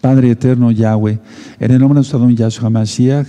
Padre 0.00 0.30
eterno 0.30 0.70
Yahweh, 0.70 1.18
en 1.58 1.70
el 1.70 1.78
nombre 1.80 1.94
de 1.94 2.00
nuestro 2.00 2.18
don 2.18 2.34
Yahshua 2.34 2.70
Mashiach, 2.70 3.28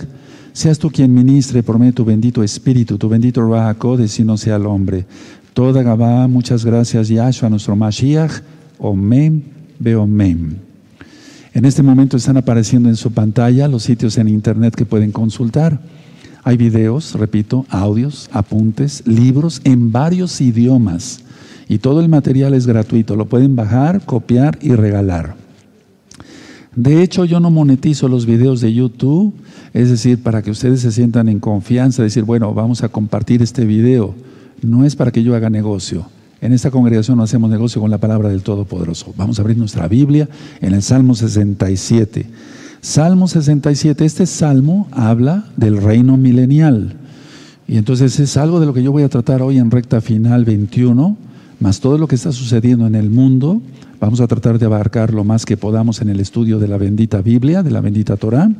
seas 0.52 0.78
tú 0.78 0.90
quien 0.90 1.12
ministre 1.12 1.62
por 1.62 1.78
medio 1.78 1.92
de 1.92 1.96
tu 1.96 2.04
bendito 2.04 2.42
Espíritu, 2.42 2.96
tu 2.96 3.08
bendito 3.08 3.40
Ruach 3.40 3.76
y 4.18 4.22
no 4.22 4.36
sea 4.36 4.56
el 4.56 4.66
hombre. 4.66 5.04
Toda 5.52 5.82
Gabá, 5.82 6.28
muchas 6.28 6.64
gracias 6.64 7.08
Yahshua, 7.08 7.50
nuestro 7.50 7.74
Mashiach, 7.74 8.42
Omen, 8.78 9.42
Beomen. 9.78 10.58
En 11.52 11.64
este 11.64 11.82
momento 11.82 12.16
están 12.16 12.36
apareciendo 12.36 12.88
en 12.88 12.96
su 12.96 13.10
pantalla 13.10 13.66
los 13.66 13.82
sitios 13.82 14.16
en 14.18 14.28
internet 14.28 14.74
que 14.76 14.86
pueden 14.86 15.10
consultar. 15.10 15.80
Hay 16.44 16.56
videos, 16.56 17.14
repito, 17.14 17.66
audios, 17.68 18.30
apuntes, 18.32 19.02
libros 19.06 19.60
en 19.64 19.90
varios 19.90 20.40
idiomas. 20.40 21.20
Y 21.68 21.78
todo 21.78 22.00
el 22.00 22.08
material 22.08 22.54
es 22.54 22.66
gratuito. 22.66 23.16
Lo 23.16 23.26
pueden 23.26 23.56
bajar, 23.56 24.00
copiar 24.06 24.58
y 24.62 24.74
regalar. 24.74 25.39
De 26.74 27.02
hecho, 27.02 27.24
yo 27.24 27.40
no 27.40 27.50
monetizo 27.50 28.08
los 28.08 28.26
videos 28.26 28.60
de 28.60 28.72
YouTube, 28.72 29.34
es 29.74 29.90
decir, 29.90 30.22
para 30.22 30.42
que 30.42 30.50
ustedes 30.50 30.80
se 30.80 30.92
sientan 30.92 31.28
en 31.28 31.40
confianza, 31.40 32.02
decir, 32.02 32.24
bueno, 32.24 32.54
vamos 32.54 32.82
a 32.82 32.88
compartir 32.88 33.42
este 33.42 33.64
video. 33.64 34.14
No 34.62 34.84
es 34.84 34.94
para 34.94 35.10
que 35.10 35.22
yo 35.22 35.34
haga 35.34 35.50
negocio. 35.50 36.06
En 36.40 36.52
esta 36.52 36.70
congregación 36.70 37.18
no 37.18 37.24
hacemos 37.24 37.50
negocio 37.50 37.80
con 37.80 37.90
la 37.90 37.98
palabra 37.98 38.28
del 38.28 38.42
Todopoderoso. 38.42 39.12
Vamos 39.16 39.38
a 39.38 39.42
abrir 39.42 39.58
nuestra 39.58 39.88
Biblia 39.88 40.28
en 40.60 40.72
el 40.74 40.82
Salmo 40.82 41.14
67. 41.14 42.26
Salmo 42.80 43.28
67, 43.28 44.04
este 44.06 44.24
salmo 44.24 44.88
habla 44.90 45.44
del 45.56 45.82
reino 45.82 46.16
milenial. 46.16 46.96
Y 47.68 47.76
entonces 47.76 48.18
es 48.18 48.36
algo 48.38 48.58
de 48.58 48.66
lo 48.66 48.72
que 48.72 48.82
yo 48.82 48.90
voy 48.90 49.02
a 49.02 49.10
tratar 49.10 49.42
hoy 49.42 49.58
en 49.58 49.70
recta 49.70 50.00
final 50.00 50.46
21, 50.46 51.16
más 51.60 51.80
todo 51.80 51.98
lo 51.98 52.08
que 52.08 52.14
está 52.14 52.32
sucediendo 52.32 52.86
en 52.86 52.94
el 52.94 53.10
mundo. 53.10 53.60
Vamos 54.00 54.22
a 54.22 54.26
tratar 54.26 54.58
de 54.58 54.64
abarcar 54.64 55.12
lo 55.12 55.24
más 55.24 55.44
que 55.44 55.58
podamos 55.58 56.00
en 56.00 56.08
el 56.08 56.20
estudio 56.20 56.58
de 56.58 56.68
la 56.68 56.78
bendita 56.78 57.20
Biblia, 57.20 57.62
de 57.62 57.70
la 57.70 57.82
bendita 57.82 58.16
Torah. 58.16 58.50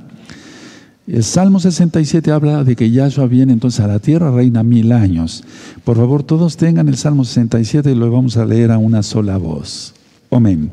El 1.07 1.25
Salmo 1.25 1.59
67 1.59 2.31
habla 2.31 2.63
de 2.63 2.77
que 2.77 2.91
Yahshua 2.91 3.27
viene 3.27 3.55
entonces 3.55 3.81
a 3.81 3.89
la 3.89 4.01
tierra, 4.01 4.31
reina 4.31 4.63
mil 4.63 4.93
años. 4.93 5.43
Por 5.83 5.97
favor, 5.97 6.23
todos 6.23 6.59
tengan 6.59 6.89
el 6.89 6.99
Salmo 6.99 7.25
67 7.25 7.91
y 7.91 7.95
lo 7.95 8.11
vamos 8.11 8.37
a 8.37 8.45
leer 8.45 8.71
a 8.71 8.77
una 8.77 9.03
sola 9.03 9.39
voz. 9.39 9.95
Amén. 10.31 10.71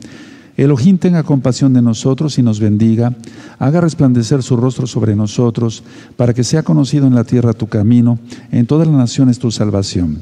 Elohim 0.58 0.98
tenga 0.98 1.24
compasión 1.24 1.74
de 1.74 1.82
nosotros 1.82 2.38
y 2.38 2.44
nos 2.44 2.60
bendiga, 2.60 3.16
haga 3.60 3.80
resplandecer 3.80 4.44
su 4.44 4.58
rostro 4.58 4.86
sobre 4.86 5.16
nosotros, 5.16 5.82
para 6.18 6.34
que 6.34 6.44
sea 6.44 6.64
conocido 6.64 7.08
en 7.08 7.16
la 7.16 7.24
tierra 7.24 7.54
tu 7.54 7.68
camino, 7.68 8.20
en 8.52 8.66
todas 8.66 8.88
las 8.88 8.98
naciones 8.98 9.40
tu 9.40 9.50
salvación. 9.50 10.18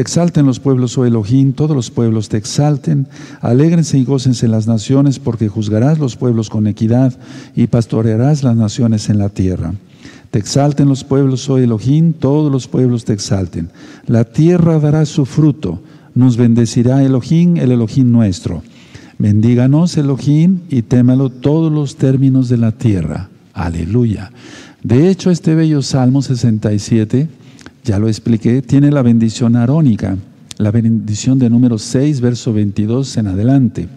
Te 0.00 0.02
exalten 0.02 0.46
los 0.46 0.60
pueblos, 0.60 0.96
oh 0.96 1.04
Elohim, 1.04 1.52
todos 1.52 1.76
los 1.76 1.90
pueblos 1.90 2.30
te 2.30 2.38
exalten, 2.38 3.06
alégrense 3.42 3.98
y 3.98 4.04
gócense 4.04 4.48
las 4.48 4.66
naciones, 4.66 5.18
porque 5.18 5.48
juzgarás 5.48 5.98
los 5.98 6.16
pueblos 6.16 6.48
con 6.48 6.66
equidad 6.66 7.12
y 7.54 7.66
pastorearás 7.66 8.42
las 8.42 8.56
naciones 8.56 9.10
en 9.10 9.18
la 9.18 9.28
tierra. 9.28 9.74
Te 10.30 10.38
exalten 10.38 10.88
los 10.88 11.04
pueblos, 11.04 11.50
oh 11.50 11.58
Elohim, 11.58 12.14
todos 12.14 12.50
los 12.50 12.66
pueblos 12.66 13.04
te 13.04 13.12
exalten. 13.12 13.68
La 14.06 14.24
tierra 14.24 14.78
dará 14.78 15.04
su 15.04 15.26
fruto, 15.26 15.82
nos 16.14 16.38
bendecirá 16.38 17.04
Elohim, 17.04 17.58
el 17.58 17.70
Elohim 17.70 18.10
nuestro. 18.10 18.62
Bendíganos 19.18 19.98
Elohim 19.98 20.60
y 20.70 20.80
témalo 20.80 21.28
todos 21.28 21.70
los 21.70 21.96
términos 21.96 22.48
de 22.48 22.56
la 22.56 22.72
tierra. 22.72 23.28
Aleluya. 23.52 24.32
De 24.82 25.10
hecho, 25.10 25.30
este 25.30 25.54
bello 25.54 25.82
Salmo 25.82 26.22
67, 26.22 27.28
ya 27.90 27.98
lo 27.98 28.06
expliqué, 28.06 28.62
tiene 28.62 28.92
la 28.92 29.02
bendición 29.02 29.56
arónica, 29.56 30.16
la 30.58 30.70
bendición 30.70 31.40
de 31.40 31.50
número 31.50 31.76
6, 31.76 32.20
verso 32.20 32.52
22 32.52 33.16
en 33.16 33.26
adelante. 33.26 33.88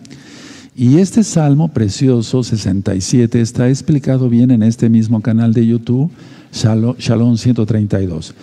Y 0.75 0.97
este 0.97 1.23
Salmo 1.23 1.67
precioso 1.67 2.41
67 2.41 3.39
está 3.39 3.69
explicado 3.69 4.29
bien 4.29 4.49
en 4.49 4.63
este 4.63 4.89
mismo 4.89 5.21
canal 5.21 5.53
de 5.53 5.67
YouTube, 5.67 6.09
Shalom 6.51 7.37
132. 7.37 8.33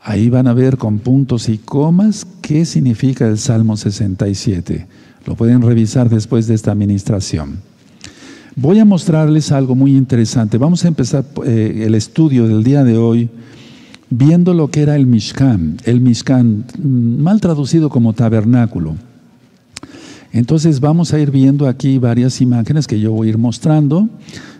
Ahí 0.00 0.30
van 0.30 0.46
a 0.46 0.54
ver 0.54 0.78
con 0.78 1.00
puntos 1.00 1.50
y 1.50 1.58
comas 1.58 2.26
qué 2.40 2.64
significa 2.64 3.28
el 3.28 3.36
Salmo 3.36 3.76
67. 3.76 4.86
Lo 5.26 5.36
pueden 5.36 5.60
revisar 5.60 6.08
después 6.08 6.46
de 6.46 6.54
esta 6.54 6.72
administración. 6.72 7.58
Voy 8.56 8.78
a 8.78 8.86
mostrarles 8.86 9.52
algo 9.52 9.74
muy 9.74 9.94
interesante. 9.94 10.56
Vamos 10.56 10.82
a 10.86 10.88
empezar 10.88 11.26
eh, 11.44 11.82
el 11.84 11.94
estudio 11.94 12.48
del 12.48 12.64
día 12.64 12.84
de 12.84 12.96
hoy 12.96 13.28
viendo 14.10 14.54
lo 14.54 14.70
que 14.70 14.82
era 14.82 14.96
el 14.96 15.06
Mishkan. 15.06 15.78
El 15.84 16.00
Mishkan, 16.00 16.64
mm, 16.78 17.22
mal 17.22 17.40
traducido 17.40 17.88
como 17.88 18.12
tabernáculo. 18.12 18.96
Entonces 20.32 20.80
vamos 20.80 21.12
a 21.12 21.20
ir 21.20 21.30
viendo 21.30 21.68
aquí 21.68 21.98
varias 21.98 22.40
imágenes 22.40 22.86
que 22.86 22.98
yo 22.98 23.12
voy 23.12 23.28
a 23.28 23.30
ir 23.30 23.38
mostrando. 23.38 24.08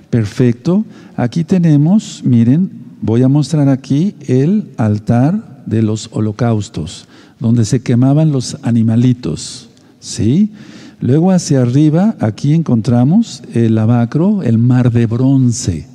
Perfecto. 0.09 0.85
Aquí 1.17 1.43
tenemos, 1.43 2.23
miren, 2.25 2.71
voy 3.03 3.23
a 3.23 3.29
mostrar 3.29 3.69
aquí 3.69 4.15
el 4.29 4.71
altar 4.77 5.65
de 5.67 5.83
los 5.83 6.09
holocaustos, 6.13 7.07
donde 7.41 7.65
se 7.65 7.83
quemaban 7.83 8.31
los 8.31 8.57
animalitos. 8.63 9.69
¿sí? 9.99 10.53
Luego 11.01 11.33
hacia 11.33 11.63
arriba, 11.63 12.15
aquí 12.21 12.55
encontramos 12.55 13.43
el 13.53 13.75
lavacro, 13.75 14.43
el 14.43 14.59
mar 14.59 14.93
de 14.93 15.07
bronce. 15.07 15.87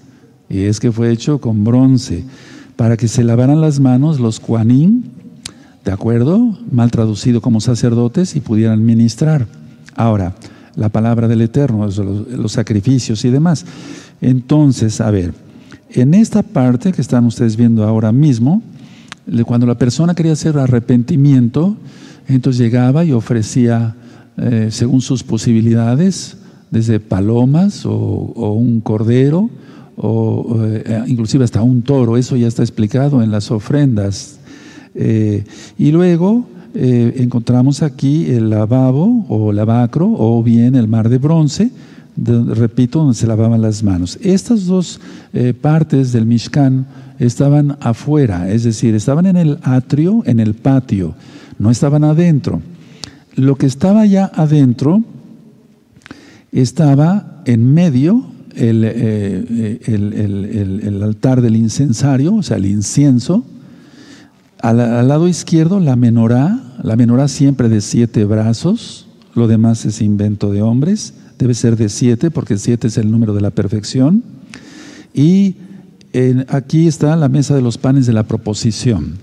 Y 0.50 0.64
es 0.64 0.80
que 0.80 0.92
fue 0.92 1.12
hecho 1.12 1.40
con 1.40 1.64
bronce, 1.64 2.26
para 2.80 2.96
que 2.96 3.10
se 3.10 3.26
lavaran 3.26 3.60
las 3.60 3.82
manos 3.82 4.22
los 4.22 4.40
cuanín, 4.40 5.12
¿de 5.84 5.92
acuerdo? 5.92 6.58
Mal 6.72 6.92
traducido 6.92 7.42
como 7.42 7.60
sacerdotes 7.60 8.38
y 8.38 8.40
pudieran 8.40 8.86
ministrar. 8.86 9.48
Ahora, 9.98 10.34
la 10.78 10.88
palabra 10.88 11.28
del 11.28 11.42
Eterno, 11.42 11.86
los, 11.86 11.98
los 11.98 12.52
sacrificios 12.54 13.26
y 13.26 13.32
demás. 13.32 13.66
Entonces, 14.22 15.02
a 15.02 15.12
ver, 15.12 15.34
en 15.90 16.14
esta 16.14 16.42
parte 16.42 16.94
que 16.94 17.02
están 17.02 17.26
ustedes 17.26 17.58
viendo 17.58 17.84
ahora 17.84 18.14
mismo, 18.14 18.62
cuando 19.46 19.66
la 19.66 19.78
persona 19.78 20.16
quería 20.16 20.32
hacer 20.32 20.58
arrepentimiento, 20.58 21.76
entonces 22.30 22.62
llegaba 22.62 23.04
y 23.04 23.12
ofrecía 23.12 23.98
eh, 24.38 24.70
según 24.72 25.02
sus 25.02 25.22
posibilidades, 25.22 26.38
desde 26.72 27.02
palomas 27.02 27.86
o, 27.86 27.92
un 27.92 28.80
cordero 28.80 29.50
o 30.02 30.58
eh, 30.66 31.04
inclusive 31.08 31.44
hasta 31.44 31.62
un 31.62 31.82
toro, 31.82 32.16
eso 32.16 32.36
ya 32.36 32.48
está 32.48 32.64
explicado 32.64 33.22
en 33.22 33.32
las 33.32 33.52
ofrendas. 33.52 34.40
Eh, 34.96 35.44
y 35.78 35.92
luego 35.92 36.46
encontramos 36.74 37.82
aquí 37.82 38.30
el 38.30 38.52
lavabo 38.52 39.26
o 39.28 39.52
lavacro 39.52 40.08
o 40.08 40.42
bien 40.44 40.76
el 40.76 40.88
mar 40.88 41.10
de 41.10 41.18
bronce, 41.18 41.72
repito, 42.16 43.00
donde 43.00 43.16
se 43.16 43.26
lavaban 43.26 43.62
las 43.62 43.82
manos. 43.82 44.20
Estas 44.22 44.68
dos 44.68 45.00
partes 45.62 46.12
del 46.12 46.28
Mishkan 46.28 46.86
estaban 47.18 47.76
afuera, 47.82 48.52
es 48.52 48.64
decir, 48.66 48.94
estaban 48.94 49.26
en 49.26 49.36
el 49.36 49.58
atrio, 49.64 50.22
en 50.28 50.40
el 50.40 50.54
patio, 50.54 51.16
no 51.58 51.72
estaban 51.72 52.04
adentro. 52.04 52.62
Lo 53.36 53.56
que 53.56 53.66
estaba 53.66 54.06
ya 54.06 54.32
adentro 54.36 55.04
estaba 56.52 57.42
en 57.46 57.74
medio 57.74 58.26
el, 58.60 58.84
eh, 58.86 59.80
el, 59.86 61.02
altar 61.02 61.42
del 61.42 61.56
incensario, 61.56 62.36
o 62.36 62.44
sea, 62.44 62.58
el 62.58 62.66
incienso. 62.66 63.46
Al, 64.62 65.08
lado 65.08 65.28
izquierdo 65.28 65.80
la 65.80 65.96
menorá, 65.96 66.62
la 66.84 66.96
menorá 66.96 67.28
siempre 67.28 67.70
de 67.70 67.82
siete 67.82 68.26
brazos, 68.26 69.08
lo 69.34 69.48
demás 69.48 69.86
es 69.86 70.02
invento 70.02 70.52
de 70.52 70.62
hombres, 70.62 71.14
debe 71.38 71.54
ser 71.54 71.78
de 71.78 71.88
siete 71.88 72.30
porque 72.30 72.58
siete 72.58 72.88
es 72.88 72.98
el 72.98 73.10
número 73.10 73.34
de 73.34 73.42
la 73.42 73.52
perfección. 73.52 74.24
Y 75.14 75.56
aquí 76.50 76.88
está 76.88 77.16
la 77.16 77.30
mesa 77.30 77.56
de 77.56 77.62
los 77.62 77.78
panes 77.78 78.06
de 78.06 78.14
la 78.14 78.24
proposición. 78.24 79.16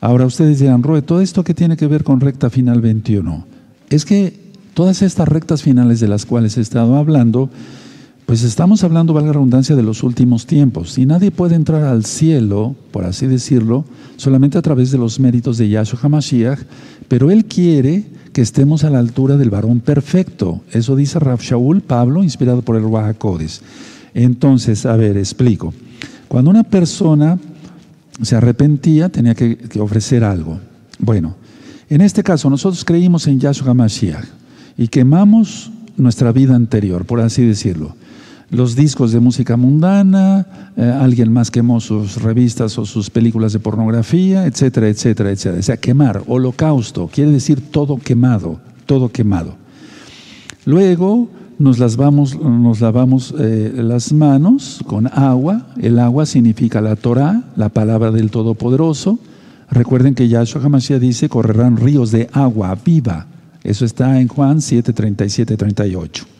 Ahora 0.00 0.26
ustedes 0.26 0.58
dirán, 0.58 0.82
Roe, 0.82 1.02
¿todo 1.02 1.20
esto 1.20 1.44
qué 1.44 1.54
tiene 1.54 1.76
que 1.76 1.86
ver 1.86 2.04
con 2.04 2.20
recta 2.20 2.50
final 2.50 2.80
21? 2.80 3.46
Es 3.90 4.04
que 4.04 4.46
todas 4.74 5.02
estas 5.02 5.28
rectas 5.28 5.62
finales 5.62 6.00
de 6.00 6.08
las 6.08 6.26
cuales 6.26 6.58
he 6.58 6.60
estado 6.60 6.96
hablando, 6.96 7.50
pues 8.26 8.42
estamos 8.42 8.82
hablando, 8.82 9.12
valga 9.12 9.28
la 9.28 9.34
redundancia, 9.34 9.76
de 9.76 9.84
los 9.84 10.02
últimos 10.02 10.46
tiempos. 10.46 10.98
Y 10.98 11.06
nadie 11.06 11.30
puede 11.30 11.54
entrar 11.54 11.84
al 11.84 12.04
cielo, 12.04 12.74
por 12.90 13.04
así 13.04 13.28
decirlo, 13.28 13.84
solamente 14.16 14.58
a 14.58 14.62
través 14.62 14.90
de 14.90 14.98
los 14.98 15.20
méritos 15.20 15.58
de 15.58 15.68
Yahshua 15.68 16.00
HaMashiach, 16.02 16.58
pero 17.06 17.30
Él 17.30 17.44
quiere 17.44 18.04
que 18.32 18.42
estemos 18.42 18.82
a 18.82 18.90
la 18.90 18.98
altura 18.98 19.36
del 19.36 19.50
varón 19.50 19.78
perfecto. 19.78 20.60
Eso 20.72 20.96
dice 20.96 21.20
Rav 21.20 21.40
Shaul, 21.40 21.82
Pablo, 21.82 22.24
inspirado 22.24 22.62
por 22.62 22.74
el 22.74 22.82
Ruach 22.82 23.16
Entonces, 24.12 24.84
a 24.86 24.96
ver, 24.96 25.16
explico. 25.16 25.72
Cuando 26.26 26.50
una 26.50 26.64
persona 26.64 27.38
se 28.20 28.34
arrepentía, 28.34 29.08
tenía 29.08 29.36
que, 29.36 29.56
ofrecer 29.78 30.24
algo. 30.24 30.58
Bueno, 30.98 31.36
en 31.88 32.00
este 32.00 32.24
caso 32.24 32.50
nosotros 32.50 32.84
creímos 32.84 33.28
en 33.28 33.38
Yahshua 33.38 33.72
Mashiach 33.72 34.24
y 34.76 34.88
quemamos 34.88 35.70
nuestra 35.96 36.32
vida 36.32 36.56
anterior, 36.56 37.04
por 37.04 37.20
así 37.20 37.42
decirlo. 37.42 37.94
Los 38.50 38.76
discos 38.76 39.10
de 39.10 39.18
música 39.18 39.56
mundana, 39.56 40.46
eh, 40.76 40.82
alguien 40.82 41.32
más 41.32 41.50
quemó 41.50 41.80
sus 41.80 42.22
revistas 42.22 42.78
o 42.78 42.86
sus 42.86 43.10
películas 43.10 43.52
de 43.52 43.58
pornografía, 43.58 44.46
etcétera, 44.46 44.88
etcétera, 44.88 45.32
etcétera. 45.32 45.58
O 45.58 45.62
sea, 45.62 45.76
quemar, 45.76 46.22
holocausto, 46.28 47.08
quiere 47.12 47.32
decir 47.32 47.60
todo 47.72 47.96
quemado, 47.96 48.60
todo 48.86 49.08
quemado. 49.08 49.56
Luego 50.64 51.28
nos, 51.58 51.80
lavamos, 51.80 52.40
nos 52.40 52.80
lavamos 52.80 53.34
eh, 53.38 53.72
las 53.76 54.12
manos 54.12 54.80
con 54.86 55.08
agua. 55.08 55.66
El 55.80 55.98
agua 55.98 56.24
significa 56.24 56.80
la 56.80 56.94
Torah, 56.94 57.42
la 57.56 57.68
palabra 57.68 58.12
del 58.12 58.30
Todopoderoso. 58.30 59.18
Recuerden 59.70 60.14
que 60.14 60.28
Yahshua 60.28 60.62
HaMashiach 60.62 61.00
dice, 61.00 61.28
correrán 61.28 61.76
ríos 61.76 62.12
de 62.12 62.28
agua 62.32 62.76
viva. 62.84 63.26
Eso 63.64 63.84
está 63.84 64.20
en 64.20 64.28
Juan 64.28 64.60
7, 64.60 64.92
37, 64.92 65.56
38. 65.56 66.35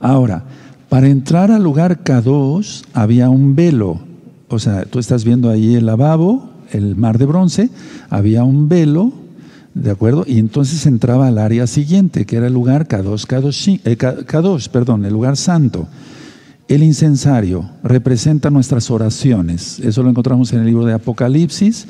Ahora, 0.00 0.44
para 0.88 1.08
entrar 1.08 1.50
al 1.52 1.62
lugar 1.62 2.02
K2 2.02 2.84
había 2.94 3.30
un 3.30 3.54
velo. 3.54 4.00
O 4.48 4.58
sea, 4.58 4.84
tú 4.84 4.98
estás 4.98 5.24
viendo 5.24 5.48
ahí 5.48 5.76
el 5.76 5.86
lavabo, 5.86 6.50
el 6.72 6.96
mar 6.96 7.18
de 7.18 7.26
bronce, 7.26 7.70
había 8.08 8.42
un 8.42 8.68
velo, 8.68 9.12
¿de 9.74 9.90
acuerdo? 9.90 10.24
Y 10.26 10.38
entonces 10.38 10.84
entraba 10.86 11.28
al 11.28 11.38
área 11.38 11.66
siguiente, 11.66 12.26
que 12.26 12.36
era 12.36 12.48
el 12.48 12.54
lugar 12.54 12.88
K2, 12.88 13.26
K2, 13.26 13.80
eh, 13.84 13.96
K2 13.96 14.68
perdón, 14.70 15.04
el 15.04 15.12
lugar 15.12 15.36
santo. 15.36 15.86
El 16.66 16.82
incensario 16.82 17.68
representa 17.82 18.48
nuestras 18.48 18.90
oraciones. 18.90 19.80
Eso 19.80 20.02
lo 20.02 20.10
encontramos 20.10 20.52
en 20.52 20.60
el 20.60 20.66
libro 20.66 20.84
de 20.84 20.92
Apocalipsis 20.92 21.86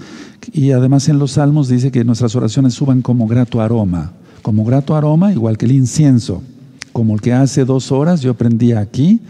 y 0.53 0.73
además 0.73 1.09
en 1.09 1.19
los 1.19 1.33
Salmos 1.33 1.69
dice 1.69 1.91
que 1.91 2.05
nuestras 2.05 2.35
oraciones 2.35 2.75
suban 2.75 3.03
como 3.03 3.27
grato 3.27 3.61
aroma. 3.61 4.13
Como 4.41 4.65
grato 4.65 4.97
aroma, 4.97 5.33
igual 5.33 5.59
que 5.59 5.67
el 5.67 5.73
incienso. 5.73 6.43
Como 6.93 7.15
el 7.15 7.21
que 7.21 7.33
hace 7.33 7.65
dos 7.65 7.93
horas 7.93 8.21
yo 8.21 8.33
aprendí 8.33 8.73
aquí, 8.73 9.21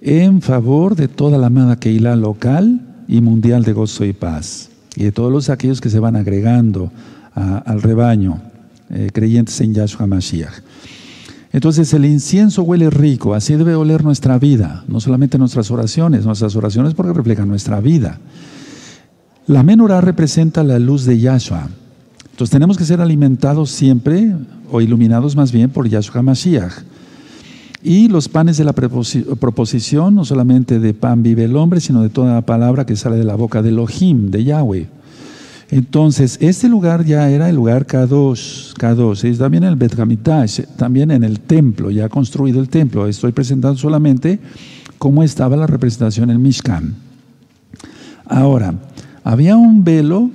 en 0.00 0.40
favor 0.40 0.96
de 0.96 1.08
toda 1.08 1.38
la 1.38 1.48
amada 1.48 1.76
Keilah 1.76 2.16
local 2.16 2.80
y 3.08 3.20
mundial 3.20 3.64
de 3.64 3.72
gozo 3.72 4.04
y 4.04 4.12
paz. 4.12 4.70
Y 4.94 5.04
de 5.04 5.12
todos 5.12 5.32
los 5.32 5.50
aquellos 5.50 5.80
que 5.80 5.90
se 5.90 5.98
van 5.98 6.16
agregando 6.16 6.90
al 7.34 7.82
rebaño, 7.82 8.40
eh, 8.88 9.10
creyentes 9.12 9.60
en 9.60 9.74
Yahshua 9.74 10.06
Mashiach. 10.06 10.62
Entonces 11.52 11.92
el 11.92 12.04
incienso 12.04 12.62
huele 12.62 12.90
rico, 12.90 13.34
así 13.34 13.54
debe 13.54 13.74
oler 13.74 14.04
nuestra 14.04 14.38
vida, 14.38 14.84
no 14.88 15.00
solamente 15.00 15.38
nuestras 15.38 15.70
oraciones, 15.70 16.24
nuestras 16.24 16.56
oraciones 16.56 16.94
porque 16.94 17.12
reflejan 17.12 17.48
nuestra 17.48 17.80
vida. 17.80 18.18
La 19.46 19.62
menorá 19.62 20.00
representa 20.00 20.62
la 20.64 20.78
luz 20.78 21.04
de 21.04 21.18
Yahshua. 21.18 21.68
Entonces 22.30 22.50
tenemos 22.50 22.76
que 22.76 22.84
ser 22.84 23.00
alimentados 23.00 23.70
siempre, 23.70 24.34
o 24.70 24.80
iluminados 24.80 25.36
más 25.36 25.52
bien, 25.52 25.70
por 25.70 25.88
Yahshua 25.88 26.22
Mashiach. 26.22 26.72
Y 27.82 28.08
los 28.08 28.28
panes 28.28 28.56
de 28.56 28.64
la 28.64 28.72
proposición, 28.72 30.14
no 30.14 30.24
solamente 30.24 30.80
de 30.80 30.94
pan 30.94 31.22
vive 31.22 31.44
el 31.44 31.56
hombre, 31.56 31.80
sino 31.80 32.02
de 32.02 32.08
toda 32.08 32.34
la 32.34 32.42
palabra 32.42 32.84
que 32.84 32.96
sale 32.96 33.16
de 33.16 33.24
la 33.24 33.36
boca 33.36 33.62
de 33.62 33.68
Elohim, 33.68 34.30
de 34.30 34.42
Yahweh. 34.44 34.88
Entonces, 35.70 36.38
este 36.40 36.68
lugar 36.68 37.04
ya 37.04 37.28
era 37.28 37.48
el 37.48 37.56
lugar 37.56 37.86
K2, 37.86 38.74
K2, 38.74 39.24
es 39.24 39.38
también 39.38 39.64
el 39.64 39.76
Bet 39.76 39.96
también 40.76 41.10
en 41.10 41.24
el 41.24 41.40
templo, 41.40 41.90
ya 41.90 42.08
construido 42.08 42.60
el 42.60 42.68
templo. 42.68 43.06
Estoy 43.06 43.32
presentando 43.32 43.76
solamente 43.76 44.38
cómo 44.98 45.22
estaba 45.22 45.56
la 45.56 45.66
representación 45.66 46.30
en 46.30 46.40
Mishkan. 46.40 46.94
Ahora, 48.26 48.74
había 49.22 49.56
un 49.56 49.82
velo 49.82 50.30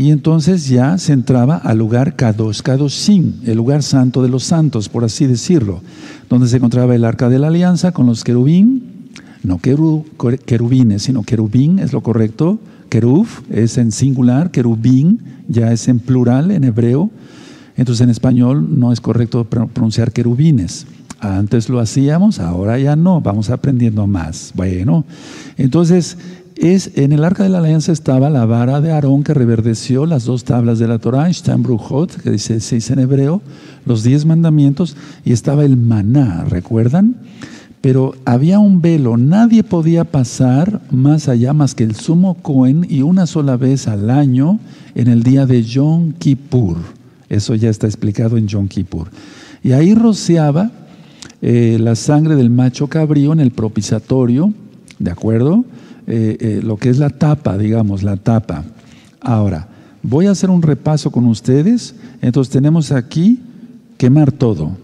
y 0.00 0.12
entonces 0.12 0.66
ya 0.66 0.96
se 0.96 1.12
entraba 1.12 1.58
al 1.58 1.76
lugar 1.76 2.16
K2, 2.16 2.62
K2 2.62 3.34
el 3.44 3.54
lugar 3.54 3.82
santo 3.82 4.22
de 4.22 4.30
los 4.30 4.44
santos, 4.44 4.88
por 4.88 5.04
así 5.04 5.26
decirlo, 5.26 5.82
donde 6.30 6.48
se 6.48 6.56
encontraba 6.56 6.94
el 6.94 7.04
arca 7.04 7.28
de 7.28 7.38
la 7.38 7.48
alianza 7.48 7.92
con 7.92 8.06
los 8.06 8.24
querubín, 8.24 9.10
no 9.42 9.58
querubines, 9.58 11.02
sino 11.02 11.22
querubín 11.22 11.80
es 11.80 11.92
lo 11.92 12.02
correcto, 12.02 12.58
Querub 12.88 13.26
es 13.50 13.76
en 13.76 13.92
singular, 13.92 14.50
querubín 14.50 15.20
ya 15.48 15.70
es 15.70 15.86
en 15.86 15.98
plural 15.98 16.50
en 16.50 16.64
hebreo. 16.64 17.10
Entonces 17.76 18.02
en 18.02 18.08
español 18.08 18.80
no 18.80 18.94
es 18.94 19.02
correcto 19.02 19.44
pronunciar 19.44 20.12
querubines. 20.12 20.86
Antes 21.20 21.68
lo 21.68 21.78
hacíamos, 21.78 22.40
ahora 22.40 22.78
ya 22.78 22.96
no, 22.96 23.20
vamos 23.20 23.50
aprendiendo 23.50 24.06
más. 24.06 24.52
Bueno, 24.54 25.04
entonces 25.58 26.16
es, 26.60 26.92
en 26.96 27.12
el 27.12 27.24
arca 27.24 27.42
de 27.42 27.48
la 27.48 27.58
alianza 27.58 27.92
estaba 27.92 28.30
la 28.30 28.46
vara 28.46 28.80
de 28.80 28.92
Aarón 28.92 29.24
que 29.24 29.34
reverdeció 29.34 30.06
las 30.06 30.24
dos 30.24 30.44
tablas 30.44 30.78
de 30.78 30.88
la 30.88 30.98
Torah, 30.98 31.30
Brujot, 31.58 32.20
que 32.20 32.30
dice, 32.30 32.60
se 32.60 32.76
dice 32.76 32.92
en 32.92 33.00
hebreo, 33.00 33.42
los 33.86 34.02
diez 34.02 34.26
mandamientos, 34.26 34.96
y 35.24 35.32
estaba 35.32 35.64
el 35.64 35.76
maná, 35.76 36.44
¿recuerdan? 36.44 37.16
pero 37.80 38.14
había 38.26 38.58
un 38.58 38.82
velo, 38.82 39.16
nadie 39.16 39.62
podía 39.62 40.04
pasar 40.04 40.80
más 40.90 41.28
allá 41.28 41.52
más 41.52 41.74
que 41.74 41.84
el 41.84 41.94
sumo 41.94 42.34
Cohen 42.34 42.86
y 42.88 43.02
una 43.02 43.26
sola 43.26 43.56
vez 43.56 43.88
al 43.88 44.10
año 44.10 44.58
en 44.94 45.08
el 45.08 45.22
día 45.22 45.46
de 45.46 45.62
Yom 45.62 46.12
Kippur. 46.12 46.76
Eso 47.28 47.54
ya 47.54 47.70
está 47.70 47.86
explicado 47.86 48.36
en 48.36 48.48
Yom 48.48 48.68
Kippur. 48.68 49.08
Y 49.62 49.72
ahí 49.72 49.94
rociaba 49.94 50.70
eh, 51.40 51.78
la 51.80 51.94
sangre 51.94 52.36
del 52.36 52.50
macho 52.50 52.88
cabrío 52.88 53.32
en 53.32 53.40
el 53.40 53.50
propiciatorio, 53.50 54.52
¿de 54.98 55.10
acuerdo? 55.10 55.64
Eh, 56.10 56.36
eh, 56.40 56.60
lo 56.62 56.76
que 56.76 56.90
es 56.90 56.98
la 56.98 57.10
tapa, 57.10 57.56
digamos, 57.56 58.02
la 58.02 58.16
tapa. 58.16 58.64
Ahora, 59.20 59.68
voy 60.02 60.26
a 60.26 60.32
hacer 60.32 60.50
un 60.50 60.60
repaso 60.60 61.10
con 61.10 61.26
ustedes. 61.26 61.94
Entonces 62.20 62.52
tenemos 62.52 62.92
aquí 62.92 63.40
quemar 63.96 64.32
todo, 64.32 64.76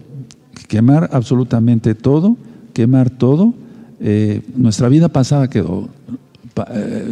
quemar 0.67 1.09
absolutamente 1.11 1.93
todo 1.93 2.37
quemar 2.77 3.09
todo, 3.09 3.55
eh, 3.99 4.43
nuestra 4.55 4.87
vida 4.87 5.07
pasada 5.07 5.49
quedó 5.49 5.89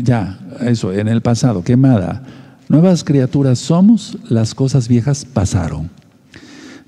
ya, 0.03 0.39
eso, 0.61 0.93
en 0.93 1.07
el 1.07 1.21
pasado, 1.21 1.63
quemada. 1.63 2.23
Nuevas 2.69 3.03
criaturas 3.03 3.57
somos, 3.57 4.17
las 4.29 4.53
cosas 4.53 4.87
viejas 4.87 5.25
pasaron. 5.25 5.89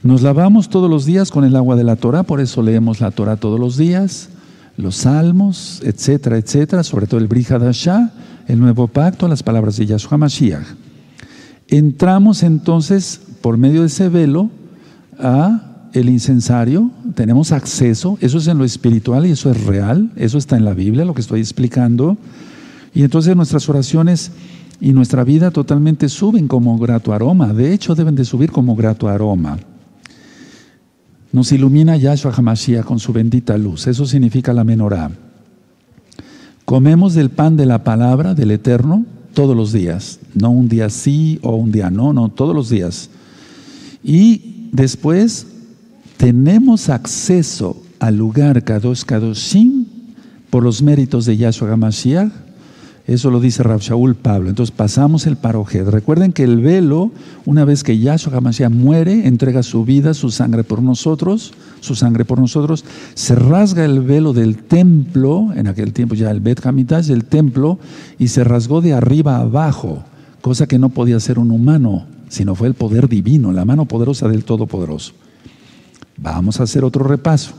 Nos 0.04 0.22
lavamos 0.22 0.70
todos 0.70 0.90
los 0.90 1.06
días 1.06 1.32
con 1.32 1.44
el 1.44 1.56
agua 1.56 1.76
de 1.76 1.84
la 1.84 1.96
Torah, 1.96 2.22
por 2.22 2.40
eso 2.40 2.62
leemos 2.62 3.00
la 3.00 3.10
Torah 3.10 3.36
todos 3.36 3.60
los 3.60 3.78
días, 3.78 4.30
los 4.78 4.96
salmos, 4.96 5.82
etcétera, 5.84 6.38
etcétera, 6.38 6.84
sobre 6.84 7.08
todo 7.08 7.20
el 7.20 7.28
Brihadashah, 7.28 8.12
el 8.48 8.60
nuevo 8.60 8.88
pacto, 8.88 9.28
las 9.28 9.44
palabras 9.44 9.78
de 9.78 9.88
Yahshua 9.88 10.18
Mashiach. 10.18 10.66
Entramos 11.68 12.44
entonces 12.44 13.20
por 13.42 13.58
medio 13.58 13.82
de 13.82 13.88
ese 13.88 14.08
velo 14.08 14.50
a 15.20 15.90
el 15.94 16.10
incensario, 16.10 16.92
tenemos 17.16 17.52
acceso, 17.52 18.18
eso 18.22 18.38
es 18.38 18.48
en 18.48 18.58
lo 18.58 18.66
espiritual 18.66 19.26
y 19.26 19.32
eso 19.32 19.50
es 19.50 19.66
real, 19.66 20.12
eso 20.16 20.38
está 20.38 20.56
en 20.56 20.66
la 20.66 20.74
Biblia, 20.74 21.06
lo 21.06 21.14
que 21.14 21.22
estoy 21.22 21.40
explicando. 21.40 22.18
Y 22.94 23.04
entonces 23.04 23.36
nuestras 23.36 23.68
oraciones 23.68 24.32
y 24.80 24.94
nuestra 24.94 25.24
vida 25.24 25.50
totalmente 25.50 26.08
suben 26.08 26.48
como 26.48 26.78
grato 26.78 27.14
aroma, 27.14 27.54
de 27.54 27.74
hecho 27.74 27.96
deben 27.96 28.16
de 28.16 28.26
subir 28.26 28.52
como 28.52 28.76
grato 28.76 29.08
aroma. 29.08 29.58
Nos 31.32 31.52
ilumina 31.52 31.98
Yahshua 31.98 32.32
HaMashiach 32.32 32.86
con 32.86 33.00
su 33.00 33.12
bendita 33.14 33.58
luz, 33.58 33.88
eso 33.88 34.06
significa 34.06 34.54
la 34.54 34.64
menorá. 34.64 35.12
Comemos 36.66 37.14
del 37.14 37.30
pan 37.30 37.56
de 37.58 37.66
la 37.66 37.84
palabra 37.84 38.34
del 38.34 38.52
Eterno 38.52 39.06
todos 39.34 39.56
los 39.56 39.72
días, 39.72 40.20
no 40.34 40.50
un 40.50 40.68
día 40.68 40.90
sí 40.90 41.40
o 41.44 41.56
un 41.56 41.72
día 41.72 41.90
no, 41.90 42.12
no, 42.14 42.30
todos 42.30 42.56
los 42.56 42.70
días. 42.70 43.10
Y 44.04 44.70
después 44.72 45.48
tenemos 46.18 46.90
acceso 46.90 47.82
al 48.00 48.18
lugar 48.18 48.64
Kadosh 48.64 49.04
Kadoshim 49.04 49.86
por 50.50 50.64
los 50.64 50.82
méritos 50.82 51.26
de 51.26 51.38
Yahshua 51.38 51.72
HaMashiach. 51.72 52.47
Eso 53.08 53.32
lo 53.32 53.40
dice 53.40 53.64
Rab 53.64 53.80
Shaul 53.80 54.16
Pablo. 54.16 54.50
Entonces 54.50 54.76
pasamos 54.76 55.28
el 55.28 55.38
parojed. 55.38 55.88
Recuerden 55.88 56.34
que 56.34 56.44
el 56.44 56.60
velo, 56.60 57.12
una 57.46 57.64
vez 57.64 57.82
que 57.86 57.98
Yahshua 57.98 58.36
HaMashiach 58.36 58.70
muere, 58.70 59.28
entrega 59.28 59.64
su 59.64 59.86
vida, 59.86 60.14
su 60.14 60.30
sangre 60.30 60.66
por 60.66 60.82
nosotros, 60.82 61.54
su 61.80 61.96
sangre 61.96 62.26
por 62.26 62.38
nosotros, 62.38 62.84
se 63.14 63.36
rasga 63.36 63.86
el 63.86 64.02
velo 64.02 64.34
del 64.34 64.58
templo, 64.58 65.54
en 65.56 65.68
aquel 65.68 65.94
tiempo 65.94 66.16
ya 66.16 66.30
el 66.32 66.42
Bet 66.42 66.66
Hamitash 66.66 67.06
del 67.06 67.24
templo, 67.24 67.80
y 68.20 68.28
se 68.28 68.44
rasgó 68.44 68.82
de 68.82 68.94
arriba 68.94 69.38
abajo, 69.38 70.04
cosa 70.42 70.68
que 70.68 70.78
no 70.78 70.90
podía 70.90 71.22
ser 71.22 71.40
un 71.40 71.52
humano, 71.52 72.08
sino 72.28 72.56
fue 72.56 72.68
el 72.68 72.74
poder 72.74 73.08
divino, 73.08 73.54
la 73.54 73.64
mano 73.64 73.86
poderosa 73.86 74.28
del 74.28 74.44
Todopoderoso. 74.44 75.14
Vamos 76.18 76.60
a 76.60 76.64
hacer 76.64 76.84
otro 76.84 77.06
repaso. 77.06 77.54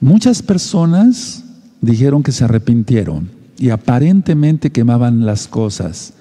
Muchas 0.00 0.42
personas 0.42 1.44
dijeron 1.80 2.24
que 2.24 2.32
se 2.32 2.42
arrepintieron 2.42 3.35
y 3.58 3.70
aparentemente 3.70 4.70
quemaban 4.70 5.26
las 5.26 5.48
cosas 5.48 6.14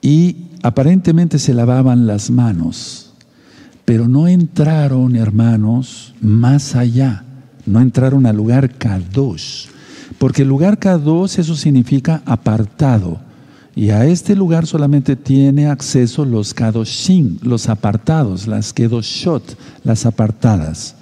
y 0.00 0.36
aparentemente 0.62 1.38
se 1.38 1.54
lavaban 1.54 2.06
las 2.06 2.30
manos, 2.30 3.12
pero 3.84 4.08
no 4.08 4.28
entraron, 4.28 5.16
hermanos, 5.16 6.14
más 6.20 6.74
allá, 6.76 7.24
no 7.66 7.80
entraron 7.80 8.26
al 8.26 8.36
lugar 8.36 8.74
Kadosh, 8.74 9.66
porque 10.18 10.42
el 10.42 10.48
lugar 10.48 10.78
Kadosh 10.78 11.38
eso 11.38 11.56
significa 11.56 12.22
apartado. 12.24 13.20
Y 13.74 13.90
a 13.90 14.06
este 14.06 14.34
lugar 14.34 14.66
solamente 14.66 15.14
tiene 15.14 15.68
acceso 15.68 16.24
los 16.24 16.52
kadoshim, 16.52 17.38
los 17.42 17.68
apartados, 17.68 18.48
las 18.48 18.72
kedoshot, 18.72 19.56
las 19.84 20.04
apartadas. 20.04 20.96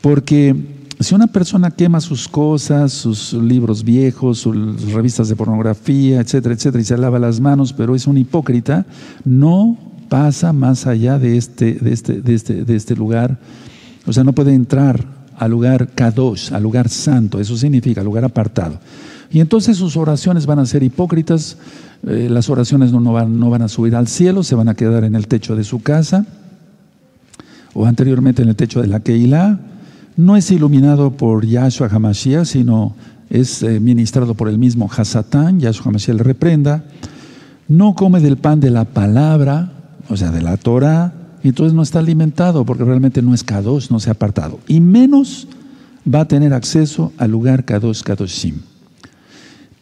Porque 0.00 0.83
si 1.04 1.14
una 1.14 1.26
persona 1.26 1.70
quema 1.70 2.00
sus 2.00 2.26
cosas, 2.26 2.92
sus 2.92 3.32
libros 3.34 3.84
viejos, 3.84 4.38
sus 4.38 4.92
revistas 4.92 5.28
de 5.28 5.36
pornografía, 5.36 6.20
etcétera, 6.20 6.54
etcétera, 6.54 6.80
y 6.82 6.84
se 6.84 6.96
lava 6.96 7.18
las 7.18 7.40
manos, 7.40 7.72
pero 7.72 7.94
es 7.94 8.06
un 8.06 8.18
hipócrita, 8.18 8.86
no 9.24 9.78
pasa 10.08 10.52
más 10.52 10.86
allá 10.86 11.18
de 11.18 11.36
este, 11.36 11.74
de 11.74 11.92
este, 11.92 12.20
de 12.20 12.34
este, 12.34 12.74
este 12.74 12.96
lugar. 12.96 13.38
O 14.06 14.12
sea, 14.12 14.24
no 14.24 14.32
puede 14.32 14.54
entrar 14.54 15.04
al 15.36 15.50
lugar 15.50 15.88
Kadosh, 15.94 16.52
al 16.52 16.62
lugar 16.62 16.88
santo. 16.88 17.40
Eso 17.40 17.56
significa 17.56 18.02
lugar 18.02 18.24
apartado. 18.24 18.78
Y 19.30 19.40
entonces 19.40 19.76
sus 19.76 19.96
oraciones 19.96 20.46
van 20.46 20.58
a 20.58 20.66
ser 20.66 20.82
hipócritas. 20.82 21.56
Eh, 22.06 22.28
las 22.30 22.48
oraciones 22.50 22.92
no, 22.92 23.00
van, 23.12 23.38
no 23.38 23.50
van 23.50 23.62
a 23.62 23.68
subir 23.68 23.96
al 23.96 24.06
cielo, 24.06 24.42
se 24.42 24.54
van 24.54 24.68
a 24.68 24.74
quedar 24.74 25.04
en 25.04 25.14
el 25.14 25.26
techo 25.26 25.56
de 25.56 25.64
su 25.64 25.82
casa 25.82 26.26
o 27.72 27.86
anteriormente 27.86 28.42
en 28.42 28.48
el 28.48 28.56
techo 28.56 28.80
de 28.80 28.86
la 28.86 29.00
Keilah. 29.00 29.58
No 30.16 30.36
es 30.36 30.50
iluminado 30.50 31.12
por 31.12 31.44
Yahshua 31.44 31.88
Hamashiach, 31.88 32.44
sino 32.44 32.94
es 33.30 33.62
eh, 33.62 33.80
ministrado 33.80 34.34
por 34.34 34.48
el 34.48 34.58
mismo 34.58 34.88
Hasatán, 34.94 35.60
Yahshua 35.60 35.88
Hamashiach 35.88 36.16
le 36.16 36.22
reprenda 36.22 36.84
no 37.68 37.94
come 37.94 38.20
del 38.20 38.36
pan 38.36 38.60
de 38.60 38.70
la 38.70 38.84
palabra, 38.84 39.72
o 40.08 40.16
sea, 40.16 40.30
de 40.30 40.42
la 40.42 40.56
Torah, 40.56 41.12
y 41.42 41.48
entonces 41.48 41.74
no 41.74 41.82
está 41.82 41.98
alimentado 41.98 42.64
porque 42.64 42.84
realmente 42.84 43.22
no 43.22 43.34
es 43.34 43.44
Kadosh, 43.44 43.90
no 43.90 44.00
se 44.00 44.10
ha 44.10 44.12
apartado. 44.12 44.60
Y 44.66 44.80
menos 44.80 45.48
va 46.12 46.20
a 46.20 46.28
tener 46.28 46.52
acceso 46.52 47.12
al 47.18 47.30
lugar 47.30 47.64
Kadosh 47.64 48.02
Kadoshim. 48.02 48.60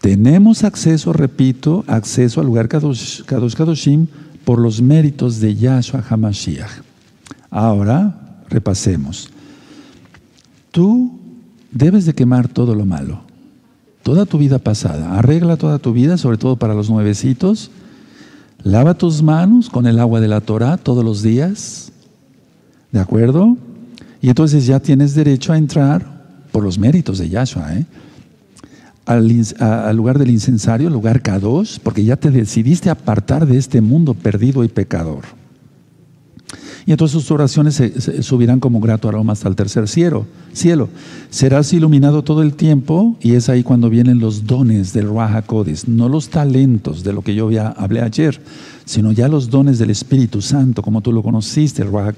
Tenemos 0.00 0.64
acceso, 0.64 1.12
repito, 1.12 1.84
acceso 1.86 2.40
al 2.40 2.46
lugar 2.46 2.68
Kadosh, 2.68 3.22
Kadosh 3.22 3.54
Kadoshim 3.54 4.06
por 4.44 4.58
los 4.58 4.82
méritos 4.82 5.40
de 5.40 5.54
Yahshua 5.54 6.04
HaMashiach. 6.08 6.82
Ahora, 7.50 8.40
repasemos. 8.48 9.30
Tú 10.72 11.12
debes 11.70 12.04
de 12.04 12.14
quemar 12.14 12.48
todo 12.48 12.74
lo 12.74 12.84
malo 12.84 13.32
toda 14.02 14.26
tu 14.26 14.38
vida 14.38 14.58
pasada. 14.58 15.18
Arregla 15.18 15.56
toda 15.56 15.78
tu 15.78 15.92
vida, 15.92 16.16
sobre 16.18 16.38
todo 16.38 16.56
para 16.56 16.74
los 16.74 16.90
nuevecitos. 16.90 17.70
Lava 18.62 18.94
tus 18.94 19.22
manos 19.22 19.70
con 19.70 19.86
el 19.86 19.98
agua 19.98 20.20
de 20.20 20.28
la 20.28 20.40
Torah 20.40 20.76
todos 20.76 21.04
los 21.04 21.22
días. 21.22 21.92
¿De 22.90 23.00
acuerdo? 23.00 23.56
Y 24.20 24.28
entonces 24.28 24.66
ya 24.66 24.80
tienes 24.80 25.14
derecho 25.14 25.52
a 25.52 25.58
entrar 25.58 26.22
por 26.52 26.62
los 26.62 26.78
méritos 26.78 27.18
de 27.18 27.28
Yahshua, 27.30 27.74
¿eh? 27.74 27.86
al, 29.06 29.96
lugar 29.96 30.18
del 30.18 30.30
incensario, 30.30 30.90
lugar 30.90 31.22
Kadosh, 31.22 31.78
porque 31.82 32.04
ya 32.04 32.16
te 32.16 32.30
decidiste 32.30 32.90
apartar 32.90 33.46
de 33.46 33.56
este 33.56 33.80
mundo 33.80 34.14
perdido 34.14 34.62
y 34.62 34.68
pecador. 34.68 35.24
Y 36.84 36.90
entonces 36.90 37.20
sus 37.20 37.30
oraciones 37.30 37.74
se, 37.74 38.22
subirán 38.22 38.60
como 38.60 38.80
grato 38.80 39.08
aroma 39.08 39.32
hasta 39.32 39.48
el 39.48 39.56
tercer 39.56 39.88
cielo, 39.88 40.26
cielo. 40.52 40.88
Serás 41.30 41.72
iluminado 41.72 42.22
todo 42.22 42.42
el 42.42 42.54
tiempo 42.54 43.16
y 43.20 43.34
es 43.34 43.48
ahí 43.48 43.62
cuando 43.62 43.88
vienen 43.88 44.18
los 44.18 44.46
dones 44.46 44.92
del 44.92 45.06
Ruach 45.06 45.44
no 45.86 46.08
los 46.08 46.28
talentos 46.28 47.04
de 47.04 47.12
lo 47.12 47.22
que 47.22 47.34
yo 47.34 47.50
hablé 47.76 48.00
ayer, 48.00 48.40
sino 48.84 49.12
ya 49.12 49.28
los 49.28 49.50
dones 49.50 49.78
del 49.78 49.90
Espíritu 49.90 50.42
Santo, 50.42 50.82
como 50.82 51.00
tú 51.00 51.12
lo 51.12 51.22
conociste, 51.22 51.82
el 51.82 51.88
Ruach 51.88 52.16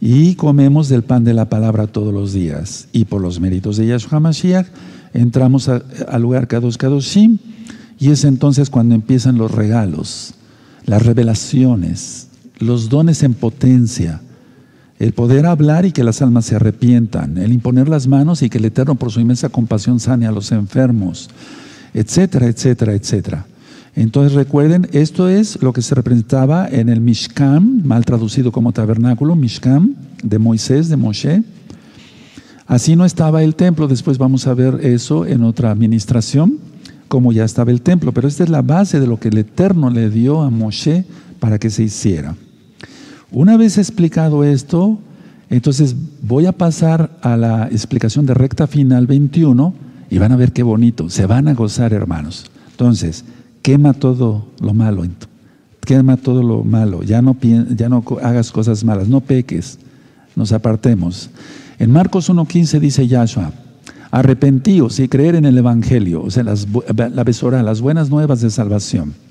Y 0.00 0.34
comemos 0.34 0.88
del 0.88 1.02
pan 1.02 1.24
de 1.24 1.34
la 1.34 1.48
palabra 1.48 1.86
todos 1.86 2.14
los 2.14 2.32
días. 2.32 2.88
Y 2.92 3.04
por 3.04 3.20
los 3.20 3.38
méritos 3.38 3.76
de 3.76 3.86
Yahshua 3.86 4.20
Mashiach, 4.20 4.66
entramos 5.12 5.68
al 5.68 6.22
lugar 6.22 6.48
Kadosh 6.48 6.76
Kadoshim 6.76 7.38
y 7.98 8.10
es 8.10 8.24
entonces 8.24 8.70
cuando 8.70 8.94
empiezan 8.94 9.38
los 9.38 9.50
regalos, 9.50 10.34
las 10.84 11.04
revelaciones, 11.04 12.27
los 12.58 12.88
dones 12.88 13.22
en 13.22 13.34
potencia, 13.34 14.20
el 14.98 15.12
poder 15.12 15.46
hablar 15.46 15.84
y 15.86 15.92
que 15.92 16.04
las 16.04 16.22
almas 16.22 16.46
se 16.46 16.56
arrepientan, 16.56 17.38
el 17.38 17.52
imponer 17.52 17.88
las 17.88 18.06
manos 18.08 18.42
y 18.42 18.50
que 18.50 18.58
el 18.58 18.64
Eterno 18.64 18.96
por 18.96 19.12
su 19.12 19.20
inmensa 19.20 19.48
compasión 19.48 20.00
sane 20.00 20.26
a 20.26 20.32
los 20.32 20.50
enfermos, 20.50 21.30
etcétera, 21.94 22.46
etcétera, 22.46 22.94
etcétera. 22.94 23.46
Entonces 23.94 24.32
recuerden, 24.32 24.88
esto 24.92 25.28
es 25.28 25.60
lo 25.62 25.72
que 25.72 25.82
se 25.82 25.94
representaba 25.94 26.68
en 26.68 26.88
el 26.88 27.00
Mishkan, 27.00 27.86
mal 27.86 28.04
traducido 28.04 28.52
como 28.52 28.72
tabernáculo, 28.72 29.34
Mishkan 29.34 29.96
de 30.22 30.38
Moisés, 30.38 30.88
de 30.88 30.96
Moshe. 30.96 31.42
Así 32.66 32.96
no 32.96 33.04
estaba 33.04 33.42
el 33.42 33.54
templo, 33.54 33.88
después 33.88 34.18
vamos 34.18 34.46
a 34.46 34.54
ver 34.54 34.80
eso 34.84 35.26
en 35.26 35.42
otra 35.42 35.70
administración, 35.70 36.58
como 37.08 37.32
ya 37.32 37.44
estaba 37.44 37.70
el 37.70 37.82
templo, 37.82 38.12
pero 38.12 38.28
esta 38.28 38.44
es 38.44 38.50
la 38.50 38.62
base 38.62 39.00
de 39.00 39.06
lo 39.06 39.18
que 39.18 39.28
el 39.28 39.38
Eterno 39.38 39.90
le 39.90 40.10
dio 40.10 40.42
a 40.42 40.50
Moshe 40.50 41.04
para 41.40 41.58
que 41.58 41.70
se 41.70 41.84
hiciera. 41.84 42.36
Una 43.30 43.56
vez 43.56 43.76
explicado 43.76 44.42
esto, 44.42 44.98
entonces 45.50 45.94
voy 46.22 46.46
a 46.46 46.52
pasar 46.52 47.18
a 47.22 47.36
la 47.36 47.68
explicación 47.68 48.24
de 48.24 48.34
recta 48.34 48.66
final 48.66 49.06
21 49.06 49.74
y 50.08 50.18
van 50.18 50.32
a 50.32 50.36
ver 50.36 50.52
qué 50.52 50.62
bonito, 50.62 51.10
se 51.10 51.26
van 51.26 51.48
a 51.48 51.54
gozar 51.54 51.92
hermanos. 51.92 52.50
Entonces, 52.70 53.24
quema 53.60 53.92
todo 53.92 54.46
lo 54.60 54.72
malo, 54.72 55.04
quema 55.84 56.16
todo 56.16 56.42
lo 56.42 56.64
malo, 56.64 57.02
ya 57.02 57.20
no, 57.20 57.36
ya 57.40 57.88
no 57.90 58.02
hagas 58.22 58.50
cosas 58.50 58.82
malas, 58.82 59.08
no 59.08 59.20
peques, 59.20 59.78
nos 60.34 60.52
apartemos. 60.52 61.28
En 61.78 61.90
Marcos 61.90 62.30
1.15 62.30 62.80
dice 62.80 63.06
Yahshua, 63.06 63.52
arrepentíos 64.10 64.98
y 65.00 65.08
creer 65.08 65.34
en 65.34 65.44
el 65.44 65.58
Evangelio, 65.58 66.22
o 66.22 66.30
sea, 66.30 66.44
la 66.44 67.24
besora, 67.24 67.62
las 67.62 67.82
buenas 67.82 68.08
nuevas 68.08 68.40
de 68.40 68.48
salvación. 68.48 69.27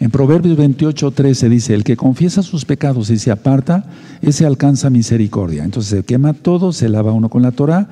En 0.00 0.10
Proverbios 0.10 0.56
28, 0.56 1.10
13 1.10 1.48
dice, 1.50 1.74
el 1.74 1.84
que 1.84 1.94
confiesa 1.94 2.42
sus 2.42 2.64
pecados 2.64 3.10
y 3.10 3.18
se 3.18 3.30
aparta, 3.30 3.84
ese 4.22 4.46
alcanza 4.46 4.88
misericordia. 4.88 5.62
Entonces 5.62 5.90
se 5.90 6.04
quema 6.04 6.32
todo, 6.32 6.72
se 6.72 6.88
lava 6.88 7.12
uno 7.12 7.28
con 7.28 7.42
la 7.42 7.52
Torah 7.52 7.86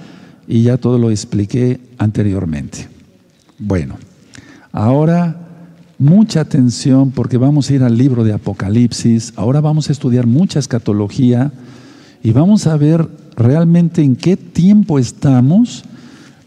y 0.49 0.63
ya 0.63 0.79
todo 0.79 0.99
lo 0.99 1.11
expliqué 1.11 1.81
anteriormente. 1.99 2.89
Bueno, 3.59 3.99
ahora 4.73 5.37
mucha 5.99 6.41
atención 6.41 7.11
porque 7.11 7.37
vamos 7.37 7.69
a 7.69 7.75
ir 7.75 7.83
al 7.83 7.99
libro 7.99 8.25
de 8.25 8.33
Apocalipsis, 8.33 9.35
ahora 9.37 9.61
vamos 9.61 9.91
a 9.91 9.93
estudiar 9.93 10.27
mucha 10.27 10.59
escatología 10.59 11.53
y 12.23 12.33
vamos 12.33 12.67
a 12.67 12.79
ver 12.79 13.07
realmente 13.37 14.01
en 14.01 14.17
qué 14.17 14.39
tiempo 14.39 14.99
estamos. 14.99 15.85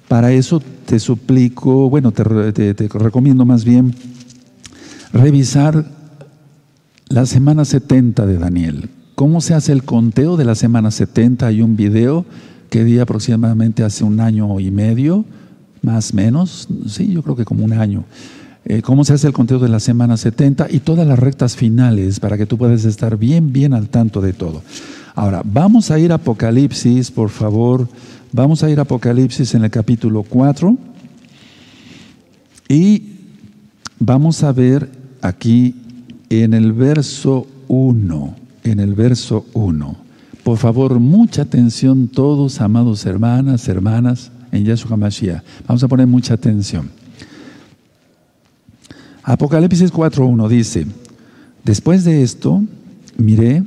Para 0.07 0.31
eso 0.31 0.59
te 0.87 0.99
suplico, 0.99 1.87
bueno, 1.87 2.11
te, 2.11 2.73
te 2.73 2.87
recomiendo 2.87 3.45
más 3.45 3.63
bien 3.63 3.93
revisar 5.13 5.85
la 7.07 7.25
semana 7.25 7.65
70 7.65 8.25
de 8.25 8.37
Daniel. 8.37 8.89
¿Cómo 9.15 9.41
se 9.41 9.53
hace 9.53 9.71
el 9.71 9.83
conteo 9.83 10.37
de 10.37 10.45
la 10.45 10.55
semana 10.55 10.91
70? 10.91 11.47
Hay 11.47 11.61
un 11.61 11.75
video 11.75 12.25
que 12.69 12.83
di 12.83 12.99
aproximadamente 12.99 13.83
hace 13.83 14.03
un 14.03 14.19
año 14.19 14.59
y 14.59 14.71
medio, 14.71 15.25
más 15.81 16.13
o 16.13 16.15
menos, 16.15 16.67
sí, 16.87 17.11
yo 17.11 17.21
creo 17.21 17.35
que 17.35 17.45
como 17.45 17.65
un 17.65 17.73
año. 17.73 18.05
Eh, 18.63 18.81
cómo 18.81 19.03
se 19.03 19.13
hace 19.13 19.27
el 19.27 19.33
conteo 19.33 19.59
de 19.59 19.67
la 19.67 19.79
semana 19.79 20.15
70 20.15 20.67
y 20.69 20.79
todas 20.79 21.07
las 21.07 21.19
rectas 21.19 21.55
finales 21.55 22.19
para 22.19 22.37
que 22.37 22.45
tú 22.45 22.57
puedas 22.57 22.85
estar 22.85 23.17
bien, 23.17 23.51
bien 23.51 23.73
al 23.73 23.89
tanto 23.89 24.21
de 24.21 24.33
todo. 24.33 24.61
Ahora, 25.15 25.41
vamos 25.43 25.91
a 25.91 25.99
ir 25.99 26.11
a 26.11 26.15
Apocalipsis, 26.15 27.11
por 27.11 27.29
favor. 27.29 27.89
Vamos 28.31 28.63
a 28.63 28.69
ir 28.69 28.79
a 28.79 28.83
Apocalipsis 28.83 29.55
en 29.55 29.65
el 29.65 29.71
capítulo 29.71 30.23
4 30.23 30.77
y 32.69 33.03
vamos 33.99 34.43
a 34.43 34.53
ver 34.53 35.00
aquí 35.21 35.75
en 36.29 36.53
el 36.53 36.73
verso 36.73 37.47
1, 37.67 38.35
en 38.63 38.79
el 38.79 38.93
verso 38.95 39.45
1. 39.53 39.95
Por 40.43 40.57
favor, 40.57 40.99
mucha 40.99 41.43
atención 41.43 42.07
todos, 42.07 42.61
amados 42.61 43.05
hermanas, 43.05 43.67
hermanas, 43.67 44.31
en 44.51 44.65
Yahshua 44.65 44.97
Mashiach. 44.97 45.43
Vamos 45.67 45.83
a 45.83 45.87
poner 45.87 46.07
mucha 46.07 46.33
atención. 46.33 46.89
Apocalipsis 49.23 49.93
4.1 49.93 50.47
dice, 50.47 50.87
después 51.63 52.03
de 52.03 52.23
esto, 52.23 52.63
miré, 53.17 53.63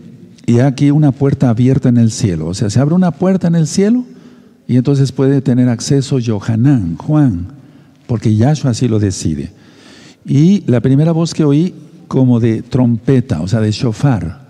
y 0.47 0.59
aquí 0.59 0.91
una 0.91 1.13
puerta 1.13 1.49
abierta 1.49 1.89
en 1.89 1.97
el 1.97 2.11
cielo. 2.11 2.49
O 2.49 2.55
sea, 2.55 2.71
se 2.71 2.81
abre 2.81 2.95
una 2.95 3.13
puerta 3.13 3.47
en 3.47 3.55
el 3.55 3.67
cielo 3.67 4.05
y 4.67 4.77
entonces 4.77 5.13
puede 5.13 5.41
tener 5.41 5.69
acceso 5.69 6.19
Johanán, 6.25 6.97
Juan, 6.97 7.47
porque 8.07 8.35
Yahshua 8.35 8.73
así 8.73 8.89
lo 8.89 8.99
decide. 8.99 9.53
Y 10.27 10.63
la 10.67 10.81
primera 10.81 11.13
voz 11.13 11.35
que 11.35 11.45
oí 11.45 11.75
como 12.09 12.41
de 12.41 12.63
trompeta, 12.63 13.41
o 13.41 13.49
sea, 13.49 13.61
de 13.61 13.73
shofar, 13.73 14.45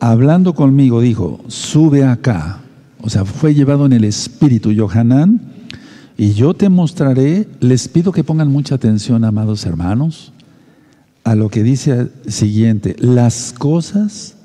hablando 0.00 0.54
conmigo, 0.54 1.00
dijo, 1.00 1.40
sube 1.48 2.04
acá. 2.04 2.60
O 3.00 3.10
sea, 3.10 3.24
fue 3.24 3.54
llevado 3.54 3.86
en 3.86 3.92
el 3.92 4.04
espíritu 4.04 4.72
Yohanan, 4.72 5.40
y 6.16 6.34
yo 6.34 6.54
te 6.54 6.68
mostraré, 6.68 7.48
les 7.60 7.88
pido 7.88 8.12
que 8.12 8.24
pongan 8.24 8.48
mucha 8.48 8.74
atención, 8.74 9.24
amados 9.24 9.64
hermanos, 9.66 10.32
a 11.24 11.34
lo 11.34 11.48
que 11.48 11.62
dice 11.62 12.10
siguiente, 12.26 12.96
las 12.98 13.54
cosas 13.56 14.36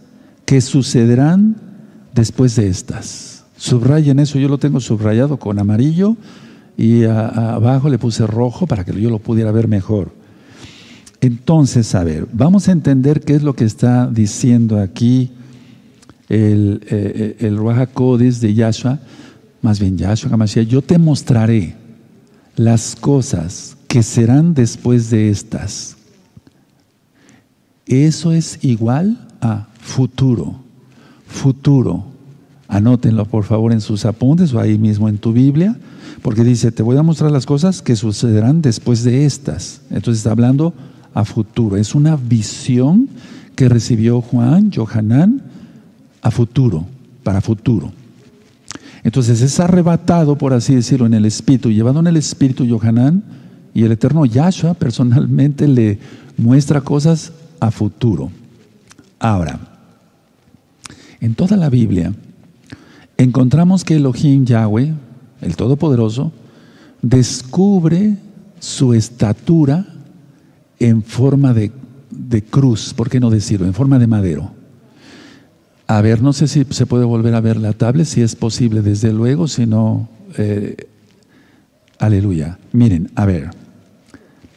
que 0.46 0.62
sucederán 0.62 1.58
después 2.16 2.56
de 2.56 2.68
estas. 2.68 3.44
Subrayen 3.58 4.20
eso, 4.20 4.40
yo 4.40 4.48
lo 4.48 4.58
tengo 4.58 4.80
subrayado 4.80 5.38
con 5.38 5.60
amarillo 5.60 6.16
y 6.78 7.04
abajo 7.06 7.90
le 7.90 7.98
puse 7.98 8.28
rojo 8.28 8.68
para 8.68 8.86
que 8.86 9.00
yo 9.02 9.10
lo 9.10 9.20
pudiera 9.20 9.52
ver 9.52 9.68
mejor. 9.68 10.12
Entonces, 11.20 11.96
a 11.96 12.04
ver, 12.04 12.28
vamos 12.32 12.68
a 12.68 12.72
entender 12.72 13.22
qué 13.22 13.34
es 13.34 13.44
lo 13.44 13.56
que 13.56 13.66
está 13.66 14.08
diciendo 14.08 14.80
aquí 14.80 15.32
el, 16.30 16.82
eh, 16.90 17.36
eh 17.40 17.48
el 17.48 18.40
de 18.40 18.54
Yahshua, 18.54 19.00
más 19.62 19.80
bien 19.80 19.98
Yahshua 19.98 20.32
Hamashiach, 20.32 20.68
yo 20.68 20.84
te 20.84 21.00
mostraré 21.00 21.76
las 22.56 22.96
cosas 22.96 23.76
que 23.88 24.04
serán 24.04 24.54
después 24.54 25.10
de 25.10 25.30
estas. 25.30 25.98
Eso 27.88 28.34
es 28.34 28.60
igual 28.64 29.28
a 29.42 29.68
futuro. 29.80 30.60
Futuro. 31.26 32.17
Anótenlo 32.68 33.26
por 33.26 33.46
favor 33.46 33.72
en 33.72 33.82
sus 33.82 34.06
apuntes 34.06 34.54
o 34.54 34.60
ahí 34.60 34.78
mismo 34.78 35.08
en 35.08 35.18
tu 35.18 35.32
Biblia, 35.32 35.78
porque 36.22 36.44
dice, 36.44 36.72
te 36.72 36.84
voy 36.84 36.98
a 36.98 37.04
mostrar 37.04 37.32
las 37.32 37.46
cosas 37.46 37.82
que 37.82 37.96
sucederán 37.96 38.62
después 38.62 39.04
de 39.04 39.26
estas. 39.26 39.82
Entonces 39.90 40.20
está 40.20 40.32
hablando 40.32 40.74
a 41.14 41.24
futuro. 41.24 41.78
Es 41.78 41.96
una 41.96 42.16
visión 42.16 43.10
que 43.56 43.70
recibió 43.70 44.22
Juan, 44.22 44.72
Johanán, 44.74 45.42
a 46.22 46.32
futuro, 46.32 46.86
para 47.24 47.42
futuro. 47.42 47.92
Entonces 49.04 49.42
es 49.42 49.60
arrebatado, 49.60 50.38
por 50.38 50.54
así 50.54 50.76
decirlo, 50.76 51.06
en 51.06 51.14
el 51.14 51.26
espíritu, 51.26 51.72
llevado 51.72 52.02
en 52.02 52.08
el 52.08 52.18
espíritu 52.18 52.68
Johanán, 52.68 53.24
y 53.74 53.84
el 53.84 53.92
eterno 53.92 54.26
Yahshua 54.26 54.74
personalmente 54.74 55.68
le 55.68 56.00
muestra 56.36 56.82
cosas 56.82 57.32
a 57.60 57.72
futuro. 57.72 58.32
Ahora, 59.20 59.60
en 61.22 61.36
toda 61.36 61.58
la 61.58 61.70
Biblia 61.70 62.14
encontramos 63.18 63.84
que 63.84 63.96
Elohim 63.96 64.46
Yahweh, 64.46 64.94
el 65.42 65.56
Todopoderoso, 65.56 66.32
descubre 67.02 68.18
su 68.60 68.94
estatura 68.94 69.86
en 70.80 71.04
forma 71.04 71.54
de, 71.54 71.72
cruz, 72.50 72.94
¿por 72.94 73.10
qué 73.10 73.20
no 73.20 73.30
decirlo? 73.30 73.68
En 73.68 73.74
forma 73.74 74.00
de 74.00 74.08
madero. 74.08 74.52
A 75.88 76.02
ver, 76.02 76.22
no 76.22 76.34
sé 76.34 76.48
si 76.48 76.66
se 76.70 76.86
puede 76.86 77.06
volver 77.06 77.34
a 77.34 77.42
ver 77.42 77.58
la 77.58 77.74
tablet, 77.74 78.06
si 78.06 78.22
es 78.22 78.36
posible, 78.36 78.82
desde 78.82 79.14
luego, 79.14 79.48
si 79.48 79.66
no, 79.66 80.10
eh, 80.38 80.76
aleluya. 81.98 82.60
Miren, 82.74 83.10
a 83.16 83.26
ver, 83.26 83.52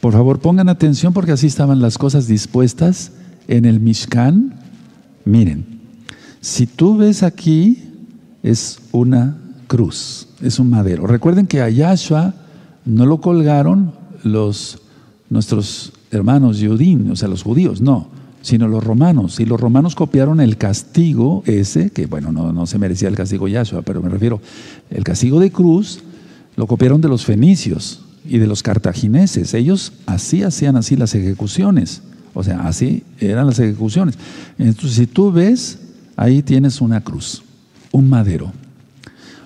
por 0.01 0.13
favor 0.13 0.39
pongan 0.39 0.67
atención 0.67 1.13
porque 1.13 1.31
así 1.31 1.47
estaban 1.47 1.79
las 1.79 1.97
cosas 1.97 2.27
dispuestas 2.27 3.13
en 3.47 3.65
el 3.65 3.79
Mishkan. 3.79 4.55
Miren, 5.23 5.65
si 6.41 6.67
tú 6.67 6.97
ves 6.97 7.23
aquí, 7.23 7.90
es 8.43 8.79
una 8.91 9.37
cruz, 9.67 10.27
es 10.41 10.59
un 10.59 10.69
madero. 10.69 11.07
Recuerden 11.07 11.47
que 11.47 11.61
a 11.61 11.69
Yahshua 11.69 12.33
no 12.85 13.05
lo 13.05 13.21
colgaron 13.21 13.93
los, 14.23 14.79
nuestros 15.29 15.93
hermanos 16.11 16.59
Yudín, 16.59 17.11
o 17.11 17.15
sea, 17.15 17.27
los 17.27 17.43
judíos, 17.43 17.81
no, 17.81 18.09
sino 18.41 18.67
los 18.67 18.83
romanos. 18.83 19.39
Y 19.39 19.45
los 19.45 19.59
romanos 19.59 19.95
copiaron 19.95 20.41
el 20.41 20.57
castigo 20.57 21.43
ese, 21.45 21.89
que 21.91 22.05
bueno, 22.05 22.31
no, 22.31 22.51
no 22.51 22.65
se 22.65 22.79
merecía 22.79 23.07
el 23.07 23.15
castigo 23.15 23.47
Yahshua, 23.47 23.81
pero 23.81 24.01
me 24.01 24.09
refiero, 24.09 24.41
el 24.89 25.03
castigo 25.03 25.39
de 25.39 25.51
cruz 25.51 26.01
lo 26.55 26.67
copiaron 26.67 27.01
de 27.01 27.07
los 27.07 27.25
fenicios 27.25 28.01
y 28.25 28.37
de 28.37 28.47
los 28.47 28.63
cartagineses. 28.63 29.53
Ellos 29.53 29.93
así 30.05 30.43
hacían 30.43 30.75
así 30.75 30.95
las 30.95 31.15
ejecuciones. 31.15 32.01
O 32.33 32.43
sea, 32.43 32.61
así 32.61 33.03
eran 33.19 33.47
las 33.47 33.59
ejecuciones. 33.59 34.17
Entonces, 34.57 34.93
si 34.93 35.07
tú 35.07 35.31
ves, 35.31 35.79
ahí 36.15 36.41
tienes 36.41 36.81
una 36.81 37.01
cruz, 37.01 37.43
un 37.91 38.09
madero. 38.09 38.51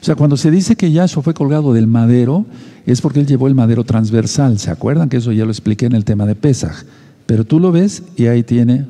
O 0.02 0.06
sea, 0.06 0.16
cuando 0.16 0.38
se 0.38 0.52
dice 0.52 0.76
que 0.76 0.92
Yahshua 0.92 1.24
fue 1.24 1.34
colgado 1.34 1.74
del 1.74 1.88
madero, 1.88 2.46
es 2.86 3.02
porque 3.02 3.20
él 3.20 3.26
llevó 3.26 3.48
el 3.48 3.56
madero 3.56 3.84
transversal. 3.84 4.60
¿Se 4.60 4.70
acuerdan 4.70 5.10
que 5.10 5.18
eso 5.18 5.32
ya 5.32 5.46
lo 5.46 5.52
expliqué 5.52 5.88
en 5.88 5.94
el 5.94 6.06
tema 6.06 6.26
de 6.26 6.36
Pesaj? 6.36 6.84
Pero 7.26 7.44
tú 7.44 7.60
lo 7.60 7.72
ves 7.72 8.04
y 8.16 8.28
ahí 8.28 8.44
tiene, 8.44 8.86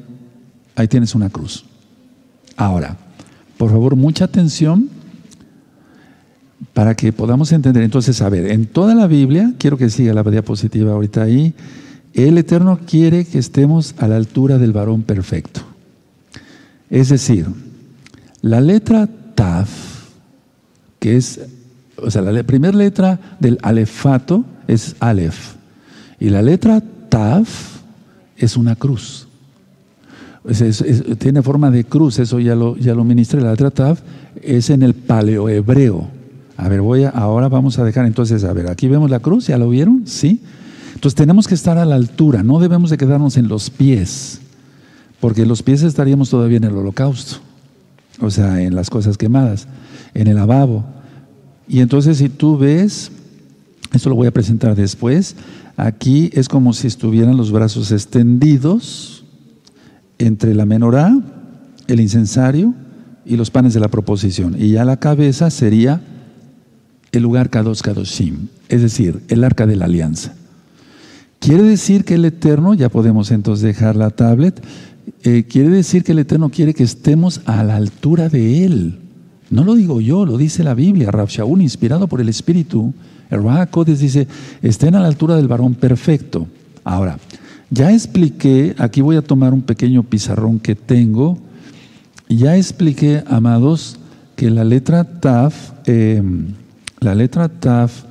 ahí 0.76 0.88
tienes 0.88 1.16
una 1.16 1.30
cruz. 1.30 1.66
Ahora, 2.58 2.98
por 3.58 3.72
favor, 3.72 3.96
mucha 3.96 4.26
atención 4.26 4.90
para 6.74 6.96
que 6.96 7.14
podamos 7.14 7.52
entender. 7.54 7.84
Entonces, 7.84 8.22
a 8.22 8.28
ver, 8.28 8.52
en 8.52 8.66
toda 8.66 8.96
la 8.96 9.08
Biblia, 9.08 9.54
quiero 9.58 9.78
que 9.78 9.90
siga 9.90 10.14
la 10.14 10.24
diapositiva 10.24 10.92
ahorita 10.92 11.24
ahí, 11.24 11.54
el 12.14 12.38
Eterno 12.38 12.80
quiere 12.86 13.26
que 13.26 13.40
estemos 13.40 13.96
a 13.98 14.08
la 14.08 14.18
altura 14.18 14.58
del 14.58 14.74
varón 14.74 15.04
perfecto. 15.04 15.62
Es 16.90 17.10
decir, 17.10 17.46
la 18.42 18.62
letra 18.62 19.10
Taf 19.36 19.96
que 21.00 21.18
es, 21.18 21.40
o 21.98 22.10
sea, 22.10 22.24
la 22.24 22.42
primera 22.42 22.76
letra 22.76 23.20
del 23.40 23.60
alefato 23.62 24.44
es 24.68 24.96
Aleph. 25.00 25.54
Y 26.20 26.30
la 26.30 26.42
letra 26.42 26.82
Taf 27.10 27.82
es 28.38 28.58
una 28.58 28.76
cruz. 28.76 29.28
tiene 31.20 31.44
forma 31.44 31.70
de 31.70 31.84
cruz, 31.84 32.18
eso 32.18 32.40
ya 32.40 32.56
lo, 32.56 32.76
ya 32.78 32.96
lo 32.96 33.04
ministré. 33.04 33.42
La 33.42 33.52
letra 33.52 33.70
Taf 33.70 34.02
es 34.42 34.72
en 34.72 34.82
el 34.82 34.96
paleohebreo. 34.96 36.08
A 36.58 36.70
ver, 36.70 36.82
voy 36.82 37.04
a, 37.04 37.10
ahora 37.10 37.50
vamos 37.50 37.78
a 37.78 37.84
dejar 37.84 38.06
entonces, 38.06 38.44
a 38.44 38.54
ver, 38.54 38.68
aquí 38.68 38.88
vemos 38.88 39.12
la 39.12 39.20
cruz, 39.20 39.46
¿ya 39.48 39.60
lo 39.60 39.70
vieron? 39.70 40.08
Sí. 40.08 40.42
Entonces 40.96 41.16
tenemos 41.16 41.48
que 41.48 41.54
estar 41.54 41.78
a 41.78 41.86
la 41.86 41.96
altura, 41.96 42.42
no 42.42 42.60
debemos 42.60 42.90
de 42.90 42.98
quedarnos 42.98 43.38
en 43.38 43.48
los 43.48 43.70
pies, 43.70 44.40
porque 45.20 45.46
los 45.46 45.62
pies 45.62 45.84
estaríamos 45.84 46.30
todavía 46.30 46.58
en 46.58 46.64
el 46.64 46.76
holocausto, 46.76 47.42
o 48.20 48.30
sea, 48.30 48.62
en 48.62 48.76
las 48.76 48.90
cosas 48.90 49.18
quemadas, 49.18 49.68
en 50.14 50.28
el 50.28 50.36
lavabo. 50.36 50.86
Y 51.68 51.80
entonces 51.80 52.18
si 52.18 52.30
tú 52.30 52.58
ves, 52.58 53.12
esto 53.94 54.10
lo 54.10 54.16
voy 54.16 54.28
a 54.28 54.32
presentar 54.32 54.76
después, 54.76 55.36
aquí 55.78 56.30
es 56.34 56.48
como 56.48 56.74
si 56.74 56.88
estuvieran 56.88 57.38
los 57.38 57.52
brazos 57.52 57.92
extendidos 57.92 59.24
entre 60.18 60.54
la 60.54 60.66
menorá, 60.66 61.18
el 61.88 62.00
incensario 62.00 62.74
y 63.26 63.38
los 63.38 63.52
panes 63.52 63.74
de 63.74 63.80
la 63.80 63.90
proposición. 63.90 64.56
Y 64.58 64.72
ya 64.72 64.86
la 64.86 64.98
cabeza 64.98 65.50
sería 65.50 66.02
el 67.12 67.24
lugar 67.24 67.50
Kadosh 67.50 67.82
Kadoshim, 67.82 68.48
es 68.70 68.82
decir, 68.82 69.22
el 69.30 69.44
arca 69.44 69.66
de 69.66 69.76
la 69.76 69.86
alianza. 69.86 70.34
Quiere 71.40 71.64
decir 71.64 72.06
que 72.06 72.16
el 72.16 72.26
Eterno, 72.26 72.74
ya 72.74 72.90
podemos 72.90 73.32
entonces 73.32 73.64
dejar 73.64 73.96
la 73.96 74.10
tablet, 74.10 74.62
eh, 75.26 75.44
quiere 75.50 75.70
decir 75.70 76.04
que 76.04 76.12
el 76.12 76.20
Eterno 76.20 76.50
quiere 76.50 76.76
que 76.76 76.84
estemos 76.84 77.42
a 77.48 77.64
la 77.64 77.76
altura 77.76 78.30
de 78.30 78.64
Él. 78.64 79.00
No 79.50 79.64
lo 79.64 79.74
digo 79.74 80.00
yo, 80.00 80.24
lo 80.24 80.38
dice 80.38 80.64
la 80.64 80.76
Biblia. 80.76 81.10
Rav 81.10 81.30
Shaul, 81.30 81.64
inspirado 81.64 82.08
por 82.08 82.22
el 82.22 82.30
Espíritu, 82.30 82.94
el 83.32 83.42
Kodes 83.72 84.00
dice, 84.00 84.28
estén 84.62 84.94
a 84.94 85.00
la 85.00 85.08
altura 85.08 85.36
del 85.36 85.48
varón 85.48 85.74
perfecto. 85.74 86.46
Ahora, 86.84 87.18
ya 87.72 87.92
expliqué, 87.92 88.76
aquí 88.78 89.02
voy 89.02 89.16
a 89.16 89.24
tomar 89.24 89.52
un 89.52 89.64
pequeño 89.64 90.04
pizarrón 90.04 90.60
que 90.60 90.76
tengo, 90.76 91.40
ya 92.30 92.56
expliqué, 92.56 93.24
amados, 93.28 93.98
que 94.36 94.52
la 94.52 94.64
letra 94.64 95.04
Taf, 95.06 95.72
em, 95.88 96.50
la 97.00 97.16
letra 97.16 97.50
Taf, 97.50 98.04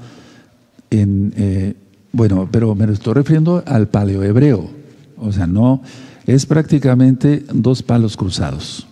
en, 0.91 1.33
eh, 1.37 1.75
bueno, 2.11 2.49
pero 2.51 2.75
me 2.75 2.93
estoy 2.93 3.15
refiriendo 3.15 3.63
al 3.67 3.87
paleohebreo, 3.87 4.69
o 5.17 5.31
sea, 5.31 5.47
no, 5.47 5.81
es 6.27 6.47
prácticamente 6.47 7.45
dos 7.53 7.83
palos 7.83 8.17
cruzados 8.17 8.87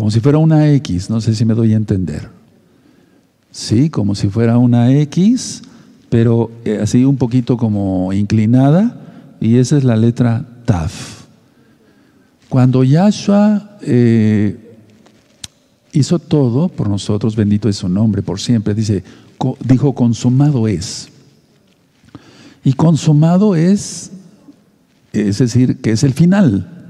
como 0.00 0.10
si 0.10 0.20
fuera 0.20 0.38
una 0.38 0.70
X, 0.72 1.10
no 1.10 1.20
sé 1.20 1.34
si 1.34 1.44
me 1.44 1.52
doy 1.52 1.74
a 1.74 1.76
entender. 1.76 2.30
Sí, 3.50 3.90
como 3.90 4.14
si 4.14 4.30
fuera 4.30 4.56
una 4.56 4.90
X, 4.92 5.62
pero 6.08 6.50
eh, 6.64 6.78
así 6.82 7.04
un 7.04 7.18
poquito 7.18 7.58
como 7.58 8.10
inclinada, 8.14 8.98
y 9.42 9.56
esa 9.56 9.76
es 9.76 9.84
la 9.84 9.96
letra 9.96 10.46
Taf. 10.64 11.24
Cuando 12.48 12.82
Yahshua 12.82 13.76
eh, 13.82 14.78
hizo 15.92 16.18
todo 16.18 16.70
por 16.70 16.88
nosotros, 16.88 17.36
bendito 17.36 17.68
es 17.68 17.76
su 17.76 17.88
nombre 17.90 18.22
por 18.22 18.40
siempre, 18.40 18.72
dice, 18.72 19.04
dijo, 19.62 19.94
consumado 19.94 20.66
es. 20.66 21.10
Y 22.64 22.72
consumado 22.72 23.54
es, 23.54 24.12
es 25.12 25.38
decir, 25.38 25.80
que 25.80 25.92
es 25.92 26.04
el 26.04 26.12
final 26.12 26.80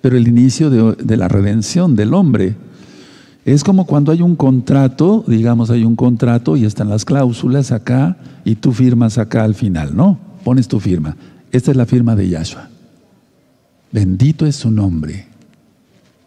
pero 0.00 0.16
el 0.16 0.28
inicio 0.28 0.70
de, 0.70 1.16
la 1.16 1.28
redención 1.28 1.96
del 1.96 2.14
hombre. 2.14 2.54
Es 3.44 3.64
como 3.64 3.86
cuando 3.86 4.12
hay 4.12 4.22
un 4.22 4.36
contrato, 4.36 5.24
digamos, 5.26 5.70
hay 5.70 5.84
un 5.84 5.96
contrato 5.96 6.56
y 6.56 6.64
están 6.64 6.88
las 6.88 7.04
cláusulas 7.04 7.72
acá 7.72 8.16
y 8.44 8.56
tú 8.56 8.72
firmas 8.72 9.18
acá 9.18 9.44
al 9.44 9.54
final, 9.54 9.96
¿no? 9.96 10.18
Pones 10.44 10.68
tu 10.68 10.78
firma. 10.78 11.16
Esta 11.52 11.70
es 11.70 11.76
la 11.76 11.86
firma 11.86 12.14
de 12.16 12.28
Yahshua. 12.28 12.68
Bendito 13.92 14.46
es 14.46 14.56
su 14.56 14.70
nombre. 14.70 15.26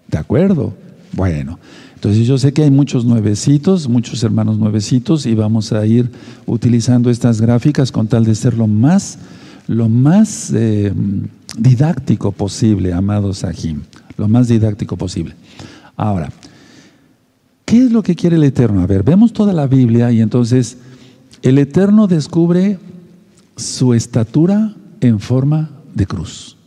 ¿De 0.07 0.17
acuerdo? 0.17 0.73
Bueno, 1.13 1.59
entonces 1.95 2.27
yo 2.27 2.37
sé 2.37 2.51
que 2.51 2.63
hay 2.63 2.71
muchos 2.71 3.05
nuevecitos, 3.05 3.87
muchos 3.87 4.23
hermanos 4.23 4.57
nuevecitos 4.57 5.25
y 5.25 5.35
vamos 5.35 5.71
a 5.71 5.85
ir 5.85 6.11
utilizando 6.45 7.09
estas 7.09 7.39
gráficas 7.39 7.91
con 7.91 8.07
tal 8.07 8.25
de 8.25 8.35
ser 8.35 8.55
lo 8.55 8.67
más, 8.67 9.19
lo 9.67 9.87
más 9.87 10.51
eh, 10.53 10.91
didáctico 11.57 12.31
posible, 12.31 12.93
amados 12.93 13.39
Sahim, 13.39 13.81
lo 14.17 14.27
más 14.27 14.47
didáctico 14.47 14.97
posible. 14.97 15.35
Ahora, 15.95 16.31
¿qué 17.65 17.85
es 17.85 17.91
lo 17.91 18.03
que 18.03 18.15
quiere 18.15 18.35
el 18.35 18.43
Eterno? 18.43 18.81
A 18.81 18.87
ver, 18.87 19.03
vemos 19.03 19.33
toda 19.33 19.53
la 19.53 19.67
Biblia 19.67 20.11
y 20.11 20.21
entonces 20.21 20.77
el 21.41 21.57
Eterno 21.57 22.07
descubre 22.07 22.79
su 23.55 23.93
estatura 23.93 24.73
en 25.01 25.19
forma 25.19 25.69
de 25.93 26.07
cruz. 26.07 26.57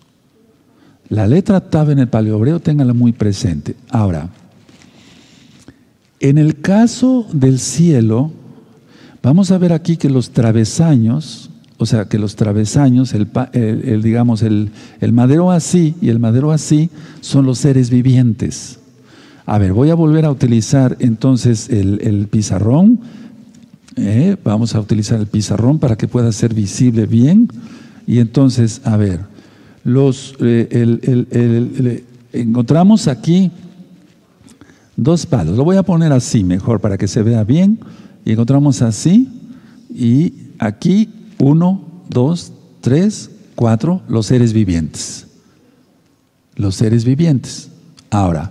La 1.08 1.26
letra 1.26 1.60
Tav 1.60 1.90
en 1.90 2.00
el 2.00 2.08
paleobreo, 2.08 2.60
téngala 2.60 2.92
muy 2.92 3.12
presente. 3.12 3.76
Ahora, 3.90 4.28
en 6.20 6.38
el 6.38 6.60
caso 6.60 7.26
del 7.32 7.58
cielo, 7.58 8.32
vamos 9.22 9.50
a 9.50 9.58
ver 9.58 9.72
aquí 9.72 9.96
que 9.96 10.10
los 10.10 10.30
travesaños 10.30 11.50
o 11.78 11.84
sea, 11.84 12.06
que 12.06 12.18
los 12.18 12.36
travesaños, 12.36 13.12
el, 13.12 14.02
digamos, 14.02 14.42
el, 14.42 14.70
madero 15.12 15.50
así 15.50 15.94
y 16.00 16.08
el 16.08 16.18
madero 16.18 16.50
así 16.50 16.90
son 17.20 17.44
los 17.44 17.58
seres 17.58 17.90
vivientes. 17.90 18.78
A 19.44 19.58
ver, 19.58 19.72
voy 19.72 19.90
a 19.90 19.94
volver 19.94 20.24
a 20.24 20.30
utilizar 20.30 20.96
entonces 21.00 21.68
el, 21.68 22.28
pizarrón. 22.30 23.00
¿eh? 23.96 24.36
vamos 24.42 24.74
a 24.74 24.80
utilizar 24.80 25.20
el 25.20 25.26
pizarrón 25.26 25.78
para 25.78 25.96
que 25.96 26.08
pueda 26.08 26.32
ser 26.32 26.54
visible 26.54 27.06
bien. 27.06 27.48
Y 28.06 28.20
entonces, 28.20 28.80
a 28.84 28.96
ver, 28.96 29.20
los, 29.84 30.34
eh, 30.40 32.04
encontramos 32.32 33.06
aquí 33.06 33.50
dos 34.96 35.26
palos. 35.26 35.56
Lo 35.56 35.64
voy 35.64 35.76
a 35.76 35.82
poner 35.82 36.12
así 36.12 36.42
mejor 36.42 36.80
para 36.80 36.96
que 36.96 37.06
se 37.06 37.22
vea 37.22 37.44
bien. 37.44 37.78
Y 38.24 38.32
encontramos 38.32 38.80
así 38.82 39.28
y 39.94 40.32
aquí 40.58 41.10
uno, 41.38 41.82
dos, 42.08 42.52
tres, 42.80 43.30
cuatro, 43.54 44.02
los 44.08 44.26
seres 44.26 44.52
vivientes. 44.52 45.26
Los 46.54 46.76
seres 46.76 47.04
vivientes. 47.04 47.70
Ahora, 48.10 48.50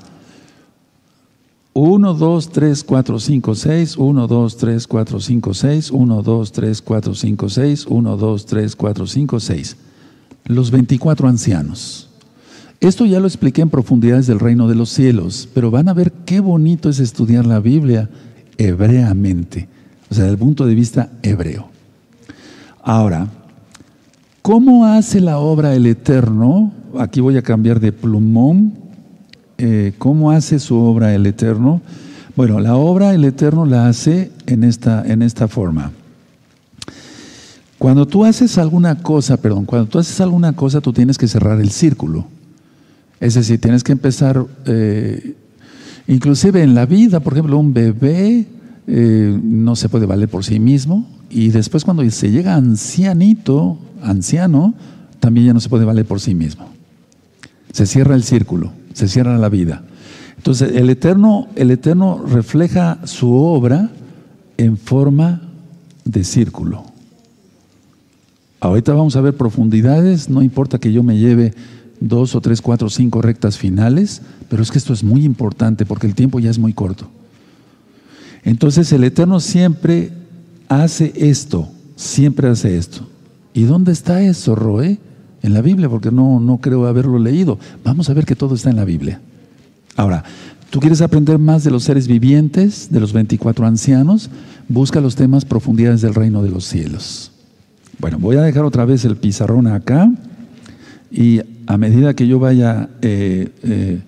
uno, 1.74 2.14
dos, 2.14 2.52
tres, 2.52 2.84
cuatro, 2.84 3.20
cinco, 3.20 3.54
seis, 3.54 3.98
uno, 3.98 4.28
dos, 4.28 4.56
tres, 4.56 4.88
cuatro, 4.88 5.20
cinco, 5.20 5.54
seis, 5.54 5.92
uno, 5.92 6.22
dos, 6.22 6.52
tres, 6.52 6.82
cuatro, 6.82 7.14
cinco, 7.14 7.50
seis, 7.50 7.86
uno, 7.88 8.16
dos, 8.16 8.46
tres, 8.46 8.76
cuatro, 8.76 9.06
cinco, 9.06 9.40
seis. 9.40 9.76
Los 10.46 10.72
24 10.72 11.28
ancianos. 11.28 12.10
Esto 12.80 13.06
ya 13.06 13.20
lo 13.20 13.28
expliqué 13.28 13.62
en 13.62 13.70
profundidades 13.70 14.28
del 14.28 14.40
reino 14.40 14.68
de 14.68 14.76
los 14.76 14.90
cielos, 14.90 15.50
pero 15.54 15.72
van 15.72 15.90
a 15.90 15.94
ver 15.94 16.12
qué 16.26 16.40
bonito 16.40 16.90
es 16.90 17.00
estudiar 17.00 17.46
la 17.46 17.60
Biblia 17.60 18.10
hebreamente, 18.58 19.68
o 20.10 20.14
sea, 20.14 20.26
desde 20.26 20.34
el 20.34 20.40
punto 20.40 20.66
de 20.66 20.76
vista 20.76 21.10
hebreo. 21.24 21.75
Ahora, 22.88 23.28
¿cómo 24.44 24.86
hace 24.86 25.20
la 25.20 25.40
obra 25.40 25.74
el 25.74 25.88
Eterno? 25.88 26.72
Aquí 27.00 27.20
voy 27.20 27.36
a 27.36 27.42
cambiar 27.42 27.80
de 27.80 27.92
plumón. 27.92 28.76
Eh, 29.58 29.94
¿Cómo 29.98 30.30
hace 30.30 30.60
su 30.60 30.78
obra 30.78 31.16
el 31.16 31.26
Eterno? 31.26 31.82
Bueno, 32.36 32.60
la 32.60 32.76
obra 32.76 33.16
el 33.16 33.26
Eterno 33.26 33.66
la 33.66 33.88
hace 33.88 34.32
en 34.46 34.64
esta, 34.64 35.04
en 35.04 35.24
esta 35.24 35.48
forma. 35.48 35.94
Cuando 37.80 38.06
tú 38.06 38.24
haces 38.24 38.56
alguna 38.60 39.02
cosa, 39.02 39.38
perdón, 39.38 39.66
cuando 39.66 39.88
tú 39.88 39.98
haces 39.98 40.22
alguna 40.22 40.54
cosa, 40.54 40.80
tú 40.80 40.94
tienes 40.94 41.18
que 41.18 41.28
cerrar 41.28 41.60
el 41.60 41.72
círculo. 41.72 42.28
Es 43.20 43.34
decir, 43.34 43.60
tienes 43.60 43.84
que 43.84 43.94
empezar, 43.94 44.46
eh, 44.68 45.36
inclusive 46.06 46.62
en 46.62 46.76
la 46.76 46.86
vida, 46.86 47.20
por 47.20 47.34
ejemplo, 47.34 47.58
un 47.58 47.74
bebé 47.74 48.46
eh, 48.86 49.40
no 49.42 49.76
se 49.76 49.90
puede 49.90 50.06
valer 50.06 50.30
por 50.30 50.46
sí 50.46 50.60
mismo, 50.60 51.15
y 51.30 51.50
después 51.50 51.84
cuando 51.84 52.10
se 52.10 52.32
llega 52.32 52.56
ancianito, 52.56 53.78
anciano, 54.02 54.74
también 55.20 55.48
ya 55.48 55.54
no 55.54 55.60
se 55.60 55.70
puede 55.70 55.86
valer 55.86 56.06
por 56.06 56.22
sí 56.22 56.36
mismo. 56.36 56.70
Se 57.72 57.86
cierra 57.86 58.16
el 58.16 58.24
círculo, 58.24 58.72
se 58.94 59.08
cierra 59.08 59.38
la 59.38 59.50
vida. 59.50 59.84
Entonces, 60.38 60.76
el 60.76 60.90
Eterno, 60.90 61.48
el 61.56 61.72
Eterno 61.72 62.24
refleja 62.26 63.00
su 63.06 63.34
obra 63.34 63.90
en 64.58 64.78
forma 64.78 65.42
de 66.04 66.24
círculo. 66.24 66.84
Ahorita 68.60 68.94
vamos 68.94 69.16
a 69.16 69.22
ver 69.22 69.36
profundidades, 69.36 70.30
no 70.30 70.42
importa 70.42 70.80
que 70.80 70.94
yo 70.94 71.04
me 71.04 71.18
lleve 71.18 71.54
dos 72.00 72.36
o 72.36 72.42
tres, 72.42 72.62
cuatro, 72.62 72.90
cinco 72.90 73.22
rectas 73.22 73.58
finales, 73.58 74.22
pero 74.50 74.62
es 74.62 74.72
que 74.72 74.78
esto 74.78 74.94
es 74.94 75.04
muy 75.04 75.24
importante 75.24 75.86
porque 75.86 76.08
el 76.08 76.16
tiempo 76.16 76.40
ya 76.40 76.50
es 76.50 76.60
muy 76.60 76.74
corto. 76.74 77.08
Entonces 78.44 78.92
el 78.92 79.04
Eterno 79.04 79.40
siempre 79.40 80.12
hace 80.70 81.14
esto, 81.16 81.70
siempre 81.96 82.48
hace 82.48 82.78
esto. 82.78 83.08
¿Y 83.54 83.64
dónde 83.64 83.92
está 83.92 84.22
eso, 84.22 84.56
Roe? 84.56 84.98
En 85.42 85.54
la 85.54 85.62
Biblia, 85.62 85.90
porque 85.90 86.12
no, 86.12 86.40
no 86.40 86.58
creo 86.58 86.88
haberlo 86.88 87.20
leído. 87.20 87.60
Vamos 87.84 88.10
a 88.10 88.14
ver 88.14 88.26
que 88.26 88.36
todo 88.36 88.56
está 88.56 88.70
en 88.70 88.76
la 88.78 88.86
Biblia. 88.86 89.22
Ahora, 89.96 90.24
¿tú 90.70 90.80
quieres 90.80 91.02
aprender 91.02 91.38
más 91.38 91.64
de 91.64 91.72
los 91.72 91.84
seres 91.84 92.08
vivientes, 92.08 92.90
de 92.90 93.00
los 93.00 93.14
24 93.14 93.66
ancianos? 93.66 94.30
Busca 94.68 95.00
los 95.00 95.16
temas 95.16 95.46
profundidades 95.46 96.02
del 96.02 96.16
reino 96.16 96.42
de 96.42 96.50
los 96.50 96.66
cielos. 96.66 97.32
Bueno, 98.00 98.18
voy 98.20 98.36
a 98.38 98.42
dejar 98.42 98.66
otra 98.66 98.86
vez 98.86 99.06
el 99.06 99.16
pizarrón 99.16 99.68
acá 99.68 100.12
y 101.12 101.40
a 101.68 101.78
medida 101.78 102.14
que 102.14 102.28
yo 102.28 102.40
vaya 102.40 102.90
eh, 103.02 103.50
eh, 103.64 104.02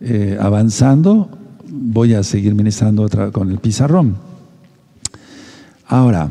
eh, 0.00 0.38
avanzando, 0.40 1.30
voy 1.66 2.14
a 2.14 2.22
seguir 2.22 2.54
ministrando 2.54 3.02
otra, 3.02 3.30
con 3.30 3.50
el 3.50 3.58
pizarrón. 3.58 4.16
Ahora, 5.92 6.30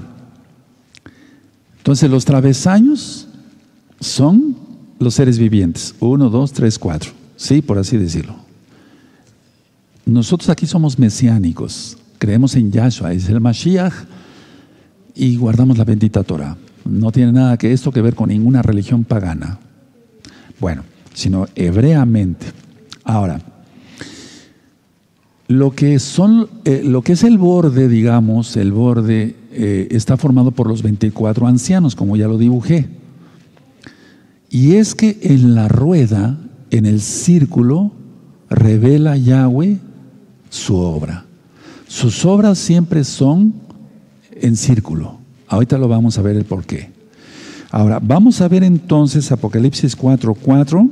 entonces 1.78 2.10
los 2.10 2.26
travesaños 2.26 3.28
son 4.00 4.56
los 4.97 5.13
seres 5.13 5.38
vivientes. 5.38 5.93
Uno, 6.00 6.32
dos, 6.32 6.52
tres, 6.52 6.80
cuatro. 6.80 7.12
Sí, 7.36 7.62
por 7.62 7.78
así 7.78 7.95
decirlo. 7.95 8.38
Nosotros 10.04 10.50
aquí 10.50 10.65
somos 10.65 10.97
mesiánicos. 10.97 11.95
Creemos 12.17 12.56
en 12.56 12.71
Yahshua, 12.71 13.13
es 13.13 13.30
el 13.30 13.39
Mashiach 13.39 13.93
y 15.13 15.36
guardamos 15.36 15.78
la 15.78 15.84
bendita 15.84 16.24
Torah. 16.24 16.58
No 16.84 17.12
tiene 17.12 17.32
nada 17.32 17.56
que 17.58 17.71
esto 17.71 17.91
que 17.91 18.02
ver 18.02 18.15
con 18.15 18.30
ninguna 18.30 18.63
religión 18.63 19.04
pagana. 19.04 19.60
Bueno, 20.60 20.82
sino 21.13 21.45
hebreamente. 21.54 22.47
Ahora, 23.04 23.39
lo 25.47 25.76
que, 25.76 26.00
son, 26.00 26.50
eh, 26.65 26.82
lo 26.84 27.04
que 27.04 27.12
es 27.12 27.24
el 27.24 27.38
borde, 27.38 27.88
digamos, 27.88 28.58
el 28.58 28.71
borde 28.71 29.36
eh, 29.51 29.87
está 29.91 30.17
formado 30.17 30.51
por 30.51 30.67
los 30.67 30.81
24 30.81 31.47
ancianos, 31.47 31.95
como 31.95 32.15
ya 32.15 32.27
lo 32.27 32.37
dibujé. 32.37 32.87
Y 34.49 34.75
es 34.75 34.95
que 34.95 35.17
en 35.21 35.55
la 35.55 35.67
rueda, 35.67 36.37
en 36.71 36.85
el 36.85 37.01
círculo, 37.01 37.91
revela 38.49 39.17
Yahweh 39.17 39.79
su 40.49 40.75
obra. 40.75 41.25
Sus 41.87 42.25
obras 42.25 42.57
siempre 42.57 43.03
son 43.03 43.53
en 44.31 44.55
círculo. 44.55 45.17
Ahorita 45.47 45.77
lo 45.77 45.87
vamos 45.87 46.17
a 46.17 46.21
ver 46.21 46.35
el 46.37 46.45
por 46.45 46.65
qué. 46.65 46.89
Ahora, 47.71 47.99
vamos 48.01 48.41
a 48.41 48.47
ver 48.47 48.63
entonces 48.63 49.31
Apocalipsis 49.31 49.97
4.4. 49.97 50.89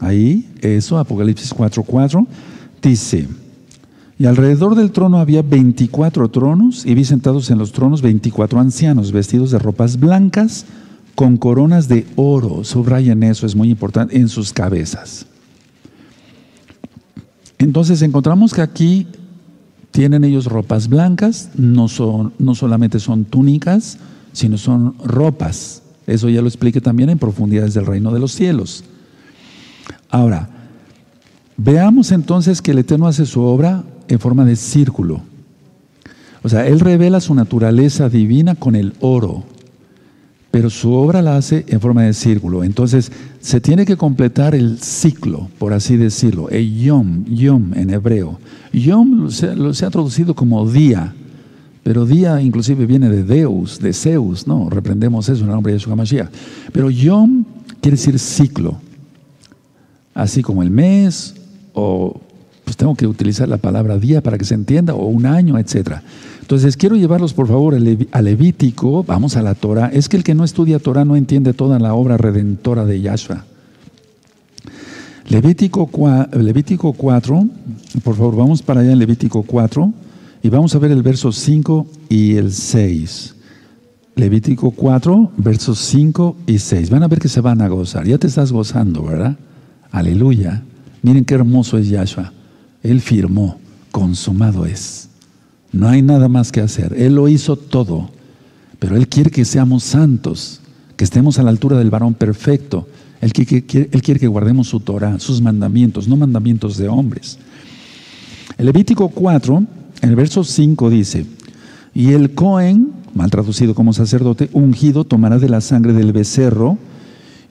Ahí, 0.00 0.48
eso, 0.60 0.98
Apocalipsis 0.98 1.54
4.4. 1.54 2.26
Dice, 2.82 3.26
y 4.18 4.26
alrededor 4.26 4.74
del 4.74 4.90
trono 4.90 5.18
había 5.18 5.42
24 5.42 6.28
tronos 6.28 6.84
y 6.84 6.94
vi 6.94 7.04
sentados 7.04 7.50
en 7.50 7.58
los 7.58 7.70
tronos 7.70 8.02
24 8.02 8.58
ancianos 8.58 9.12
vestidos 9.12 9.52
de 9.52 9.60
ropas 9.60 10.00
blancas 10.00 10.66
con 11.14 11.36
coronas 11.36 11.86
de 11.86 12.04
oro. 12.16 12.64
Subrayen 12.64 13.22
eso, 13.22 13.46
es 13.46 13.54
muy 13.54 13.70
importante, 13.70 14.18
en 14.18 14.28
sus 14.28 14.52
cabezas. 14.52 15.26
Entonces 17.58 18.02
encontramos 18.02 18.52
que 18.54 18.60
aquí 18.60 19.06
tienen 19.92 20.24
ellos 20.24 20.46
ropas 20.46 20.88
blancas, 20.88 21.50
no, 21.54 21.86
son, 21.86 22.32
no 22.40 22.56
solamente 22.56 22.98
son 22.98 23.24
túnicas, 23.24 23.98
sino 24.32 24.58
son 24.58 24.96
ropas. 25.04 25.82
Eso 26.08 26.28
ya 26.28 26.42
lo 26.42 26.48
expliqué 26.48 26.80
también 26.80 27.10
en 27.10 27.18
profundidades 27.18 27.74
del 27.74 27.86
reino 27.86 28.12
de 28.12 28.18
los 28.18 28.32
cielos. 28.32 28.82
Ahora, 30.10 30.48
veamos 31.56 32.10
entonces 32.10 32.62
que 32.62 32.72
el 32.72 32.78
Eterno 32.78 33.06
hace 33.06 33.24
su 33.24 33.42
obra 33.42 33.84
en 34.08 34.18
forma 34.18 34.44
de 34.44 34.56
círculo. 34.56 35.22
O 36.42 36.48
sea, 36.48 36.66
Él 36.66 36.80
revela 36.80 37.20
su 37.20 37.34
naturaleza 37.34 38.08
divina 38.08 38.54
con 38.54 38.76
el 38.76 38.94
oro, 39.00 39.44
pero 40.50 40.70
su 40.70 40.92
obra 40.92 41.20
la 41.20 41.36
hace 41.36 41.64
en 41.68 41.80
forma 41.80 42.02
de 42.04 42.14
círculo. 42.14 42.64
Entonces, 42.64 43.12
se 43.40 43.60
tiene 43.60 43.84
que 43.84 43.96
completar 43.96 44.54
el 44.54 44.78
ciclo, 44.78 45.48
por 45.58 45.72
así 45.72 45.96
decirlo, 45.96 46.48
el 46.48 46.78
yom, 46.80 47.24
yom 47.26 47.74
en 47.74 47.90
hebreo. 47.90 48.38
Yom 48.72 49.30
se, 49.30 49.74
se 49.74 49.86
ha 49.86 49.90
traducido 49.90 50.34
como 50.34 50.68
día, 50.70 51.14
pero 51.82 52.06
día 52.06 52.40
inclusive 52.40 52.86
viene 52.86 53.08
de 53.08 53.24
Deus, 53.24 53.78
de 53.80 53.92
Zeus, 53.92 54.46
¿no? 54.46 54.70
Reprendemos 54.70 55.28
eso 55.28 55.42
en 55.42 55.48
el 55.48 55.54
nombre 55.54 55.72
de 55.72 55.78
Yeshua 55.78 55.96
Mashiach. 55.96 56.30
Pero 56.72 56.90
yom 56.90 57.44
quiere 57.80 57.96
decir 57.96 58.18
ciclo, 58.18 58.78
así 60.14 60.42
como 60.42 60.62
el 60.62 60.70
mes 60.70 61.34
o 61.72 62.20
pues 62.68 62.76
tengo 62.76 62.94
que 62.94 63.06
utilizar 63.06 63.48
la 63.48 63.56
palabra 63.56 63.96
día 63.96 64.22
para 64.22 64.36
que 64.36 64.44
se 64.44 64.52
entienda, 64.52 64.92
o 64.92 65.06
un 65.06 65.24
año, 65.24 65.56
etc. 65.56 66.02
Entonces, 66.42 66.76
quiero 66.76 66.96
llevarlos, 66.96 67.32
por 67.32 67.48
favor, 67.48 67.74
a 67.74 68.20
Levítico, 68.20 69.04
vamos 69.04 69.36
a 69.38 69.42
la 69.42 69.54
Torah. 69.54 69.86
Es 69.86 70.10
que 70.10 70.18
el 70.18 70.22
que 70.22 70.34
no 70.34 70.44
estudia 70.44 70.78
Torah 70.78 71.06
no 71.06 71.16
entiende 71.16 71.54
toda 71.54 71.78
la 71.78 71.94
obra 71.94 72.18
redentora 72.18 72.84
de 72.84 73.00
Yahshua. 73.00 73.46
Levítico, 75.30 75.88
Levítico 76.32 76.92
4, 76.92 77.48
por 78.04 78.16
favor, 78.16 78.36
vamos 78.36 78.60
para 78.60 78.82
allá 78.82 78.92
en 78.92 78.98
Levítico 78.98 79.44
4 79.44 79.90
y 80.42 80.50
vamos 80.50 80.74
a 80.74 80.78
ver 80.78 80.90
el 80.90 81.02
verso 81.02 81.32
5 81.32 81.86
y 82.10 82.36
el 82.36 82.52
6. 82.52 83.34
Levítico 84.14 84.72
4, 84.72 85.32
versos 85.38 85.78
5 85.78 86.36
y 86.46 86.58
6. 86.58 86.90
Van 86.90 87.02
a 87.02 87.08
ver 87.08 87.18
que 87.18 87.28
se 87.28 87.40
van 87.40 87.62
a 87.62 87.68
gozar. 87.68 88.06
Ya 88.06 88.18
te 88.18 88.26
estás 88.26 88.52
gozando, 88.52 89.04
¿verdad? 89.04 89.38
Aleluya. 89.90 90.64
Miren 91.00 91.24
qué 91.24 91.32
hermoso 91.32 91.78
es 91.78 91.88
Yahshua. 91.88 92.34
Él 92.82 93.00
firmó, 93.00 93.58
consumado 93.90 94.66
es. 94.66 95.08
No 95.72 95.88
hay 95.88 96.02
nada 96.02 96.28
más 96.28 96.52
que 96.52 96.60
hacer. 96.60 96.94
Él 96.96 97.14
lo 97.14 97.28
hizo 97.28 97.56
todo, 97.56 98.10
pero 98.78 98.96
Él 98.96 99.08
quiere 99.08 99.30
que 99.30 99.44
seamos 99.44 99.84
santos. 99.84 100.60
que 100.96 101.04
estemos 101.04 101.38
a 101.38 101.44
la 101.44 101.50
altura 101.50 101.78
del 101.78 101.90
varón 101.90 102.14
perfecto. 102.14 102.88
Él 103.20 103.32
quiere, 103.32 103.62
quiere 103.62 104.18
que 104.18 104.26
guardemos 104.26 104.66
su 104.66 104.80
Torah, 104.80 105.20
sus 105.20 105.40
mandamientos, 105.40 106.08
no 106.08 106.16
mandamientos 106.16 106.76
de 106.76 106.88
hombres. 106.88 107.38
El 108.56 108.66
Levítico 108.66 109.08
4, 109.08 109.64
en 110.02 110.08
el 110.08 110.16
verso 110.16 110.42
5 110.42 110.90
dice, 110.90 111.24
y 111.94 112.12
el 112.12 112.34
Cohen, 112.34 112.92
mal 113.14 113.30
traducido 113.30 113.76
como 113.76 113.92
sacerdote, 113.92 114.50
ungido, 114.52 115.04
tomará 115.04 115.38
de 115.38 115.48
la 115.48 115.60
sangre 115.60 115.92
del 115.92 116.12
becerro 116.12 116.78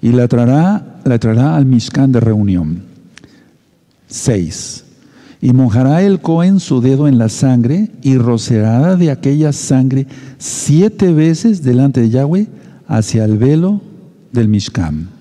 y 0.02 0.12
la 0.12 0.28
traerá, 0.28 1.00
la 1.06 1.18
traerá 1.18 1.56
al 1.56 1.66
Mishkan 1.66 2.12
de 2.12 2.20
reunión. 2.20 2.84
6. 4.08 4.84
Y 5.42 5.54
mojará 5.54 6.02
el 6.02 6.20
Cohen 6.20 6.60
su 6.60 6.82
dedo 6.82 7.08
en 7.08 7.18
la 7.18 7.30
sangre 7.30 7.92
y 8.02 8.18
rociará 8.18 8.96
de 8.96 9.12
aquella 9.12 9.54
sangre 9.54 10.08
siete 10.38 11.14
veces 11.14 11.64
delante 11.64 12.02
de 12.02 12.10
Yahweh 12.10 12.48
hacia 12.88 13.26
el 13.26 13.38
velo 13.38 13.82
del 14.32 14.48
Mishkan. 14.48 15.18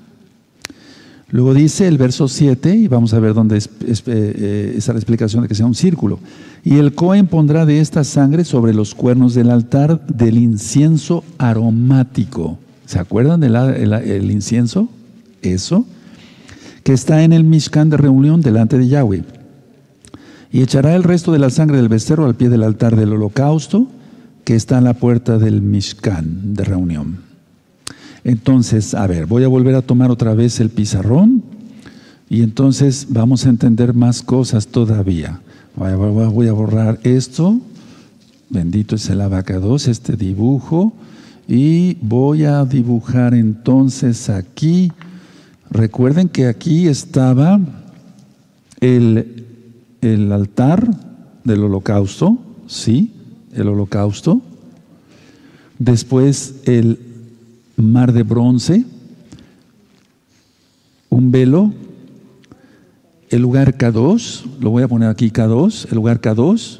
Luego 1.30 1.54
dice 1.54 1.88
el 1.88 1.98
verso 1.98 2.28
7, 2.28 2.76
y 2.76 2.88
vamos 2.88 3.12
a 3.12 3.18
ver 3.18 3.34
dónde 3.34 3.56
es, 3.56 3.68
eh, 4.06 4.78
la 4.86 4.94
explicación 4.94 5.42
de 5.42 5.48
que 5.48 5.56
sea 5.56 5.66
un 5.66 5.74
círculo. 5.74 6.20
Y 6.62 6.76
el 6.76 6.94
Cohen 6.94 7.26
pondrá 7.26 7.66
de 7.66 7.80
esta 7.80 8.04
sangre 8.04 8.44
sobre 8.44 8.72
los 8.72 8.94
cuernos 8.94 9.34
del 9.34 9.50
altar 9.50 10.06
del 10.06 10.38
incienso 10.38 11.24
aromático. 11.38 12.58
¿Se 12.86 13.00
acuerdan 13.00 13.40
del 13.40 14.30
incienso? 14.30 14.88
Eso. 15.42 15.84
Que 16.84 16.92
está 16.92 17.24
en 17.24 17.32
el 17.32 17.42
Mishkan 17.42 17.90
de 17.90 17.96
reunión 17.96 18.40
delante 18.40 18.78
de 18.78 18.86
Yahweh. 18.86 19.24
Y 20.56 20.62
echará 20.62 20.96
el 20.96 21.02
resto 21.02 21.32
de 21.32 21.38
la 21.38 21.50
sangre 21.50 21.76
del 21.76 21.90
becerro 21.90 22.24
al 22.24 22.34
pie 22.34 22.48
del 22.48 22.62
altar 22.62 22.96
del 22.96 23.12
holocausto 23.12 23.88
que 24.42 24.54
está 24.54 24.78
en 24.78 24.84
la 24.84 24.94
puerta 24.94 25.36
del 25.36 25.60
Mishkan 25.60 26.54
de 26.54 26.64
reunión. 26.64 27.18
Entonces, 28.24 28.94
a 28.94 29.06
ver, 29.06 29.26
voy 29.26 29.44
a 29.44 29.48
volver 29.48 29.74
a 29.74 29.82
tomar 29.82 30.10
otra 30.10 30.32
vez 30.32 30.58
el 30.60 30.70
pizarrón 30.70 31.42
y 32.30 32.42
entonces 32.42 33.08
vamos 33.10 33.44
a 33.44 33.50
entender 33.50 33.92
más 33.92 34.22
cosas 34.22 34.68
todavía. 34.68 35.42
Voy 35.74 36.48
a 36.48 36.52
borrar 36.52 37.00
esto. 37.02 37.60
Bendito 38.48 38.94
es 38.94 39.10
el 39.10 39.20
abacados, 39.20 39.88
este 39.88 40.16
dibujo. 40.16 40.94
Y 41.46 41.98
voy 42.00 42.44
a 42.44 42.64
dibujar 42.64 43.34
entonces 43.34 44.30
aquí. 44.30 44.90
Recuerden 45.68 46.30
que 46.30 46.46
aquí 46.46 46.88
estaba 46.88 47.60
el, 48.80 49.44
el 50.14 50.32
altar 50.32 50.88
del 51.44 51.64
holocausto, 51.64 52.38
¿sí? 52.66 53.12
El 53.52 53.68
holocausto. 53.68 54.40
Después 55.78 56.62
el 56.64 56.98
mar 57.76 58.12
de 58.12 58.22
bronce, 58.22 58.84
un 61.10 61.30
velo, 61.30 61.72
el 63.30 63.42
lugar 63.42 63.76
K2, 63.76 64.44
lo 64.60 64.70
voy 64.70 64.82
a 64.82 64.88
poner 64.88 65.08
aquí 65.08 65.30
K2, 65.30 65.88
el 65.90 65.96
lugar 65.96 66.20
K2, 66.20 66.78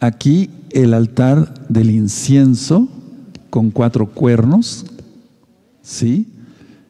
aquí 0.00 0.50
el 0.70 0.94
altar 0.94 1.66
del 1.68 1.90
incienso 1.90 2.88
con 3.50 3.70
cuatro 3.70 4.06
cuernos, 4.06 4.86
¿sí? 5.82 6.26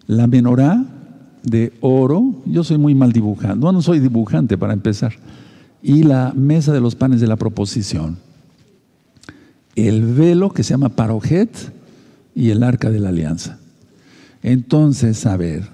La 0.06 0.26
menorá 0.26 0.84
de 1.42 1.72
oro, 1.80 2.34
yo 2.46 2.64
soy 2.64 2.78
muy 2.78 2.94
mal 2.94 3.12
dibujante, 3.12 3.58
no, 3.58 3.72
no 3.72 3.82
soy 3.82 4.00
dibujante 4.00 4.56
para 4.58 4.72
empezar, 4.72 5.12
y 5.82 6.02
la 6.02 6.32
mesa 6.34 6.72
de 6.72 6.80
los 6.80 6.94
panes 6.94 7.20
de 7.20 7.26
la 7.26 7.36
proposición. 7.36 8.18
El 9.76 10.04
velo 10.04 10.50
que 10.50 10.64
se 10.64 10.70
llama 10.70 10.88
parojet, 10.88 11.50
y 12.38 12.50
el 12.50 12.62
arca 12.62 12.88
de 12.88 13.00
la 13.00 13.08
alianza. 13.08 13.58
Entonces, 14.44 15.26
a 15.26 15.36
ver, 15.36 15.64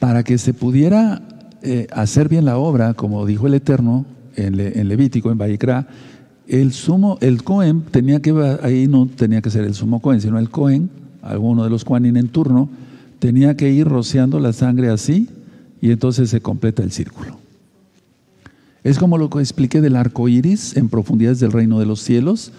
para 0.00 0.24
que 0.24 0.38
se 0.38 0.52
pudiera 0.52 1.22
eh, 1.62 1.86
hacer 1.92 2.28
bien 2.28 2.44
la 2.44 2.58
obra, 2.58 2.94
como 2.94 3.24
dijo 3.26 3.46
el 3.46 3.54
Eterno 3.54 4.04
en, 4.34 4.88
Levítico, 4.88 5.30
en 5.30 5.38
Baikra, 5.38 5.86
el 6.48 6.72
sumo, 6.72 7.16
el 7.20 7.44
Cohen 7.44 7.82
tenía 7.82 8.20
que, 8.20 8.58
ahí 8.60 8.88
no 8.88 9.06
tenía 9.06 9.40
que 9.40 9.50
ser 9.50 9.62
el 9.62 9.74
sumo 9.74 10.02
Cohen, 10.02 10.20
sino 10.20 10.36
el 10.40 10.50
Cohen, 10.50 10.90
alguno 11.22 11.62
de 11.62 11.70
los 11.70 11.84
Juanin 11.84 12.16
en 12.16 12.26
turno, 12.26 12.68
tenía 13.20 13.56
que 13.56 13.70
ir 13.70 13.86
rociando 13.86 14.40
la 14.40 14.52
sangre 14.52 14.88
así 14.88 15.28
y 15.80 15.92
entonces 15.92 16.28
se 16.28 16.40
completa 16.40 16.82
el 16.82 16.90
círculo. 16.90 17.43
Es 18.84 18.98
como 18.98 19.16
lo 19.16 19.30
que 19.30 19.40
expliqué 19.40 19.80
del 19.80 19.96
arco 19.96 20.28
iris 20.28 20.76
en 20.76 20.90
profundidades 20.90 21.40
del 21.40 21.52
reino 21.52 21.80
de 21.80 21.86
los 21.86 22.00
cielos, 22.00 22.52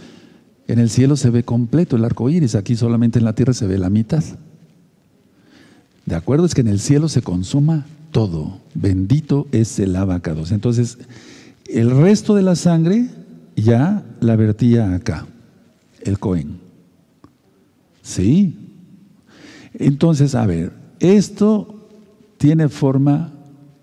en 0.67 0.79
el 0.79 0.89
cielo 0.89 1.15
se 1.15 1.29
ve 1.29 1.43
completo 1.43 1.95
el 1.95 2.03
arco 2.03 2.29
iris, 2.29 2.55
aquí 2.55 2.75
solamente 2.75 3.19
en 3.19 3.25
la 3.25 3.33
tierra 3.33 3.53
se 3.53 3.67
ve 3.67 3.77
la 3.77 3.91
mitad. 3.91 4.23
¿De 6.05 6.15
acuerdo? 6.15 6.45
Es 6.45 6.55
que 6.55 6.61
en 6.61 6.67
el 6.67 6.79
cielo 6.79 7.09
se 7.09 7.21
consuma 7.21 7.85
todo. 8.11 8.59
Bendito 8.73 9.47
es 9.51 9.79
el 9.79 9.95
abacados. 9.95 10.51
Entonces, 10.51 10.97
el 11.67 11.91
resto 11.91 12.35
de 12.35 12.41
la 12.41 12.55
sangre 12.55 13.07
ya 13.55 14.03
la 14.19 14.35
vertía 14.35 14.95
acá, 14.95 15.27
el 16.01 16.17
Cohen. 16.17 16.59
¿Sí? 18.01 18.57
Entonces, 19.73 20.33
a 20.33 20.45
ver, 20.45 20.73
esto 20.99 21.87
tiene 22.37 22.69
forma 22.69 23.34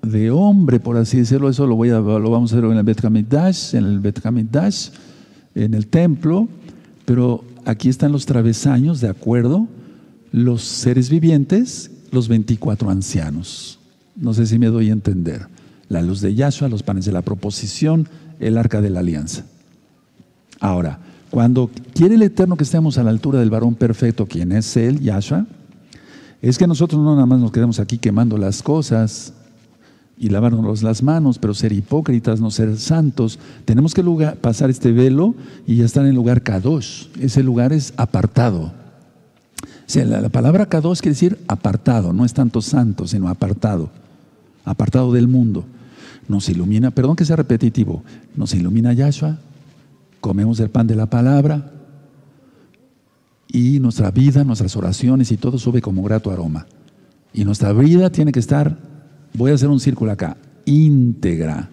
de 0.03 0.31
hombre, 0.31 0.81
por 0.81 0.97
así 0.97 1.19
decirlo. 1.19 1.49
Eso 1.49 1.67
lo, 1.67 1.77
voy 1.77 1.91
a, 1.91 2.01
lo 2.01 2.31
vamos 2.31 2.53
a 2.53 2.57
ver 2.57 2.65
en 2.67 2.79
el 2.79 2.85
Bet 2.85 3.05
en 3.05 3.85
el 3.85 4.01
Bet 4.01 4.21
en 5.55 5.75
el 5.75 5.87
templo 5.87 6.49
pero 7.05 7.45
aquí 7.65 7.89
están 7.89 8.13
los 8.13 8.27
travesaños, 8.27 9.01
de 9.01 9.09
acuerdo, 9.09 9.67
los 10.31 10.63
seres 10.63 11.11
vivientes, 11.11 11.91
los 12.11 12.29
24 12.29 12.91
ancianos. 12.91 13.79
No 14.17 14.35
sé 14.35 14.47
si 14.47 14.59
me 14.59 14.67
doy 14.67 14.91
a 14.91 14.93
entender. 14.93 15.47
La 15.89 16.03
luz 16.03 16.21
de 16.21 16.35
Yahshua, 16.35 16.69
los 16.69 16.83
panes 16.83 17.05
de 17.05 17.13
la 17.13 17.23
proposición, 17.23 18.09
el 18.41 18.57
arca 18.57 18.81
de 18.81 18.91
la 18.91 19.01
alianza. 19.01 19.45
Ahora, 20.61 21.01
cuando 21.31 21.71
quiere 21.95 22.15
el 22.15 22.23
Eterno 22.23 22.57
que 22.57 22.65
estemos 22.65 22.99
a 22.99 23.03
la 23.03 23.11
altura 23.11 23.41
del 23.41 23.51
varón 23.51 23.75
perfecto, 23.75 24.27
quien 24.27 24.53
es 24.53 24.77
Él, 24.77 25.01
Yahshua, 25.01 25.47
es 26.41 26.59
que 26.59 26.67
nosotros 26.67 27.01
no 27.03 27.15
nada 27.15 27.27
más 27.27 27.41
nos 27.41 27.53
quedemos 27.53 27.79
aquí 27.79 27.99
quemando 27.99 28.37
las 28.37 28.63
cosas, 28.63 29.35
y 30.19 30.29
lavarnos 30.29 30.83
las 30.83 31.03
manos, 31.03 31.39
pero 31.39 31.55
ser 31.55 31.73
hipócritas, 31.73 32.41
no 32.41 32.51
ser 32.51 32.77
santos. 32.79 33.39
Tenemos 33.65 33.95
que 33.95 34.03
pasar 34.41 34.71
este 34.71 34.93
velo 34.93 35.35
y 35.67 35.77
ya 35.77 35.85
estar 35.85 36.05
en 36.05 36.11
el 36.11 36.15
lugar 36.15 36.43
Kadosh. 36.43 37.09
Ese 37.21 37.43
lugar 37.43 37.73
es 37.73 37.93
apartado. 37.97 38.73
la, 39.95 40.29
palabra 40.29 40.67
Kadosh 40.67 41.01
quiere 41.01 41.15
decir 41.15 41.39
apartado, 41.49 42.13
no 42.13 42.25
es 42.25 42.35
tanto 42.35 42.63
santo, 42.63 43.07
sino 43.07 43.29
apartado. 43.29 43.91
Apartado 44.65 45.13
del 45.13 45.29
mundo. 45.29 45.65
Nos 46.29 46.49
ilumina, 46.49 46.93
perdón 46.93 47.17
que 47.17 47.25
sea 47.25 47.37
repetitivo, 47.37 48.05
nos 48.37 48.55
ilumina 48.55 48.93
Yahshua, 48.93 49.39
comemos 50.21 50.61
el 50.61 50.71
pan 50.71 50.87
de 50.87 50.95
la 50.95 51.07
palabra 51.07 51.73
y 53.49 53.81
nuestra 53.81 54.13
vida, 54.13 54.45
nuestras 54.45 54.77
oraciones 54.77 55.33
y 55.33 55.37
todo 55.37 55.59
sube 55.59 55.83
como 55.83 56.03
grato 56.05 56.31
aroma. 56.31 56.67
Y 57.35 57.45
nuestra 57.45 57.73
vida 57.73 58.11
tiene 58.11 58.31
que 58.31 58.39
estar 58.39 58.92
voy 59.35 59.51
a 59.51 59.55
hacer 59.55 59.69
un 59.69 59.81
círculo 59.81 60.13
acá, 60.13 60.37
íntegra. 60.65 61.69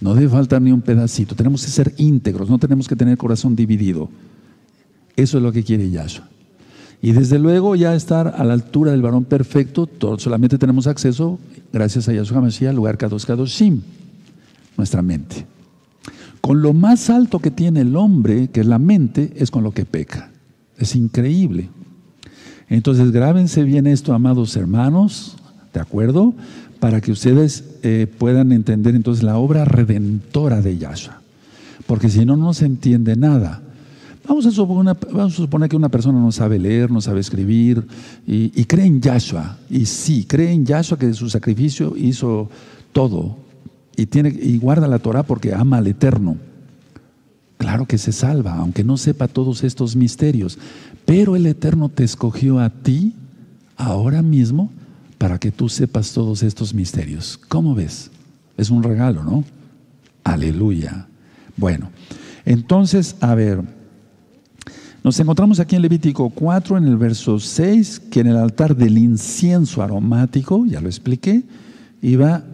No 0.00 0.14
debe 0.14 0.28
faltar 0.28 0.60
ni 0.60 0.72
un 0.72 0.82
pedacito. 0.82 1.34
Tenemos 1.34 1.64
que 1.64 1.70
ser 1.70 1.94
íntegros, 1.96 2.50
no 2.50 2.58
tenemos 2.58 2.88
que 2.88 2.96
tener 2.96 3.16
corazón 3.16 3.56
dividido. 3.56 4.08
Eso 5.16 5.38
es 5.38 5.42
lo 5.42 5.52
que 5.52 5.62
quiere 5.62 5.90
Yahshua. 5.90 6.28
Y 7.00 7.12
desde 7.12 7.38
luego 7.38 7.76
ya 7.76 7.94
estar 7.94 8.34
a 8.36 8.44
la 8.44 8.54
altura 8.54 8.92
del 8.92 9.02
varón 9.02 9.24
perfecto, 9.24 9.88
solamente 10.18 10.58
tenemos 10.58 10.86
acceso, 10.86 11.38
gracias 11.72 12.08
a 12.08 12.12
Yahshua 12.12 12.40
Mashiach, 12.40 12.70
al 12.70 12.76
lugar 12.76 12.96
Kadosh 12.96 13.24
Kadoshim, 13.26 13.82
nuestra 14.76 15.02
mente. 15.02 15.46
Con 16.40 16.62
lo 16.62 16.72
más 16.72 17.10
alto 17.10 17.38
que 17.38 17.50
tiene 17.50 17.82
el 17.82 17.96
hombre, 17.96 18.48
que 18.48 18.60
es 18.60 18.66
la 18.66 18.78
mente, 18.78 19.32
es 19.36 19.50
con 19.50 19.64
lo 19.64 19.72
que 19.72 19.84
peca. 19.84 20.30
Es 20.78 20.96
increíble. 20.96 21.68
Entonces 22.68 23.12
grábense 23.12 23.62
bien 23.64 23.86
esto, 23.86 24.14
amados 24.14 24.56
hermanos, 24.56 25.36
¿de 25.72 25.80
acuerdo? 25.80 26.34
Para 26.84 27.00
que 27.00 27.12
ustedes 27.12 27.64
eh, 27.82 28.06
puedan 28.18 28.52
entender 28.52 28.94
entonces 28.94 29.24
la 29.24 29.38
obra 29.38 29.64
redentora 29.64 30.60
de 30.60 30.76
Yahshua. 30.76 31.18
Porque 31.86 32.10
si 32.10 32.26
no, 32.26 32.36
no 32.36 32.52
se 32.52 32.66
entiende 32.66 33.16
nada. 33.16 33.62
Vamos 34.28 34.44
a, 34.44 34.50
suponer, 34.50 34.94
que 35.70 35.76
una 35.76 35.88
persona 35.88 36.20
no 36.20 36.30
sabe 36.30 36.58
leer, 36.58 36.90
no 36.90 37.00
sabe 37.00 37.20
escribir 37.20 37.86
y, 38.26 38.50
cree 38.66 38.84
en 38.84 39.00
Yahshua. 39.00 39.56
Y 39.70 39.86
sí, 39.86 40.26
cree 40.28 40.52
en 40.52 40.66
Yahshua 40.66 40.98
que 40.98 41.06
de 41.06 41.14
su 41.14 41.30
sacrificio 41.30 41.94
hizo 41.96 42.50
todo 42.92 43.38
y, 43.96 44.04
tiene, 44.04 44.28
y 44.28 44.58
guarda 44.58 44.86
la 44.86 44.98
Torah 44.98 45.22
porque 45.22 45.54
ama 45.54 45.78
al 45.78 45.86
Eterno. 45.86 46.36
Claro 47.56 47.86
que 47.86 47.96
se 47.96 48.12
salva, 48.12 48.56
aunque 48.56 48.84
no 48.84 48.98
sepa 48.98 49.26
todos 49.26 49.64
estos 49.64 49.96
misterios. 49.96 50.58
Pero 51.06 51.34
el 51.34 51.46
Eterno 51.46 51.88
te 51.88 52.04
escogió 52.04 52.60
a 52.60 52.68
ti 52.68 53.14
ahora 53.78 54.20
mismo 54.20 54.70
para 55.24 55.38
que 55.38 55.50
tú 55.50 55.70
sepas 55.70 56.12
todos 56.12 56.42
estos 56.42 56.74
misterios. 56.74 57.40
¿Cómo 57.48 57.74
ves? 57.74 58.10
Es 58.58 58.68
un 58.68 58.82
regalo, 58.82 59.24
¿no? 59.24 59.42
Aleluya. 60.22 61.06
Bueno, 61.56 61.88
entonces, 62.44 63.16
a 63.22 63.34
ver, 63.34 63.62
Nos 65.02 65.18
encontramos 65.18 65.60
aquí 65.60 65.76
en 65.76 65.80
Levítico 65.80 66.28
4, 66.28 66.76
en 66.76 66.84
el 66.84 66.98
verso 66.98 67.40
6, 67.40 68.02
que 68.10 68.20
en 68.20 68.26
el 68.26 68.36
altar 68.36 68.76
del 68.76 68.98
incienso 68.98 69.82
aromático, 69.82 70.66
ya 70.66 70.82
lo 70.82 70.88
expliqué, 70.88 71.42
iba 72.02 72.44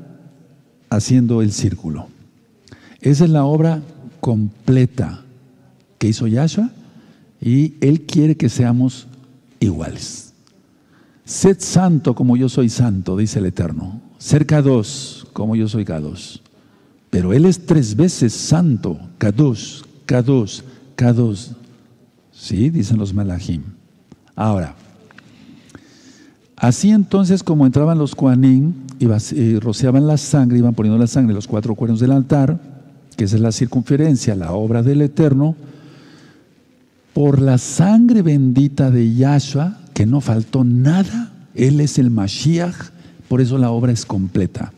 haciendo 0.91 1.43
el 1.43 1.51
círculo. 1.51 2.07
Esa 3.01 3.25
es 3.25 3.31
la 3.31 3.45
obra 3.45 3.83
completa 4.21 5.25
que 5.99 6.07
hizo 6.07 6.29
Yahshua 6.29 6.71
y 7.41 7.75
Él 7.81 8.03
quiere 8.03 8.37
que 8.37 8.49
seamos 8.49 9.09
iguales. 9.59 10.30
Sed 11.31 11.59
santo 11.61 12.17
como 12.17 12.37
yo 12.37 12.49
soy 12.49 12.69
santo, 12.69 13.17
dice 13.17 13.39
el 13.39 13.47
Eterno. 13.47 14.01
Ser 14.19 14.45
dos 14.65 15.29
como 15.33 15.55
yo 15.55 15.69
soy 15.69 15.85
dos 15.85 16.43
Pero 17.09 17.33
Él 17.33 17.45
es 17.45 17.65
tres 17.67 17.95
veces 17.95 18.33
santo, 18.33 18.99
Kadosh, 19.17 19.83
Kadosh, 20.07 20.63
Kadosh. 20.97 21.51
Sí, 22.33 22.69
dicen 22.71 22.99
los 22.99 23.15
Malachim. 23.15 23.63
Ahora, 24.35 24.75
así 26.57 26.91
entonces 26.91 27.45
como 27.45 27.65
entraban 27.65 27.97
los 27.97 28.17
Koanim 28.17 28.73
y 28.99 29.57
rociaban 29.61 30.09
la 30.09 30.17
sangre, 30.17 30.59
iban 30.59 30.75
poniendo 30.75 30.99
la 30.99 31.07
sangre 31.07 31.31
en 31.31 31.37
los 31.37 31.47
cuatro 31.47 31.77
cuernos 31.77 32.01
del 32.01 32.11
altar, 32.11 32.59
que 33.17 33.23
esa 33.23 33.37
es 33.37 33.43
la 33.43 33.53
circunferencia, 33.53 34.35
la 34.35 34.51
obra 34.51 34.83
del 34.83 35.01
Eterno, 35.01 35.55
por 37.15 37.41
la 37.41 37.57
sangre 37.57 38.23
bendita 38.23 38.91
de 38.91 39.15
Yahshua, 39.15 39.80
que 40.01 40.07
no 40.07 40.23
faltó 40.23 40.65
nada, 40.65 41.31
Él 41.55 41.79
es 41.79 41.99
el 41.99 42.09
Mashiach, 42.09 42.75
por 43.29 43.43
eso 43.43 43.59
la 43.59 43.71
obra 43.71 43.93
es 43.93 44.07
completa. 44.07 44.73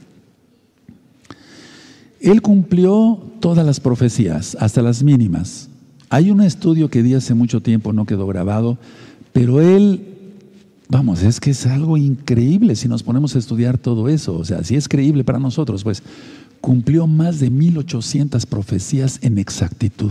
Él 2.21 2.43
cumplió 2.43 3.23
todas 3.39 3.65
las 3.65 3.79
profecías, 3.79 4.57
hasta 4.59 4.83
las 4.83 5.05
mínimas. 5.05 5.69
Hay 6.09 6.33
un 6.33 6.41
estudio 6.41 6.91
que 6.91 7.05
di 7.05 7.15
hace 7.15 7.35
mucho 7.35 7.63
tiempo, 7.63 7.93
no 7.93 8.05
quedó 8.05 8.27
grabado, 8.27 8.79
pero 9.33 9.61
él, 9.61 10.09
vamos, 10.89 11.23
es 11.23 11.39
que 11.39 11.51
es 11.51 11.67
algo 11.67 11.97
increíble 11.97 12.75
si 12.75 12.89
nos 12.89 13.05
ponemos 13.05 13.37
a 13.37 13.39
estudiar 13.39 13.79
todo 13.79 14.09
eso. 14.09 14.37
O 14.37 14.45
sea, 14.45 14.65
si 14.65 14.75
es 14.75 14.89
creíble 14.89 15.23
para 15.23 15.39
nosotros, 15.39 15.85
pues 15.85 16.03
cumplió 16.61 17.07
más 17.07 17.39
de 17.39 17.49
1800 17.49 18.45
profecías 18.47 19.21
en 19.23 19.39
exactitud. 19.39 20.11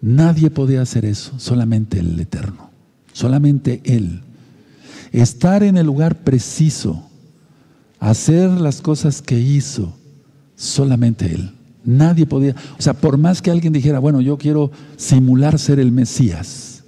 Nadie 0.00 0.48
podía 0.48 0.80
hacer 0.80 1.04
eso, 1.04 1.38
solamente 1.38 1.98
el 1.98 2.18
Eterno, 2.18 2.70
solamente 3.14 3.80
Él. 3.84 4.20
Estar 5.12 5.62
en 5.62 5.78
el 5.78 5.86
lugar 5.86 6.16
preciso, 6.16 7.08
hacer 7.98 8.50
las 8.50 8.82
cosas 8.82 9.22
que 9.22 9.40
hizo, 9.40 9.94
solamente 10.56 11.32
Él. 11.32 11.52
Nadie 11.82 12.26
podía, 12.26 12.54
o 12.78 12.82
sea, 12.82 12.92
por 12.92 13.16
más 13.16 13.40
que 13.40 13.50
alguien 13.50 13.72
dijera, 13.72 13.98
bueno, 13.98 14.20
yo 14.20 14.36
quiero 14.36 14.70
simular 14.96 15.58
ser 15.58 15.78
el 15.78 15.92
Mesías, 15.92 16.82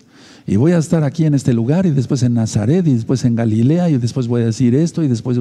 y 0.46 0.56
voy 0.56 0.72
a 0.72 0.78
estar 0.78 1.02
aquí 1.02 1.24
en 1.24 1.34
este 1.34 1.54
lugar, 1.54 1.86
y 1.86 1.90
después 1.90 2.22
en 2.22 2.34
Nazaret, 2.34 2.86
y 2.86 2.94
después 2.94 3.24
en 3.24 3.34
Galilea, 3.34 3.88
y 3.90 3.96
después 3.96 4.28
voy 4.28 4.42
a 4.42 4.46
decir 4.46 4.74
esto, 4.74 5.02
y 5.02 5.08
después... 5.08 5.38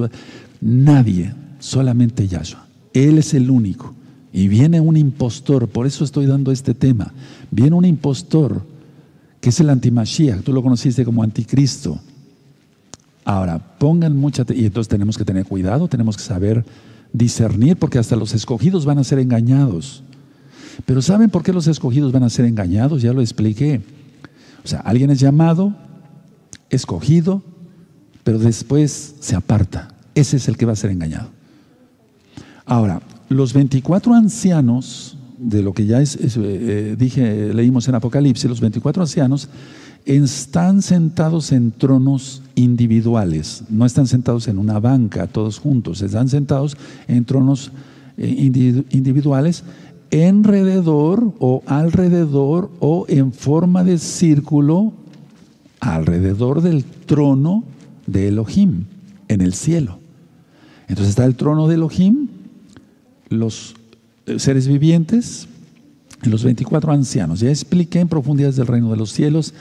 Nadie, 0.60 1.34
solamente 1.58 2.26
Yahshua. 2.26 2.66
Él 2.92 3.18
es 3.18 3.34
el 3.34 3.50
único. 3.50 3.94
Y 4.32 4.48
viene 4.48 4.80
un 4.80 4.96
impostor, 4.96 5.68
por 5.68 5.86
eso 5.86 6.02
estoy 6.02 6.26
dando 6.26 6.50
este 6.50 6.74
tema. 6.74 7.12
Viene 7.50 7.76
un 7.76 7.84
impostor 7.84 8.62
que 9.46 9.50
es 9.50 9.60
el 9.60 9.70
antimashiach, 9.70 10.42
tú 10.42 10.52
lo 10.52 10.60
conociste 10.60 11.04
como 11.04 11.22
anticristo. 11.22 12.00
Ahora, 13.24 13.60
pongan 13.78 14.16
mucha... 14.16 14.44
Y 14.52 14.66
entonces 14.66 14.88
tenemos 14.88 15.16
que 15.16 15.24
tener 15.24 15.46
cuidado, 15.46 15.86
tenemos 15.86 16.16
que 16.16 16.24
saber 16.24 16.64
discernir, 17.12 17.76
porque 17.76 18.00
hasta 18.00 18.16
los 18.16 18.34
escogidos 18.34 18.84
van 18.84 18.98
a 18.98 19.04
ser 19.04 19.20
engañados. 19.20 20.02
Pero 20.84 21.00
¿saben 21.00 21.30
por 21.30 21.44
qué 21.44 21.52
los 21.52 21.68
escogidos 21.68 22.10
van 22.10 22.24
a 22.24 22.28
ser 22.28 22.44
engañados? 22.44 23.02
Ya 23.02 23.12
lo 23.12 23.20
expliqué. 23.20 23.82
O 24.64 24.66
sea, 24.66 24.80
alguien 24.80 25.10
es 25.10 25.20
llamado, 25.20 25.72
escogido, 26.68 27.44
pero 28.24 28.40
después 28.40 29.14
se 29.20 29.36
aparta. 29.36 29.94
Ese 30.16 30.38
es 30.38 30.48
el 30.48 30.56
que 30.56 30.66
va 30.66 30.72
a 30.72 30.74
ser 30.74 30.90
engañado. 30.90 31.28
Ahora, 32.64 33.00
los 33.28 33.52
24 33.52 34.12
ancianos, 34.12 35.15
de 35.38 35.62
lo 35.62 35.72
que 35.72 35.86
ya 35.86 36.00
eh, 36.02 36.96
dije, 36.98 37.52
leímos 37.54 37.88
en 37.88 37.94
Apocalipsis, 37.94 38.48
los 38.48 38.60
24 38.60 39.02
ancianos 39.02 39.48
están 40.04 40.82
sentados 40.82 41.50
en 41.52 41.72
tronos 41.72 42.42
individuales, 42.54 43.64
no 43.68 43.84
están 43.84 44.06
sentados 44.06 44.46
en 44.48 44.58
una 44.58 44.78
banca 44.78 45.26
todos 45.26 45.58
juntos, 45.58 46.00
están 46.00 46.28
sentados 46.28 46.76
en 47.08 47.24
tronos 47.24 47.72
eh, 48.16 48.84
individuales 48.90 49.64
alrededor 50.12 51.32
o 51.38 51.62
alrededor 51.66 52.70
o 52.78 53.06
en 53.08 53.32
forma 53.32 53.84
de 53.84 53.98
círculo 53.98 54.92
alrededor 55.80 56.62
del 56.62 56.84
trono 56.84 57.64
de 58.06 58.28
Elohim 58.28 58.84
en 59.28 59.40
el 59.40 59.54
cielo. 59.54 59.98
Entonces 60.88 61.10
está 61.10 61.24
el 61.24 61.34
trono 61.34 61.66
de 61.68 61.74
Elohim 61.74 62.28
los 63.28 63.74
seres 64.38 64.66
vivientes 64.66 65.48
los 66.22 66.44
24 66.44 66.92
ancianos. 66.92 67.40
Ya 67.40 67.50
expliqué 67.50 68.00
en 68.00 68.08
profundidades 68.08 68.56
del 68.56 68.66
reino 68.66 68.90
de 68.90 68.96
los 68.96 69.12
cielos 69.12 69.54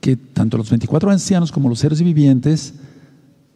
que 0.00 0.16
tanto 0.16 0.58
los 0.58 0.70
24 0.70 1.10
ancianos 1.10 1.52
como 1.52 1.68
los 1.68 1.78
seres 1.78 2.02
vivientes 2.02 2.74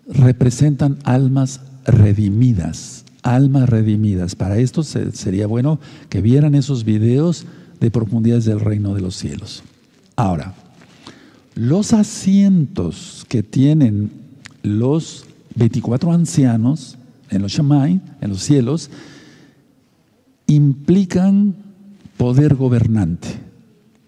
representan 0.09 0.99
almas 1.05 1.61
redimidas, 1.85 3.05
almas 3.23 3.69
redimidas. 3.69 4.37
Para 4.37 4.59
esto 4.59 4.83
sería 4.83 5.47
bueno 5.47 5.81
que 6.09 6.23
vieran 6.23 6.55
esos 6.55 6.85
videos 6.85 7.47
de 7.81 7.91
profundidades 7.91 8.45
del 8.45 8.61
reino 8.61 8.95
de 8.95 9.01
los 9.01 9.17
cielos. 9.17 9.63
Ahora, 10.15 10.55
los 11.55 11.93
asientos 11.93 13.27
que 13.29 13.43
tienen 13.43 14.11
los 14.63 15.27
24 15.57 16.13
ancianos 16.13 16.97
en 17.31 17.43
los 17.43 17.53
Shamay, 17.53 18.01
en 18.21 18.31
los 18.31 18.43
cielos, 18.43 18.91
implican 20.47 21.55
poder 22.17 22.55
gobernante. 22.55 23.29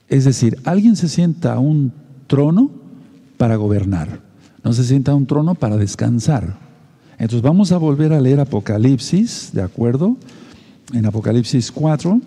Es 0.08 0.24
decir, 0.24 0.58
alguien 0.64 0.96
se 0.96 1.08
sienta 1.08 1.54
a 1.54 1.58
un 1.58 1.92
trono 2.26 2.70
para 3.36 3.56
gobernar, 3.56 4.20
no 4.64 4.72
se 4.72 4.84
sienta 4.84 5.12
a 5.12 5.14
un 5.14 5.26
trono 5.26 5.54
para 5.54 5.76
descansar. 5.76 6.56
Entonces 7.18 7.42
vamos 7.42 7.72
a 7.72 7.78
volver 7.78 8.12
a 8.12 8.20
leer 8.20 8.40
Apocalipsis, 8.40 9.50
¿de 9.52 9.62
acuerdo? 9.62 10.16
En 10.92 11.04
Apocalipsis 11.04 11.70
4. 11.72 12.20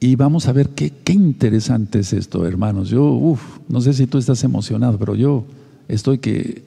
Y 0.00 0.16
vamos 0.16 0.48
a 0.48 0.52
ver 0.52 0.70
qué, 0.70 0.90
qué 0.90 1.12
interesante 1.12 2.00
es 2.00 2.12
esto, 2.12 2.46
hermanos. 2.46 2.90
Yo, 2.90 3.04
uff, 3.04 3.58
no 3.68 3.80
sé 3.80 3.94
si 3.94 4.06
tú 4.06 4.18
estás 4.18 4.44
emocionado, 4.44 4.98
pero 4.98 5.14
yo 5.14 5.44
estoy 5.88 6.18
que 6.18 6.64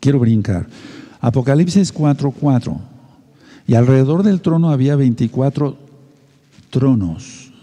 quiero 0.00 0.18
brincar. 0.18 0.66
Apocalipsis 1.20 1.92
4, 1.92 2.32
4. 2.32 2.91
Y 3.72 3.74
alrededor 3.74 4.22
del 4.22 4.42
trono 4.42 4.70
había 4.70 4.96
24 4.96 5.78
tronos. 6.68 7.54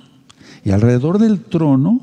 Y 0.66 0.72
alrededor 0.72 1.20
del 1.20 1.40
trono, 1.40 2.02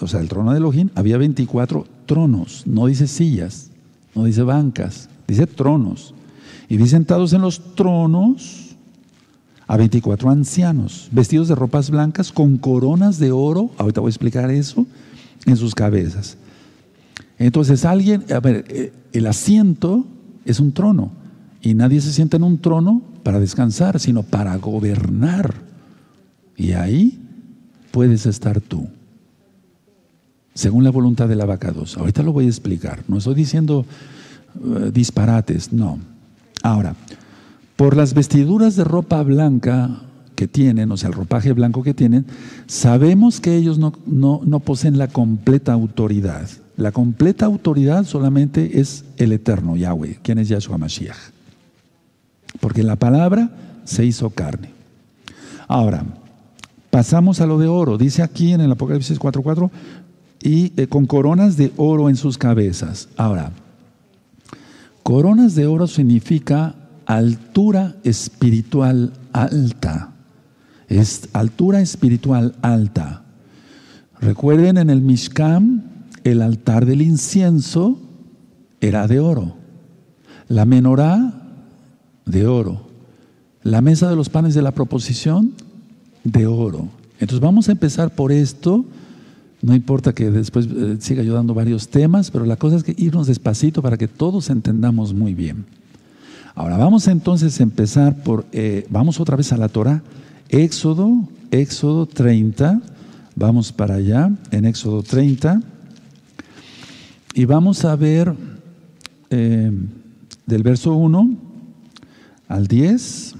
o 0.00 0.08
sea, 0.08 0.18
el 0.18 0.28
trono 0.28 0.50
de 0.50 0.58
Elohim, 0.58 0.90
había 0.96 1.18
24 1.18 1.86
tronos. 2.04 2.66
No 2.66 2.86
dice 2.86 3.06
sillas, 3.06 3.70
no 4.12 4.24
dice 4.24 4.42
bancas, 4.42 5.08
dice 5.28 5.46
tronos. 5.46 6.14
Y 6.68 6.78
vi 6.78 6.88
sentados 6.88 7.32
en 7.32 7.42
los 7.42 7.76
tronos 7.76 8.74
a 9.68 9.76
24 9.76 10.30
ancianos, 10.30 11.08
vestidos 11.12 11.46
de 11.46 11.54
ropas 11.54 11.90
blancas, 11.90 12.32
con 12.32 12.56
coronas 12.56 13.20
de 13.20 13.30
oro, 13.30 13.70
ahorita 13.78 14.00
voy 14.00 14.08
a 14.08 14.10
explicar 14.10 14.50
eso, 14.50 14.84
en 15.46 15.56
sus 15.56 15.76
cabezas. 15.76 16.38
Entonces 17.38 17.84
alguien, 17.84 18.24
a 18.34 18.40
ver, 18.40 18.64
eh, 18.66 18.92
el 19.12 19.28
asiento 19.28 20.04
es 20.44 20.58
un 20.58 20.72
trono. 20.72 21.22
Y 21.64 21.72
nadie 21.72 22.02
se 22.02 22.12
sienta 22.12 22.36
en 22.36 22.42
un 22.42 22.58
trono 22.58 23.00
para 23.22 23.40
descansar, 23.40 23.98
sino 23.98 24.22
para 24.22 24.54
gobernar. 24.56 25.54
Y 26.58 26.72
ahí 26.72 27.18
puedes 27.90 28.26
estar 28.26 28.60
tú, 28.60 28.86
según 30.52 30.84
la 30.84 30.90
voluntad 30.90 31.26
del 31.26 31.40
abacados. 31.40 31.96
Ahorita 31.96 32.22
lo 32.22 32.34
voy 32.34 32.44
a 32.44 32.48
explicar. 32.48 33.02
No 33.08 33.16
estoy 33.16 33.34
diciendo 33.34 33.86
eh, 34.62 34.90
disparates, 34.92 35.72
no. 35.72 35.98
Ahora, 36.62 36.96
por 37.76 37.96
las 37.96 38.12
vestiduras 38.12 38.76
de 38.76 38.84
ropa 38.84 39.22
blanca 39.22 40.02
que 40.34 40.46
tienen, 40.46 40.92
o 40.92 40.98
sea, 40.98 41.08
el 41.08 41.14
ropaje 41.14 41.54
blanco 41.54 41.82
que 41.82 41.94
tienen, 41.94 42.26
sabemos 42.66 43.40
que 43.40 43.56
ellos 43.56 43.78
no, 43.78 43.94
no 44.06 44.60
poseen 44.60 44.98
la 44.98 45.08
completa 45.08 45.72
autoridad. 45.72 46.46
La 46.76 46.92
completa 46.92 47.46
autoridad 47.46 48.04
solamente 48.04 48.80
es 48.80 49.06
el 49.16 49.32
eterno 49.32 49.76
Yahweh, 49.76 50.18
quien 50.22 50.38
es 50.38 50.48
Yahshua 50.50 50.76
Mashiach 50.76 51.33
porque 52.60 52.82
la 52.82 52.96
palabra 52.96 53.50
se 53.84 54.04
hizo 54.04 54.30
carne. 54.30 54.70
Ahora, 55.68 56.04
pasamos 56.90 57.40
a 57.40 57.46
lo 57.46 57.58
de 57.58 57.66
oro. 57.66 57.98
Dice 57.98 58.22
aquí 58.22 58.52
en 58.52 58.60
el 58.60 58.72
Apocalipsis 58.72 59.18
4.4, 59.18 59.70
y 60.42 60.72
eh, 60.76 60.86
con 60.86 61.06
coronas 61.06 61.56
de 61.56 61.72
oro 61.76 62.10
en 62.10 62.16
sus 62.16 62.36
cabezas. 62.36 63.08
Ahora, 63.16 63.52
coronas 65.02 65.54
de 65.54 65.66
oro 65.66 65.86
significa 65.86 66.74
altura 67.06 67.96
espiritual 68.04 69.12
alta. 69.32 70.12
Es 70.88 71.30
altura 71.32 71.80
espiritual 71.80 72.54
alta. 72.60 73.22
Recuerden 74.20 74.76
en 74.76 74.90
el 74.90 75.00
Mishkan, 75.00 76.06
el 76.24 76.42
altar 76.42 76.86
del 76.86 77.02
incienso 77.02 77.98
era 78.80 79.06
de 79.06 79.20
oro. 79.20 79.56
La 80.48 80.66
menorá 80.66 81.43
de 82.26 82.46
oro. 82.46 82.82
La 83.62 83.80
mesa 83.80 84.08
de 84.08 84.16
los 84.16 84.28
panes 84.28 84.54
de 84.54 84.62
la 84.62 84.72
proposición 84.72 85.52
de 86.22 86.46
oro. 86.46 86.88
Entonces 87.20 87.40
vamos 87.40 87.68
a 87.68 87.72
empezar 87.72 88.14
por 88.14 88.32
esto. 88.32 88.84
No 89.62 89.74
importa 89.74 90.12
que 90.12 90.30
después 90.30 90.66
eh, 90.66 90.96
siga 90.98 91.22
yo 91.22 91.34
dando 91.34 91.54
varios 91.54 91.88
temas, 91.88 92.30
pero 92.30 92.44
la 92.44 92.56
cosa 92.56 92.76
es 92.76 92.82
que 92.82 92.94
irnos 92.98 93.26
despacito 93.26 93.80
para 93.80 93.96
que 93.96 94.08
todos 94.08 94.50
entendamos 94.50 95.14
muy 95.14 95.34
bien. 95.34 95.64
Ahora 96.54 96.76
vamos 96.76 97.08
entonces 97.08 97.58
a 97.58 97.62
empezar 97.62 98.22
por, 98.22 98.46
eh, 98.52 98.86
vamos 98.90 99.18
otra 99.20 99.36
vez 99.36 99.52
a 99.52 99.56
la 99.56 99.68
Torah. 99.68 100.02
Éxodo, 100.50 101.26
Éxodo 101.50 102.06
30, 102.06 102.80
vamos 103.34 103.72
para 103.72 103.94
allá, 103.96 104.30
en 104.50 104.66
Éxodo 104.66 105.02
30, 105.02 105.62
y 107.34 107.44
vamos 107.46 107.84
a 107.84 107.96
ver 107.96 108.32
eh, 109.30 109.72
del 110.46 110.62
verso 110.62 110.94
1 110.94 111.43
al 112.48 112.66
10. 112.66 113.34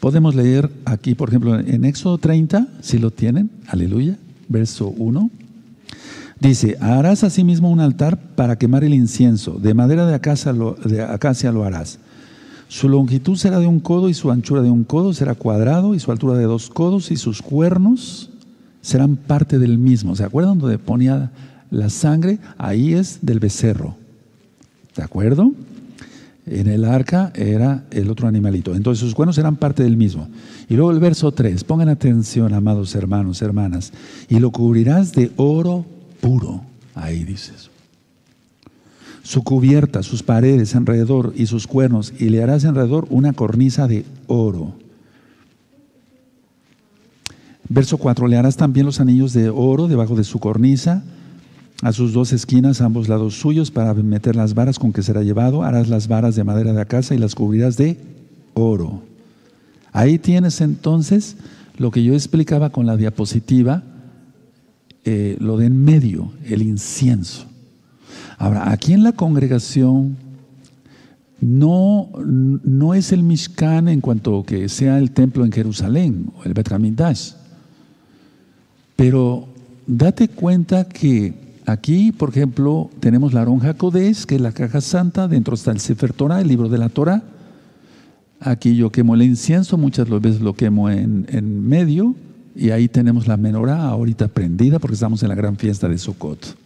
Podemos 0.00 0.34
leer 0.34 0.70
aquí, 0.84 1.14
por 1.14 1.28
ejemplo, 1.30 1.58
en 1.58 1.84
Éxodo 1.84 2.18
30, 2.18 2.68
si 2.80 2.98
lo 2.98 3.10
tienen, 3.10 3.50
aleluya, 3.68 4.16
verso 4.48 4.88
1. 4.88 5.30
Dice, 6.40 6.76
harás 6.80 7.24
asimismo 7.24 7.70
un 7.70 7.80
altar 7.80 8.18
para 8.18 8.58
quemar 8.58 8.84
el 8.84 8.92
incienso, 8.92 9.52
de 9.52 9.72
madera 9.72 10.06
de 10.06 10.14
acacia, 10.14 10.52
lo, 10.52 11.64
harás. 11.64 11.98
Su 12.68 12.88
longitud 12.88 13.36
será 13.36 13.60
de 13.60 13.66
un 13.66 13.80
codo 13.80 14.08
y 14.08 14.14
su 14.14 14.30
anchura 14.30 14.62
de 14.62 14.70
un 14.70 14.84
codo 14.84 15.14
será 15.14 15.34
cuadrado 15.34 15.94
y 15.94 16.00
su 16.00 16.10
altura 16.10 16.36
de 16.36 16.44
dos 16.44 16.68
codos 16.68 17.10
y 17.10 17.16
sus 17.16 17.40
cuernos 17.40 18.30
serán 18.82 19.16
parte 19.16 19.58
del 19.58 19.78
mismo. 19.78 20.16
¿Se 20.16 20.24
acuerdan 20.24 20.58
donde 20.58 20.78
ponía 20.78 21.30
la 21.70 21.88
sangre? 21.88 22.38
Ahí 22.58 22.94
es 22.94 23.20
del 23.22 23.38
becerro. 23.38 23.96
¿De 24.96 25.02
acuerdo? 25.02 25.52
En 26.46 26.68
el 26.68 26.84
arca 26.84 27.32
era 27.34 27.84
el 27.90 28.10
otro 28.10 28.28
animalito. 28.28 28.74
Entonces 28.74 29.00
sus 29.00 29.14
cuernos 29.14 29.38
eran 29.38 29.56
parte 29.56 29.82
del 29.82 29.96
mismo. 29.96 30.28
Y 30.68 30.74
luego 30.74 30.90
el 30.90 31.00
verso 31.00 31.32
3, 31.32 31.64
pongan 31.64 31.88
atención, 31.88 32.52
amados 32.52 32.94
hermanos, 32.94 33.40
hermanas, 33.40 33.92
y 34.28 34.38
lo 34.40 34.50
cubrirás 34.50 35.12
de 35.12 35.30
oro 35.36 35.86
puro. 36.20 36.60
Ahí 36.94 37.24
dices. 37.24 37.70
Su 39.22 39.42
cubierta, 39.42 40.02
sus 40.02 40.22
paredes 40.22 40.74
alrededor 40.76 41.32
y 41.34 41.46
sus 41.46 41.66
cuernos, 41.66 42.12
y 42.18 42.28
le 42.28 42.42
harás 42.42 42.66
alrededor 42.66 43.06
una 43.08 43.32
cornisa 43.32 43.88
de 43.88 44.04
oro. 44.26 44.74
Verso 47.70 47.96
4, 47.96 48.28
le 48.28 48.36
harás 48.36 48.58
también 48.58 48.84
los 48.84 49.00
anillos 49.00 49.32
de 49.32 49.48
oro 49.48 49.88
debajo 49.88 50.14
de 50.14 50.24
su 50.24 50.38
cornisa 50.38 51.02
a 51.84 51.92
sus 51.92 52.14
dos 52.14 52.32
esquinas, 52.32 52.80
ambos 52.80 53.10
lados 53.10 53.34
suyos, 53.34 53.70
para 53.70 53.92
meter 53.92 54.36
las 54.36 54.54
varas 54.54 54.78
con 54.78 54.90
que 54.90 55.02
será 55.02 55.22
llevado. 55.22 55.64
Harás 55.64 55.86
las 55.86 56.08
varas 56.08 56.34
de 56.34 56.42
madera 56.42 56.72
de 56.72 56.86
casa 56.86 57.14
y 57.14 57.18
las 57.18 57.34
cubrirás 57.34 57.76
de 57.76 57.98
oro. 58.54 59.02
Ahí 59.92 60.18
tienes 60.18 60.62
entonces 60.62 61.36
lo 61.76 61.90
que 61.90 62.02
yo 62.02 62.14
explicaba 62.14 62.70
con 62.70 62.86
la 62.86 62.96
diapositiva, 62.96 63.82
eh, 65.04 65.36
lo 65.40 65.58
de 65.58 65.66
en 65.66 65.84
medio, 65.84 66.32
el 66.46 66.62
incienso. 66.62 67.44
Ahora, 68.38 68.72
aquí 68.72 68.94
en 68.94 69.02
la 69.02 69.12
congregación 69.12 70.16
no, 71.38 72.08
no 72.24 72.94
es 72.94 73.12
el 73.12 73.22
Mishkan 73.22 73.88
en 73.88 74.00
cuanto 74.00 74.42
que 74.44 74.70
sea 74.70 74.96
el 74.98 75.10
templo 75.10 75.44
en 75.44 75.52
Jerusalén 75.52 76.30
o 76.38 76.44
el 76.44 76.54
Bet 76.54 76.70
pero 78.96 79.46
date 79.86 80.28
cuenta 80.28 80.88
que 80.88 81.43
Aquí, 81.66 82.12
por 82.12 82.28
ejemplo, 82.28 82.90
tenemos 83.00 83.32
la 83.32 83.40
Aron 83.42 83.60
Kodesh, 83.60 84.26
que 84.26 84.34
es 84.34 84.40
la 84.40 84.52
caja 84.52 84.80
santa, 84.80 85.28
dentro 85.28 85.54
está 85.54 85.70
el 85.70 85.80
Sefer 85.80 86.12
Torah, 86.12 86.40
el 86.40 86.48
libro 86.48 86.68
de 86.68 86.76
la 86.78 86.90
Torah. 86.90 87.22
Aquí 88.40 88.76
yo 88.76 88.90
quemo 88.90 89.14
el 89.14 89.22
incienso, 89.22 89.78
muchas 89.78 90.08
veces 90.20 90.42
lo 90.42 90.52
quemo 90.52 90.90
en, 90.90 91.26
en 91.30 91.66
medio, 91.66 92.14
y 92.54 92.70
ahí 92.70 92.88
tenemos 92.88 93.26
la 93.26 93.38
menorá 93.38 93.82
ahorita 93.84 94.28
prendida 94.28 94.78
porque 94.78 94.94
estamos 94.94 95.22
en 95.22 95.30
la 95.30 95.34
gran 95.34 95.56
fiesta 95.56 95.88
de 95.88 95.96
Sukkot. 95.96 96.56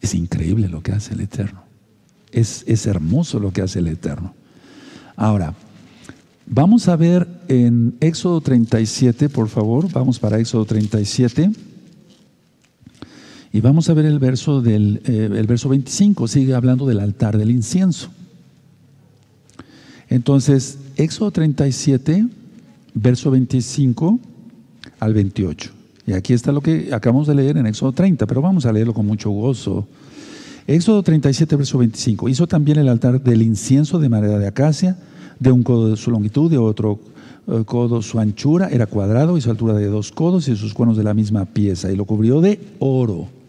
Es 0.00 0.14
increíble 0.14 0.68
lo 0.68 0.82
que 0.82 0.92
hace 0.92 1.14
el 1.14 1.20
Eterno. 1.20 1.62
Es, 2.30 2.64
es 2.68 2.86
hermoso 2.86 3.40
lo 3.40 3.52
que 3.52 3.62
hace 3.62 3.80
el 3.80 3.88
Eterno. 3.88 4.32
Ahora, 5.16 5.54
vamos 6.46 6.86
a 6.88 6.94
ver 6.94 7.26
en 7.48 7.96
Éxodo 8.00 8.40
37, 8.40 9.28
por 9.28 9.48
favor, 9.48 9.90
vamos 9.92 10.20
para 10.20 10.38
Éxodo 10.38 10.64
37. 10.64 11.50
Y 13.52 13.60
vamos 13.60 13.90
a 13.90 13.94
ver 13.94 14.06
el 14.06 14.20
verso, 14.20 14.60
del, 14.60 15.02
eh, 15.04 15.44
verso 15.46 15.68
25, 15.68 16.28
sigue 16.28 16.54
hablando 16.54 16.86
del 16.86 17.00
altar 17.00 17.36
del 17.36 17.50
incienso. 17.50 18.08
Entonces, 20.08 20.78
Éxodo 20.96 21.32
37, 21.32 22.26
verso 22.94 23.30
25 23.30 24.20
al 25.00 25.14
28. 25.14 25.70
Y 26.06 26.12
aquí 26.12 26.32
está 26.32 26.52
lo 26.52 26.60
que 26.60 26.90
acabamos 26.92 27.26
de 27.26 27.34
leer 27.34 27.56
en 27.56 27.66
Éxodo 27.66 27.92
30, 27.92 28.26
pero 28.26 28.40
vamos 28.40 28.66
a 28.66 28.72
leerlo 28.72 28.94
con 28.94 29.06
mucho 29.06 29.30
gozo. 29.30 29.86
Éxodo 30.68 31.02
37, 31.02 31.56
verso 31.56 31.78
25. 31.78 32.28
Hizo 32.28 32.46
también 32.46 32.78
el 32.78 32.88
altar 32.88 33.20
del 33.20 33.42
incienso 33.42 33.98
de 33.98 34.08
madera 34.08 34.38
de 34.38 34.46
acacia, 34.46 34.96
de 35.40 35.50
un 35.50 35.64
codo 35.64 35.90
de 35.90 35.96
su 35.96 36.12
longitud, 36.12 36.48
de 36.48 36.58
otro 36.58 37.00
eh, 37.48 37.64
codo 37.64 38.00
su 38.00 38.20
anchura, 38.20 38.68
era 38.68 38.86
cuadrado 38.86 39.36
y 39.36 39.40
su 39.40 39.50
altura 39.50 39.74
de 39.74 39.86
dos 39.86 40.12
codos 40.12 40.46
y 40.46 40.54
sus 40.54 40.72
cuernos 40.72 40.96
de 40.96 41.02
la 41.02 41.14
misma 41.14 41.46
pieza, 41.46 41.90
y 41.90 41.96
lo 41.96 42.04
cubrió 42.04 42.40
de 42.40 42.60
oro 42.78 43.39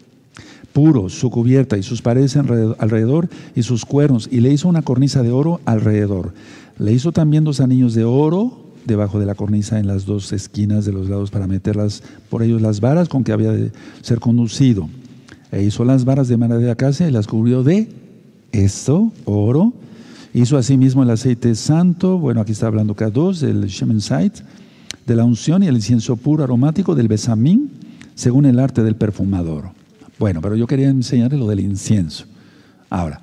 puro, 0.72 1.08
su 1.08 1.30
cubierta 1.30 1.76
y 1.78 1.82
sus 1.82 2.02
paredes 2.02 2.36
alrededor 2.36 3.28
y 3.54 3.62
sus 3.62 3.84
cuernos, 3.84 4.28
y 4.30 4.40
le 4.40 4.52
hizo 4.52 4.68
una 4.68 4.82
cornisa 4.82 5.22
de 5.22 5.30
oro 5.30 5.60
alrededor. 5.64 6.32
Le 6.78 6.92
hizo 6.92 7.12
también 7.12 7.44
dos 7.44 7.60
anillos 7.60 7.94
de 7.94 8.04
oro 8.04 8.62
debajo 8.84 9.20
de 9.20 9.26
la 9.26 9.34
cornisa 9.34 9.78
en 9.78 9.86
las 9.86 10.06
dos 10.06 10.32
esquinas 10.32 10.84
de 10.84 10.92
los 10.92 11.08
lados 11.08 11.30
para 11.30 11.46
meterlas 11.46 12.02
por 12.28 12.42
ellos 12.42 12.60
las 12.60 12.80
varas 12.80 13.08
con 13.08 13.24
que 13.24 13.32
había 13.32 13.52
de 13.52 13.70
ser 14.00 14.18
conducido. 14.18 14.88
E 15.52 15.62
hizo 15.62 15.84
las 15.84 16.04
varas 16.04 16.28
de 16.28 16.36
madera 16.36 16.58
de 16.58 16.70
acacia 16.70 17.08
y 17.08 17.12
las 17.12 17.26
cubrió 17.26 17.62
de 17.62 17.88
esto, 18.52 19.12
oro. 19.24 19.72
Hizo 20.34 20.56
asimismo 20.56 21.02
el 21.02 21.10
aceite 21.10 21.54
santo, 21.54 22.18
bueno, 22.18 22.40
aquí 22.40 22.52
está 22.52 22.66
hablando 22.66 22.96
K2, 22.96 23.42
el 23.42 23.66
Shemensait, 23.66 24.32
de 25.06 25.16
la 25.16 25.24
unción 25.24 25.62
y 25.62 25.66
el 25.66 25.74
incienso 25.74 26.16
puro 26.16 26.42
aromático 26.42 26.94
del 26.94 27.08
besamín, 27.08 27.70
según 28.14 28.46
el 28.46 28.58
arte 28.58 28.82
del 28.82 28.96
perfumador. 28.96 29.81
Bueno, 30.22 30.40
pero 30.40 30.54
yo 30.54 30.68
quería 30.68 30.88
enseñarle 30.88 31.36
lo 31.36 31.48
del 31.48 31.58
incienso. 31.58 32.26
Ahora, 32.90 33.22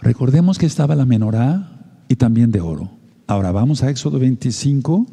recordemos 0.00 0.56
que 0.56 0.64
estaba 0.64 0.94
la 0.94 1.04
menorá 1.04 1.70
y 2.08 2.16
también 2.16 2.50
de 2.50 2.62
oro. 2.62 2.90
Ahora 3.26 3.52
vamos 3.52 3.82
a 3.82 3.90
Éxodo 3.90 4.18
25. 4.18 5.06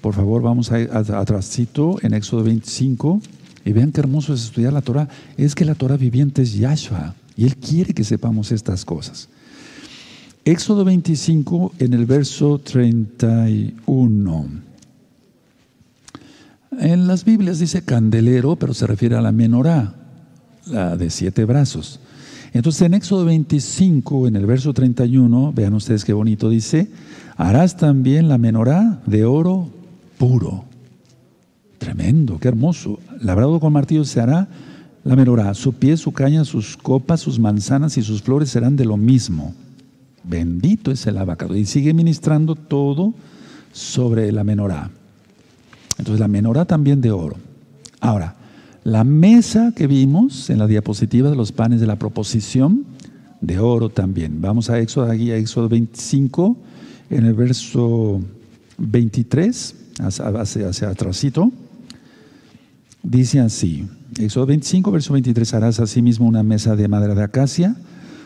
Por 0.00 0.14
favor, 0.14 0.42
vamos 0.42 0.72
a, 0.72 0.78
atrásito 1.20 1.98
en 2.02 2.14
Éxodo 2.14 2.42
25 2.42 3.20
y 3.64 3.72
vean 3.72 3.92
qué 3.92 4.00
hermoso 4.00 4.34
es 4.34 4.42
estudiar 4.42 4.72
la 4.72 4.80
Torah. 4.80 5.08
Es 5.36 5.54
que 5.54 5.64
la 5.64 5.76
Torah 5.76 5.96
viviente 5.96 6.42
es 6.42 6.54
Yahshua 6.54 7.14
y 7.36 7.44
Él 7.44 7.54
quiere 7.58 7.94
que 7.94 8.02
sepamos 8.02 8.50
estas 8.50 8.84
cosas. 8.84 9.28
Éxodo 10.44 10.84
25 10.84 11.74
en 11.78 11.92
el 11.92 12.06
verso 12.06 12.58
31. 12.58 14.46
En 16.80 17.06
las 17.06 17.24
Biblias 17.24 17.60
dice 17.60 17.84
candelero, 17.84 18.56
pero 18.56 18.74
se 18.74 18.88
refiere 18.88 19.14
a 19.14 19.20
la 19.20 19.30
menorá 19.30 20.02
la 20.66 20.96
de 20.96 21.10
siete 21.10 21.44
brazos. 21.44 22.00
Entonces 22.52 22.82
en 22.82 22.94
Éxodo 22.94 23.24
25, 23.24 24.28
en 24.28 24.36
el 24.36 24.46
verso 24.46 24.72
31, 24.72 25.52
vean 25.52 25.74
ustedes 25.74 26.04
qué 26.04 26.12
bonito 26.12 26.48
dice, 26.48 26.88
harás 27.36 27.76
también 27.76 28.28
la 28.28 28.38
menorá 28.38 29.00
de 29.06 29.24
oro 29.24 29.68
puro. 30.18 30.64
Tremendo, 31.78 32.38
qué 32.38 32.48
hermoso. 32.48 32.98
Labrado 33.20 33.60
con 33.60 33.72
martillo 33.72 34.04
se 34.04 34.20
hará 34.20 34.48
la 35.04 35.16
menorá. 35.16 35.52
Su 35.54 35.74
pie, 35.74 35.96
su 35.96 36.12
caña, 36.12 36.44
sus 36.44 36.76
copas, 36.76 37.20
sus 37.20 37.38
manzanas 37.38 37.96
y 37.98 38.02
sus 38.02 38.22
flores 38.22 38.50
serán 38.50 38.76
de 38.76 38.86
lo 38.86 38.96
mismo. 38.96 39.54
Bendito 40.24 40.90
es 40.90 41.06
el 41.06 41.18
abacado. 41.18 41.54
Y 41.54 41.66
sigue 41.66 41.94
ministrando 41.94 42.54
todo 42.54 43.14
sobre 43.72 44.32
la 44.32 44.42
menorá. 44.42 44.90
Entonces 45.98 46.20
la 46.20 46.28
menorá 46.28 46.64
también 46.64 47.00
de 47.00 47.10
oro. 47.10 47.36
Ahora, 48.00 48.34
la 48.86 49.02
mesa 49.02 49.72
que 49.74 49.88
vimos 49.88 50.48
en 50.48 50.60
la 50.60 50.68
diapositiva 50.68 51.28
de 51.28 51.34
los 51.34 51.50
panes 51.50 51.80
de 51.80 51.88
la 51.88 51.96
proposición, 51.96 52.84
de 53.40 53.58
oro 53.58 53.88
también. 53.88 54.40
Vamos 54.40 54.70
a 54.70 54.78
Éxodo, 54.78 55.10
aquí 55.10 55.32
a 55.32 55.36
Éxodo 55.36 55.68
25, 55.68 56.56
en 57.10 57.26
el 57.26 57.34
verso 57.34 58.20
23, 58.78 59.74
hacia, 59.98 60.68
hacia 60.68 60.88
atrásito. 60.88 61.50
Dice 63.02 63.40
así, 63.40 63.88
Éxodo 64.20 64.46
25, 64.46 64.92
verso 64.92 65.12
23, 65.14 65.54
harás 65.54 65.80
asimismo 65.80 66.28
una 66.28 66.44
mesa 66.44 66.76
de 66.76 66.86
madera 66.86 67.16
de 67.16 67.24
acacia, 67.24 67.74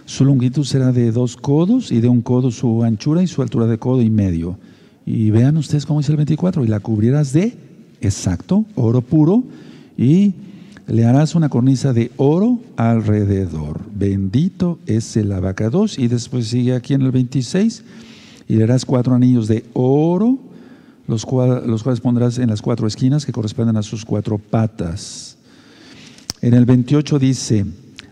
su 0.04 0.26
longitud 0.26 0.66
será 0.66 0.92
de 0.92 1.10
dos 1.10 1.38
codos 1.38 1.90
y 1.90 2.02
de 2.02 2.08
un 2.08 2.20
codo 2.20 2.50
su 2.50 2.84
anchura 2.84 3.22
y 3.22 3.28
su 3.28 3.40
altura 3.40 3.66
de 3.66 3.78
codo 3.78 4.02
y 4.02 4.10
medio 4.10 4.58
Y 5.06 5.30
vean 5.30 5.56
ustedes 5.56 5.86
cómo 5.86 6.00
dice 6.00 6.12
el 6.12 6.18
24, 6.18 6.66
y 6.66 6.68
la 6.68 6.80
cubrirás 6.80 7.32
de, 7.32 7.56
exacto, 8.02 8.66
oro 8.74 9.00
puro, 9.00 9.42
y 9.96 10.34
le 10.90 11.06
harás 11.06 11.36
una 11.36 11.48
cornisa 11.48 11.92
de 11.92 12.10
oro 12.16 12.58
alrededor. 12.76 13.80
Bendito 13.94 14.80
es 14.86 15.16
el 15.16 15.30
abacados. 15.30 15.98
Y 15.98 16.08
después 16.08 16.48
sigue 16.48 16.74
aquí 16.74 16.94
en 16.94 17.02
el 17.02 17.12
26, 17.12 17.84
y 18.48 18.56
le 18.56 18.64
harás 18.64 18.84
cuatro 18.84 19.14
anillos 19.14 19.46
de 19.46 19.64
oro, 19.72 20.38
los, 21.06 21.24
los 21.66 21.82
cuales 21.82 22.00
pondrás 22.00 22.38
en 22.38 22.48
las 22.48 22.60
cuatro 22.60 22.88
esquinas 22.88 23.24
que 23.24 23.32
corresponden 23.32 23.76
a 23.76 23.82
sus 23.82 24.04
cuatro 24.04 24.38
patas. 24.38 25.36
En 26.42 26.54
el 26.54 26.64
28 26.64 27.20
dice, 27.20 27.66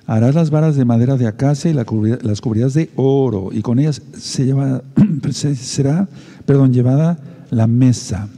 harás 0.06 0.36
las 0.36 0.50
varas 0.50 0.76
de 0.76 0.84
madera 0.84 1.16
de 1.16 1.26
acacia 1.26 1.70
y 1.70 1.74
las 1.74 2.40
cubrirás 2.40 2.74
de 2.74 2.90
oro, 2.94 3.48
y 3.50 3.60
con 3.62 3.80
ellas 3.80 4.02
se 4.16 4.44
lleva, 4.44 4.82
será 5.32 6.08
perdón, 6.46 6.72
llevada 6.72 7.18
la 7.50 7.66
mesa. 7.66 8.28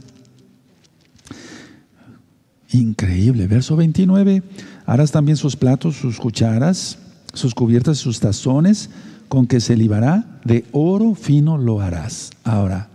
Increíble. 2.71 3.47
Verso 3.47 3.75
29. 3.75 4.43
Harás 4.85 5.11
también 5.11 5.37
sus 5.37 5.55
platos, 5.55 5.97
sus 5.97 6.17
cucharas, 6.17 6.97
sus 7.33 7.53
cubiertas, 7.53 7.97
sus 7.97 8.19
tazones, 8.19 8.89
con 9.27 9.47
que 9.47 9.59
se 9.59 9.77
libará 9.77 10.39
de 10.43 10.65
oro 10.71 11.15
fino 11.15 11.57
lo 11.57 11.81
harás. 11.81 12.31
Ahora, 12.43 12.89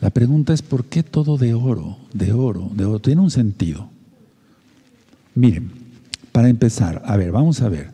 la 0.00 0.10
pregunta 0.10 0.52
es, 0.52 0.62
¿por 0.62 0.84
qué 0.84 1.02
todo 1.02 1.38
de 1.38 1.54
oro? 1.54 1.96
De 2.12 2.32
oro, 2.32 2.70
de 2.74 2.84
oro. 2.84 2.98
Tiene 3.00 3.20
un 3.20 3.30
sentido. 3.30 3.88
Miren, 5.34 5.70
para 6.32 6.48
empezar, 6.48 7.02
a 7.04 7.16
ver, 7.16 7.32
vamos 7.32 7.62
a 7.62 7.68
ver. 7.68 7.90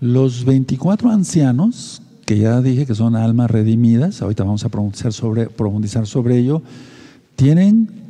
Los 0.00 0.44
24 0.44 1.10
ancianos, 1.10 2.02
que 2.24 2.38
ya 2.38 2.60
dije 2.60 2.86
que 2.86 2.94
son 2.94 3.16
almas 3.16 3.50
redimidas, 3.50 4.22
ahorita 4.22 4.44
vamos 4.44 4.64
a 4.64 4.68
profundizar 4.68 5.12
sobre, 5.12 5.46
profundizar 5.46 6.06
sobre 6.06 6.38
ello, 6.38 6.62
tienen 7.36 8.07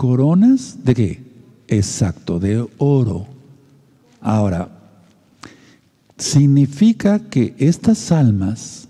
coronas 0.00 0.78
de 0.82 0.94
qué? 0.94 1.22
Exacto, 1.68 2.40
de 2.40 2.66
oro. 2.78 3.26
Ahora, 4.22 4.70
significa 6.16 7.18
que 7.18 7.54
estas 7.58 8.10
almas 8.10 8.88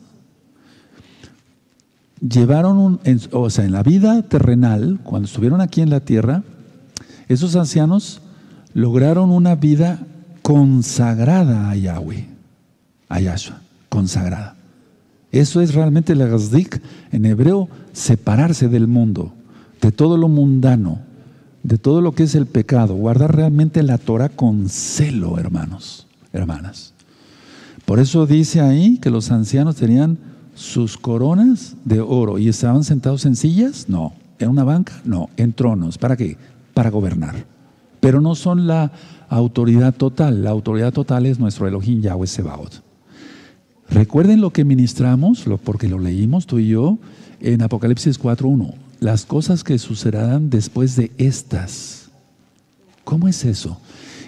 llevaron, 2.20 2.78
un, 2.78 3.00
o 3.32 3.50
sea, 3.50 3.64
en 3.64 3.72
la 3.72 3.82
vida 3.82 4.22
terrenal, 4.22 5.00
cuando 5.02 5.26
estuvieron 5.26 5.60
aquí 5.60 5.80
en 5.80 5.90
la 5.90 5.98
tierra, 5.98 6.44
esos 7.26 7.56
ancianos 7.56 8.20
lograron 8.72 9.32
una 9.32 9.56
vida 9.56 10.06
consagrada 10.42 11.70
a 11.70 11.74
Yahweh, 11.74 12.24
a 13.08 13.18
Yahshua, 13.18 13.60
consagrada. 13.88 14.54
Eso 15.32 15.60
es 15.60 15.74
realmente 15.74 16.14
la 16.14 16.26
gazdik, 16.26 16.80
en 17.10 17.24
hebreo, 17.24 17.68
separarse 17.92 18.68
del 18.68 18.86
mundo, 18.86 19.34
de 19.80 19.92
todo 19.92 20.16
lo 20.16 20.28
mundano, 20.28 20.98
de 21.62 21.78
todo 21.78 22.00
lo 22.00 22.12
que 22.12 22.24
es 22.24 22.34
el 22.34 22.46
pecado, 22.46 22.94
guardar 22.94 23.34
realmente 23.34 23.82
la 23.82 23.98
Torah 23.98 24.28
con 24.28 24.68
celo, 24.68 25.38
hermanos, 25.38 26.06
hermanas. 26.32 26.94
Por 27.84 27.98
eso 27.98 28.26
dice 28.26 28.60
ahí 28.60 28.98
que 28.98 29.10
los 29.10 29.30
ancianos 29.30 29.76
tenían 29.76 30.18
sus 30.54 30.96
coronas 30.96 31.76
de 31.84 32.00
oro 32.00 32.38
y 32.38 32.48
estaban 32.48 32.84
sentados 32.84 33.24
en 33.24 33.36
sillas, 33.36 33.86
no, 33.88 34.12
en 34.38 34.48
una 34.48 34.64
banca, 34.64 35.00
no, 35.04 35.30
en 35.36 35.52
tronos. 35.52 35.98
¿Para 35.98 36.16
qué? 36.16 36.36
Para 36.74 36.90
gobernar 36.90 37.44
pero 38.00 38.20
no 38.20 38.34
son 38.34 38.66
la 38.66 38.90
autoridad 39.28 39.94
total. 39.94 40.42
La 40.42 40.50
autoridad 40.50 40.92
total 40.92 41.26
es 41.26 41.38
nuestro 41.38 41.68
Elohim 41.68 42.00
Yahweh 42.00 42.26
Sebaot. 42.26 42.82
Recuerden 43.90 44.40
lo 44.40 44.50
que 44.50 44.64
ministramos, 44.64 45.44
porque 45.64 45.88
lo 45.88 45.98
leímos 45.98 46.46
tú 46.46 46.58
y 46.58 46.68
yo 46.68 46.98
en 47.40 47.62
Apocalipsis 47.62 48.20
4.1. 48.20 48.74
Las 49.00 49.26
cosas 49.26 49.64
que 49.64 49.78
sucederán 49.78 50.50
después 50.50 50.94
de 50.96 51.10
estas. 51.18 52.10
¿Cómo 53.04 53.28
es 53.28 53.44
eso? 53.44 53.80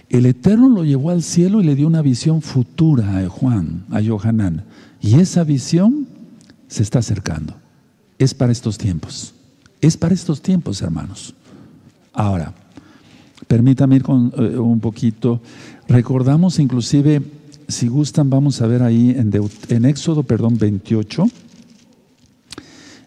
El 0.09 0.27
Eterno 0.27 0.69
lo 0.69 0.85
llevó 0.85 1.11
al 1.11 1.23
cielo 1.23 1.61
y 1.61 1.65
le 1.65 1.75
dio 1.75 1.87
una 1.87 2.03
visión 2.03 2.43
futura 2.43 3.19
a 3.19 3.29
Juan, 3.29 3.85
a 3.91 4.03
Johanán. 4.03 4.65
Y 5.01 5.21
esa 5.21 5.45
visión 5.45 6.07
se 6.69 6.83
está 6.83 6.99
acercando. 6.99 7.55
Es 8.19 8.35
para 8.35 8.53
estos 8.53 8.79
tiempos. 8.79 9.35
Es 9.81 9.97
para 9.97 10.15
estos 10.15 10.43
tiempos, 10.43 10.83
hermanos. 10.83 11.35
Ahora, 12.13 12.55
Permítame 13.47 13.97
ir 13.97 14.03
con 14.03 14.33
eh, 14.37 14.57
un 14.59 14.81
poquito. 14.81 15.41
Recordamos 15.89 16.59
inclusive, 16.59 17.23
si 17.69 17.89
gustan, 17.89 18.31
vamos 18.31 18.63
a 18.63 18.67
ver 18.67 18.83
ahí 18.83 19.11
en, 19.11 19.31
en 19.69 19.85
Éxodo, 19.85 20.23
perdón, 20.23 20.57
28. 20.59 21.27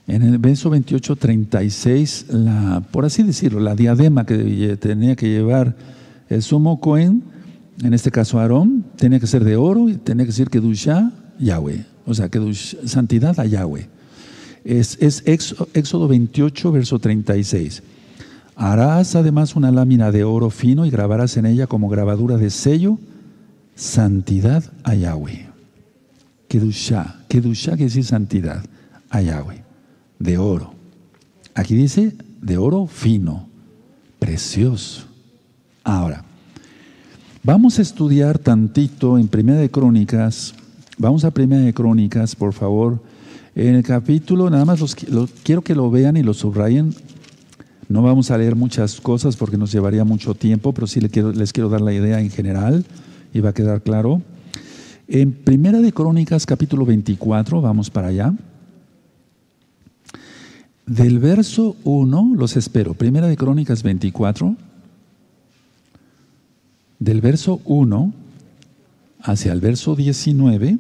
En 0.08 0.22
el 0.22 0.38
verso 0.38 0.70
28, 0.70 1.16
36, 1.16 2.26
la, 2.30 2.84
por 2.92 3.06
así 3.06 3.24
decirlo, 3.24 3.60
la 3.60 3.76
diadema 3.76 4.26
que 4.26 4.78
tenía 4.80 5.16
que 5.16 5.30
llevar 5.30 5.76
el 6.30 6.44
sumo 6.44 6.80
Cohen, 6.80 7.24
en 7.84 7.94
este 7.94 8.12
caso 8.12 8.40
Aarón, 8.40 8.86
tenía 8.98 9.20
que 9.20 9.28
ser 9.28 9.44
de 9.44 9.56
oro 9.56 9.90
y 9.90 9.96
tenía 9.96 10.26
que 10.26 10.32
decir 10.32 10.50
que 10.50 10.60
Dusha 10.60 11.12
Yahweh, 11.40 11.86
o 12.06 12.14
sea, 12.14 12.30
que 12.30 12.54
santidad 12.54 13.40
a 13.40 13.46
Yahweh. 13.46 13.90
Es, 14.64 14.98
es 15.02 15.24
Éxodo 15.26 16.08
28, 16.08 16.72
verso 16.72 17.00
36. 17.00 17.84
Harás 18.56 19.16
además 19.16 19.56
una 19.56 19.72
lámina 19.72 20.12
de 20.12 20.24
oro 20.24 20.50
fino 20.50 20.86
y 20.86 20.90
grabarás 20.90 21.36
en 21.38 21.46
ella 21.46 21.68
como 21.68 21.90
grabadura 21.90 22.38
de 22.38 22.50
sello 22.50 22.98
santidad 23.76 24.64
a 24.84 24.96
Yahweh. 24.96 25.50
Kedusha, 26.48 27.26
Kedusha 27.28 27.72
quiere 27.72 27.86
decir 27.86 28.06
santidad 28.06 28.64
a 29.10 29.22
Yahweh, 29.22 29.65
de 30.20 30.38
oro. 30.38 30.74
Aquí 31.54 31.76
dice 31.76 32.14
de 32.42 32.58
oro 32.58 32.88
fino, 32.88 33.48
precioso. 34.20 35.06
Ahora, 35.84 36.24
vamos 37.44 37.80
a 37.80 37.82
estudiar 37.82 38.40
tantito 38.40 39.18
en 39.18 39.28
Primera 39.28 39.60
de 39.60 39.70
Crónicas. 39.70 40.54
Vamos 40.98 41.24
a 41.26 41.32
Primera 41.32 41.64
de 41.64 41.74
Crónicas, 41.74 42.36
por 42.36 42.54
favor. 42.54 43.02
En 43.56 43.76
el 43.76 43.84
capítulo, 43.84 44.50
nada 44.50 44.66
más 44.66 44.80
los, 44.80 44.96
quiero 45.44 45.62
que 45.62 45.76
lo 45.76 45.90
vean 45.90 46.18
y 46.18 46.24
lo 46.24 46.34
subrayen 46.34 46.94
no 47.88 48.02
vamos 48.02 48.32
a 48.32 48.38
leer 48.38 48.56
muchas 48.56 49.00
cosas 49.00 49.36
porque 49.36 49.58
nos 49.58 49.72
llevaría 49.72 50.04
mucho 50.04 50.34
tiempo, 50.34 50.74
pero 50.74 50.88
sí 50.88 51.00
les 51.00 51.12
quiero, 51.12 51.32
les 51.32 51.54
quiero 51.54 51.70
dar 51.70 51.82
la 51.82 51.94
idea 51.94 52.20
en 52.20 52.32
general 52.32 52.84
y 53.32 53.42
va 53.42 53.50
a 53.50 53.54
quedar 53.54 53.82
claro. 53.82 54.22
En 55.08 55.32
Primera 55.32 55.80
de 55.80 55.92
Crónicas, 55.92 56.48
capítulo 56.48 56.84
24, 56.86 57.62
vamos 57.62 57.92
para 57.92 58.08
allá. 58.08 58.34
Del 60.86 61.18
verso 61.18 61.76
1, 61.84 62.34
los 62.38 62.56
espero. 62.58 62.94
Primera 62.94 63.28
de 63.28 63.36
Crónicas 63.36 63.82
24. 63.82 64.56
Del 67.00 67.22
verso 67.22 67.60
1 67.66 68.14
hacia 69.22 69.52
el 69.52 69.62
verso 69.62 69.96
19 69.96 70.78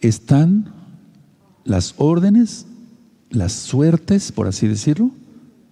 están 0.00 0.72
las 1.64 1.94
órdenes, 1.96 2.66
las 3.30 3.52
suertes, 3.52 4.32
por 4.32 4.48
así 4.48 4.66
decirlo, 4.66 5.10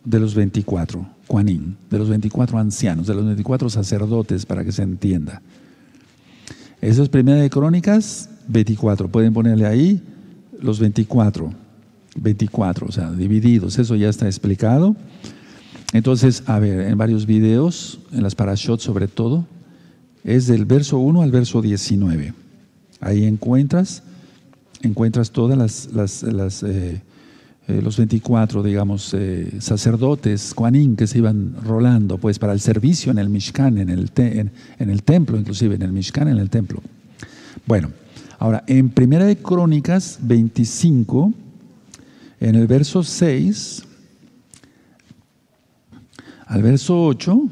de 0.04 0.20
los 0.20 0.34
24, 0.34 1.06
Juanín, 1.26 1.76
de 1.90 1.98
los 1.98 2.08
24 2.08 2.58
ancianos, 2.58 3.06
de 3.06 3.14
los 3.14 3.24
24 3.24 3.70
sacerdotes, 3.70 4.46
para 4.46 4.64
que 4.64 4.72
se 4.72 4.82
entienda. 4.82 5.42
Eso 6.80 7.02
es 7.02 7.08
Primera 7.08 7.38
de 7.38 7.50
Crónicas 7.50 8.30
24. 8.48 9.08
Pueden 9.08 9.34
ponerle 9.34 9.66
ahí 9.66 10.00
los 10.60 10.78
24. 10.78 11.63
24, 12.16 12.86
o 12.86 12.92
sea, 12.92 13.10
divididos. 13.10 13.78
Eso 13.78 13.96
ya 13.96 14.08
está 14.08 14.26
explicado. 14.26 14.96
Entonces, 15.92 16.42
a 16.46 16.58
ver, 16.58 16.80
en 16.80 16.98
varios 16.98 17.26
videos, 17.26 18.00
en 18.12 18.22
las 18.22 18.34
parashot 18.34 18.80
sobre 18.80 19.06
todo, 19.08 19.46
es 20.24 20.46
del 20.46 20.64
verso 20.64 20.98
1 20.98 21.22
al 21.22 21.30
verso 21.30 21.62
19. 21.62 22.34
Ahí 23.00 23.24
encuentras, 23.24 24.02
encuentras 24.82 25.30
todas 25.30 25.56
las, 25.56 26.22
las, 26.24 26.62
eh, 26.62 27.02
eh, 27.68 27.80
los 27.82 27.96
24, 27.96 28.62
digamos, 28.62 29.14
eh, 29.14 29.52
sacerdotes, 29.60 30.52
Juanín, 30.56 30.96
que 30.96 31.06
se 31.06 31.18
iban 31.18 31.54
rolando, 31.62 32.18
pues, 32.18 32.38
para 32.38 32.52
el 32.52 32.60
servicio 32.60 33.12
en 33.12 33.18
el 33.18 33.28
Mishkan, 33.28 33.78
en 33.78 33.88
el, 33.88 34.10
en, 34.16 34.50
el 34.90 35.02
templo, 35.02 35.38
inclusive, 35.38 35.74
en 35.74 35.82
el 35.82 35.92
Mishkan, 35.92 36.28
en 36.28 36.38
el 36.38 36.50
templo. 36.50 36.82
Bueno, 37.66 37.90
ahora, 38.38 38.64
en 38.66 38.90
Primera 38.90 39.26
de 39.26 39.36
Crónicas 39.36 40.18
25, 40.22 41.32
en 42.48 42.56
el 42.56 42.66
verso 42.66 43.02
6 43.02 43.84
al 46.46 46.62
verso 46.62 47.04
8, 47.06 47.42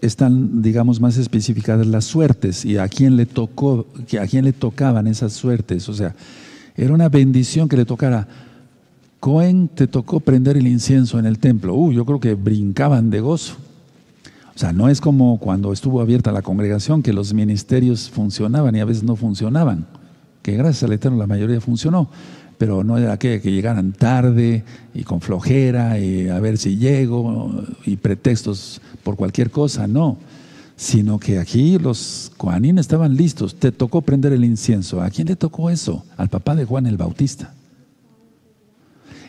están, 0.00 0.62
digamos, 0.62 1.00
más 1.00 1.16
especificadas 1.16 1.86
las 1.86 2.04
suertes 2.04 2.64
y 2.64 2.78
a 2.78 2.88
quién 2.88 3.16
le 3.16 3.26
tocó, 3.26 3.86
a 4.20 4.26
quién 4.26 4.44
le 4.44 4.52
tocaban 4.52 5.06
esas 5.06 5.32
suertes. 5.32 5.88
O 5.88 5.94
sea, 5.94 6.14
era 6.76 6.94
una 6.94 7.08
bendición 7.08 7.68
que 7.68 7.76
le 7.76 7.84
tocara 7.84 8.26
Cohen 9.18 9.68
te 9.68 9.86
tocó 9.86 10.20
prender 10.20 10.56
el 10.56 10.66
incienso 10.66 11.18
en 11.18 11.26
el 11.26 11.38
templo. 11.38 11.74
Uh, 11.74 11.92
yo 11.92 12.06
creo 12.06 12.20
que 12.20 12.34
brincaban 12.34 13.10
de 13.10 13.20
gozo. 13.20 13.56
O 14.54 14.58
sea, 14.58 14.72
no 14.72 14.88
es 14.88 15.00
como 15.00 15.38
cuando 15.38 15.72
estuvo 15.72 16.00
abierta 16.00 16.32
la 16.32 16.40
congregación 16.40 17.02
que 17.02 17.12
los 17.12 17.34
ministerios 17.34 18.08
funcionaban 18.08 18.74
y 18.76 18.80
a 18.80 18.84
veces 18.84 19.02
no 19.02 19.16
funcionaban, 19.16 19.86
que 20.42 20.56
gracias 20.56 20.84
al 20.84 20.92
Eterno 20.92 21.18
la 21.18 21.26
mayoría 21.26 21.60
funcionó. 21.60 22.08
Pero 22.60 22.84
no 22.84 22.98
era 22.98 23.18
que, 23.18 23.40
que 23.40 23.50
llegaran 23.50 23.92
tarde 23.92 24.64
y 24.92 25.02
con 25.02 25.22
flojera 25.22 25.98
y 25.98 26.28
a 26.28 26.38
ver 26.40 26.58
si 26.58 26.76
llego 26.76 27.64
y 27.86 27.96
pretextos 27.96 28.82
por 29.02 29.16
cualquier 29.16 29.50
cosa, 29.50 29.86
no. 29.86 30.18
Sino 30.76 31.18
que 31.18 31.38
aquí 31.38 31.78
los 31.78 32.30
Koanín 32.36 32.76
estaban 32.76 33.16
listos. 33.16 33.54
Te 33.54 33.72
tocó 33.72 34.02
prender 34.02 34.34
el 34.34 34.44
incienso. 34.44 35.00
¿A 35.00 35.08
quién 35.08 35.28
le 35.28 35.36
tocó 35.36 35.70
eso? 35.70 36.04
Al 36.18 36.28
papá 36.28 36.54
de 36.54 36.66
Juan 36.66 36.86
el 36.86 36.98
Bautista. 36.98 37.54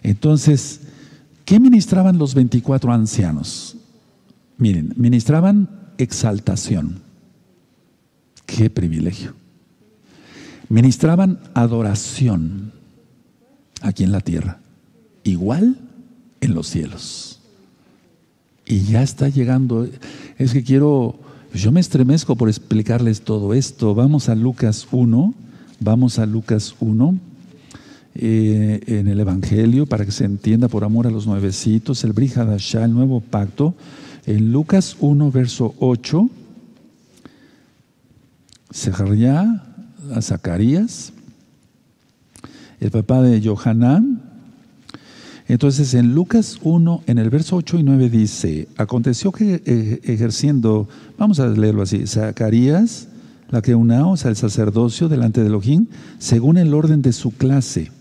Entonces, 0.04 0.82
¿qué 1.46 1.58
ministraban 1.58 2.18
los 2.18 2.36
24 2.36 2.92
ancianos? 2.92 3.78
Miren, 4.58 4.92
ministraban 4.98 5.70
exaltación. 5.98 7.00
Qué 8.46 8.70
privilegio. 8.70 9.36
Ministraban 10.68 11.40
adoración 11.54 12.81
aquí 13.82 14.04
en 14.04 14.12
la 14.12 14.22
tierra, 14.22 14.60
igual 15.24 15.78
en 16.40 16.54
los 16.54 16.68
cielos. 16.68 17.40
Y 18.66 18.84
ya 18.84 19.04
está 19.04 19.28
llegando, 19.28 19.88
es 20.38 20.54
que 20.54 20.64
quiero, 20.64 21.20
yo 21.54 21.72
me 21.72 21.80
estremezco 21.80 22.36
por 22.36 22.48
explicarles 22.48 23.22
todo 23.22 23.54
esto. 23.54 23.94
Vamos 23.96 24.30
a 24.30 24.36
Lucas 24.36 24.88
1, 24.92 25.34
vamos 25.80 26.20
a 26.20 26.26
Lucas 26.26 26.76
1, 26.80 27.20
eh, 28.16 28.82
en 28.88 29.08
el 29.08 29.20
Evangelio, 29.20 29.86
para 29.86 30.06
que 30.06 30.12
se 30.12 30.26
entienda 30.26 30.68
por 30.68 30.84
amor 30.84 31.08
a 31.08 31.12
los 31.12 31.28
nuevecitos, 31.28 32.04
el 32.04 32.14
Brihadashah, 32.14 32.86
el 32.86 32.94
nuevo 32.94 33.20
pacto, 33.20 33.74
en 34.26 34.52
Lucas 34.52 34.96
1, 35.00 35.32
verso 35.32 35.76
8, 35.80 36.30
Zacarías, 38.74 39.48
a 40.14 40.22
Zacarías, 40.22 41.14
el 42.82 42.92
papá 42.92 43.22
de 43.22 43.42
Johanán. 43.42 44.22
Entonces 45.48 45.94
en 45.94 46.14
Lucas 46.14 46.60
1, 46.64 47.04
en 47.08 47.18
el 47.18 47.30
verso 47.30 47.56
8 47.56 47.80
y 47.80 47.84
9 47.84 48.10
dice, 48.10 48.68
aconteció 48.76 49.32
que 49.32 49.62
eh, 49.66 50.02
ejerciendo, 50.04 50.90
vamos 51.18 51.40
a 51.40 51.48
leerlo 51.48 51.84
así, 51.84 52.06
Zacarías, 52.08 53.08
la 53.50 53.62
que 53.62 53.76
una, 53.76 54.08
o 54.08 54.18
sea, 54.18 54.30
el 54.30 54.38
sacerdocio 54.38 55.10
delante 55.10 55.42
de 55.42 55.48
Elohim, 55.48 55.88
según 56.20 56.58
el 56.58 56.74
orden 56.74 57.02
de 57.02 57.12
su 57.12 57.32
clase, 57.32 57.92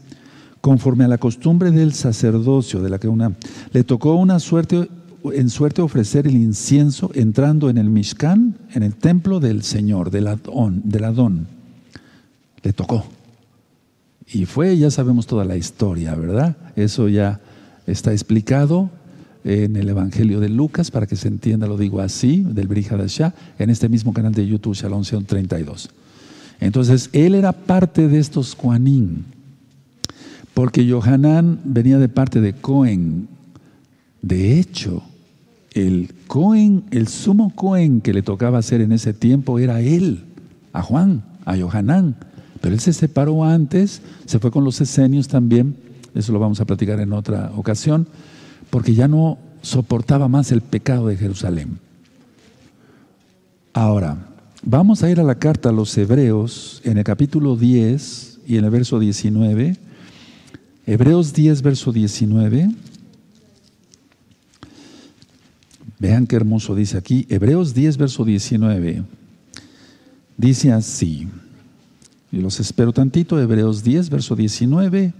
conforme 0.60 1.04
a 1.04 1.08
la 1.08 1.18
costumbre 1.18 1.70
del 1.72 1.92
sacerdocio 1.92 2.80
de 2.80 2.90
la 2.90 2.98
que 2.98 3.08
una, 3.08 3.32
le 3.72 3.84
tocó 3.84 4.14
una 4.14 4.38
suerte 4.38 4.88
en 5.34 5.50
suerte 5.50 5.82
ofrecer 5.82 6.26
el 6.26 6.36
incienso 6.36 7.10
entrando 7.14 7.68
en 7.68 7.76
el 7.76 7.90
Mishkan, 7.90 8.56
en 8.72 8.82
el 8.82 8.94
templo 8.94 9.38
del 9.38 9.62
Señor, 9.62 10.10
del 10.10 10.28
Adón, 10.28 10.80
del 10.84 11.04
Adón. 11.04 11.46
Le 12.62 12.72
tocó. 12.72 13.04
Y 14.32 14.46
fue, 14.46 14.76
ya 14.78 14.90
sabemos 14.90 15.26
toda 15.26 15.44
la 15.44 15.56
historia, 15.56 16.14
¿verdad? 16.14 16.56
Eso 16.76 17.08
ya 17.08 17.40
está 17.86 18.12
explicado 18.12 18.90
en 19.44 19.76
el 19.76 19.88
Evangelio 19.88 20.38
de 20.38 20.48
Lucas, 20.48 20.90
para 20.90 21.06
que 21.06 21.16
se 21.16 21.28
entienda, 21.28 21.66
lo 21.66 21.76
digo 21.76 22.00
así, 22.00 22.44
del 22.46 22.68
Brihadashah, 22.68 23.34
en 23.58 23.70
este 23.70 23.88
mismo 23.88 24.12
canal 24.12 24.32
de 24.32 24.46
YouTube, 24.46 24.74
Shalom 24.74 25.02
32. 25.02 25.90
Entonces, 26.60 27.08
él 27.12 27.34
era 27.34 27.52
parte 27.52 28.06
de 28.06 28.18
estos 28.18 28.54
Juanín, 28.54 29.24
porque 30.54 30.88
Johanán 30.88 31.60
venía 31.64 31.98
de 31.98 32.08
parte 32.08 32.40
de 32.40 32.52
Cohen. 32.52 33.28
De 34.20 34.60
hecho, 34.60 35.02
el 35.72 36.12
Cohen, 36.26 36.84
el 36.90 37.08
sumo 37.08 37.54
Cohen 37.54 38.00
que 38.02 38.12
le 38.12 38.22
tocaba 38.22 38.58
hacer 38.58 38.82
en 38.82 38.92
ese 38.92 39.14
tiempo 39.14 39.58
era 39.58 39.80
él, 39.80 40.24
a 40.72 40.82
Juan, 40.82 41.24
a 41.46 41.56
Johanán. 41.56 42.16
Pero 42.60 42.74
él 42.74 42.80
se 42.80 42.92
separó 42.92 43.44
antes, 43.44 44.02
se 44.26 44.38
fue 44.38 44.50
con 44.50 44.64
los 44.64 44.80
esenios 44.80 45.28
también, 45.28 45.76
eso 46.14 46.32
lo 46.32 46.38
vamos 46.38 46.60
a 46.60 46.64
platicar 46.64 47.00
en 47.00 47.12
otra 47.12 47.52
ocasión, 47.56 48.06
porque 48.68 48.94
ya 48.94 49.08
no 49.08 49.38
soportaba 49.62 50.28
más 50.28 50.52
el 50.52 50.60
pecado 50.60 51.06
de 51.08 51.16
Jerusalén. 51.16 51.78
Ahora, 53.72 54.16
vamos 54.62 55.02
a 55.02 55.10
ir 55.10 55.20
a 55.20 55.24
la 55.24 55.36
carta 55.36 55.68
a 55.68 55.72
los 55.72 55.96
Hebreos 55.96 56.80
en 56.84 56.98
el 56.98 57.04
capítulo 57.04 57.56
10 57.56 58.40
y 58.46 58.56
en 58.56 58.64
el 58.64 58.70
verso 58.70 58.98
19. 58.98 59.76
Hebreos 60.86 61.32
10, 61.32 61.62
verso 61.62 61.92
19. 61.92 62.70
Vean 66.00 66.26
qué 66.26 66.36
hermoso 66.36 66.74
dice 66.74 66.96
aquí, 66.96 67.26
Hebreos 67.28 67.74
10, 67.74 67.96
verso 67.98 68.24
19. 68.24 69.04
Dice 70.36 70.72
así, 70.72 71.28
y 72.32 72.38
los 72.38 72.60
espero 72.60 72.92
tantito, 72.92 73.40
Hebreos 73.40 73.82
10, 73.82 74.10
verso 74.10 74.36
19. 74.36 75.12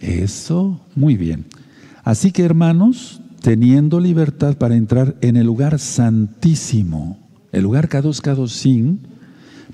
Eso, 0.00 0.80
muy 0.94 1.16
bien. 1.16 1.46
Así 2.04 2.32
que 2.32 2.44
hermanos, 2.44 3.20
teniendo 3.40 4.00
libertad 4.00 4.56
para 4.56 4.76
entrar 4.76 5.16
en 5.20 5.36
el 5.36 5.46
lugar 5.46 5.78
santísimo, 5.78 7.18
el 7.50 7.62
lugar 7.62 7.88
Kadosh 7.88 8.20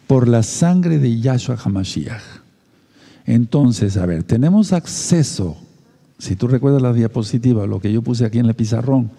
por 0.07 0.27
la 0.27 0.43
sangre 0.43 0.99
de 0.99 1.21
Yahshua 1.21 1.57
HaMashiach. 1.63 2.23
Entonces, 3.27 3.99
a 3.99 4.07
ver, 4.07 4.23
tenemos 4.23 4.73
acceso, 4.73 5.57
si 6.19 6.35
tú 6.35 6.49
recuerdas 6.49 6.81
la 6.81 6.95
diapositiva, 6.95 7.67
lo 7.67 7.81
que 7.81 7.93
yo 7.93 8.01
puse 8.01 8.25
aquí 8.25 8.39
en 8.39 8.47
el 8.47 8.55
pizarrón, 8.55 9.11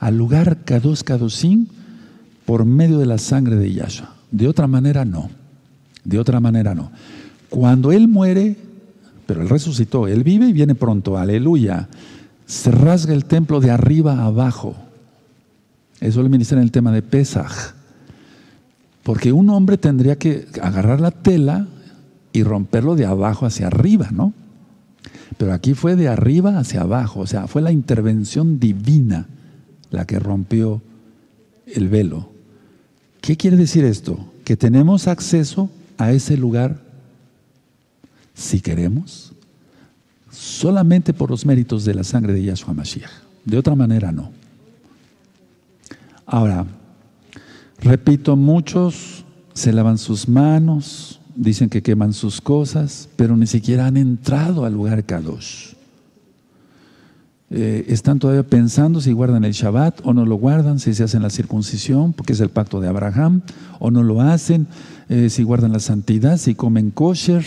al 0.00 0.16
lugar 0.16 0.64
Kadosh 0.64 1.02
por 2.44 2.64
medio 2.64 2.98
de 2.98 3.06
la 3.06 3.18
sangre 3.18 3.56
de 3.56 3.72
Yahshua. 3.72 4.14
De 4.32 4.48
otra 4.48 4.66
manera 4.66 5.04
no. 5.04 5.30
De 6.04 6.18
otra 6.18 6.40
manera 6.40 6.74
no. 6.74 6.90
Cuando 7.48 7.92
Él 7.92 8.08
muere, 8.08 8.56
pero 9.26 9.42
Él 9.42 9.48
resucitó, 9.48 10.06
Él 10.06 10.22
vive 10.22 10.48
y 10.48 10.52
viene 10.52 10.74
pronto, 10.74 11.16
aleluya. 11.16 11.88
Se 12.46 12.70
rasga 12.70 13.14
el 13.14 13.24
templo 13.24 13.60
de 13.60 13.70
arriba 13.70 14.14
a 14.14 14.26
abajo. 14.26 14.76
Eso 16.00 16.22
le 16.22 16.28
ministra 16.28 16.58
en 16.58 16.64
el 16.64 16.70
tema 16.70 16.92
de 16.92 17.02
Pesaj. 17.02 17.74
Porque 19.02 19.32
un 19.32 19.50
hombre 19.50 19.78
tendría 19.78 20.16
que 20.16 20.46
agarrar 20.62 21.00
la 21.00 21.10
tela 21.10 21.66
y 22.32 22.42
romperlo 22.42 22.96
de 22.96 23.06
abajo 23.06 23.46
hacia 23.46 23.68
arriba, 23.68 24.08
¿no? 24.10 24.32
Pero 25.36 25.52
aquí 25.52 25.74
fue 25.74 25.96
de 25.96 26.08
arriba 26.08 26.58
hacia 26.58 26.82
abajo, 26.82 27.20
o 27.20 27.26
sea, 27.26 27.46
fue 27.46 27.62
la 27.62 27.72
intervención 27.72 28.58
divina 28.58 29.26
la 29.90 30.06
que 30.06 30.18
rompió 30.18 30.82
el 31.66 31.88
velo. 31.88 32.30
¿Qué 33.20 33.36
quiere 33.36 33.56
decir 33.56 33.84
esto? 33.84 34.18
Que 34.44 34.56
tenemos 34.56 35.08
acceso 35.08 35.70
a 35.98 36.12
ese 36.12 36.36
lugar 36.36 36.80
si 38.34 38.60
queremos, 38.60 39.32
solamente 40.30 41.12
por 41.12 41.30
los 41.30 41.46
méritos 41.46 41.84
de 41.84 41.94
la 41.94 42.04
sangre 42.04 42.32
de 42.32 42.42
Yahshua 42.42 42.74
Mashiach. 42.74 43.10
De 43.44 43.58
otra 43.58 43.74
manera 43.74 44.10
no. 44.10 44.32
Ahora, 46.26 46.66
repito, 47.80 48.34
muchos 48.34 49.24
se 49.52 49.72
lavan 49.72 49.98
sus 49.98 50.28
manos, 50.28 51.20
dicen 51.36 51.68
que 51.68 51.82
queman 51.82 52.12
sus 52.12 52.40
cosas, 52.40 53.08
pero 53.16 53.36
ni 53.36 53.46
siquiera 53.46 53.86
han 53.86 53.96
entrado 53.96 54.64
al 54.64 54.72
lugar 54.72 55.04
Kadosh. 55.04 55.74
Eh, 57.56 57.92
están 57.92 58.18
todavía 58.18 58.42
pensando 58.42 59.00
si 59.00 59.12
guardan 59.12 59.44
el 59.44 59.52
Shabbat 59.52 60.00
o 60.02 60.12
no 60.12 60.26
lo 60.26 60.34
guardan, 60.34 60.80
si 60.80 60.92
se 60.92 61.04
hacen 61.04 61.22
la 61.22 61.30
circuncisión, 61.30 62.12
porque 62.12 62.32
es 62.32 62.40
el 62.40 62.48
pacto 62.48 62.80
de 62.80 62.88
Abraham, 62.88 63.42
o 63.78 63.92
no 63.92 64.02
lo 64.02 64.20
hacen, 64.20 64.66
eh, 65.08 65.30
si 65.30 65.44
guardan 65.44 65.70
la 65.70 65.78
santidad, 65.78 66.36
si 66.36 66.56
comen 66.56 66.90
kosher, 66.90 67.44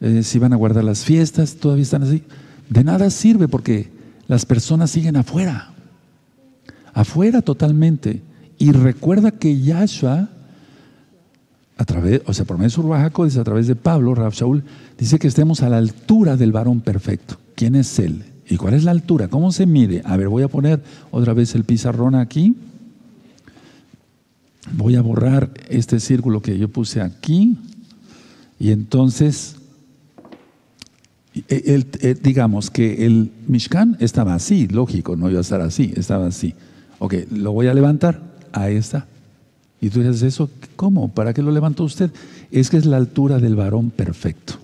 eh, 0.00 0.22
si 0.22 0.38
van 0.38 0.52
a 0.52 0.56
guardar 0.56 0.84
las 0.84 1.04
fiestas, 1.04 1.56
todavía 1.56 1.82
están 1.82 2.04
así. 2.04 2.22
De 2.68 2.84
nada 2.84 3.10
sirve 3.10 3.48
porque 3.48 3.90
las 4.28 4.46
personas 4.46 4.92
siguen 4.92 5.16
afuera, 5.16 5.72
afuera 6.94 7.42
totalmente. 7.42 8.22
Y 8.58 8.70
recuerda 8.70 9.32
que 9.32 9.60
Yahshua, 9.60 10.28
a 11.76 11.84
través, 11.84 12.22
o 12.26 12.32
sea, 12.32 12.44
por 12.44 12.58
medio 12.58 12.80
de 12.80 13.24
dice 13.24 13.40
a 13.40 13.44
través 13.44 13.66
de 13.66 13.74
Pablo, 13.74 14.14
Rab 14.14 14.34
Shaul, 14.34 14.62
dice 14.96 15.18
que 15.18 15.26
estemos 15.26 15.64
a 15.64 15.68
la 15.68 15.78
altura 15.78 16.36
del 16.36 16.52
varón 16.52 16.80
perfecto. 16.80 17.38
¿Quién 17.56 17.74
es 17.74 17.98
él? 17.98 18.29
¿Y 18.50 18.56
cuál 18.56 18.74
es 18.74 18.82
la 18.82 18.90
altura? 18.90 19.28
¿Cómo 19.28 19.52
se 19.52 19.64
mide? 19.64 20.02
A 20.04 20.16
ver, 20.16 20.28
voy 20.28 20.42
a 20.42 20.48
poner 20.48 20.82
otra 21.12 21.32
vez 21.34 21.54
el 21.54 21.62
pizarrón 21.62 22.16
aquí. 22.16 22.56
Voy 24.72 24.96
a 24.96 25.02
borrar 25.02 25.50
este 25.68 26.00
círculo 26.00 26.42
que 26.42 26.58
yo 26.58 26.68
puse 26.68 27.00
aquí. 27.00 27.56
Y 28.58 28.72
entonces, 28.72 29.54
digamos 32.22 32.70
que 32.70 33.06
el 33.06 33.30
Mishkan 33.46 33.96
estaba 34.00 34.34
así, 34.34 34.66
lógico, 34.66 35.14
no 35.14 35.30
iba 35.30 35.38
a 35.38 35.42
estar 35.42 35.60
así, 35.60 35.92
estaba 35.96 36.26
así. 36.26 36.52
Ok, 36.98 37.14
lo 37.30 37.52
voy 37.52 37.68
a 37.68 37.74
levantar. 37.74 38.20
Ahí 38.52 38.74
está. 38.74 39.06
Y 39.80 39.90
tú 39.90 40.00
dices, 40.00 40.22
¿eso 40.22 40.50
cómo? 40.74 41.08
¿Para 41.08 41.32
qué 41.32 41.40
lo 41.40 41.52
levantó 41.52 41.84
usted? 41.84 42.10
Es 42.50 42.68
que 42.68 42.78
es 42.78 42.84
la 42.84 42.96
altura 42.96 43.38
del 43.38 43.54
varón 43.54 43.90
perfecto. 43.90 44.54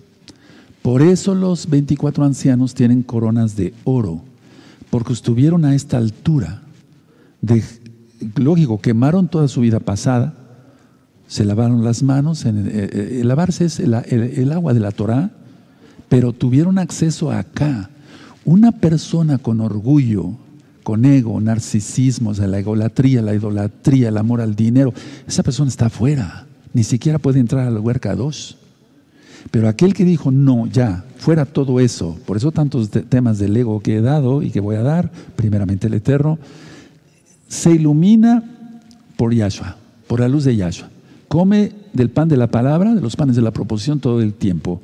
Por 0.87 1.01
eso 1.01 1.35
los 1.35 1.69
24 1.69 2.23
ancianos 2.23 2.73
tienen 2.73 3.03
coronas 3.03 3.57
de 3.57 3.73
oro, 3.83 4.21
porque 4.89 5.11
estuvieron 5.11 5.65
a 5.65 5.75
esta 5.75 5.97
altura. 5.97 6.61
De, 7.41 7.61
lógico, 8.37 8.79
quemaron 8.79 9.27
toda 9.27 9.49
su 9.49 9.59
vida 9.59 9.81
pasada, 9.81 10.33
se 11.27 11.43
lavaron 11.43 11.83
las 11.83 12.03
manos, 12.03 12.45
en, 12.45 12.67
eh, 12.67 12.69
eh, 12.71 13.21
lavarse 13.25 13.65
es 13.65 13.81
el, 13.81 13.93
agua 14.53 14.73
de 14.73 14.79
la 14.79 14.91
Torah, 14.91 15.31
pero 16.07 16.31
tuvieron 16.31 16.77
acceso 16.77 17.33
acá. 17.33 17.89
Una 18.45 18.71
persona 18.71 19.39
con 19.39 19.59
orgullo, 19.59 20.37
con 20.83 21.03
ego, 21.03 21.41
narcisismo, 21.41 22.31
la 22.31 22.59
egolatría, 22.59 23.21
la 23.21 23.35
idolatría, 23.35 24.07
el 24.07 24.15
amor 24.15 24.39
al 24.39 24.55
dinero, 24.55 24.93
esa 25.27 25.43
persona 25.43 25.67
está 25.67 25.87
afuera, 25.87 26.47
ni 26.73 26.85
siquiera 26.85 27.19
puede 27.19 27.41
entrar 27.41 27.67
al 27.67 27.77
huerca 27.77 28.15
2. 28.15 28.56
Pero 29.51 29.67
aquel 29.67 29.93
que 29.93 30.05
dijo, 30.05 30.31
no, 30.31 30.67
ya, 30.67 31.05
fuera 31.17 31.45
todo 31.45 31.79
eso, 31.79 32.17
por 32.25 32.37
eso 32.37 32.51
tantos 32.51 32.89
temas 32.89 33.39
del 33.39 33.55
ego 33.55 33.79
que 33.79 33.97
he 33.97 34.01
dado 34.01 34.41
y 34.41 34.51
que 34.51 34.59
voy 34.59 34.75
a 34.75 34.83
dar, 34.83 35.11
primeramente 35.35 35.87
el 35.87 35.93
Eterno, 35.93 36.37
se 37.47 37.71
ilumina 37.71 38.43
por 39.15 39.33
Yahshua, 39.33 39.77
por 40.07 40.19
la 40.19 40.27
luz 40.27 40.43
de 40.43 40.55
Yahshua. 40.55 40.89
Come 41.27 41.71
del 41.93 42.09
pan 42.09 42.29
de 42.29 42.37
la 42.37 42.47
palabra, 42.47 42.93
de 42.93 43.01
los 43.01 43.15
panes 43.15 43.35
de 43.35 43.41
la 43.41 43.51
proposición 43.51 43.99
todo 43.99 44.21
el 44.21 44.33
tiempo. 44.33 44.81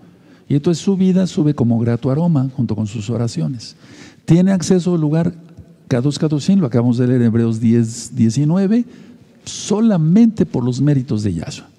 Y 0.50 0.56
entonces 0.56 0.84
su 0.84 0.98
vida 0.98 1.28
sube 1.28 1.54
como 1.54 1.80
grato 1.80 2.12
aroma 2.12 2.50
junto 2.56 2.76
con 2.76 2.88
sus 2.88 3.10
oraciones. 3.10 3.76
Tiene 4.26 4.52
acceso 4.52 4.96
al 4.96 5.02
lugar 5.02 5.34
Kadosh 5.88 6.18
Kadoshim, 6.18 6.60
lo 6.60 6.68
acabamos 6.68 6.98
de 6.98 7.08
leer 7.08 7.22
en 7.22 7.28
Hebreos 7.28 7.60
10, 7.60 8.16
19, 8.16 8.86
solamente 9.46 10.46
por 10.46 10.64
los 10.64 10.82
méritos 10.82 11.24
de 11.24 11.34
Yahshua. 11.34 11.73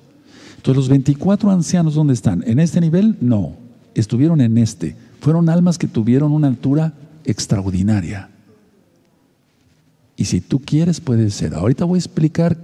Entonces, 0.65 0.79
los 0.79 0.89
24 0.89 1.51
ancianos, 1.51 1.95
¿dónde 1.95 2.15
están? 2.15 2.43
¿En 2.47 2.59
este 2.59 2.81
nivel? 2.81 3.19
No, 3.21 3.53
estuvieron 3.95 4.41
en 4.41 4.57
este. 4.57 4.97
Fueron 5.21 5.51
almas 5.51 5.77
que 5.77 5.87
tuvieron 5.87 6.33
una 6.33 6.47
altura 6.47 6.95
extraordinaria. 7.27 8.31
Y 10.17 10.25
si 10.25 10.41
tú 10.41 10.61
quieres, 10.61 11.03
puede 11.03 11.29
ser. 11.29 11.53
Ahorita 11.53 11.85
voy 11.85 11.99
a 11.99 11.99
explicar 11.99 12.57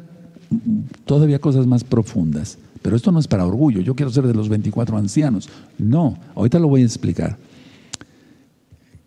todavía 1.04 1.40
cosas 1.40 1.66
más 1.66 1.84
profundas. 1.84 2.56
Pero 2.80 2.96
esto 2.96 3.12
no 3.12 3.18
es 3.18 3.28
para 3.28 3.44
orgullo. 3.44 3.82
Yo 3.82 3.94
quiero 3.94 4.10
ser 4.10 4.26
de 4.26 4.32
los 4.32 4.48
24 4.48 4.96
ancianos. 4.96 5.50
No, 5.76 6.16
ahorita 6.34 6.58
lo 6.58 6.68
voy 6.68 6.80
a 6.80 6.86
explicar. 6.86 7.36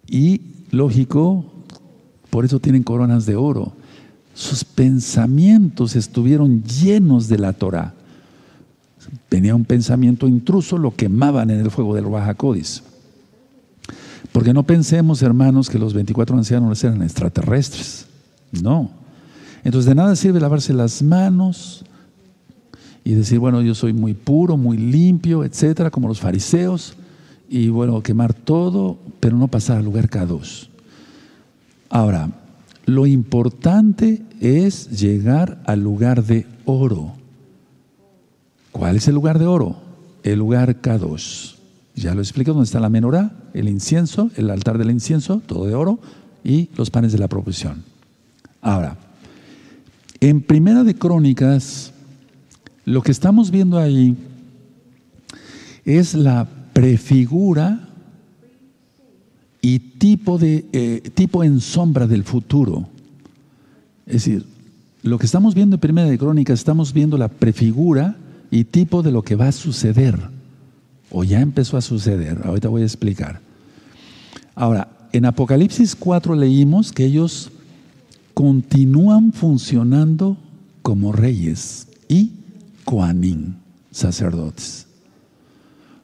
Y 0.07 0.39
lógico, 0.69 1.51
por 2.29 2.45
eso 2.45 2.59
tienen 2.59 2.83
coronas 2.83 3.25
de 3.25 3.37
oro. 3.37 3.73
Sus 4.35 4.63
pensamientos 4.63 5.95
estuvieron 5.95 6.61
llenos 6.61 7.27
de 7.27 7.39
la 7.39 7.53
Torah. 7.53 7.95
Venía 9.29 9.55
un 9.55 9.65
pensamiento 9.65 10.27
intruso, 10.27 10.77
lo 10.77 10.95
quemaban 10.95 11.49
en 11.49 11.59
el 11.59 11.71
fuego 11.71 11.95
del 11.95 12.05
Bajacodis. 12.05 12.83
Porque 14.31 14.53
no 14.53 14.63
pensemos, 14.63 15.21
hermanos, 15.21 15.69
que 15.69 15.77
los 15.77 15.93
24 15.93 16.35
ancianos 16.35 16.83
eran 16.83 17.03
extraterrestres. 17.03 18.07
No. 18.51 18.89
Entonces 19.63 19.87
de 19.87 19.95
nada 19.95 20.15
sirve 20.15 20.39
lavarse 20.39 20.73
las 20.73 21.01
manos 21.01 21.85
y 23.05 23.13
decir, 23.13 23.39
bueno, 23.39 23.61
yo 23.61 23.75
soy 23.75 23.93
muy 23.93 24.13
puro, 24.13 24.57
muy 24.57 24.77
limpio, 24.77 25.43
etcétera, 25.43 25.91
como 25.91 26.07
los 26.07 26.19
fariseos, 26.19 26.95
y 27.49 27.67
bueno, 27.67 28.01
quemar 28.01 28.33
todo, 28.33 28.97
pero 29.19 29.37
no 29.37 29.47
pasar 29.47 29.77
al 29.77 29.85
lugar 29.85 30.09
K2. 30.09 30.67
Ahora, 31.89 32.29
lo 32.85 33.05
importante 33.05 34.23
es 34.41 34.89
llegar 34.89 35.61
al 35.65 35.81
lugar 35.81 36.23
de 36.23 36.47
oro. 36.65 37.13
¿Cuál 38.73 38.97
es 38.97 39.07
el 39.07 39.15
lugar 39.15 39.39
de 39.39 39.45
oro? 39.45 39.77
El 40.23 40.39
lugar 40.39 40.81
K2. 40.81 41.55
Ya 41.95 42.15
lo 42.15 42.21
explico, 42.21 42.51
donde 42.51 42.65
está 42.65 42.79
la 42.79 42.89
menorá, 42.89 43.31
el 43.53 43.69
incienso, 43.69 44.31
el 44.35 44.49
altar 44.49 44.79
del 44.79 44.89
incienso, 44.89 45.41
todo 45.45 45.67
de 45.67 45.75
oro, 45.75 45.99
y 46.43 46.69
los 46.75 46.89
panes 46.89 47.11
de 47.11 47.19
la 47.19 47.27
proposición. 47.27 47.83
Ahora, 48.61 48.97
en 50.19 50.41
Primera 50.41 50.83
de 50.83 50.95
Crónicas, 50.95 51.93
lo 52.83 53.03
que 53.03 53.11
estamos 53.11 53.51
viendo 53.51 53.77
ahí 53.77 54.17
es 55.85 56.15
la 56.15 56.47
prefigura 56.73 57.89
y 59.61 59.77
tipo, 59.77 60.39
de, 60.39 60.65
eh, 60.73 61.11
tipo 61.13 61.43
en 61.43 61.61
sombra 61.61 62.07
del 62.07 62.23
futuro. 62.23 62.89
Es 64.07 64.13
decir, 64.13 64.45
lo 65.03 65.19
que 65.19 65.27
estamos 65.27 65.53
viendo 65.53 65.75
en 65.75 65.79
Primera 65.79 66.09
de 66.09 66.17
Crónicas, 66.17 66.59
estamos 66.59 66.91
viendo 66.91 67.19
la 67.19 67.27
prefigura 67.27 68.17
y 68.53 68.65
tipo 68.65 69.01
de 69.01 69.11
lo 69.11 69.23
que 69.23 69.35
va 69.35 69.47
a 69.47 69.51
suceder, 69.51 70.15
o 71.09 71.23
ya 71.23 71.41
empezó 71.41 71.75
a 71.75 71.81
suceder. 71.81 72.41
Ahorita 72.45 72.69
voy 72.69 72.83
a 72.83 72.85
explicar. 72.85 73.41
Ahora, 74.53 74.89
en 75.11 75.25
Apocalipsis 75.25 75.95
4 75.95 76.35
leímos 76.35 76.91
que 76.91 77.03
ellos 77.03 77.49
continúan 78.35 79.33
funcionando 79.33 80.37
como 80.83 81.11
reyes 81.13 81.87
y 82.07 82.33
coanín, 82.85 83.55
sacerdotes, 83.89 84.85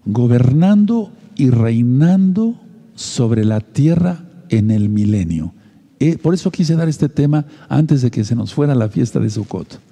gobernando 0.06 1.12
y 1.36 1.52
reinando 1.52 2.56
sobre 2.96 3.46
la 3.46 3.60
tierra 3.62 4.24
en 4.50 4.72
el 4.72 4.90
milenio. 4.90 5.54
Eh, 6.00 6.18
por 6.18 6.34
eso 6.34 6.50
quise 6.50 6.76
dar 6.76 6.90
este 6.90 7.10
tema 7.10 7.46
antes 7.68 8.02
de 8.02 8.10
que 8.10 8.24
se 8.24 8.34
nos 8.34 8.56
fuera 8.56 8.74
la 8.74 8.90
fiesta 8.90 9.20
de 9.20 9.30
Sukkot. 9.30 9.89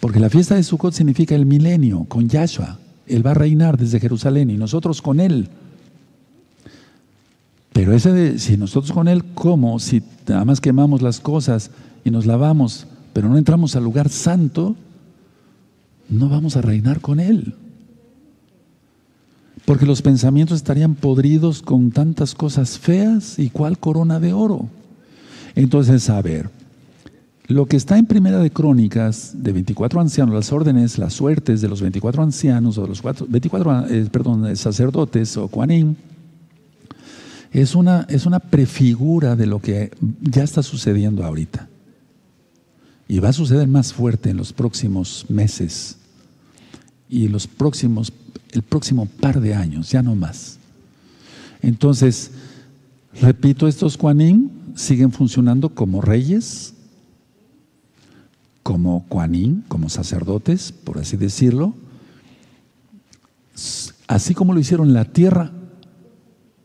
Porque 0.00 0.20
la 0.20 0.30
fiesta 0.30 0.54
de 0.54 0.62
Sukkot 0.62 0.92
significa 0.92 1.34
el 1.34 1.46
milenio 1.46 2.04
con 2.04 2.28
Yahshua. 2.28 2.78
Él 3.06 3.26
va 3.26 3.30
a 3.30 3.34
reinar 3.34 3.76
desde 3.76 4.00
Jerusalén 4.00 4.50
y 4.50 4.56
nosotros 4.56 5.00
con 5.00 5.20
Él. 5.20 5.48
Pero 7.72 7.92
ese 7.92 8.12
de, 8.12 8.38
si 8.38 8.56
nosotros 8.56 8.92
con 8.92 9.08
Él, 9.08 9.24
¿cómo? 9.34 9.78
Si 9.78 10.02
nada 10.26 10.44
más 10.44 10.60
quemamos 10.60 11.02
las 11.02 11.20
cosas 11.20 11.70
y 12.04 12.10
nos 12.10 12.26
lavamos, 12.26 12.86
pero 13.12 13.28
no 13.28 13.36
entramos 13.36 13.76
al 13.76 13.84
lugar 13.84 14.08
santo, 14.08 14.76
no 16.08 16.28
vamos 16.28 16.56
a 16.56 16.62
reinar 16.62 17.00
con 17.00 17.20
Él. 17.20 17.54
Porque 19.64 19.86
los 19.86 20.02
pensamientos 20.02 20.56
estarían 20.56 20.94
podridos 20.94 21.60
con 21.60 21.90
tantas 21.90 22.34
cosas 22.34 22.78
feas 22.78 23.38
y 23.38 23.50
cuál 23.50 23.78
corona 23.78 24.20
de 24.20 24.32
oro. 24.32 24.68
Entonces, 25.54 26.08
a 26.08 26.22
ver, 26.22 26.50
lo 27.48 27.66
que 27.66 27.76
está 27.76 27.96
en 27.96 28.06
Primera 28.06 28.38
de 28.38 28.50
Crónicas 28.50 29.32
de 29.34 29.52
24 29.52 30.00
ancianos, 30.00 30.34
las 30.34 30.52
órdenes, 30.52 30.98
las 30.98 31.12
suertes 31.12 31.60
de 31.60 31.68
los 31.68 31.80
24 31.80 32.22
ancianos 32.22 32.76
o 32.78 32.82
de 32.82 32.88
los 32.88 33.02
24, 33.02 33.86
eh, 33.88 34.08
perdón, 34.10 34.56
sacerdotes 34.56 35.36
o 35.36 35.48
cuanín, 35.48 35.96
es 37.52 37.74
una, 37.74 38.04
es 38.08 38.26
una 38.26 38.40
prefigura 38.40 39.36
de 39.36 39.46
lo 39.46 39.60
que 39.60 39.90
ya 40.20 40.42
está 40.42 40.62
sucediendo 40.62 41.24
ahorita. 41.24 41.68
Y 43.08 43.20
va 43.20 43.28
a 43.28 43.32
suceder 43.32 43.68
más 43.68 43.92
fuerte 43.92 44.30
en 44.30 44.36
los 44.36 44.52
próximos 44.52 45.26
meses 45.28 45.98
y 47.08 47.28
los 47.28 47.46
próximos, 47.46 48.12
el 48.50 48.62
próximo 48.62 49.06
par 49.06 49.40
de 49.40 49.54
años, 49.54 49.90
ya 49.92 50.02
no 50.02 50.16
más. 50.16 50.58
Entonces, 51.62 52.32
repito, 53.20 53.68
estos 53.68 53.96
Kuanin 53.96 54.50
siguen 54.74 55.12
funcionando 55.12 55.68
como 55.68 56.00
reyes, 56.00 56.74
como 58.66 59.06
Kuanin, 59.08 59.62
como 59.68 59.88
sacerdotes, 59.88 60.72
por 60.72 60.98
así 60.98 61.16
decirlo, 61.16 61.72
así 64.08 64.34
como 64.34 64.54
lo 64.54 64.58
hicieron 64.58 64.88
en 64.88 64.94
la 64.94 65.04
tierra, 65.04 65.52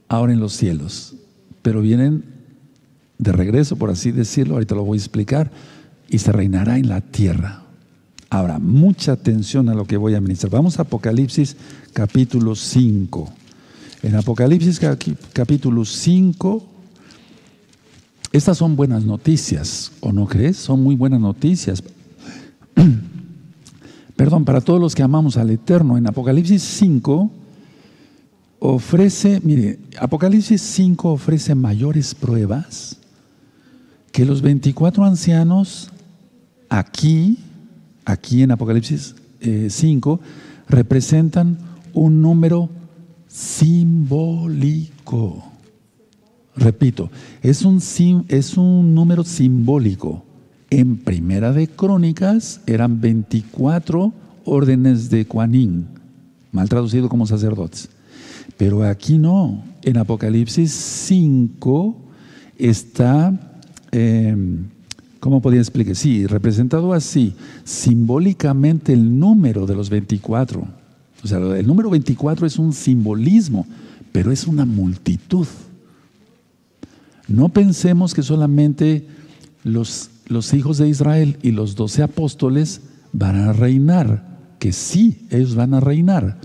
ahora 0.08 0.34
en 0.34 0.40
los 0.40 0.54
cielos, 0.54 1.16
pero 1.62 1.80
vienen 1.80 2.24
de 3.20 3.32
regreso, 3.32 3.76
por 3.76 3.92
así 3.92 4.12
decirlo, 4.12 4.56
ahorita 4.56 4.74
lo 4.74 4.84
voy 4.84 4.98
a 4.98 5.00
explicar, 5.00 5.52
y 6.10 6.18
se 6.18 6.32
reinará 6.32 6.80
en 6.80 6.90
la 6.90 7.02
tierra. 7.02 7.66
Ahora, 8.32 8.58
mucha 8.58 9.12
atención 9.12 9.70
a 9.70 9.76
lo 9.76 9.86
que 9.86 9.98
voy 9.98 10.16
a 10.16 10.22
ministrar. 10.22 10.52
Vamos 10.52 10.80
a 10.80 10.82
Apocalipsis 10.82 11.56
capítulo 11.94 12.56
5. 12.56 13.32
En 14.02 14.16
Apocalipsis 14.16 14.82
capítulo 15.34 15.86
5, 15.86 16.71
estas 18.32 18.58
son 18.58 18.76
buenas 18.76 19.04
noticias, 19.04 19.92
¿o 20.00 20.14
no 20.14 20.26
crees? 20.26 20.58
Son 20.58 20.82
muy 20.82 20.96
buenas 20.96 21.20
noticias. 21.20 21.84
Perdón, 24.16 24.46
para 24.46 24.62
todos 24.62 24.80
los 24.80 24.96
que 24.96 25.04
amamos 25.04 25.36
al 25.36 25.50
Eterno, 25.50 25.98
en 25.98 26.08
Apocalipsis 26.08 26.62
5 26.62 27.30
ofrece, 28.60 29.42
mire, 29.44 29.80
Apocalipsis 30.00 30.62
5 30.62 31.12
ofrece 31.12 31.56
mayores 31.56 32.16
pruebas 32.16 32.98
que 34.12 34.24
los 34.24 34.42
24 34.42 35.04
ancianos 35.04 35.90
aquí, 36.70 37.38
aquí 38.06 38.44
en 38.44 38.52
Apocalipsis 38.52 39.16
5, 39.70 40.20
eh, 40.22 40.26
representan 40.70 41.58
un 41.94 42.22
número 42.22 42.70
simbólico. 43.28 44.72
Repito, 46.56 47.10
es 47.42 47.64
un, 47.64 47.82
es 48.28 48.58
un 48.58 48.94
número 48.94 49.24
simbólico. 49.24 50.26
En 50.70 50.98
Primera 50.98 51.52
de 51.52 51.68
Crónicas 51.68 52.62
eran 52.66 53.02
24 53.02 54.14
órdenes 54.46 55.10
de 55.10 55.26
Kuanin, 55.26 55.88
mal 56.52 56.70
traducido 56.70 57.10
como 57.10 57.28
sacerdotes. 57.28 57.90
Pero 58.58 58.84
aquí 58.84 59.18
no. 59.18 59.64
En 59.84 59.98
Apocalipsis 59.98 60.72
5 60.72 61.98
está, 62.58 63.58
eh, 63.92 64.36
¿cómo 65.20 65.42
podría 65.42 65.62
explicar? 65.62 65.96
Sí, 65.96 66.28
representado 66.28 66.94
así, 66.94 67.34
simbólicamente 67.64 68.94
el 68.94 69.20
número 69.20 69.66
de 69.66 69.76
los 69.76 69.90
24. 69.90 70.68
O 71.24 71.28
sea, 71.28 71.38
el 71.38 71.68
número 71.68 71.90
24 71.90 72.46
es 72.46 72.60
un 72.60 72.74
simbolismo, 72.74 73.66
pero 74.12 74.32
es 74.32 74.48
una 74.48 74.66
multitud. 74.66 75.48
No 77.32 77.50
pensemos 77.50 78.14
que 78.14 78.24
solamente 78.24 79.08
los, 79.64 80.10
los 80.28 80.54
hijos 80.54 80.78
de 80.78 80.90
Israel 80.90 81.38
y 81.42 81.52
los 81.52 81.76
doce 81.76 82.04
apóstoles 82.04 82.82
van 83.14 83.38
a 83.38 83.54
reinar, 83.54 84.40
que 84.60 84.74
sí, 84.74 85.28
ellos 85.30 85.56
van 85.56 85.74
a 85.74 85.80
reinar, 85.80 86.38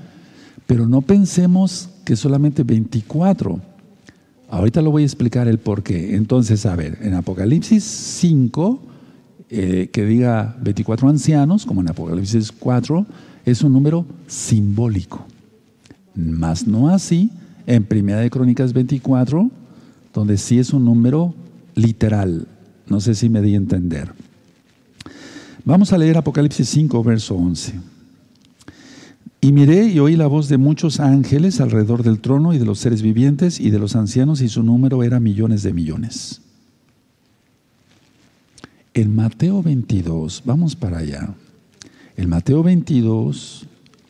pero 0.66 0.86
no 0.86 1.02
pensemos 1.02 1.90
que 2.04 2.16
solamente 2.16 2.62
24. 2.62 3.60
Ahorita 4.48 4.80
lo 4.80 4.92
voy 4.92 5.02
a 5.02 5.06
explicar 5.06 5.48
el 5.48 5.58
por 5.58 5.82
qué. 5.82 6.14
Entonces, 6.14 6.66
a 6.66 6.76
ver, 6.76 6.98
en 7.02 7.14
Apocalipsis 7.14 7.82
5, 7.82 8.82
eh, 9.50 9.90
que 9.92 10.04
diga 10.04 10.56
24 10.62 11.08
ancianos, 11.08 11.66
como 11.66 11.80
en 11.80 11.90
Apocalipsis 11.90 12.52
4, 12.52 13.06
es 13.44 13.62
un 13.62 13.72
número 13.72 14.06
simbólico. 14.26 15.26
Más 16.14 16.66
no 16.66 16.88
así 16.88 17.30
en 17.66 17.84
Primera 17.84 18.20
de 18.20 18.30
Crónicas 18.30 18.72
24, 18.72 19.50
donde 20.16 20.38
sí 20.38 20.58
es 20.58 20.72
un 20.72 20.86
número 20.86 21.34
literal. 21.74 22.48
No 22.86 23.02
sé 23.02 23.14
si 23.14 23.28
me 23.28 23.42
di 23.42 23.52
a 23.52 23.58
entender. 23.58 24.14
Vamos 25.66 25.92
a 25.92 25.98
leer 25.98 26.16
Apocalipsis 26.16 26.70
5, 26.70 27.04
verso 27.04 27.34
11. 27.34 27.74
Y 29.42 29.52
miré 29.52 29.88
y 29.88 29.98
oí 29.98 30.16
la 30.16 30.26
voz 30.26 30.48
de 30.48 30.56
muchos 30.56 31.00
ángeles 31.00 31.60
alrededor 31.60 32.02
del 32.02 32.20
trono 32.20 32.54
y 32.54 32.58
de 32.58 32.64
los 32.64 32.78
seres 32.78 33.02
vivientes 33.02 33.60
y 33.60 33.68
de 33.68 33.78
los 33.78 33.94
ancianos 33.94 34.40
y 34.40 34.48
su 34.48 34.62
número 34.62 35.02
era 35.02 35.20
millones 35.20 35.62
de 35.62 35.74
millones. 35.74 36.40
En 38.94 39.14
Mateo 39.14 39.62
22, 39.62 40.44
vamos 40.46 40.76
para 40.76 40.98
allá. 40.98 41.34
En 42.16 42.30
Mateo 42.30 42.62
22, 42.62 43.66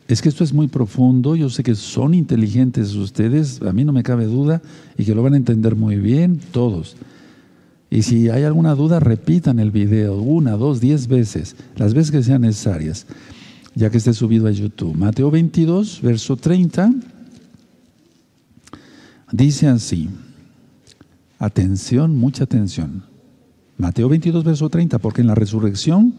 es 0.07 0.21
que 0.21 0.29
esto 0.29 0.43
es 0.43 0.53
muy 0.53 0.67
profundo, 0.67 1.35
yo 1.35 1.49
sé 1.49 1.63
que 1.63 1.75
son 1.75 2.13
inteligentes 2.13 2.95
ustedes, 2.95 3.61
a 3.61 3.73
mí 3.73 3.83
no 3.83 3.91
me 3.91 4.03
cabe 4.03 4.25
duda, 4.25 4.61
y 4.97 5.03
que 5.03 5.13
lo 5.13 5.21
van 5.21 5.33
a 5.33 5.37
entender 5.37 5.75
muy 5.75 5.97
bien 5.97 6.39
todos. 6.51 6.95
Y 7.89 8.03
si 8.03 8.29
hay 8.29 8.43
alguna 8.43 8.73
duda, 8.75 8.99
repitan 8.99 9.59
el 9.59 9.71
video 9.71 10.17
una, 10.17 10.51
dos, 10.51 10.79
diez 10.79 11.07
veces, 11.07 11.55
las 11.75 11.93
veces 11.93 12.11
que 12.11 12.23
sean 12.23 12.41
necesarias, 12.41 13.05
ya 13.75 13.89
que 13.89 13.97
esté 13.97 14.13
subido 14.13 14.47
a 14.47 14.51
YouTube. 14.51 14.95
Mateo 14.95 15.29
22, 15.29 16.01
verso 16.01 16.37
30, 16.37 16.93
dice 19.31 19.67
así, 19.67 20.09
atención, 21.37 22.15
mucha 22.15 22.45
atención. 22.45 23.03
Mateo 23.77 24.07
22, 24.07 24.43
verso 24.43 24.69
30, 24.69 24.99
porque 24.99 25.21
en 25.21 25.27
la 25.27 25.35
resurrección 25.35 26.13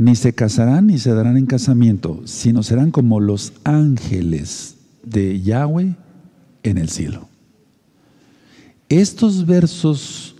ni 0.00 0.16
se 0.16 0.32
casarán 0.32 0.86
ni 0.86 0.98
se 0.98 1.12
darán 1.12 1.36
en 1.36 1.44
casamiento, 1.44 2.22
sino 2.24 2.62
serán 2.62 2.90
como 2.90 3.20
los 3.20 3.52
ángeles 3.64 4.76
de 5.04 5.42
Yahweh 5.42 5.94
en 6.62 6.78
el 6.78 6.88
cielo. 6.88 7.28
Estos 8.88 9.44
versos 9.44 10.36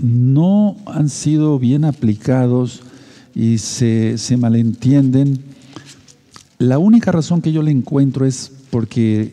no 0.00 0.76
han 0.86 1.10
sido 1.10 1.60
bien 1.60 1.84
aplicados 1.84 2.82
y 3.36 3.58
se, 3.58 4.16
malentienden. 4.36 5.38
La 6.58 6.78
única 6.78 7.12
razón 7.12 7.40
que 7.40 7.52
yo 7.52 7.62
le 7.62 7.70
encuentro 7.70 8.26
es 8.26 8.50
porque 8.70 9.32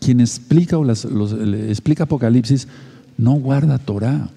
quien 0.00 0.20
explica 0.20 0.78
o 0.78 0.90
explica 0.90 2.04
Apocalipsis 2.04 2.66
no 3.18 3.34
guarda 3.34 3.76
Torah. 3.76 4.30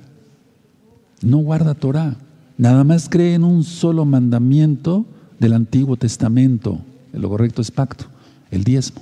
No 1.22 1.38
guarda 1.38 1.76
Torah. 1.76 2.18
Nada 2.58 2.84
más 2.84 3.08
cree 3.08 3.36
en 3.36 3.44
un 3.44 3.64
solo 3.64 4.06
mandamiento 4.06 5.06
del 5.40 5.54
Antiguo 5.54 5.96
Testamento. 5.96 6.80
Lo 7.14 7.30
correcto 7.30 7.62
es 7.62 7.72
pacto, 7.72 8.06
el 8.52 8.64
diezmo. 8.64 9.02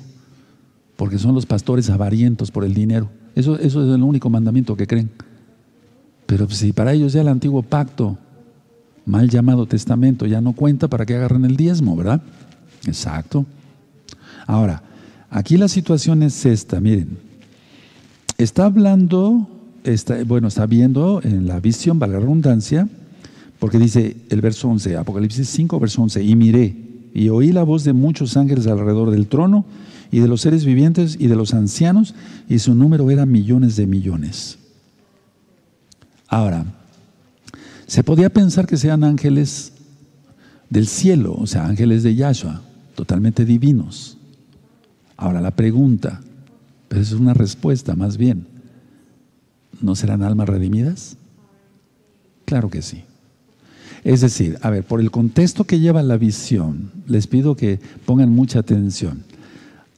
Porque 0.98 1.18
son 1.18 1.36
los 1.36 1.46
pastores 1.46 1.90
avarientos 1.90 2.52
por 2.52 2.66
el 2.66 2.74
dinero. 2.74 3.10
Eso, 3.36 3.58
eso 3.60 3.86
es 3.86 3.96
el 3.96 4.04
único 4.04 4.30
mandamiento 4.30 4.76
que 4.76 4.88
creen. 4.88 5.10
Pero 6.26 6.50
si 6.50 6.74
para 6.74 6.94
ellos 6.94 7.14
ya 7.14 7.22
el 7.22 7.28
antiguo 7.28 7.62
pacto, 7.62 8.18
mal 9.06 9.30
llamado 9.30 9.66
testamento, 9.66 10.26
ya 10.26 10.42
no 10.42 10.54
cuenta 10.54 10.88
para 10.88 11.06
que 11.06 11.16
agarren 11.16 11.46
el 11.46 11.56
diezmo, 11.56 11.96
¿verdad? 11.96 12.22
Exacto. 12.88 13.46
Ahora, 14.48 14.84
aquí 15.30 15.58
la 15.58 15.68
situación 15.68 16.24
es 16.24 16.46
esta, 16.46 16.80
miren. 16.80 17.18
Está 18.38 18.66
hablando, 18.66 19.48
está, 19.84 20.24
bueno, 20.24 20.48
está 20.48 20.66
viendo 20.66 21.22
en 21.24 21.48
la 21.48 21.60
visión, 21.60 22.00
valga 22.00 22.18
la 22.18 22.26
redundancia, 22.26 22.88
porque 23.66 23.80
dice 23.80 24.16
el 24.30 24.42
verso 24.42 24.70
11, 24.70 24.96
Apocalipsis 24.96 25.50
5, 25.50 25.80
verso 25.80 26.04
11, 26.04 26.22
y 26.22 26.36
miré 26.36 26.76
y 27.16 27.30
oí 27.30 27.52
la 27.52 27.64
voz 27.64 27.84
de 27.84 27.94
muchos 27.94 28.38
ángeles 28.38 28.68
alrededor 28.68 29.10
del 29.10 29.26
trono 29.26 29.66
y 30.12 30.20
de 30.20 30.28
los 30.28 30.42
seres 30.42 30.66
vivientes 30.66 31.18
y 31.20 31.26
de 31.26 31.36
los 31.36 31.56
ancianos, 31.56 32.14
y 32.48 32.60
su 32.60 32.76
número 32.76 33.10
era 33.10 33.26
millones 33.26 33.76
de 33.76 33.88
millones. 33.88 34.60
Ahora, 36.28 36.64
se 37.88 38.04
podía 38.04 38.30
pensar 38.30 38.68
que 38.68 38.78
sean 38.78 39.04
ángeles 39.04 39.72
del 40.70 40.86
cielo, 40.86 41.34
o 41.34 41.48
sea, 41.48 41.66
ángeles 41.66 42.04
de 42.04 42.14
Yahshua, 42.14 42.62
totalmente 42.94 43.46
divinos. 43.46 44.20
Ahora 45.18 45.42
la 45.42 45.50
pregunta, 45.50 46.22
pero 46.88 47.02
es 47.02 47.14
una 47.14 47.34
respuesta 47.34 47.96
más 47.96 48.18
bien, 48.18 48.46
¿no 49.82 49.96
serán 49.96 50.22
almas 50.22 50.50
redimidas? 50.50 51.18
Claro 52.46 52.70
que 52.70 52.84
sí. 52.84 53.06
Es 54.06 54.22
decir, 54.22 54.60
a 54.62 54.70
ver, 54.70 54.84
por 54.84 55.02
el 55.02 55.10
contexto 55.10 55.64
que 55.64 55.80
lleva 55.80 56.04
la 56.04 56.16
visión, 56.16 56.92
les 57.08 57.26
pido 57.26 57.56
que 57.56 57.80
pongan 58.06 58.30
mucha 58.30 58.60
atención. 58.60 59.24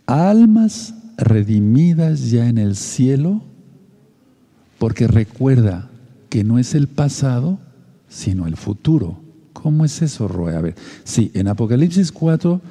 Almas 0.05 0.93
redimidas 1.17 2.31
ya 2.31 2.47
en 2.47 2.57
el 2.57 2.77
cielo, 2.77 3.43
porque 4.79 5.09
recuerda 5.09 5.89
que 6.29 6.45
no 6.45 6.57
es 6.57 6.73
el 6.73 6.87
pasado, 6.87 7.59
sino 8.07 8.47
el 8.47 8.55
futuro. 8.55 9.19
¿Cómo 9.51 9.83
es 9.83 10.01
eso, 10.01 10.29
Roe? 10.29 10.55
A 10.55 10.61
ver, 10.61 10.75
sí, 11.03 11.29
en 11.33 11.49
Apocalipsis 11.49 12.13
4 12.13 12.61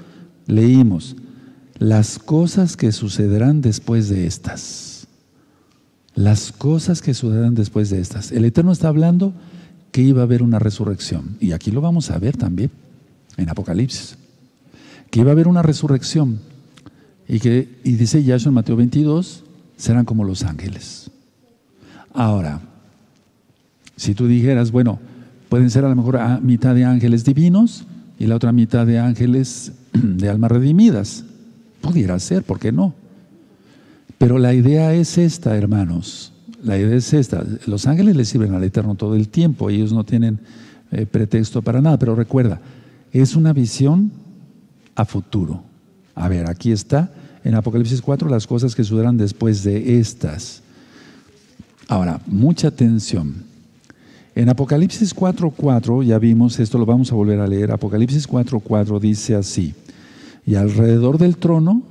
leímos 0.47 1.17
las 1.79 2.19
cosas 2.19 2.79
que 2.79 2.93
sucederán 2.93 3.61
después 3.61 4.09
de 4.09 4.27
estas. 4.27 5.07
Las 6.15 6.51
cosas 6.51 7.03
que 7.03 7.13
sucederán 7.13 7.55
después 7.55 7.91
de 7.91 8.01
estas. 8.01 8.33
El 8.33 8.47
Eterno 8.47 8.73
está 8.73 8.89
hablando 8.89 9.35
que 9.97 10.03
iba 10.03 10.21
a 10.21 10.25
haber 10.25 10.43
una 10.43 10.59
resurrección. 10.59 11.39
Y 11.41 11.53
aquí 11.53 11.71
lo 11.71 11.81
vamos 11.81 12.11
a 12.11 12.19
ver 12.19 12.37
también, 12.37 12.71
en 13.39 13.49
Apocalipsis. 13.49 14.19
Que 15.11 15.21
iba 15.21 15.31
a 15.31 15.33
haber 15.33 15.49
una 15.49 15.63
resurrección. 15.63 16.39
Y, 17.27 17.41
que, 17.41 17.81
y 17.83 17.93
dice 17.93 18.23
Yahshua 18.23 18.51
en 18.51 18.55
Mateo 18.57 18.77
22, 18.77 19.43
serán 19.79 20.05
como 20.05 20.25
los 20.25 20.43
ángeles. 20.43 21.11
Ahora, 22.13 22.61
si 23.97 24.15
tú 24.15 24.27
dijeras, 24.27 24.71
bueno, 24.71 24.99
pueden 25.49 25.71
ser 25.71 25.87
a 25.87 25.89
lo 25.89 25.97
mejor 25.97 26.19
a 26.19 26.41
mitad 26.41 26.75
de 26.75 26.85
ángeles 26.85 27.25
divinos 27.25 27.87
y 28.19 28.27
la 28.27 28.37
otra 28.37 28.53
mitad 28.53 28.87
de 28.87 28.99
ángeles 28.99 29.73
de 29.95 30.29
almas 30.29 30.51
redimidas. 30.51 31.25
Pudiera 31.81 32.19
ser, 32.19 32.43
¿por 32.43 32.59
qué 32.59 32.71
no? 32.71 32.93
Pero 34.19 34.37
la 34.37 34.53
idea 34.53 34.93
es 34.93 35.17
esta, 35.17 35.57
hermanos. 35.57 36.35
La 36.63 36.79
idea 36.79 36.97
es 36.97 37.13
esta. 37.13 37.45
Los 37.67 37.87
ángeles 37.87 38.17
le 38.17 38.25
sirven 38.25 38.55
al 38.55 38.65
Eterno 38.65 38.95
todo 38.95 39.15
el 39.15 39.29
tiempo. 39.29 39.71
Ellos 39.71 39.93
no 39.93 40.05
tienen 40.05 40.41
eh, 40.91 41.07
pretexto 41.07 41.63
para 41.63 41.81
nada. 41.81 41.99
Pero 41.99 42.15
recuerda, 42.15 42.61
es 43.13 43.37
una 43.37 43.53
visión 43.53 44.11
a 44.95 45.05
futuro. 45.05 45.63
A 46.15 46.29
ver, 46.29 46.49
aquí 46.49 46.73
está 46.73 47.13
en 47.45 47.55
Apocalipsis 47.55 48.03
4 48.03 48.29
las 48.29 48.47
cosas 48.47 48.75
que 48.75 48.85
sucederán 48.85 49.17
después 49.17 49.63
de 49.63 49.99
estas. 49.99 50.63
Ahora, 51.89 52.21
mucha 52.27 52.69
atención. 52.69 53.45
En 54.35 54.51
Apocalipsis 54.51 55.17
4.4, 55.17 56.05
ya 56.05 56.19
vimos, 56.19 56.59
esto 56.59 56.77
lo 56.77 56.85
vamos 56.85 57.11
a 57.11 57.15
volver 57.15 57.41
a 57.41 57.47
leer, 57.47 57.73
Apocalipsis 57.73 58.29
4.4 58.29 59.01
dice 59.01 59.35
así, 59.35 59.75
y 60.45 60.57
alrededor 60.57 61.17
del 61.17 61.39
trono 61.39 61.83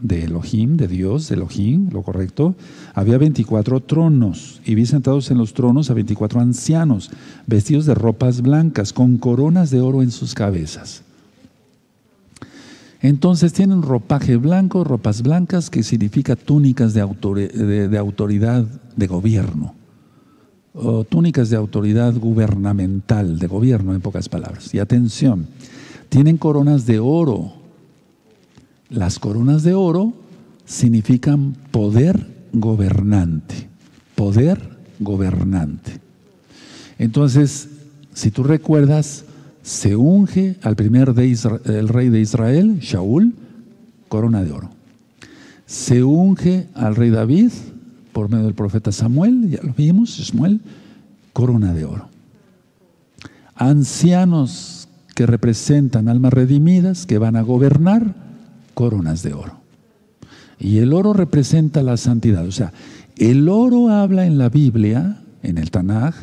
de 0.00 0.24
Elohim, 0.24 0.76
de 0.76 0.88
Dios, 0.88 1.28
de 1.28 1.36
Elohim, 1.36 1.88
lo 1.90 2.02
correcto, 2.02 2.54
había 2.94 3.18
24 3.18 3.80
tronos 3.80 4.60
y 4.64 4.74
vi 4.74 4.86
sentados 4.86 5.30
en 5.30 5.38
los 5.38 5.54
tronos 5.54 5.90
a 5.90 5.94
24 5.94 6.40
ancianos, 6.40 7.10
vestidos 7.46 7.86
de 7.86 7.94
ropas 7.94 8.42
blancas, 8.42 8.92
con 8.92 9.16
coronas 9.18 9.70
de 9.70 9.80
oro 9.80 10.02
en 10.02 10.10
sus 10.10 10.34
cabezas. 10.34 11.02
Entonces 13.00 13.52
tienen 13.52 13.82
ropaje 13.82 14.36
blanco, 14.36 14.82
ropas 14.82 15.22
blancas, 15.22 15.70
que 15.70 15.82
significa 15.82 16.34
túnicas 16.34 16.94
de, 16.94 17.00
autoridad 17.00 18.64
de 18.96 19.06
gobierno, 19.06 19.74
túnicas 21.08 21.50
de 21.50 21.56
autoridad 21.56 22.14
gubernamental, 22.16 23.38
de 23.38 23.46
gobierno 23.46 23.94
en 23.94 24.00
pocas 24.00 24.28
palabras. 24.28 24.74
Y 24.74 24.78
atención, 24.78 25.46
tienen 26.08 26.36
coronas 26.36 26.86
de 26.86 26.98
oro 26.98 27.65
las 28.88 29.18
coronas 29.18 29.62
de 29.62 29.74
oro 29.74 30.12
significan 30.64 31.56
poder 31.70 32.26
gobernante, 32.52 33.68
poder 34.14 34.76
gobernante. 35.00 36.00
Entonces, 36.98 37.68
si 38.14 38.30
tú 38.30 38.42
recuerdas, 38.42 39.24
se 39.62 39.96
unge 39.96 40.56
al 40.62 40.76
primer 40.76 41.08
el 41.18 41.88
rey 41.88 42.08
de 42.08 42.20
Israel, 42.20 42.78
Shaul, 42.80 43.34
corona 44.08 44.42
de 44.42 44.52
oro. 44.52 44.70
Se 45.66 46.02
unge 46.04 46.68
al 46.74 46.96
rey 46.96 47.10
David 47.10 47.50
por 48.12 48.30
medio 48.30 48.44
del 48.44 48.54
profeta 48.54 48.92
Samuel, 48.92 49.50
ya 49.50 49.62
lo 49.62 49.74
vimos, 49.74 50.14
Samuel, 50.14 50.60
corona 51.32 51.74
de 51.74 51.84
oro. 51.84 52.08
Ancianos 53.54 54.88
que 55.14 55.26
representan 55.26 56.08
almas 56.08 56.32
redimidas 56.32 57.04
que 57.04 57.18
van 57.18 57.36
a 57.36 57.42
gobernar, 57.42 58.25
coronas 58.76 59.22
de 59.22 59.32
oro. 59.32 59.54
Y 60.60 60.78
el 60.78 60.92
oro 60.92 61.14
representa 61.14 61.82
la 61.82 61.96
santidad. 61.96 62.46
O 62.46 62.52
sea, 62.52 62.74
el 63.16 63.48
oro 63.48 63.88
habla 63.88 64.26
en 64.26 64.36
la 64.36 64.50
Biblia, 64.50 65.22
en 65.42 65.56
el 65.56 65.70
Tanaj, 65.70 66.14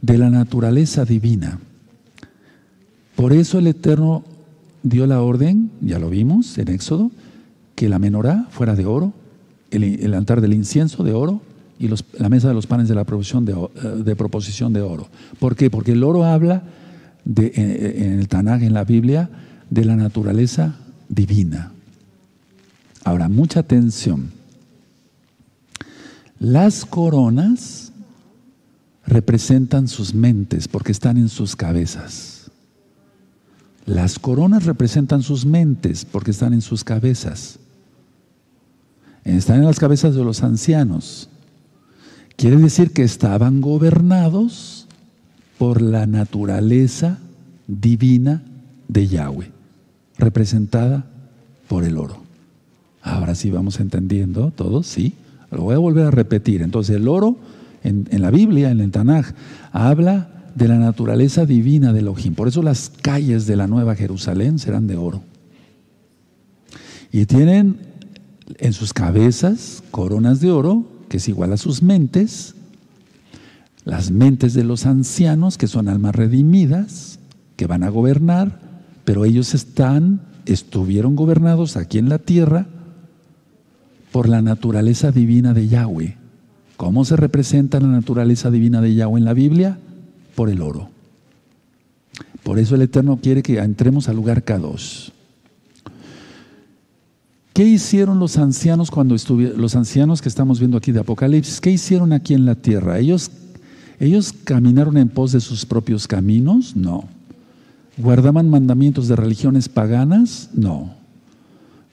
de 0.00 0.18
la 0.18 0.28
naturaleza 0.28 1.04
divina. 1.04 1.60
Por 3.14 3.32
eso 3.32 3.60
el 3.60 3.68
Eterno 3.68 4.24
dio 4.82 5.06
la 5.06 5.22
orden, 5.22 5.70
ya 5.80 6.00
lo 6.00 6.10
vimos 6.10 6.58
en 6.58 6.68
Éxodo, 6.70 7.12
que 7.76 7.88
la 7.88 8.00
menorá 8.00 8.48
fuera 8.50 8.74
de 8.74 8.84
oro, 8.84 9.12
el, 9.70 10.12
altar 10.14 10.40
del 10.40 10.54
incienso 10.54 11.04
de 11.04 11.12
oro 11.12 11.40
y 11.78 11.88
la 12.18 12.28
mesa 12.28 12.48
de 12.48 12.54
los 12.54 12.66
panes 12.66 12.88
de 12.88 12.96
la 12.96 13.04
proposición 13.04 13.44
de, 13.44 13.52
eh, 13.52 14.02
de, 14.04 14.16
proposición 14.16 14.72
de 14.72 14.82
oro. 14.82 15.06
¿Por 15.38 15.54
qué? 15.54 15.70
Porque 15.70 15.92
el 15.92 16.02
oro 16.02 16.24
habla 16.24 16.64
de, 17.24 17.52
en, 17.54 18.18
el 18.18 18.26
Tanaj, 18.26 18.64
en 18.64 18.74
la 18.74 18.82
Biblia, 18.82 19.30
de 19.70 19.84
la 19.84 19.94
naturaleza 19.94 20.74
divina. 21.08 21.71
Ahora, 23.04 23.28
mucha 23.28 23.60
atención. 23.60 24.30
Las 26.38 26.84
coronas 26.84 27.92
representan 29.06 29.88
sus 29.88 30.14
mentes 30.14 30.68
porque 30.68 30.92
están 30.92 31.16
en 31.16 31.28
sus 31.28 31.56
cabezas. 31.56 32.50
Las 33.84 34.18
coronas 34.18 34.64
representan 34.64 35.22
sus 35.22 35.44
mentes 35.44 36.04
porque 36.04 36.30
están 36.30 36.52
en 36.52 36.62
sus 36.62 36.84
cabezas. 36.84 37.58
Están 39.24 39.58
en 39.58 39.66
las 39.66 39.78
cabezas 39.78 40.14
de 40.14 40.24
los 40.24 40.42
ancianos. 40.42 41.28
Quiere 42.36 42.56
decir 42.56 42.92
que 42.92 43.02
estaban 43.02 43.60
gobernados 43.60 44.86
por 45.58 45.82
la 45.82 46.06
naturaleza 46.06 47.18
divina 47.66 48.42
de 48.88 49.06
Yahweh, 49.06 49.50
representada 50.18 51.06
por 51.68 51.84
el 51.84 51.98
oro. 51.98 52.21
Ahora 53.02 53.34
sí 53.34 53.50
vamos 53.50 53.80
entendiendo 53.80 54.52
todo, 54.52 54.82
sí. 54.82 55.14
Lo 55.50 55.62
voy 55.62 55.74
a 55.74 55.78
volver 55.78 56.06
a 56.06 56.10
repetir. 56.10 56.62
Entonces 56.62 56.96
el 56.96 57.08
oro 57.08 57.36
en, 57.82 58.06
la 58.10 58.30
Biblia, 58.30 58.70
en 58.70 58.80
el 58.80 58.90
Tanaj, 58.90 59.32
habla 59.72 60.28
de 60.54 60.68
la 60.68 60.78
naturaleza 60.78 61.44
divina 61.44 61.92
de 61.92 62.00
Elohim. 62.00 62.34
Por 62.34 62.48
eso 62.48 62.62
las 62.62 62.90
calles 62.90 63.46
de 63.46 63.56
la 63.56 63.66
Nueva 63.66 63.96
Jerusalén 63.96 64.58
serán 64.58 64.86
de 64.86 64.96
oro. 64.96 65.22
Y 67.10 67.26
tienen 67.26 67.78
en 68.58 68.72
sus 68.72 68.92
cabezas 68.92 69.82
coronas 69.90 70.40
de 70.40 70.50
oro, 70.50 70.86
que 71.08 71.16
es 71.16 71.28
igual 71.28 71.52
a 71.52 71.56
sus 71.56 71.82
mentes, 71.82 72.54
las 73.84 74.12
mentes 74.12 74.54
de 74.54 74.64
los 74.64 74.86
ancianos, 74.86 75.58
que 75.58 75.66
son 75.66 75.88
almas 75.88 76.14
redimidas, 76.14 77.18
que 77.56 77.66
van 77.66 77.82
a 77.82 77.88
gobernar, 77.88 78.60
pero 79.04 79.24
ellos 79.24 79.54
están, 79.54 80.20
estuvieron 80.46 81.16
gobernados 81.16 81.76
aquí 81.76 81.98
en 81.98 82.08
la 82.08 82.18
tierra 82.18 82.66
por 84.12 84.28
la 84.28 84.42
naturaleza 84.42 85.10
divina 85.10 85.54
de 85.54 85.68
Yahweh. 85.68 86.16
¿Cómo 86.76 87.04
se 87.04 87.16
representa 87.16 87.80
la 87.80 87.88
naturaleza 87.88 88.50
divina 88.50 88.80
de 88.80 88.94
Yahweh 88.94 89.18
en 89.18 89.24
la 89.24 89.34
Biblia? 89.34 89.78
Por 90.34 90.50
el 90.50 90.60
oro. 90.60 90.90
Por 92.42 92.58
eso 92.58 92.74
el 92.74 92.82
Eterno 92.82 93.18
quiere 93.22 93.42
que 93.42 93.58
entremos 93.58 94.08
al 94.08 94.16
lugar 94.16 94.44
K2. 94.44 95.12
¿Qué 97.52 97.64
hicieron 97.64 98.18
los 98.18 98.38
ancianos 98.38 98.90
cuando 98.90 99.14
estuvieron, 99.14 99.60
los 99.60 99.76
ancianos 99.76 100.22
que 100.22 100.28
estamos 100.28 100.58
viendo 100.58 100.78
aquí 100.78 100.90
de 100.90 101.00
Apocalipsis? 101.00 101.60
¿Qué 101.60 101.70
hicieron 101.70 102.12
aquí 102.12 102.34
en 102.34 102.46
la 102.46 102.54
tierra? 102.54 102.98
¿Ellos, 102.98 103.30
¿Ellos 104.00 104.32
caminaron 104.44 104.96
en 104.96 105.08
pos 105.08 105.32
de 105.32 105.40
sus 105.40 105.66
propios 105.66 106.08
caminos? 106.08 106.74
No. 106.74 107.04
¿Guardaban 107.98 108.48
mandamientos 108.48 109.06
de 109.06 109.16
religiones 109.16 109.68
paganas? 109.68 110.48
No. 110.54 111.01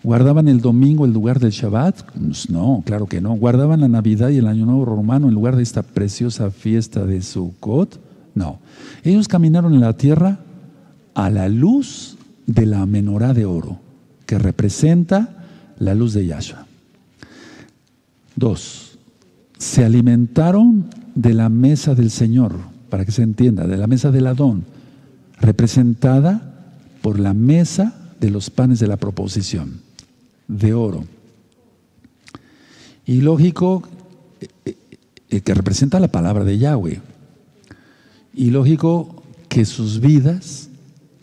¿Guardaban 0.01 0.47
el 0.47 0.61
domingo 0.61 1.05
en 1.05 1.11
lugar 1.11 1.39
del 1.39 1.51
Shabbat? 1.51 2.03
Pues 2.13 2.49
no, 2.49 2.83
claro 2.85 3.05
que 3.07 3.19
no. 3.19 3.33
¿Guardaban 3.33 3.81
la 3.81 3.89
Navidad 3.89 4.29
y 4.29 4.37
el 4.37 4.47
Año 4.47 4.65
Nuevo 4.65 4.85
Romano 4.85 5.27
en 5.27 5.33
lugar 5.33 5.57
de 5.57 5.63
esta 5.63 5.83
preciosa 5.83 6.51
fiesta 6.51 7.05
de 7.05 7.21
Sukkot? 7.21 7.99
No. 8.33 8.59
Ellos 9.03 9.27
caminaron 9.27 9.73
en 9.73 9.81
la 9.81 9.97
tierra 9.97 10.39
a 11.15 11.29
la 11.29 11.49
luz 11.49 12.17
de 12.45 12.65
la 12.65 12.85
menorá 12.85 13.33
de 13.33 13.45
oro, 13.45 13.79
que 14.25 14.39
representa 14.39 15.45
la 15.79 15.95
luz 15.95 16.13
de 16.13 16.25
Yahshua. 16.27 16.65
Dos, 18.37 18.97
se 19.57 19.83
alimentaron 19.83 20.85
de 21.13 21.33
la 21.33 21.49
mesa 21.49 21.93
del 21.93 22.09
Señor, 22.09 22.55
para 22.89 23.03
que 23.03 23.11
se 23.11 23.23
entienda, 23.23 23.67
de 23.67 23.75
la 23.75 23.87
mesa 23.87 24.11
del 24.11 24.27
Adón, 24.27 24.63
representada 25.41 26.71
por 27.01 27.19
la 27.19 27.33
mesa 27.33 27.95
de 28.21 28.31
los 28.31 28.49
panes 28.49 28.79
de 28.79 28.87
la 28.87 28.95
proposición 28.95 29.88
de 30.49 30.73
oro. 30.73 31.05
Y 33.05 33.21
lógico, 33.21 33.83
eh, 34.65 34.75
eh, 35.29 35.41
que 35.41 35.53
representa 35.53 35.99
la 36.01 36.09
palabra 36.09 36.43
de 36.43 36.57
Yahweh. 36.57 37.01
Y 38.33 38.49
lógico 38.49 39.23
que 39.47 39.63
sus 39.63 40.01
vidas, 40.01 40.69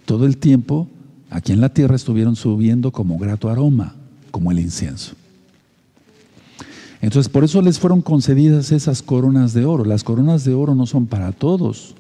todo 0.07 0.25
el 0.25 0.39
tiempo, 0.39 0.89
aquí 1.29 1.53
en 1.53 1.61
la 1.61 1.69
tierra 1.69 1.97
estuvieron 1.97 2.37
subiendo 2.37 2.93
como 2.93 3.19
grato 3.19 3.51
aroma, 3.51 3.95
como 4.31 4.51
el 4.51 4.61
incienso. 4.61 5.15
Entonces, 7.03 7.31
por 7.31 7.45
eso 7.45 7.61
les 7.63 7.79
fueron 7.79 8.03
concedidas 8.03 8.73
esas 8.73 9.03
coronas 9.03 9.53
de 9.53 9.65
oro. 9.65 9.85
Las 9.85 10.03
coronas 10.03 10.45
de 10.45 10.55
oro 10.55 10.75
no 10.75 10.87
son 10.87 11.07
para 11.07 11.33
todos, 11.33 11.95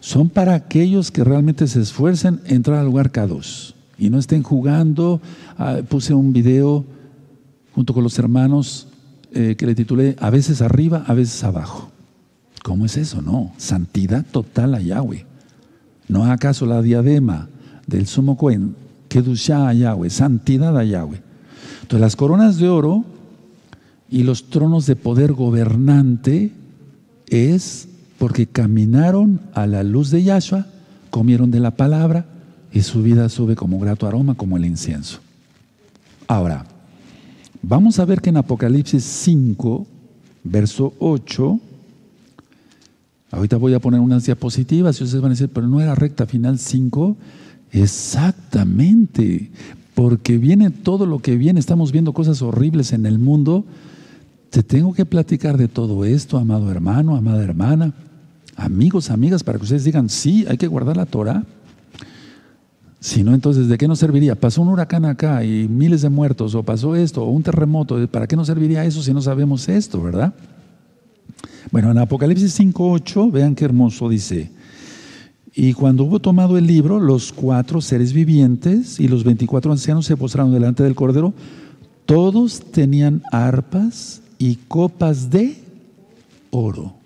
son 0.00 0.28
para 0.28 0.54
aquellos 0.54 1.10
que 1.10 1.24
realmente 1.24 1.66
se 1.66 1.80
esfuercen 1.80 2.40
en 2.46 2.56
entrar 2.56 2.78
al 2.78 2.86
lugar 2.86 3.10
K2 3.12 3.74
y 3.98 4.10
no 4.10 4.18
estén 4.18 4.42
jugando. 4.42 5.20
Ah, 5.58 5.78
puse 5.88 6.14
un 6.14 6.32
video 6.32 6.84
junto 7.74 7.94
con 7.94 8.02
los 8.02 8.18
hermanos 8.18 8.88
eh, 9.32 9.56
que 9.56 9.66
le 9.66 9.74
titulé 9.74 10.16
A 10.20 10.30
veces 10.30 10.62
arriba, 10.62 11.04
a 11.06 11.14
veces 11.14 11.42
abajo. 11.44 11.90
¿Cómo 12.62 12.86
es 12.86 12.96
eso? 12.96 13.20
No, 13.20 13.52
santidad 13.58 14.24
total 14.30 14.74
a 14.74 14.80
Yahweh. 14.80 15.26
¿No 16.08 16.24
acaso 16.24 16.66
la 16.66 16.82
diadema 16.82 17.48
del 17.86 18.06
sumo 18.06 18.36
Cohen, 18.36 18.74
Kedushá 19.08 19.68
a 19.68 19.74
Yahweh, 19.74 20.10
santidad 20.10 20.76
a 20.78 20.84
Yahweh? 20.84 21.20
Entonces 21.82 22.00
las 22.00 22.16
coronas 22.16 22.58
de 22.58 22.68
oro 22.68 23.04
y 24.08 24.22
los 24.22 24.48
tronos 24.48 24.86
de 24.86 24.96
poder 24.96 25.32
gobernante 25.32 26.52
es 27.28 27.88
porque 28.18 28.46
caminaron 28.46 29.40
a 29.52 29.66
la 29.66 29.82
luz 29.82 30.10
de 30.10 30.22
Yahshua, 30.22 30.66
comieron 31.10 31.50
de 31.50 31.60
la 31.60 31.72
palabra, 31.72 32.26
y 32.74 32.82
su 32.82 33.02
vida 33.02 33.28
sube 33.28 33.54
como 33.54 33.78
grato 33.78 34.06
aroma, 34.06 34.34
como 34.34 34.56
el 34.56 34.64
incienso. 34.64 35.20
Ahora, 36.26 36.66
vamos 37.62 38.00
a 38.00 38.04
ver 38.04 38.20
que 38.20 38.30
en 38.30 38.36
Apocalipsis 38.36 39.04
5, 39.04 39.86
verso 40.42 40.92
8, 40.98 41.60
ahorita 43.30 43.56
voy 43.58 43.74
a 43.74 43.80
poner 43.80 44.00
unas 44.00 44.26
diapositivas 44.26 45.00
y 45.00 45.04
ustedes 45.04 45.22
van 45.22 45.30
a 45.30 45.34
decir, 45.34 45.50
pero 45.54 45.68
no 45.68 45.80
era 45.80 45.94
recta 45.94 46.26
final 46.26 46.58
5, 46.58 47.16
exactamente, 47.70 49.52
porque 49.94 50.36
viene 50.36 50.70
todo 50.70 51.06
lo 51.06 51.20
que 51.20 51.36
viene, 51.36 51.60
estamos 51.60 51.92
viendo 51.92 52.12
cosas 52.12 52.42
horribles 52.42 52.92
en 52.92 53.06
el 53.06 53.20
mundo, 53.20 53.64
te 54.50 54.64
tengo 54.64 54.94
que 54.94 55.06
platicar 55.06 55.58
de 55.58 55.68
todo 55.68 56.04
esto, 56.04 56.38
amado 56.38 56.72
hermano, 56.72 57.14
amada 57.14 57.44
hermana, 57.44 57.94
amigos, 58.56 59.10
amigas, 59.10 59.44
para 59.44 59.58
que 59.58 59.64
ustedes 59.64 59.84
digan, 59.84 60.08
sí, 60.08 60.44
hay 60.48 60.56
que 60.56 60.66
guardar 60.66 60.96
la 60.96 61.06
Torah. 61.06 61.44
Si 63.04 63.22
no, 63.22 63.34
entonces, 63.34 63.68
¿de 63.68 63.76
qué 63.76 63.86
nos 63.86 63.98
serviría? 63.98 64.34
Pasó 64.34 64.62
un 64.62 64.68
huracán 64.68 65.04
acá 65.04 65.44
y 65.44 65.68
miles 65.68 66.00
de 66.00 66.08
muertos, 66.08 66.54
o 66.54 66.62
pasó 66.62 66.96
esto, 66.96 67.22
o 67.22 67.28
un 67.28 67.42
terremoto. 67.42 68.08
¿Para 68.08 68.26
qué 68.26 68.34
nos 68.34 68.46
serviría 68.46 68.82
eso 68.86 69.02
si 69.02 69.12
no 69.12 69.20
sabemos 69.20 69.68
esto, 69.68 70.00
verdad? 70.00 70.32
Bueno, 71.70 71.90
en 71.90 71.98
Apocalipsis 71.98 72.58
5.8, 72.58 73.30
vean 73.30 73.54
qué 73.54 73.66
hermoso 73.66 74.08
dice. 74.08 74.50
Y 75.54 75.74
cuando 75.74 76.04
hubo 76.04 76.18
tomado 76.18 76.56
el 76.56 76.66
libro, 76.66 76.98
los 76.98 77.30
cuatro 77.30 77.82
seres 77.82 78.14
vivientes 78.14 78.98
y 78.98 79.06
los 79.06 79.22
veinticuatro 79.22 79.70
ancianos 79.70 80.06
se 80.06 80.16
postraron 80.16 80.54
delante 80.54 80.82
del 80.82 80.94
Cordero. 80.94 81.34
Todos 82.06 82.60
tenían 82.72 83.22
arpas 83.30 84.22
y 84.38 84.56
copas 84.66 85.28
de 85.28 85.58
oro 86.50 87.03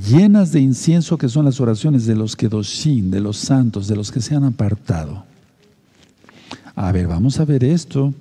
llenas 0.00 0.52
de 0.52 0.60
incienso 0.60 1.18
que 1.18 1.28
son 1.28 1.44
las 1.44 1.60
oraciones 1.60 2.06
de 2.06 2.14
los 2.14 2.36
kedoshim, 2.36 3.10
de 3.10 3.20
los 3.20 3.36
santos, 3.36 3.86
de 3.86 3.96
los 3.96 4.10
que 4.10 4.20
se 4.20 4.34
han 4.34 4.44
apartado. 4.44 5.24
A 6.74 6.90
ver, 6.92 7.06
vamos 7.06 7.38
a 7.40 7.44
ver 7.44 7.64
esto. 7.64 8.12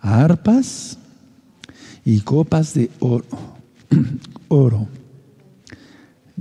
Arpas 0.00 0.98
y 2.04 2.20
copas 2.20 2.74
de 2.74 2.90
oro, 3.00 3.24
oro 4.48 4.88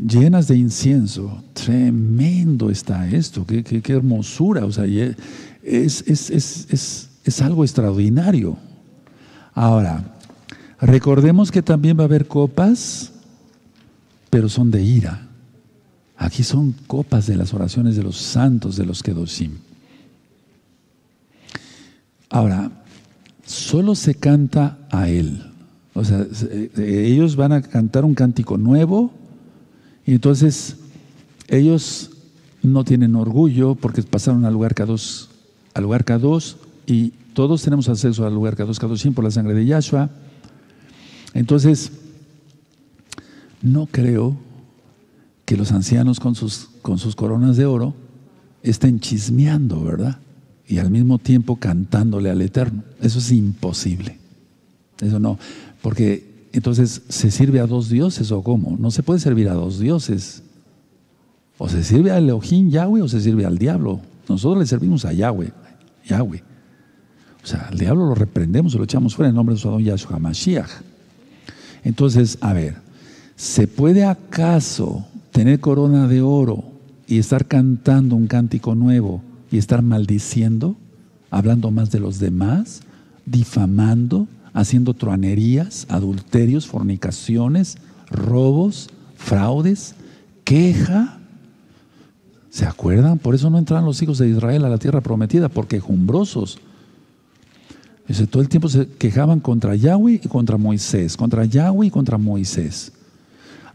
llenas 0.06 0.48
de 0.48 0.58
incienso. 0.58 1.44
Tremendo 1.54 2.70
está 2.70 3.08
esto, 3.10 3.46
qué, 3.46 3.64
qué, 3.64 3.94
hermosura. 3.94 4.66
O 4.66 4.72
sea, 4.72 4.86
es, 4.86 6.04
es, 6.08 6.30
es, 6.30 7.10
es 7.24 7.42
algo 7.42 7.64
extraordinario. 7.64 8.58
Ahora, 9.54 10.04
recordemos 10.80 11.52
que 11.52 11.62
también 11.62 11.98
va 11.98 12.04
a 12.04 12.06
haber 12.06 12.28
copas, 12.28 13.12
pero 14.30 14.50
son 14.50 14.72
de 14.72 14.82
ira. 14.82 15.28
Aquí 16.18 16.44
son 16.44 16.74
copas 16.88 17.28
de 17.28 17.36
las 17.36 17.54
oraciones 17.54 17.96
de 17.96 18.04
los 18.04 18.18
santos 18.18 18.76
de 18.76 18.86
los 18.86 19.04
Kedoshim. 19.04 19.52
Ahora, 22.30 22.72
solo 23.46 23.96
se 23.96 24.16
canta 24.16 24.80
a 24.92 25.10
Él. 25.10 25.44
O 25.94 26.04
sea, 26.04 26.26
eh, 26.52 27.06
ellos 27.08 27.36
van 27.36 27.52
a 27.52 27.62
cantar 27.62 28.06
un 28.06 28.14
cántico 28.14 28.58
nuevo 28.58 29.12
y 30.06 30.14
entonces 30.14 30.78
ellos 31.48 32.12
no 32.62 32.84
tienen 32.84 33.16
orgullo 33.16 33.76
porque 33.76 34.04
pasaron 34.04 34.46
al 34.46 34.54
lugar 34.54 34.76
K2, 34.76 35.28
al 35.74 35.84
lugar 35.84 36.06
K2 36.06 36.56
y 36.86 37.14
todos 37.34 37.62
tenemos 37.62 37.88
acceso 37.90 38.26
al 38.26 38.34
lugar 38.34 38.56
K2, 38.56 38.80
K2 38.80 39.14
por 39.14 39.24
la 39.24 39.32
sangre 39.32 39.54
de 39.54 39.66
Yahshua. 39.66 40.10
Entonces, 41.34 41.92
no 43.62 43.88
creo 43.88 44.36
que 45.46 45.58
los 45.58 45.72
ancianos 45.72 46.20
con 46.20 46.36
sus, 46.36 46.70
con 46.82 46.98
sus 46.98 47.16
coronas 47.16 47.58
de 47.58 47.66
oro 47.66 47.94
estén 48.64 49.00
chismeando, 49.00 49.84
¿verdad? 49.84 50.20
Y 50.68 50.80
al 50.80 50.92
mismo 50.92 51.20
tiempo 51.20 51.56
cantándole 51.56 52.30
al 52.30 52.42
Eterno. 52.42 52.84
Eso 53.02 53.20
es 53.20 53.32
imposible. 53.32 54.18
Eso 55.00 55.20
no. 55.20 55.40
Porque 55.82 56.50
entonces, 56.52 57.04
¿se 57.08 57.32
sirve 57.32 57.60
a 57.60 57.68
dos 57.68 57.90
dioses 57.90 58.32
o 58.32 58.42
cómo? 58.42 58.78
No 58.80 58.92
se 58.92 59.04
puede 59.04 59.20
servir 59.20 59.48
a 59.50 59.54
dos 59.54 59.80
dioses. 59.80 60.44
O 61.58 61.70
se 61.70 61.84
sirve 61.84 62.12
al 62.12 62.24
Elohim 62.24 62.70
Yahweh 62.70 63.02
o 63.02 63.08
se 63.08 63.22
sirve 63.22 63.46
al 63.46 63.58
diablo. 63.58 64.02
Nosotros 64.28 64.60
le 64.60 64.66
servimos 64.66 65.06
a 65.06 65.14
Yahweh. 65.14 65.52
Yahweh. 66.08 66.44
O 67.44 67.48
sea, 67.48 67.68
al 67.70 67.78
diablo 67.78 68.08
lo 68.08 68.16
reprendemos 68.16 68.74
y 68.74 68.78
lo 68.78 68.84
echamos 68.84 69.16
fuera 69.16 69.30
en 69.30 69.36
nombre 69.36 69.56
de 69.56 69.62
su 69.62 69.68
Adón 69.70 69.84
Yahshua 69.84 70.20
Mashiach. 70.20 70.70
Entonces, 71.84 72.38
a 72.42 72.54
ver, 72.54 72.76
¿se 73.38 73.68
puede 73.68 74.04
acaso 74.04 75.06
tener 75.32 75.60
corona 75.60 76.08
de 76.08 76.22
oro 76.22 76.64
y 77.08 77.20
estar 77.20 77.46
cantando 77.46 78.16
un 78.16 78.28
cántico 78.28 78.76
nuevo 78.76 79.22
y 79.52 79.60
estar 79.60 79.84
maldiciendo, 79.84 80.76
hablando 81.30 81.72
más 81.72 81.92
de 81.92 82.00
los 82.00 82.20
demás, 82.20 82.82
difamando, 83.26 84.28
haciendo 84.54 84.96
truanerías, 84.96 85.86
adulterios, 85.88 86.66
fornicaciones, 86.66 87.78
robos, 88.10 88.90
fraudes, 89.16 89.94
queja. 90.44 91.20
¿Se 92.50 92.66
acuerdan? 92.66 93.20
Por 93.20 93.36
eso 93.36 93.52
no 93.52 93.60
entraron 93.60 93.86
los 93.86 94.02
hijos 94.02 94.18
de 94.18 94.30
Israel 94.30 94.66
a 94.66 94.70
la 94.70 94.80
tierra 94.80 95.02
prometida, 95.02 95.48
porque 95.48 95.80
jumbrosos. 95.80 96.58
todo 98.32 98.42
el 98.42 98.50
tiempo 98.50 98.68
se 98.68 98.88
quejaban 98.88 99.40
contra 99.42 99.76
Yahweh 99.76 100.22
y 100.24 100.28
contra 100.28 100.58
Moisés, 100.58 101.16
contra 101.16 101.46
Yahweh 101.46 101.88
y 101.88 101.92
contra 101.92 102.18
Moisés. 102.18 102.94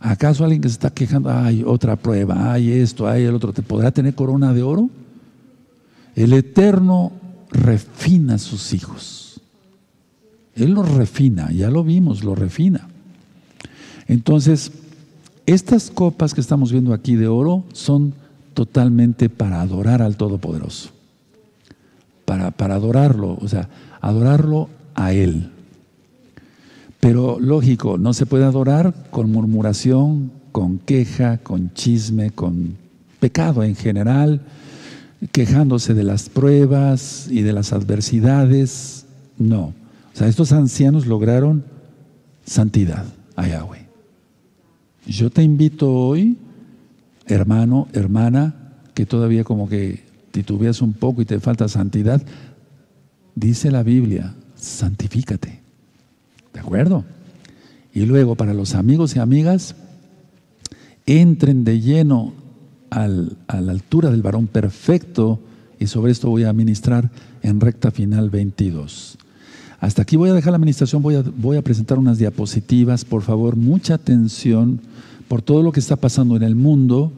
¿Acaso 0.02 0.42
alguien 0.42 0.60
que 0.60 0.68
se 0.68 0.74
está 0.74 0.90
quejando, 0.90 1.30
hay 1.30 1.62
otra 1.64 1.94
prueba, 1.94 2.52
hay 2.52 2.72
esto, 2.72 3.06
hay 3.06 3.22
el 3.22 3.34
otro, 3.36 3.52
¿te 3.52 3.62
podrá 3.62 3.92
tener 3.92 4.16
corona 4.16 4.52
de 4.52 4.62
oro? 4.62 4.90
El 6.16 6.32
Eterno 6.32 7.12
refina 7.52 8.34
a 8.34 8.38
sus 8.38 8.72
hijos. 8.72 9.40
Él 10.56 10.72
los 10.72 10.90
refina, 10.92 11.52
ya 11.52 11.70
lo 11.70 11.84
vimos, 11.84 12.24
lo 12.24 12.34
refina. 12.34 12.88
Entonces, 14.08 14.72
estas 15.46 15.90
copas 15.90 16.34
que 16.34 16.40
estamos 16.40 16.72
viendo 16.72 16.92
aquí 16.92 17.14
de 17.14 17.28
oro 17.28 17.62
son 17.72 18.12
totalmente 18.54 19.28
para 19.28 19.60
adorar 19.60 20.02
al 20.02 20.16
Todopoderoso. 20.16 20.90
Para, 22.24 22.50
para 22.50 22.74
adorarlo, 22.74 23.38
o 23.40 23.46
sea, 23.46 23.68
adorarlo 24.00 24.68
a 24.96 25.12
Él. 25.12 25.52
Pero 27.02 27.40
lógico, 27.40 27.98
no 27.98 28.14
se 28.14 28.26
puede 28.26 28.44
adorar 28.44 28.94
con 29.10 29.32
murmuración, 29.32 30.30
con 30.52 30.78
queja, 30.78 31.38
con 31.38 31.74
chisme, 31.74 32.30
con 32.30 32.76
pecado 33.18 33.64
en 33.64 33.74
general, 33.74 34.42
quejándose 35.32 35.94
de 35.94 36.04
las 36.04 36.28
pruebas 36.28 37.26
y 37.28 37.42
de 37.42 37.52
las 37.52 37.72
adversidades. 37.72 39.06
No. 39.36 39.74
O 40.14 40.16
sea, 40.16 40.28
estos 40.28 40.52
ancianos 40.52 41.06
lograron 41.06 41.64
santidad 42.44 43.04
a 43.34 43.48
Yahweh. 43.48 43.88
Yo 45.04 45.28
te 45.28 45.42
invito 45.42 45.92
hoy, 45.92 46.38
hermano, 47.26 47.88
hermana, 47.94 48.54
que 48.94 49.06
todavía 49.06 49.42
como 49.42 49.68
que 49.68 50.04
titubeas 50.30 50.80
un 50.80 50.92
poco 50.92 51.20
y 51.20 51.24
te 51.24 51.40
falta 51.40 51.66
santidad, 51.66 52.22
dice 53.34 53.72
la 53.72 53.82
Biblia, 53.82 54.36
santifícate. 54.54 55.61
¿De 56.52 56.60
acuerdo? 56.60 57.04
Y 57.94 58.06
luego 58.06 58.36
para 58.36 58.54
los 58.54 58.74
amigos 58.74 59.16
y 59.16 59.18
amigas, 59.18 59.74
entren 61.06 61.64
de 61.64 61.80
lleno 61.80 62.32
a 62.90 63.08
la 63.08 63.72
altura 63.72 64.10
del 64.10 64.22
varón 64.22 64.46
perfecto 64.46 65.40
y 65.78 65.86
sobre 65.86 66.12
esto 66.12 66.28
voy 66.28 66.44
a 66.44 66.52
ministrar 66.52 67.10
en 67.42 67.60
recta 67.60 67.90
final 67.90 68.30
22. 68.30 69.18
Hasta 69.80 70.02
aquí 70.02 70.16
voy 70.16 70.30
a 70.30 70.34
dejar 70.34 70.52
la 70.52 70.58
administración, 70.58 71.02
voy 71.02 71.56
a, 71.56 71.62
presentar 71.62 71.98
unas 71.98 72.18
diapositivas, 72.18 73.04
por 73.04 73.22
favor, 73.22 73.56
mucha 73.56 73.94
atención 73.94 74.78
por 75.26 75.42
todo 75.42 75.62
lo 75.62 75.72
que 75.72 75.80
está 75.80 75.96
pasando 75.96 76.36
en 76.36 76.44
el 76.44 76.54
mundo. 76.54 77.12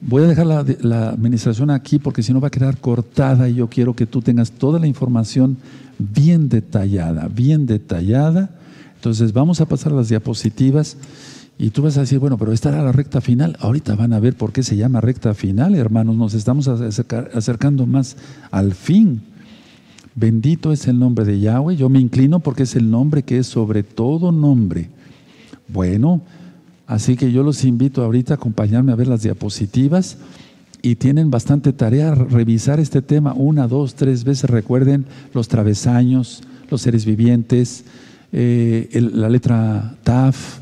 Voy 0.00 0.24
a 0.24 0.26
dejar 0.26 0.46
la 0.46 1.10
administración 1.10 1.70
aquí 1.70 1.98
porque 2.00 2.24
si 2.24 2.32
no 2.32 2.40
va 2.40 2.48
a 2.48 2.50
quedar 2.50 2.78
cortada 2.78 3.48
y 3.48 3.54
yo 3.54 3.68
quiero 3.68 3.94
que 3.94 4.06
tú 4.06 4.22
tengas 4.22 4.50
toda 4.50 4.80
la 4.80 4.88
información 4.88 5.56
bien 5.98 6.48
detallada, 6.48 7.28
bien 7.28 7.66
detallada 7.66 8.50
entonces 9.00 9.32
vamos 9.32 9.62
a 9.62 9.64
pasar 9.64 9.94
a 9.94 9.96
las 9.96 10.10
diapositivas 10.10 10.98
y 11.58 11.70
tú 11.70 11.80
vas 11.80 11.96
a 11.96 12.00
decir, 12.00 12.18
bueno, 12.18 12.36
pero 12.36 12.52
esta 12.52 12.68
era 12.68 12.82
la 12.82 12.92
recta 12.92 13.22
final. 13.22 13.56
Ahorita 13.58 13.94
van 13.96 14.12
a 14.12 14.20
ver 14.20 14.36
por 14.36 14.52
qué 14.52 14.62
se 14.62 14.76
llama 14.76 15.00
recta 15.00 15.32
final, 15.32 15.74
hermanos. 15.74 16.16
Nos 16.16 16.34
estamos 16.34 16.68
acercando 16.68 17.86
más 17.86 18.18
al 18.50 18.74
fin. 18.74 19.22
Bendito 20.14 20.70
es 20.70 20.86
el 20.86 20.98
nombre 20.98 21.24
de 21.24 21.40
Yahweh. 21.40 21.76
Yo 21.76 21.88
me 21.88 21.98
inclino 21.98 22.40
porque 22.40 22.64
es 22.64 22.76
el 22.76 22.90
nombre 22.90 23.22
que 23.22 23.38
es 23.38 23.46
sobre 23.46 23.84
todo 23.84 24.32
nombre. 24.32 24.90
Bueno, 25.66 26.20
así 26.86 27.16
que 27.16 27.32
yo 27.32 27.42
los 27.42 27.64
invito 27.64 28.04
ahorita 28.04 28.34
a 28.34 28.36
acompañarme 28.36 28.92
a 28.92 28.96
ver 28.96 29.08
las 29.08 29.22
diapositivas 29.22 30.18
y 30.82 30.96
tienen 30.96 31.30
bastante 31.30 31.72
tarea 31.72 32.14
revisar 32.14 32.80
este 32.80 33.00
tema 33.00 33.32
una, 33.32 33.66
dos, 33.66 33.94
tres 33.94 34.24
veces. 34.24 34.50
Recuerden 34.50 35.06
los 35.32 35.48
travesaños, 35.48 36.42
los 36.70 36.82
seres 36.82 37.06
vivientes, 37.06 37.86
eh, 38.32 38.88
la 39.12 39.28
letra 39.28 39.96
Taf 40.02 40.58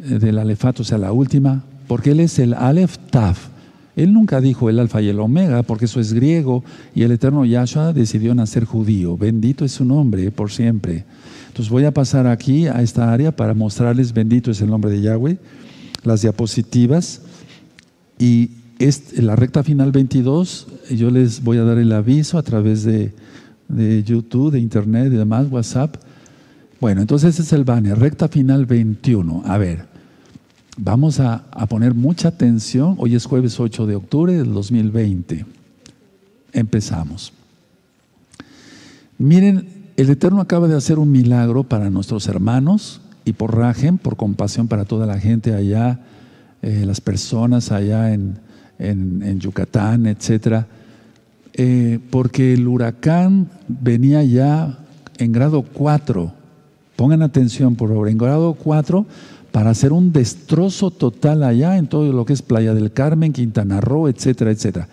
eh, 0.00 0.18
del 0.18 0.38
Alefat, 0.38 0.80
o 0.80 0.84
sea, 0.84 0.98
la 0.98 1.12
última, 1.12 1.64
porque 1.86 2.10
él 2.10 2.20
es 2.20 2.38
el 2.38 2.54
Alef 2.54 2.98
Taf. 3.10 3.48
Él 3.96 4.12
nunca 4.12 4.40
dijo 4.40 4.68
el 4.68 4.80
alfa 4.80 5.00
y 5.00 5.08
el 5.08 5.20
omega, 5.20 5.62
porque 5.62 5.84
eso 5.84 6.00
es 6.00 6.12
griego, 6.12 6.64
y 6.94 7.02
el 7.02 7.12
eterno 7.12 7.44
Yahshua 7.44 7.92
decidió 7.92 8.34
nacer 8.34 8.64
judío. 8.64 9.16
Bendito 9.16 9.64
es 9.64 9.72
su 9.72 9.84
nombre 9.84 10.32
por 10.32 10.50
siempre. 10.50 11.04
Entonces 11.48 11.70
voy 11.70 11.84
a 11.84 11.94
pasar 11.94 12.26
aquí 12.26 12.66
a 12.66 12.82
esta 12.82 13.12
área 13.12 13.30
para 13.30 13.54
mostrarles, 13.54 14.12
bendito 14.12 14.50
es 14.50 14.60
el 14.60 14.68
nombre 14.68 14.90
de 14.90 15.00
Yahweh, 15.00 15.38
las 16.02 16.22
diapositivas. 16.22 17.22
Y 18.18 18.50
en 18.80 19.26
la 19.26 19.36
recta 19.36 19.62
final 19.62 19.92
22, 19.92 20.66
yo 20.90 21.10
les 21.10 21.44
voy 21.44 21.58
a 21.58 21.62
dar 21.62 21.78
el 21.78 21.92
aviso 21.92 22.38
a 22.38 22.42
través 22.42 22.82
de, 22.82 23.12
de 23.68 24.02
YouTube, 24.02 24.50
de 24.50 24.58
Internet 24.58 25.12
y 25.12 25.16
demás, 25.16 25.46
WhatsApp, 25.48 25.96
bueno, 26.80 27.00
entonces 27.00 27.38
es 27.38 27.52
el 27.52 27.64
banner, 27.64 27.98
recta 27.98 28.28
final 28.28 28.66
21. 28.66 29.42
A 29.46 29.58
ver, 29.58 29.86
vamos 30.76 31.20
a, 31.20 31.44
poner 31.68 31.94
mucha 31.94 32.28
atención. 32.28 32.96
Hoy 32.98 33.14
es 33.14 33.26
jueves 33.26 33.58
8 33.60 33.86
de 33.86 33.96
octubre 33.96 34.36
del 34.36 34.52
2020. 34.52 35.46
Empezamos. 36.52 37.32
Miren, 39.18 39.68
el 39.96 40.10
Eterno 40.10 40.40
acaba 40.40 40.68
de 40.68 40.76
hacer 40.76 40.98
un 40.98 41.10
milagro 41.10 41.64
para 41.64 41.90
nuestros 41.90 42.26
hermanos 42.26 43.00
y 43.24 43.32
por 43.32 43.56
Rajem, 43.56 43.96
por 43.96 44.16
compasión 44.16 44.68
para 44.68 44.84
toda 44.84 45.06
la 45.06 45.18
gente 45.18 45.54
allá, 45.54 46.00
eh, 46.62 46.84
las 46.84 47.00
personas 47.00 47.70
allá 47.70 48.12
en, 48.12 48.42
Yucatán, 49.38 50.06
etcétera, 50.06 50.66
eh, 51.54 52.00
porque 52.10 52.54
el 52.54 52.66
huracán 52.66 53.48
venía 53.68 54.22
ya 54.24 54.78
en 55.18 55.32
grado 55.32 55.62
4 55.62 56.43
Pongan 56.96 57.22
atención, 57.22 57.74
por 57.74 57.88
favor, 57.88 58.08
en 58.08 58.18
grado 58.18 58.54
4, 58.54 59.06
para 59.50 59.70
hacer 59.70 59.92
un 59.92 60.12
destrozo 60.12 60.90
total 60.90 61.42
allá 61.42 61.76
en 61.76 61.86
todo 61.86 62.12
lo 62.12 62.24
que 62.24 62.32
es 62.32 62.42
Playa 62.42 62.74
del 62.74 62.92
Carmen, 62.92 63.32
Quintana 63.32 63.80
Roo, 63.80 64.08
etcétera, 64.08 64.50
etcétera. 64.50 64.88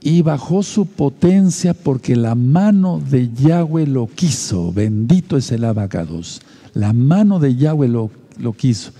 Y 0.00 0.22
bajó 0.22 0.62
su 0.62 0.86
potencia 0.86 1.74
porque 1.74 2.16
la 2.16 2.34
mano 2.34 3.00
de 3.10 3.30
Yahweh 3.34 3.86
lo 3.86 4.06
quiso. 4.06 4.72
Bendito 4.72 5.36
es 5.36 5.52
el 5.52 5.64
abacados. 5.64 6.40
La 6.74 6.92
mano 6.92 7.38
de 7.38 7.56
Yahweh 7.56 7.88
lo, 7.88 8.10
lo 8.38 8.52
quiso. 8.52 8.92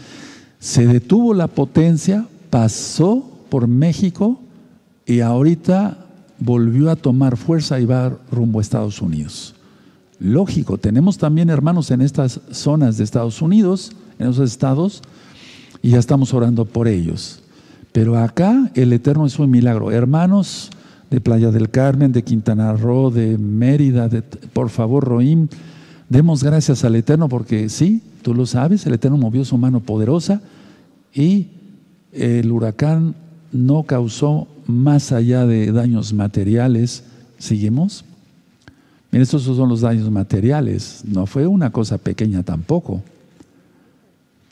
Se 0.59 0.87
detuvo 0.87 1.33
la 1.33 1.47
potencia, 1.47 2.27
pasó 2.51 3.25
por 3.49 3.69
México 3.69 4.41
y 5.07 5.21
ahorita 5.21 5.99
volvió 6.39 6.91
a 6.91 6.97
tomar 6.97 7.37
fuerza 7.37 7.81
y 7.81 7.87
va 7.87 8.17
rumbo 8.31 8.59
a 8.59 8.63
Estados 8.63 9.01
Unidos. 9.01 9.56
Lógico, 10.19 10.79
tenemos 10.79 11.19
también 11.19 11.51
hermanos 11.51 11.91
en 11.91 12.01
estas 12.01 12.41
zonas 12.51 12.97
de 12.97 13.05
Estados 13.05 13.43
Unidos, 13.43 13.93
en 14.19 14.29
esos 14.29 14.51
estados, 14.51 15.03
y 15.83 15.91
ya 15.91 15.99
estamos 15.99 16.33
orando 16.33 16.65
por 16.65 16.89
ellos. 16.89 17.43
Pero 17.93 18.17
acá 18.17 18.71
el 18.75 18.93
Eterno 18.93 19.27
es 19.27 19.39
un 19.39 19.51
milagro. 19.51 19.91
Hermanos 19.91 20.71
de 21.11 21.21
Playa 21.21 21.51
del 21.51 21.71
Carmen, 21.71 22.13
de 22.13 22.25
Quintana 22.25 22.73
Roo, 22.73 23.11
de 23.11 23.39
Mérida, 23.39 24.09
de, 24.09 24.23
por 24.23 24.71
favor, 24.71 25.05
Roim, 25.05 25.49
demos 26.09 26.43
gracias 26.43 26.85
al 26.85 26.97
Eterno 26.97 27.29
porque 27.29 27.69
sí, 27.69 28.03
tú 28.23 28.35
lo 28.35 28.47
sabes, 28.47 28.87
el 28.87 28.95
Eterno 28.95 29.17
movió 29.17 29.45
su 29.45 29.57
mano 29.59 29.81
poderosa 29.81 30.41
y 31.15 31.49
el 32.13 32.51
huracán 32.51 33.15
no 33.53 33.85
causó 33.85 34.49
más 34.67 35.13
allá 35.13 35.47
de 35.47 35.73
daños 35.73 36.13
materiales. 36.13 37.05
¿Seguimos? 37.39 38.05
Estos 39.23 39.43
son 39.43 39.69
los 39.69 39.81
daños 39.81 40.11
materiales. 40.11 41.03
No 41.05 41.27
fue 41.27 41.47
una 41.47 41.71
cosa 41.71 41.99
pequeña 41.99 42.43
tampoco. 42.43 43.03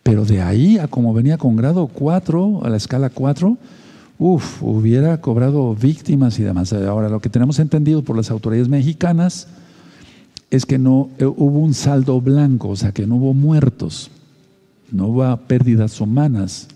Pero 0.03 0.24
de 0.24 0.43
ahí 0.43 0.78
a 0.78 0.89
como 0.89 1.15
venía 1.15 1.39
con 1.39 1.57
grado 1.57 1.86
4, 1.86 2.61
a 2.65 2.69
la 2.69 2.77
escala 2.77 3.11
4, 3.11 3.57
uff, 4.19 4.62
hubiera 4.62 5.20
cobrado 5.20 5.74
víctimas 5.74 6.39
y 6.39 6.43
demás. 6.43 6.73
Ahora, 6.73 7.09
lo 7.09 7.20
que 7.20 7.31
tenemos 7.31 7.59
entendido 7.59 8.03
por 8.03 8.16
las 8.16 8.31
autoridades 8.31 8.69
mexicanas 8.69 9.49
es 10.51 10.66
que 10.66 10.78
no 10.78 11.09
eh, 11.19 11.24
hubo 11.24 11.59
un 11.59 11.74
saldo 11.74 12.20
blanco, 12.20 12.69
o 12.69 12.77
sea, 12.77 12.93
que 12.93 13.07
no 13.07 13.16
hubo 13.16 13.35
muertos, 13.35 14.11
no 14.93 15.09
hubo 15.09 15.36
pérdidas 15.49 16.01
humanas. 16.01 16.69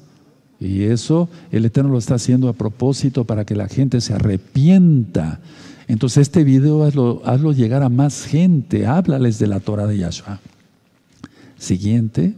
Y 0.60 0.84
eso 0.84 1.28
el 1.52 1.64
Eterno 1.64 1.90
lo 1.90 1.98
está 1.98 2.16
haciendo 2.16 2.48
a 2.48 2.52
propósito 2.52 3.24
para 3.24 3.44
que 3.44 3.54
la 3.54 3.68
gente 3.68 4.00
se 4.00 4.14
arrepienta. 4.14 5.40
Entonces 5.88 6.22
este 6.22 6.44
video 6.44 6.84
hazlo, 6.84 7.22
hazlo 7.24 7.52
llegar 7.52 7.82
a 7.82 7.88
más 7.88 8.24
gente, 8.24 8.86
háblales 8.86 9.38
de 9.38 9.46
la 9.46 9.60
Torah 9.60 9.86
de 9.86 9.98
Yahshua. 9.98 10.40
Siguiente. 11.58 12.34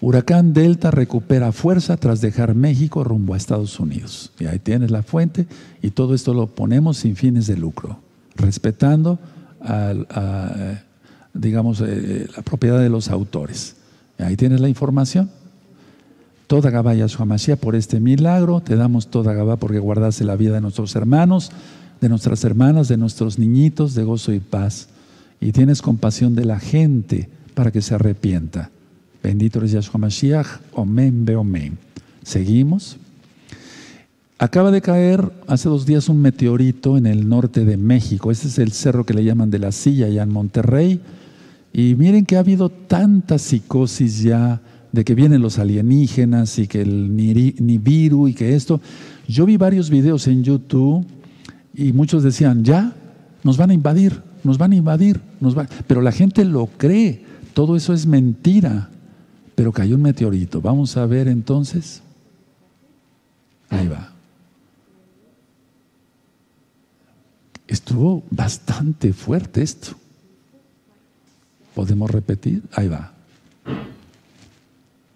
Huracán 0.00 0.54
Delta 0.54 0.90
recupera 0.90 1.52
fuerza 1.52 1.98
tras 1.98 2.22
dejar 2.22 2.54
México 2.54 3.04
rumbo 3.04 3.34
a 3.34 3.36
Estados 3.36 3.78
Unidos. 3.78 4.32
Y 4.38 4.46
ahí 4.46 4.58
tienes 4.58 4.90
la 4.90 5.02
fuente 5.02 5.46
y 5.82 5.90
todo 5.90 6.14
esto 6.14 6.32
lo 6.32 6.46
ponemos 6.46 6.96
sin 6.96 7.16
fines 7.16 7.46
de 7.46 7.58
lucro, 7.58 7.98
respetando 8.34 9.18
digamos, 11.34 11.80
eh, 11.80 12.28
la 12.34 12.42
propiedad 12.42 12.80
de 12.80 12.88
los 12.88 13.08
autores. 13.08 13.76
Y 14.18 14.22
ahí 14.22 14.36
tienes 14.36 14.60
la 14.60 14.68
información. 14.68 15.30
Toda 16.46 16.70
Gabá 16.70 16.94
Yahshua 16.94 17.26
Mashiach 17.26 17.58
por 17.58 17.76
este 17.76 18.00
milagro. 18.00 18.60
Te 18.60 18.74
damos 18.76 19.08
toda 19.08 19.34
Gabá 19.34 19.56
porque 19.56 19.78
guardaste 19.78 20.24
la 20.24 20.36
vida 20.36 20.54
de 20.54 20.60
nuestros 20.60 20.96
hermanos, 20.96 21.52
de 22.00 22.08
nuestras 22.08 22.44
hermanas, 22.44 22.88
de 22.88 22.96
nuestros 22.96 23.38
niñitos, 23.38 23.94
de 23.94 24.04
gozo 24.04 24.32
y 24.32 24.40
paz. 24.40 24.88
Y 25.40 25.52
tienes 25.52 25.82
compasión 25.82 26.34
de 26.34 26.44
la 26.44 26.58
gente 26.58 27.28
para 27.54 27.70
que 27.70 27.82
se 27.82 27.94
arrepienta. 27.94 28.70
Bendito 29.22 29.58
eres 29.58 29.72
Yahshua 29.72 30.00
Mashiach. 30.00 30.46
Omen, 30.72 31.24
be 31.24 31.36
omen. 31.36 31.78
Seguimos. 32.22 32.96
Acaba 34.38 34.70
de 34.70 34.80
caer 34.80 35.30
hace 35.46 35.68
dos 35.68 35.84
días 35.84 36.08
un 36.08 36.22
meteorito 36.22 36.96
en 36.96 37.06
el 37.06 37.28
norte 37.28 37.66
de 37.66 37.76
México. 37.76 38.30
Este 38.30 38.48
es 38.48 38.58
el 38.58 38.72
cerro 38.72 39.04
que 39.04 39.12
le 39.12 39.24
llaman 39.24 39.50
de 39.50 39.58
la 39.58 39.72
silla, 39.72 40.06
allá 40.06 40.22
en 40.22 40.32
Monterrey. 40.32 41.00
Y 41.72 41.94
miren 41.96 42.24
que 42.24 42.36
ha 42.36 42.40
habido 42.40 42.70
tanta 42.70 43.38
psicosis 43.38 44.22
ya 44.22 44.62
de 44.92 45.04
que 45.04 45.14
vienen 45.14 45.42
los 45.42 45.58
alienígenas 45.58 46.58
y 46.58 46.66
que 46.66 46.80
el 46.80 47.14
Nibiru 47.14 48.28
y 48.28 48.34
que 48.34 48.54
esto. 48.56 48.80
Yo 49.28 49.44
vi 49.44 49.56
varios 49.58 49.90
videos 49.90 50.26
en 50.26 50.42
YouTube 50.42 51.06
y 51.74 51.92
muchos 51.92 52.22
decían, 52.22 52.64
ya, 52.64 52.94
nos 53.42 53.56
van 53.56 53.70
a 53.70 53.74
invadir, 53.74 54.22
nos 54.44 54.58
van 54.58 54.72
a 54.72 54.76
invadir, 54.76 55.20
nos 55.40 55.54
van... 55.54 55.68
pero 55.86 56.00
la 56.00 56.12
gente 56.12 56.44
lo 56.44 56.66
cree, 56.66 57.24
todo 57.54 57.76
eso 57.76 57.92
es 57.92 58.06
mentira 58.06 58.90
pero 59.60 59.72
cayó 59.72 59.96
un 59.96 60.00
meteorito. 60.00 60.62
Vamos 60.62 60.96
a 60.96 61.04
ver 61.04 61.28
entonces. 61.28 62.00
Ahí 63.68 63.86
va. 63.86 64.10
Estuvo 67.66 68.22
bastante 68.30 69.12
fuerte 69.12 69.60
esto. 69.60 69.94
¿Podemos 71.74 72.10
repetir? 72.10 72.62
Ahí 72.72 72.88
va. 72.88 73.12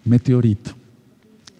Meteorito. 0.03 0.75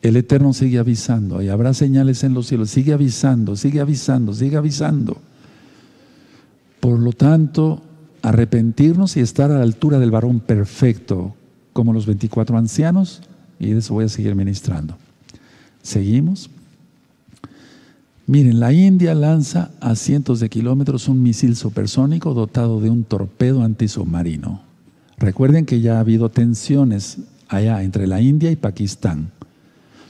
El 0.05 0.17
Eterno 0.17 0.53
sigue 0.53 0.77
avisando 0.77 1.41
y 1.41 1.49
habrá 1.49 1.73
señales 1.73 2.23
en 2.23 2.35
los 2.35 2.45
cielos. 2.45 2.69
Sigue 2.69 2.93
avisando, 2.93 3.55
sigue 3.55 3.79
avisando, 3.79 4.35
sigue 4.35 4.55
avisando. 4.55 5.17
Por 6.79 6.99
lo 6.99 7.11
tanto, 7.11 7.81
arrepentirnos 8.21 9.17
y 9.17 9.21
estar 9.21 9.49
a 9.49 9.55
la 9.57 9.63
altura 9.63 9.97
del 9.97 10.11
varón 10.11 10.41
perfecto, 10.41 11.33
como 11.73 11.91
los 11.91 12.05
24 12.05 12.55
ancianos 12.55 13.23
y 13.57 13.71
de 13.71 13.79
eso 13.79 13.95
voy 13.95 14.05
a 14.05 14.09
seguir 14.09 14.35
ministrando. 14.35 14.95
Seguimos. 15.81 16.51
Miren, 18.27 18.59
la 18.59 18.73
India 18.73 19.15
lanza 19.15 19.71
a 19.79 19.95
cientos 19.95 20.39
de 20.39 20.49
kilómetros 20.49 21.07
un 21.07 21.23
misil 21.23 21.55
supersónico 21.55 22.35
dotado 22.35 22.79
de 22.79 22.91
un 22.91 23.05
torpedo 23.05 23.63
antisubmarino. 23.63 24.61
Recuerden 25.17 25.65
que 25.65 25.81
ya 25.81 25.97
ha 25.97 26.01
habido 26.01 26.29
tensiones 26.29 27.17
allá 27.47 27.81
entre 27.81 28.05
la 28.05 28.21
India 28.21 28.51
y 28.51 28.55
Pakistán. 28.55 29.31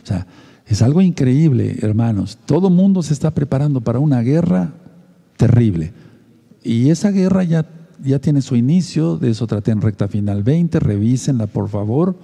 O 0.06 0.08
sea, 0.08 0.26
es 0.66 0.82
algo 0.82 1.02
increíble, 1.02 1.80
hermanos. 1.82 2.38
Todo 2.46 2.70
mundo 2.70 3.04
se 3.04 3.14
está 3.14 3.32
preparando 3.32 3.82
para 3.82 4.00
una 4.00 4.22
guerra 4.22 4.74
terrible. 5.36 5.92
Y 6.64 6.90
esa 6.90 7.12
guerra 7.12 7.44
ya 7.44 7.66
ya 8.04 8.20
tiene 8.20 8.42
su 8.42 8.56
inicio, 8.56 9.18
de 9.18 9.32
eso 9.32 9.48
traté 9.48 9.72
en 9.72 9.82
recta 9.82 10.08
final 10.08 10.44
20, 10.44 10.80
revísenla 10.80 11.48
por 11.48 11.70
favor. 11.70 12.16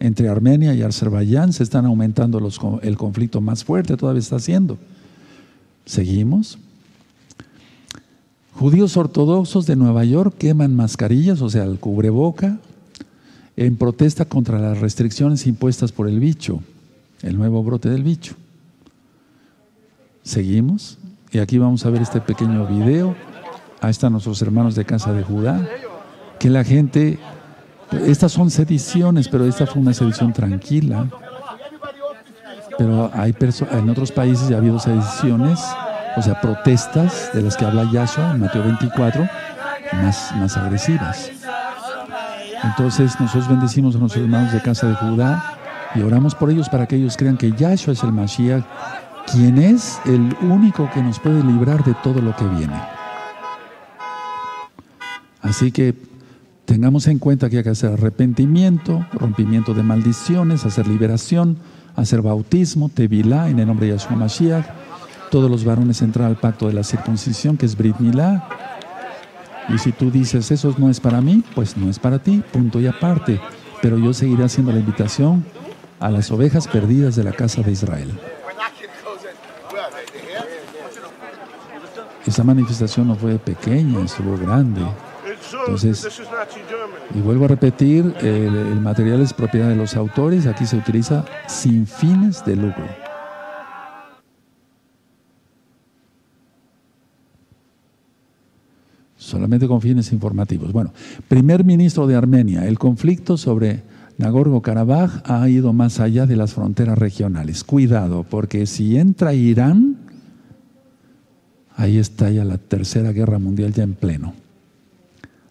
Entre 0.00 0.28
Armenia 0.28 0.74
y 0.74 0.82
Azerbaiyán 0.82 1.52
se 1.52 1.64
están 1.64 1.84
aumentando 1.84 2.38
los, 2.38 2.60
el 2.82 2.96
conflicto 2.96 3.40
más 3.40 3.64
fuerte, 3.64 3.96
todavía 3.96 4.20
está 4.20 4.36
haciendo. 4.36 4.78
Seguimos. 5.84 6.58
Judíos 8.54 8.96
ortodoxos 8.96 9.66
de 9.66 9.76
Nueva 9.76 10.04
York 10.04 10.34
queman 10.38 10.74
mascarillas, 10.74 11.42
o 11.42 11.50
sea, 11.50 11.64
el 11.64 11.78
cubreboca, 11.78 12.58
en 13.56 13.76
protesta 13.76 14.24
contra 14.24 14.58
las 14.58 14.78
restricciones 14.78 15.46
impuestas 15.46 15.90
por 15.90 16.08
el 16.08 16.20
bicho, 16.20 16.60
el 17.22 17.36
nuevo 17.36 17.62
brote 17.62 17.88
del 17.88 18.02
bicho. 18.02 18.34
Seguimos. 20.22 20.98
Y 21.30 21.38
aquí 21.38 21.58
vamos 21.58 21.84
a 21.84 21.90
ver 21.90 22.00
este 22.00 22.20
pequeño 22.20 22.66
video 22.66 23.14
ahí 23.80 23.90
están 23.90 24.12
nuestros 24.12 24.40
hermanos 24.42 24.74
de 24.74 24.84
casa 24.84 25.12
de 25.12 25.22
Judá, 25.22 25.60
que 26.38 26.50
la 26.50 26.64
gente, 26.64 27.18
estas 28.06 28.32
son 28.32 28.50
sediciones, 28.50 29.28
pero 29.28 29.44
esta 29.44 29.66
fue 29.66 29.82
una 29.82 29.94
sedición 29.94 30.32
tranquila. 30.32 31.06
Pero 32.76 33.10
hay 33.12 33.34
en 33.72 33.90
otros 33.90 34.12
países 34.12 34.48
ya 34.48 34.56
ha 34.56 34.58
habido 34.58 34.78
sediciones, 34.78 35.60
o 36.16 36.22
sea, 36.22 36.40
protestas 36.40 37.30
de 37.34 37.42
las 37.42 37.56
que 37.56 37.64
habla 37.64 37.90
Yahshua 37.90 38.32
en 38.32 38.40
Mateo 38.40 38.62
24, 38.62 39.28
más, 39.94 40.32
más 40.36 40.56
agresivas. 40.56 41.30
Entonces 42.62 43.18
nosotros 43.18 43.48
bendecimos 43.48 43.96
a 43.96 43.98
nuestros 43.98 44.22
hermanos 44.22 44.52
de 44.52 44.62
casa 44.62 44.86
de 44.88 44.94
Judá 44.94 45.57
y 45.94 46.02
oramos 46.02 46.34
por 46.34 46.50
ellos 46.50 46.68
para 46.68 46.86
que 46.86 46.96
ellos 46.96 47.16
crean 47.16 47.36
que 47.36 47.52
Yahshua 47.52 47.92
es 47.92 48.02
el 48.02 48.12
Mashiach, 48.12 48.64
quien 49.32 49.58
es 49.58 50.00
el 50.06 50.36
único 50.42 50.88
que 50.92 51.02
nos 51.02 51.18
puede 51.18 51.42
librar 51.42 51.84
de 51.84 51.94
todo 52.02 52.20
lo 52.20 52.34
que 52.36 52.46
viene. 52.46 52.80
Así 55.40 55.72
que 55.72 55.94
tengamos 56.64 57.06
en 57.06 57.18
cuenta 57.18 57.48
que 57.48 57.58
hay 57.58 57.62
que 57.62 57.70
hacer 57.70 57.92
arrepentimiento, 57.92 59.06
rompimiento 59.12 59.74
de 59.74 59.82
maldiciones, 59.82 60.64
hacer 60.66 60.86
liberación, 60.86 61.58
hacer 61.96 62.22
bautismo, 62.22 62.88
tevilá 62.88 63.48
en 63.48 63.58
el 63.58 63.66
nombre 63.66 63.86
de 63.86 63.92
Yahshua 63.92 64.16
Mashiach. 64.16 64.66
Todos 65.30 65.50
los 65.50 65.64
varones 65.64 66.02
entrar 66.02 66.26
al 66.26 66.36
pacto 66.36 66.68
de 66.68 66.74
la 66.74 66.84
circuncisión, 66.84 67.56
que 67.56 67.66
es 67.66 67.76
Brit 67.76 67.98
Milá. 67.98 68.48
Y 69.68 69.78
si 69.78 69.92
tú 69.92 70.10
dices, 70.10 70.50
eso 70.50 70.74
no 70.78 70.88
es 70.88 71.00
para 71.00 71.20
mí, 71.20 71.42
pues 71.54 71.76
no 71.76 71.90
es 71.90 71.98
para 71.98 72.18
ti, 72.18 72.42
punto 72.52 72.80
y 72.80 72.86
aparte. 72.86 73.40
Pero 73.82 73.98
yo 73.98 74.14
seguiré 74.14 74.44
haciendo 74.44 74.72
la 74.72 74.78
invitación 74.78 75.44
a 76.00 76.10
las 76.10 76.30
ovejas 76.30 76.68
perdidas 76.68 77.16
de 77.16 77.24
la 77.24 77.32
casa 77.32 77.62
de 77.62 77.72
Israel. 77.72 78.10
Esa 82.26 82.44
manifestación 82.44 83.08
no 83.08 83.16
fue 83.16 83.38
pequeña, 83.38 84.04
estuvo 84.04 84.36
grande. 84.36 84.82
Entonces, 85.60 86.20
y 87.14 87.20
vuelvo 87.20 87.46
a 87.46 87.48
repetir, 87.48 88.14
el, 88.20 88.80
material 88.80 89.22
es 89.22 89.32
propiedad 89.32 89.68
de 89.68 89.76
los 89.76 89.96
autores, 89.96 90.46
aquí 90.46 90.66
se 90.66 90.76
utiliza 90.76 91.24
sin 91.46 91.86
fines 91.86 92.44
de 92.44 92.56
lucro. 92.56 92.84
Solamente 99.16 99.66
con 99.66 99.80
fines 99.80 100.12
informativos. 100.12 100.72
Bueno, 100.72 100.92
primer 101.28 101.64
ministro 101.64 102.06
de 102.06 102.14
Armenia, 102.14 102.66
el 102.66 102.78
conflicto 102.78 103.36
sobre 103.36 103.82
Nagorno-Karabaj 104.18 105.22
ha 105.24 105.48
ido 105.48 105.72
más 105.72 106.00
allá 106.00 106.26
de 106.26 106.34
las 106.36 106.52
fronteras 106.52 106.98
regionales. 106.98 107.62
Cuidado, 107.62 108.26
porque 108.28 108.66
si 108.66 108.96
entra 108.96 109.32
Irán, 109.32 109.96
ahí 111.76 111.98
está 111.98 112.28
ya 112.30 112.44
la 112.44 112.58
tercera 112.58 113.12
guerra 113.12 113.38
mundial 113.38 113.72
ya 113.72 113.84
en 113.84 113.94
pleno. 113.94 114.34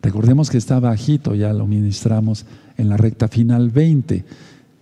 Recordemos 0.02 0.50
que 0.50 0.58
está 0.58 0.80
bajito, 0.80 1.34
ya 1.34 1.54
lo 1.54 1.66
ministramos 1.66 2.46
en 2.78 2.90
la 2.90 2.98
recta 2.98 3.30
final 3.30 3.70
20. 3.70 4.26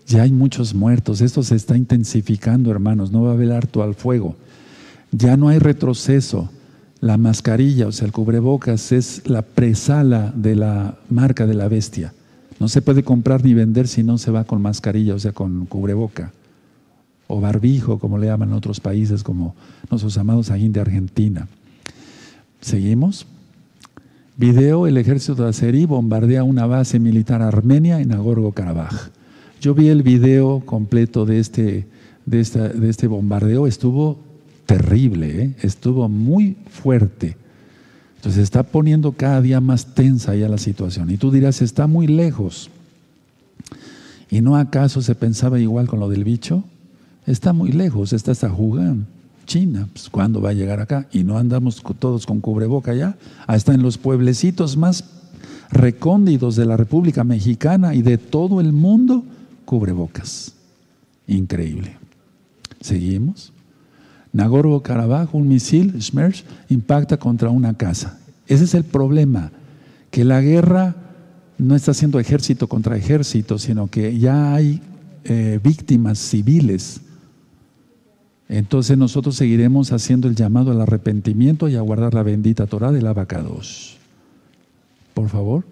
Ya 0.08 0.24
hay 0.24 0.32
muchos 0.32 0.74
muertos, 0.74 1.22
esto 1.22 1.44
se 1.44 1.56
está 1.56 1.78
intensificando, 1.78 2.72
hermanos, 2.72 3.12
no 3.12 3.24
va 3.24 3.32
a 3.32 3.34
haber 3.34 3.52
harto 3.52 3.84
al 3.84 3.94
fuego. 3.94 4.36
Ya 5.12 5.38
no 5.38 5.48
hay 5.48 5.60
retroceso. 5.60 6.50
La 7.02 7.18
mascarilla, 7.18 7.88
o 7.88 7.92
sea, 7.92 8.08
el 8.08 8.12
cubrebocas, 8.12 8.92
es 8.92 9.22
la 9.30 9.44
presala 9.44 10.34
de 10.36 10.56
la 10.56 10.98
marca 11.10 11.46
de 11.46 11.54
la 11.54 11.68
bestia. 11.68 12.14
No 12.60 12.68
se 12.68 12.82
puede 12.82 13.04
comprar 13.04 13.44
ni 13.44 13.54
vender 13.54 13.88
si 13.88 14.04
no 14.04 14.18
se 14.18 14.32
va 14.32 14.46
con 14.46 14.62
mascarilla, 14.62 15.16
o 15.16 15.20
sea, 15.20 15.34
con 15.34 15.66
cubreboca. 15.66 16.32
O 17.28 17.42
barbijo, 17.42 18.00
como 18.00 18.18
le 18.18 18.28
llaman 18.28 18.50
en 18.50 18.56
otros 18.56 18.80
países, 18.80 19.24
como 19.24 19.56
nuestros 19.90 20.18
amados 20.18 20.52
ahí 20.52 20.68
de 20.70 20.80
Argentina. 20.80 21.48
Seguimos. 22.62 23.26
Video, 24.38 24.86
el 24.86 24.98
ejército 24.98 25.44
de 25.44 25.50
Azerí 25.50 25.86
bombardea 25.86 26.44
una 26.44 26.66
base 26.66 27.00
militar 27.00 27.42
armenia 27.42 28.02
en 28.02 28.10
Nagorno-Karabaj. 28.10 29.12
Yo 29.62 29.74
vi 29.74 29.88
el 29.88 30.04
video 30.04 30.62
completo 30.66 31.26
de 31.26 31.40
este, 31.40 31.88
de, 32.26 32.44
de 32.44 32.90
este 32.90 33.08
bombardeo, 33.08 33.66
estuvo 33.66 34.20
terrible, 34.66 35.44
¿eh? 35.44 35.56
estuvo 35.62 36.10
muy 36.10 36.58
fuerte. 36.70 37.38
Entonces 38.26 38.42
está 38.42 38.64
poniendo 38.64 39.12
cada 39.12 39.40
día 39.40 39.62
más 39.62 39.94
tensa 39.94 40.34
ya 40.34 40.50
la 40.50 40.58
situación. 40.58 41.12
Y 41.12 41.18
tú 41.18 41.30
dirás, 41.30 41.62
está 41.62 41.86
muy 41.86 42.08
lejos. 42.08 42.72
¿Y 44.32 44.42
no 44.42 44.56
acaso 44.58 45.04
se 45.04 45.14
pensaba 45.14 45.60
igual 45.60 45.88
con 45.88 46.00
lo 46.00 46.10
del 46.10 46.24
bicho? 46.24 46.64
Está 47.28 47.54
muy 47.54 47.72
lejos, 47.72 48.14
está 48.14 48.32
hasta 48.32 48.50
jugando. 48.50 49.06
China, 49.46 49.88
pues, 49.94 50.10
¿cuándo 50.10 50.42
va 50.42 50.50
a 50.50 50.54
llegar 50.54 50.80
acá? 50.80 51.08
Y 51.12 51.24
no 51.24 51.38
andamos 51.38 51.84
todos 52.00 52.26
con 52.26 52.42
cubreboca 52.42 52.96
ya. 52.96 53.16
Hasta 53.46 53.76
en 53.76 53.84
los 53.84 54.00
pueblecitos 54.00 54.76
más 54.76 55.04
recónditos 55.70 56.56
de 56.56 56.66
la 56.66 56.78
República 56.78 57.24
Mexicana 57.24 57.94
y 57.94 58.02
de 58.02 58.18
todo 58.18 58.60
el 58.60 58.74
mundo, 58.74 59.24
cubrebocas. 59.66 60.54
Increíble. 61.28 61.96
Seguimos. 62.82 63.54
Nagorno-Karabaj, 64.36 65.34
un 65.34 65.48
misil, 65.48 66.02
Smersh, 66.02 66.44
impacta 66.68 67.18
contra 67.18 67.50
una 67.50 67.74
casa. 67.74 68.20
Ese 68.48 68.66
es 68.66 68.74
el 68.74 68.84
problema, 68.84 69.52
que 70.12 70.26
la 70.26 70.42
guerra 70.42 70.96
no 71.58 71.74
está 71.74 71.94
siendo 71.94 72.20
ejército 72.20 72.68
contra 72.68 72.98
ejército, 72.98 73.58
sino 73.58 73.88
que 73.88 74.20
ya 74.20 74.54
hay 74.54 74.82
eh, 75.24 75.60
víctimas 75.64 76.20
civiles. 76.20 77.00
Entonces 78.50 78.98
nosotros 78.98 79.38
seguiremos 79.38 79.94
haciendo 79.94 80.28
el 80.28 80.36
llamado 80.36 80.72
al 80.72 80.82
arrepentimiento 80.82 81.70
y 81.70 81.76
a 81.76 81.82
guardar 81.82 82.14
la 82.14 82.22
bendita 82.22 82.68
Torah 82.68 82.92
del 82.92 83.08
abacados. 83.08 83.98
Por 85.14 85.30
favor. 85.30 85.64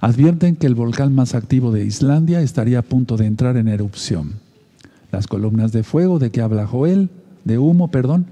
Advierten 0.00 0.56
que 0.56 0.68
el 0.68 0.76
volcán 0.76 1.12
más 1.12 1.34
activo 1.34 1.72
de 1.72 1.84
Islandia 1.84 2.40
estaría 2.40 2.78
a 2.78 2.82
punto 2.82 3.16
de 3.16 3.26
entrar 3.26 3.56
en 3.56 3.66
erupción. 3.66 4.34
Las 5.10 5.26
columnas 5.26 5.72
de 5.72 5.82
fuego 5.82 6.18
de 6.20 6.30
que 6.30 6.40
habla 6.40 6.66
Joel 6.66 7.10
de 7.44 7.58
humo, 7.58 7.88
perdón, 7.88 8.26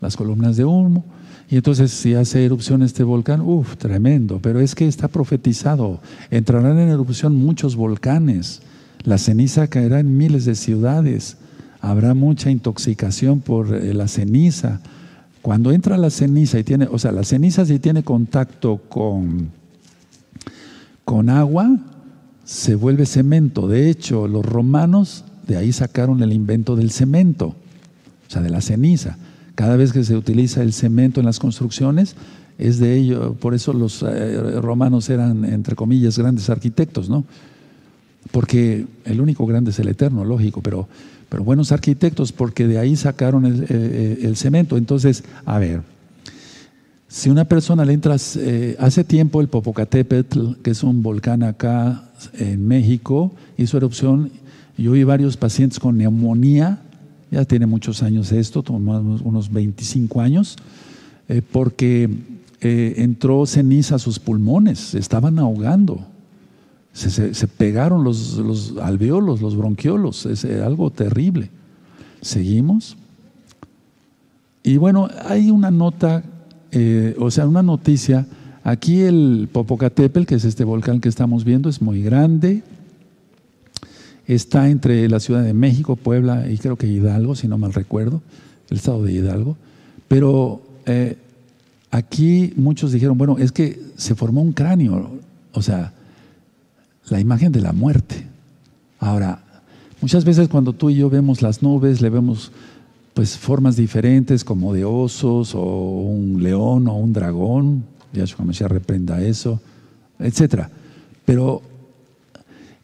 las 0.00 0.16
columnas 0.16 0.56
de 0.56 0.64
humo. 0.64 1.04
Y 1.48 1.56
entonces 1.56 1.90
si 1.90 2.14
hace 2.14 2.44
erupción 2.44 2.82
este 2.82 3.04
volcán, 3.04 3.40
uff, 3.40 3.76
tremendo, 3.76 4.40
pero 4.40 4.60
es 4.60 4.74
que 4.74 4.88
está 4.88 5.08
profetizado, 5.08 6.00
entrarán 6.30 6.78
en 6.78 6.88
erupción 6.88 7.36
muchos 7.36 7.76
volcanes, 7.76 8.62
la 9.02 9.18
ceniza 9.18 9.66
caerá 9.68 10.00
en 10.00 10.16
miles 10.16 10.46
de 10.46 10.54
ciudades, 10.54 11.36
habrá 11.80 12.14
mucha 12.14 12.50
intoxicación 12.50 13.40
por 13.40 13.74
eh, 13.74 13.92
la 13.92 14.08
ceniza. 14.08 14.80
Cuando 15.42 15.72
entra 15.72 15.98
la 15.98 16.08
ceniza 16.08 16.58
y 16.58 16.64
tiene, 16.64 16.88
o 16.90 16.98
sea, 16.98 17.12
la 17.12 17.24
ceniza 17.24 17.66
si 17.66 17.78
tiene 17.78 18.02
contacto 18.02 18.78
con, 18.88 19.50
con 21.04 21.28
agua, 21.28 21.76
se 22.44 22.74
vuelve 22.74 23.04
cemento. 23.04 23.68
De 23.68 23.90
hecho, 23.90 24.26
los 24.26 24.46
romanos 24.46 25.26
de 25.46 25.58
ahí 25.58 25.72
sacaron 25.72 26.22
el 26.22 26.32
invento 26.32 26.76
del 26.76 26.90
cemento 26.90 27.56
o 28.28 28.30
sea, 28.30 28.42
de 28.42 28.50
la 28.50 28.60
ceniza. 28.60 29.16
Cada 29.54 29.76
vez 29.76 29.92
que 29.92 30.04
se 30.04 30.16
utiliza 30.16 30.62
el 30.62 30.72
cemento 30.72 31.20
en 31.20 31.26
las 31.26 31.38
construcciones, 31.38 32.16
es 32.58 32.78
de 32.78 32.96
ello, 32.96 33.34
por 33.34 33.54
eso 33.54 33.72
los 33.72 34.02
eh, 34.02 34.60
romanos 34.60 35.10
eran, 35.10 35.44
entre 35.44 35.74
comillas, 35.74 36.18
grandes 36.18 36.50
arquitectos, 36.50 37.08
¿no? 37.08 37.24
Porque 38.30 38.86
el 39.04 39.20
único 39.20 39.46
grande 39.46 39.70
es 39.70 39.78
el 39.78 39.88
eterno, 39.88 40.24
lógico, 40.24 40.62
pero, 40.62 40.88
pero 41.28 41.44
buenos 41.44 41.72
arquitectos 41.72 42.32
porque 42.32 42.66
de 42.66 42.78
ahí 42.78 42.96
sacaron 42.96 43.44
el, 43.44 43.66
eh, 43.68 44.18
el 44.22 44.36
cemento. 44.36 44.76
Entonces, 44.76 45.24
a 45.44 45.58
ver, 45.58 45.82
si 47.14 47.30
una 47.30 47.44
persona 47.44 47.84
le 47.84 47.92
entra, 47.92 48.16
eh, 48.38 48.76
hace 48.80 49.04
tiempo 49.04 49.40
el 49.40 49.46
Popocatépetl, 49.46 50.54
que 50.62 50.72
es 50.72 50.82
un 50.82 51.02
volcán 51.02 51.44
acá 51.44 52.10
en 52.32 52.66
México, 52.66 53.32
hizo 53.56 53.76
erupción, 53.76 54.32
yo 54.76 54.90
vi 54.90 55.04
varios 55.04 55.36
pacientes 55.36 55.78
con 55.78 55.96
neumonía 55.96 56.82
ya 57.34 57.44
tiene 57.44 57.66
muchos 57.66 58.04
años 58.04 58.30
esto, 58.30 58.62
unos 58.68 59.52
25 59.52 60.20
años, 60.20 60.56
eh, 61.28 61.42
porque 61.42 62.08
eh, 62.60 62.94
entró 62.98 63.44
ceniza 63.44 63.96
a 63.96 63.98
sus 63.98 64.20
pulmones, 64.20 64.94
estaban 64.94 65.40
ahogando, 65.40 66.06
se, 66.92 67.48
pegaron 67.48 68.04
los, 68.04 68.36
los, 68.36 68.76
alveolos, 68.80 69.42
los 69.42 69.56
bronquiolos, 69.56 70.26
es 70.26 70.44
eh, 70.44 70.62
algo 70.62 70.90
terrible. 70.90 71.50
Seguimos. 72.20 72.96
Y 74.62 74.76
bueno, 74.76 75.08
hay 75.26 75.50
una 75.50 75.72
nota, 75.72 76.22
o 77.18 77.30
sea, 77.32 77.48
una 77.48 77.64
noticia. 77.64 78.26
Aquí 78.62 79.00
el 79.00 79.48
Popocatépetl, 79.52 80.24
que 80.24 80.36
es 80.36 80.44
este 80.44 80.62
volcán 80.62 81.00
que 81.00 81.08
estamos 81.08 81.44
viendo, 81.44 81.68
es 81.68 81.82
muy 81.82 82.00
grande, 82.00 82.62
está 84.26 84.70
entre 84.70 85.08
la 85.08 85.20
Ciudad 85.20 85.42
de 85.42 85.54
México, 85.54 85.96
Puebla 85.96 86.50
y 86.50 86.58
creo 86.58 86.76
que 86.76 86.86
Hidalgo, 86.86 87.34
si 87.34 87.48
no 87.48 87.58
mal 87.58 87.72
recuerdo, 87.72 88.22
el 88.70 88.78
estado 88.78 89.02
de 89.04 89.12
Hidalgo. 89.12 89.56
Pero 90.08 90.62
eh, 90.86 91.16
aquí 91.90 92.52
muchos 92.56 92.92
dijeron, 92.92 93.18
bueno, 93.18 93.36
es 93.38 93.52
que 93.52 93.80
se 93.96 94.14
formó 94.14 94.42
un 94.42 94.52
cráneo, 94.52 95.10
o 95.52 95.62
sea, 95.62 95.92
la 97.08 97.20
imagen 97.20 97.52
de 97.52 97.60
la 97.60 97.72
muerte. 97.72 98.26
Ahora, 98.98 99.42
muchas 100.00 100.24
veces 100.24 100.48
cuando 100.48 100.72
tú 100.72 100.90
y 100.90 100.96
yo 100.96 101.10
vemos 101.10 101.42
las 101.42 101.62
nubes, 101.62 102.00
le 102.00 102.10
vemos 102.10 102.50
pues 103.12 103.38
formas 103.38 103.76
diferentes 103.76 104.44
como 104.44 104.72
de 104.72 104.84
osos 104.84 105.54
o 105.54 105.62
un 105.62 106.42
león 106.42 106.88
o 106.88 106.96
un 106.96 107.12
dragón, 107.12 107.84
Yahshua 108.12 108.44
Mashiach 108.44 108.70
reprenda 108.70 109.22
eso, 109.22 109.60
etcétera. 110.18 110.70
Pero 111.24 111.62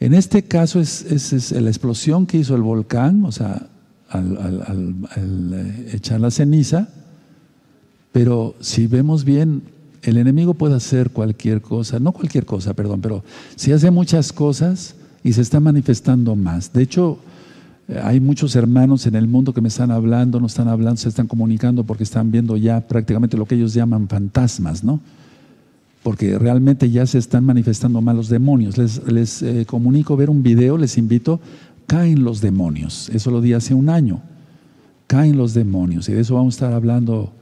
en 0.01 0.15
este 0.15 0.43
caso 0.43 0.81
es, 0.81 1.53
la 1.53 1.69
explosión 1.69 2.27
que 2.27 2.39
hizo 2.39 2.57
el 2.57 2.63
volcán, 2.63 3.25
o 3.25 3.33
sea, 3.33 3.69
al, 4.09 4.97
eh, 5.17 5.91
echar 5.93 6.21
la 6.21 6.31
ceniza, 6.31 6.89
pero 8.11 8.55
si 8.61 8.87
vemos 8.87 9.25
bien, 9.25 9.63
el 10.03 10.17
enemigo 10.17 10.55
puede 10.55 10.75
hacer 10.75 11.11
cualquier 11.11 11.61
cosa, 11.61 12.01
no 12.01 12.13
cualquier 12.13 12.47
cosa, 12.47 12.73
perdón, 12.73 13.03
pero 13.03 13.23
si 13.57 13.73
hace 13.73 13.91
muchas 13.91 14.33
cosas 14.33 14.95
y 15.23 15.35
se 15.35 15.43
está 15.43 15.61
manifestando 15.61 16.35
más. 16.35 16.73
De 16.73 16.83
hecho, 16.83 17.19
eh, 17.87 18.01
hay 18.03 18.21
muchos 18.21 18.57
hermanos 18.57 19.07
en 19.07 19.17
el 19.17 19.29
mundo 19.29 19.53
que 19.53 19.61
me 19.61 19.69
están 19.69 19.91
hablando, 19.91 20.41
no 20.41 20.47
están 20.47 20.69
hablando, 20.69 20.97
se 20.97 21.11
están 21.11 21.27
comunicando 21.27 21.85
porque 21.85 22.05
están 22.05 22.31
viendo 22.31 22.57
ya 22.57 22.81
prácticamente 22.81 23.37
lo 23.37 23.45
que 23.45 23.57
ellos 23.57 23.75
llaman 23.75 24.09
fantasmas, 24.09 24.83
¿no? 24.83 25.01
Porque 26.03 26.39
realmente 26.39 26.91
ya 26.91 27.07
se 27.07 27.19
están 27.19 27.45
manifestando 27.45 28.01
mal 28.01 28.17
los 28.17 28.29
demonios. 28.29 28.79
Les, 28.79 29.43
eh, 29.43 29.65
comunico 29.67 30.17
ver 30.17 30.31
un 30.31 30.43
video, 30.43 30.79
les 30.79 30.97
invito, 30.97 31.41
caen 31.87 32.25
los 32.25 32.41
demonios. 32.41 33.11
Eso 33.11 33.31
lo 33.31 33.41
di 33.41 33.53
hace 33.53 33.75
un 33.75 33.89
año. 33.89 34.23
Caen 35.07 35.37
los 35.37 35.53
demonios. 35.53 36.09
Y 36.09 36.13
de 36.13 36.21
eso 36.21 36.35
vamos 36.35 36.55
a 36.55 36.57
estar 36.57 36.73
hablando 36.73 37.33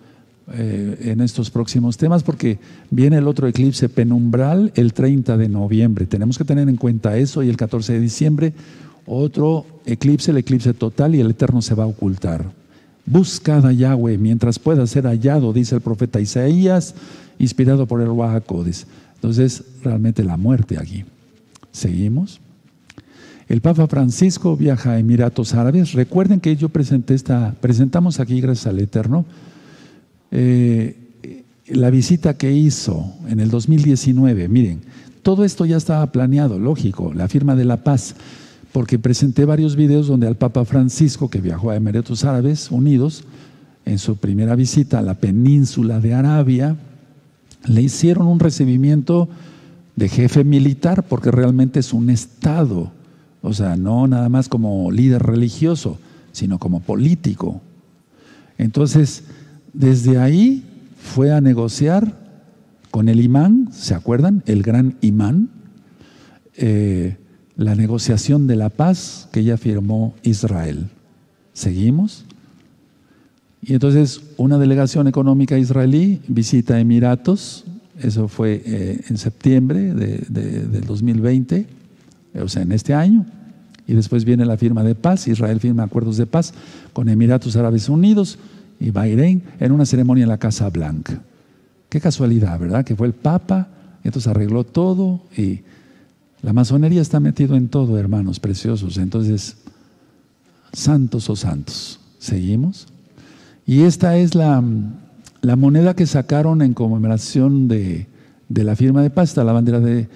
eh, 0.54 1.10
en 1.12 1.20
estos 1.20 1.50
próximos 1.50 1.98
temas, 1.98 2.22
porque 2.22 2.58
viene 2.90 3.18
el 3.18 3.28
otro 3.28 3.46
eclipse 3.46 3.88
penumbral 3.88 4.72
el 4.74 4.92
30 4.92 5.36
de 5.36 5.48
noviembre. 5.48 6.06
Tenemos 6.06 6.38
que 6.38 6.44
tener 6.44 6.68
en 6.68 6.76
cuenta 6.76 7.16
eso 7.16 7.42
y 7.42 7.48
el 7.48 7.56
14 7.56 7.92
de 7.92 8.00
diciembre 8.00 8.54
otro 9.06 9.64
eclipse, 9.86 10.32
el 10.32 10.38
eclipse 10.38 10.74
total 10.74 11.14
y 11.14 11.20
el 11.20 11.30
eterno 11.30 11.62
se 11.62 11.74
va 11.74 11.84
a 11.84 11.88
ocultar. 11.88 12.44
Buscad 13.06 13.66
a 13.66 13.72
Yahweh 13.72 14.18
mientras 14.18 14.58
pueda 14.58 14.86
ser 14.86 15.04
hallado, 15.06 15.52
dice 15.52 15.74
el 15.74 15.80
profeta 15.80 16.20
Isaías 16.20 16.94
inspirado 17.38 17.86
por 17.86 18.00
el 18.00 18.08
Wahakodis. 18.08 18.86
Entonces, 19.14 19.62
realmente 19.82 20.24
la 20.24 20.36
muerte 20.36 20.78
aquí. 20.78 21.04
Seguimos. 21.72 22.40
El 23.48 23.62
Papa 23.62 23.86
Francisco 23.86 24.56
viaja 24.56 24.92
a 24.92 24.98
Emiratos 24.98 25.54
Árabes. 25.54 25.92
Recuerden 25.94 26.40
que 26.40 26.54
yo 26.56 26.68
presenté 26.68 27.14
esta, 27.14 27.54
presentamos 27.60 28.20
aquí, 28.20 28.40
gracias 28.40 28.66
al 28.66 28.78
Eterno, 28.78 29.24
eh, 30.30 30.96
la 31.66 31.90
visita 31.90 32.36
que 32.36 32.52
hizo 32.52 33.14
en 33.26 33.40
el 33.40 33.50
2019. 33.50 34.48
Miren, 34.48 34.80
todo 35.22 35.44
esto 35.44 35.64
ya 35.64 35.76
estaba 35.76 36.12
planeado, 36.12 36.58
lógico, 36.58 37.12
la 37.14 37.28
firma 37.28 37.56
de 37.56 37.64
la 37.64 37.78
paz, 37.78 38.14
porque 38.72 38.98
presenté 38.98 39.44
varios 39.44 39.76
videos 39.76 40.06
donde 40.06 40.26
al 40.26 40.36
Papa 40.36 40.64
Francisco, 40.64 41.30
que 41.30 41.40
viajó 41.40 41.70
a 41.70 41.76
Emiratos 41.76 42.24
Árabes 42.24 42.70
Unidos, 42.70 43.24
en 43.86 43.98
su 43.98 44.16
primera 44.16 44.54
visita 44.54 44.98
a 44.98 45.02
la 45.02 45.14
península 45.14 46.00
de 46.00 46.12
Arabia, 46.12 46.76
le 47.66 47.82
hicieron 47.82 48.26
un 48.26 48.40
recibimiento 48.40 49.28
de 49.96 50.08
jefe 50.08 50.44
militar, 50.44 51.04
porque 51.04 51.30
realmente 51.30 51.80
es 51.80 51.92
un 51.92 52.10
Estado, 52.10 52.92
o 53.42 53.52
sea, 53.52 53.76
no 53.76 54.06
nada 54.06 54.28
más 54.28 54.48
como 54.48 54.90
líder 54.90 55.22
religioso, 55.22 55.98
sino 56.32 56.58
como 56.58 56.80
político. 56.80 57.60
Entonces, 58.58 59.24
desde 59.72 60.18
ahí 60.18 60.64
fue 61.00 61.32
a 61.32 61.40
negociar 61.40 62.16
con 62.90 63.08
el 63.08 63.20
imán, 63.20 63.68
¿se 63.72 63.94
acuerdan? 63.94 64.42
El 64.46 64.62
gran 64.62 64.96
imán, 65.00 65.50
eh, 66.56 67.16
la 67.56 67.74
negociación 67.74 68.46
de 68.46 68.56
la 68.56 68.68
paz 68.68 69.28
que 69.32 69.44
ya 69.44 69.56
firmó 69.56 70.14
Israel. 70.22 70.88
¿Seguimos? 71.52 72.24
Y 73.62 73.74
entonces 73.74 74.20
una 74.36 74.58
delegación 74.58 75.08
económica 75.08 75.58
israelí 75.58 76.20
visita 76.28 76.78
Emiratos, 76.78 77.64
eso 78.00 78.28
fue 78.28 78.62
eh, 78.64 79.00
en 79.08 79.18
septiembre 79.18 79.92
de, 79.94 80.18
del 80.28 80.84
2020, 80.84 81.66
o 82.40 82.48
sea, 82.48 82.62
en 82.62 82.72
este 82.72 82.94
año, 82.94 83.26
y 83.86 83.94
después 83.94 84.24
viene 84.24 84.44
la 84.44 84.56
firma 84.56 84.84
de 84.84 84.94
paz, 84.94 85.26
Israel 85.26 85.60
firma 85.60 85.82
acuerdos 85.82 86.16
de 86.16 86.26
paz 86.26 86.52
con 86.92 87.08
Emiratos 87.08 87.56
Árabes 87.56 87.88
Unidos 87.88 88.38
y 88.78 88.90
Bahrein 88.90 89.42
en 89.58 89.72
una 89.72 89.86
ceremonia 89.86 90.22
en 90.24 90.28
la 90.28 90.38
Casa 90.38 90.68
Blanca. 90.68 91.20
Qué 91.88 92.00
casualidad, 92.00 92.58
¿verdad? 92.60 92.84
Que 92.84 92.94
fue 92.94 93.06
el 93.06 93.14
Papa, 93.14 93.68
entonces 94.04 94.28
arregló 94.28 94.64
todo 94.64 95.22
y 95.36 95.60
la 96.42 96.52
masonería 96.52 97.00
está 97.00 97.18
metido 97.18 97.56
en 97.56 97.68
todo, 97.68 97.98
hermanos 97.98 98.38
preciosos. 98.38 98.98
Entonces, 98.98 99.56
santos 100.72 101.28
o 101.30 101.36
santos. 101.36 101.98
¿Seguimos? 102.18 102.86
Y 103.68 103.82
esta 103.82 104.16
es 104.16 104.34
la, 104.34 104.64
moneda 105.58 105.94
que 105.94 106.06
sacaron 106.06 106.62
en 106.62 106.72
conmemoración 106.72 107.68
de, 107.68 108.06
la 108.48 108.74
firma 108.74 109.02
de 109.02 109.10
paz, 109.10 109.28
está 109.28 109.44
la 109.44 109.52
bandera 109.52 109.78
de, 109.78 110.08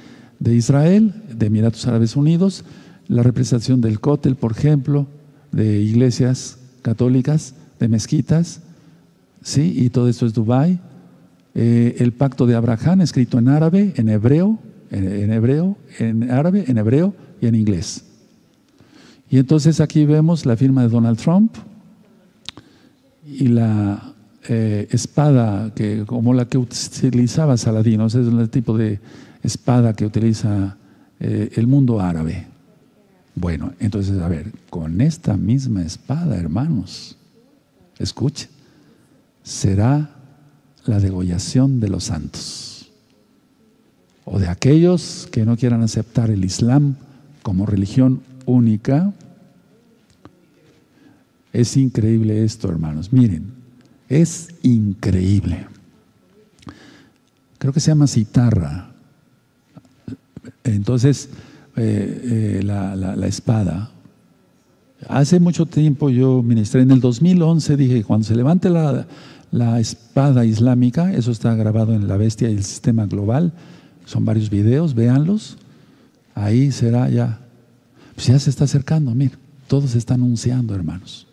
Israel, 0.43 1.13
de 1.31 1.47
Emiratos 1.49 1.87
Árabes 1.87 2.17
Unidos, 2.17 2.65
la 3.09 3.23
representación 3.23 3.83
del 3.83 4.01
cótel, 4.01 4.37
por 4.37 4.53
ejemplo, 4.53 5.07
de 5.51 5.83
iglesias 5.83 6.61
católicas, 6.81 7.55
de 7.79 7.89
mezquitas, 7.89 8.63
¿sí? 9.43 9.75
y 9.77 9.91
todo 9.91 10.09
esto 10.09 10.25
es 10.25 10.33
Dubái. 10.33 10.81
Eh, 11.55 11.97
el 11.99 12.13
pacto 12.13 12.47
de 12.47 12.55
Abraham, 12.55 13.03
escrito 13.03 13.39
en 13.39 13.49
árabe, 13.49 13.93
en 13.97 14.09
hebreo, 14.09 14.59
en, 14.91 15.31
hebreo, 15.31 15.77
en 15.99 16.31
árabe, 16.31 16.65
en 16.69 16.79
hebreo 16.79 17.15
y 17.39 17.49
en 17.49 17.55
inglés. 17.55 18.03
Y 19.29 19.37
entonces 19.37 19.79
aquí 19.79 20.07
vemos 20.07 20.47
la 20.47 20.57
firma 20.57 20.81
de 20.81 20.89
Donald 20.89 21.19
Trump, 21.19 21.55
y 23.39 23.49
la 23.49 24.15
eh, 24.49 24.89
espada 24.91 25.73
que, 25.75 26.05
como 26.07 26.35
la 26.35 26.47
que 26.47 26.59
utilizaba 26.59 27.57
Saladino, 27.57 28.07
es 28.07 28.15
el 28.15 28.51
tipo 28.51 28.77
de 28.77 29.01
espada 29.43 29.95
que 29.95 30.05
utiliza 30.05 30.77
eh, 31.21 31.51
el 31.55 31.67
mundo 31.67 32.01
árabe. 32.01 32.47
Bueno, 33.35 33.73
entonces, 33.81 34.21
a 34.21 34.29
ver, 34.29 34.53
con 34.69 35.01
esta 35.01 35.37
misma 35.37 35.83
espada, 35.83 36.37
hermanos, 36.37 37.17
escuche, 37.99 38.49
será 39.43 40.11
la 40.85 40.99
degollación 40.99 41.81
de 41.81 41.89
los 41.89 42.05
santos 42.05 42.91
o 44.25 44.39
de 44.39 44.49
aquellos 44.49 45.29
que 45.31 45.45
no 45.45 45.57
quieran 45.57 45.83
aceptar 45.83 46.31
el 46.31 46.45
Islam 46.45 46.97
como 47.43 47.67
religión 47.67 48.23
única 48.47 49.13
es 51.53 51.77
increíble 51.77 52.45
esto, 52.45 52.69
hermanos. 52.69 53.13
Miren, 53.13 53.53
es 54.09 54.49
increíble. 54.63 55.67
Creo 57.59 57.73
que 57.73 57.81
se 57.81 57.91
llama 57.91 58.07
citarra. 58.07 58.93
Entonces, 60.65 61.29
eh, 61.77 62.59
eh, 62.61 62.63
la, 62.63 63.27
espada. 63.27 63.91
Hace 65.09 65.41
mucho 65.41 65.67
tiempo 65.67 66.11
yo 66.11 66.43
ministré, 66.43 66.83
en 66.83 66.91
el 66.91 67.01
2011 67.01 67.77
dije, 67.77 68.05
cuando 68.05 68.27
se 68.27 68.35
levante 68.35 68.69
la, 68.69 69.07
la 69.51 69.81
espada 69.81 70.45
islámica, 70.45 71.13
eso 71.13 71.31
está 71.31 71.55
grabado 71.55 71.95
en 71.95 72.09
La 72.09 72.17
Bestia 72.17 72.51
y 72.51 72.55
el 72.55 72.65
Sistema 72.65 73.07
Global, 73.07 73.53
son 74.05 74.25
varios 74.25 74.51
videos, 74.51 74.95
véanlos, 74.95 75.57
ahí 76.35 76.71
será 76.73 77.09
ya, 77.09 77.41
pues 78.15 78.27
ya 78.27 78.39
se 78.39 78.51
está 78.51 78.65
acercando, 78.65 79.15
miren, 79.15 79.39
todo 79.67 79.89
se 79.89 79.99
está 79.99 80.15
anunciando, 80.15 80.75
hermanos. 80.75 81.27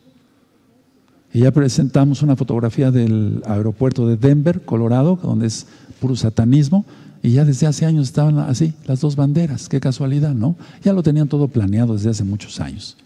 Y 1.33 1.39
ya 1.39 1.51
presentamos 1.51 2.23
una 2.23 2.35
fotografía 2.35 2.91
del 2.91 3.41
aeropuerto 3.45 4.07
de 4.07 4.17
Denver, 4.17 4.61
Colorado, 4.61 5.19
donde 5.21 5.47
es 5.47 5.67
puro 5.99 6.15
satanismo, 6.15 6.85
y 7.21 7.31
ya 7.31 7.45
desde 7.45 7.67
hace 7.67 7.85
años 7.85 8.07
estaban 8.07 8.39
así, 8.39 8.73
las 8.87 9.01
dos 9.01 9.15
banderas, 9.15 9.67
qué 9.67 9.79
casualidad, 9.79 10.33
¿no? 10.33 10.55
Ya 10.83 10.93
lo 10.93 11.03
tenían 11.03 11.27
todo 11.27 11.47
planeado 11.47 11.93
desde 11.93 12.09
hace 12.09 12.23
muchos 12.23 12.59
años. 12.59 12.97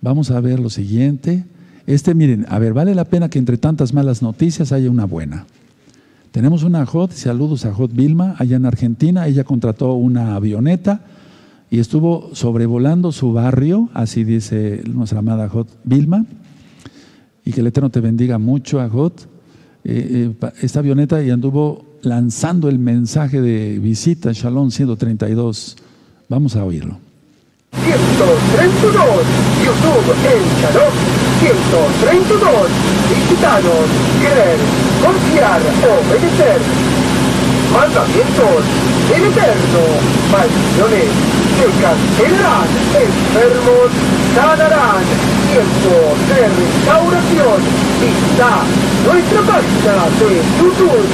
Vamos 0.00 0.30
a 0.30 0.40
ver 0.40 0.58
lo 0.60 0.70
siguiente. 0.70 1.44
Este, 1.86 2.14
miren, 2.14 2.46
a 2.48 2.58
ver, 2.58 2.72
vale 2.72 2.94
la 2.94 3.04
pena 3.04 3.28
que 3.28 3.38
entre 3.38 3.58
tantas 3.58 3.92
malas 3.94 4.22
noticias 4.22 4.72
haya 4.72 4.90
una 4.90 5.04
buena. 5.04 5.46
Tenemos 6.32 6.62
una 6.62 6.86
Hot, 6.86 7.12
saludos 7.12 7.64
a 7.64 7.74
Hot 7.74 7.92
Vilma, 7.92 8.36
allá 8.38 8.56
en 8.56 8.66
Argentina, 8.66 9.26
ella 9.26 9.44
contrató 9.44 9.94
una 9.94 10.36
avioneta 10.36 11.00
y 11.70 11.80
estuvo 11.80 12.30
sobrevolando 12.34 13.10
su 13.12 13.32
barrio, 13.32 13.88
así 13.94 14.24
dice 14.24 14.82
nuestra 14.92 15.20
amada 15.20 15.48
Hot 15.48 15.68
Vilma, 15.84 16.24
y 17.50 17.52
que 17.52 17.60
el 17.62 17.66
Eterno 17.66 17.90
te 17.90 18.00
bendiga 18.00 18.38
mucho, 18.38 18.80
Ajot. 18.80 19.28
Eh, 19.82 20.32
eh, 20.40 20.50
esta 20.62 20.78
avioneta 20.78 21.20
y 21.20 21.30
anduvo 21.30 21.84
lanzando 22.02 22.68
el 22.68 22.78
mensaje 22.78 23.40
de 23.40 23.80
visita 23.80 24.30
Shalom 24.32 24.70
132. 24.70 25.76
Vamos 26.28 26.54
a 26.54 26.64
oírlo. 26.64 26.96
132, 27.72 29.04
YouTube 29.64 30.14
en 30.30 30.42
Shalom 30.62 30.94
132, 31.40 32.68
visitanos, 33.10 33.86
querer, 34.22 34.58
confiar, 35.02 35.60
obedecer. 35.60 36.89
Mandamientos, 37.72 38.64
el 39.14 39.24
Eterno, 39.30 39.84
maldiciones, 40.32 41.06
se 41.56 41.66
cancelarán, 41.80 42.66
enfermos 42.98 43.90
sanarán, 44.34 45.04
tiempo 45.46 45.94
de 46.28 46.40
restauración 46.50 47.60
está 48.10 48.52
nuestra 49.06 49.40
página 49.42 49.94
de 50.18 50.30
YouTube, 50.58 51.06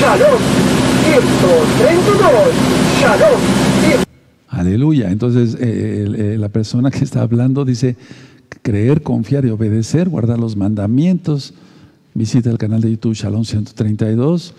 Shalom 0.00 0.40
132, 1.04 2.32
Shalom 3.00 3.40
Aleluya. 4.48 5.10
Entonces, 5.10 5.54
eh, 5.60 6.06
eh, 6.16 6.36
la 6.38 6.48
persona 6.48 6.90
que 6.90 7.04
está 7.04 7.22
hablando 7.22 7.64
dice 7.64 7.96
creer, 8.62 9.02
confiar 9.02 9.44
y 9.44 9.50
obedecer, 9.50 10.08
guardar 10.08 10.38
los 10.38 10.56
mandamientos. 10.56 11.54
Visita 12.14 12.50
el 12.50 12.58
canal 12.58 12.80
de 12.80 12.90
YouTube 12.90 13.14
Shalom 13.14 13.44
132. 13.44 14.54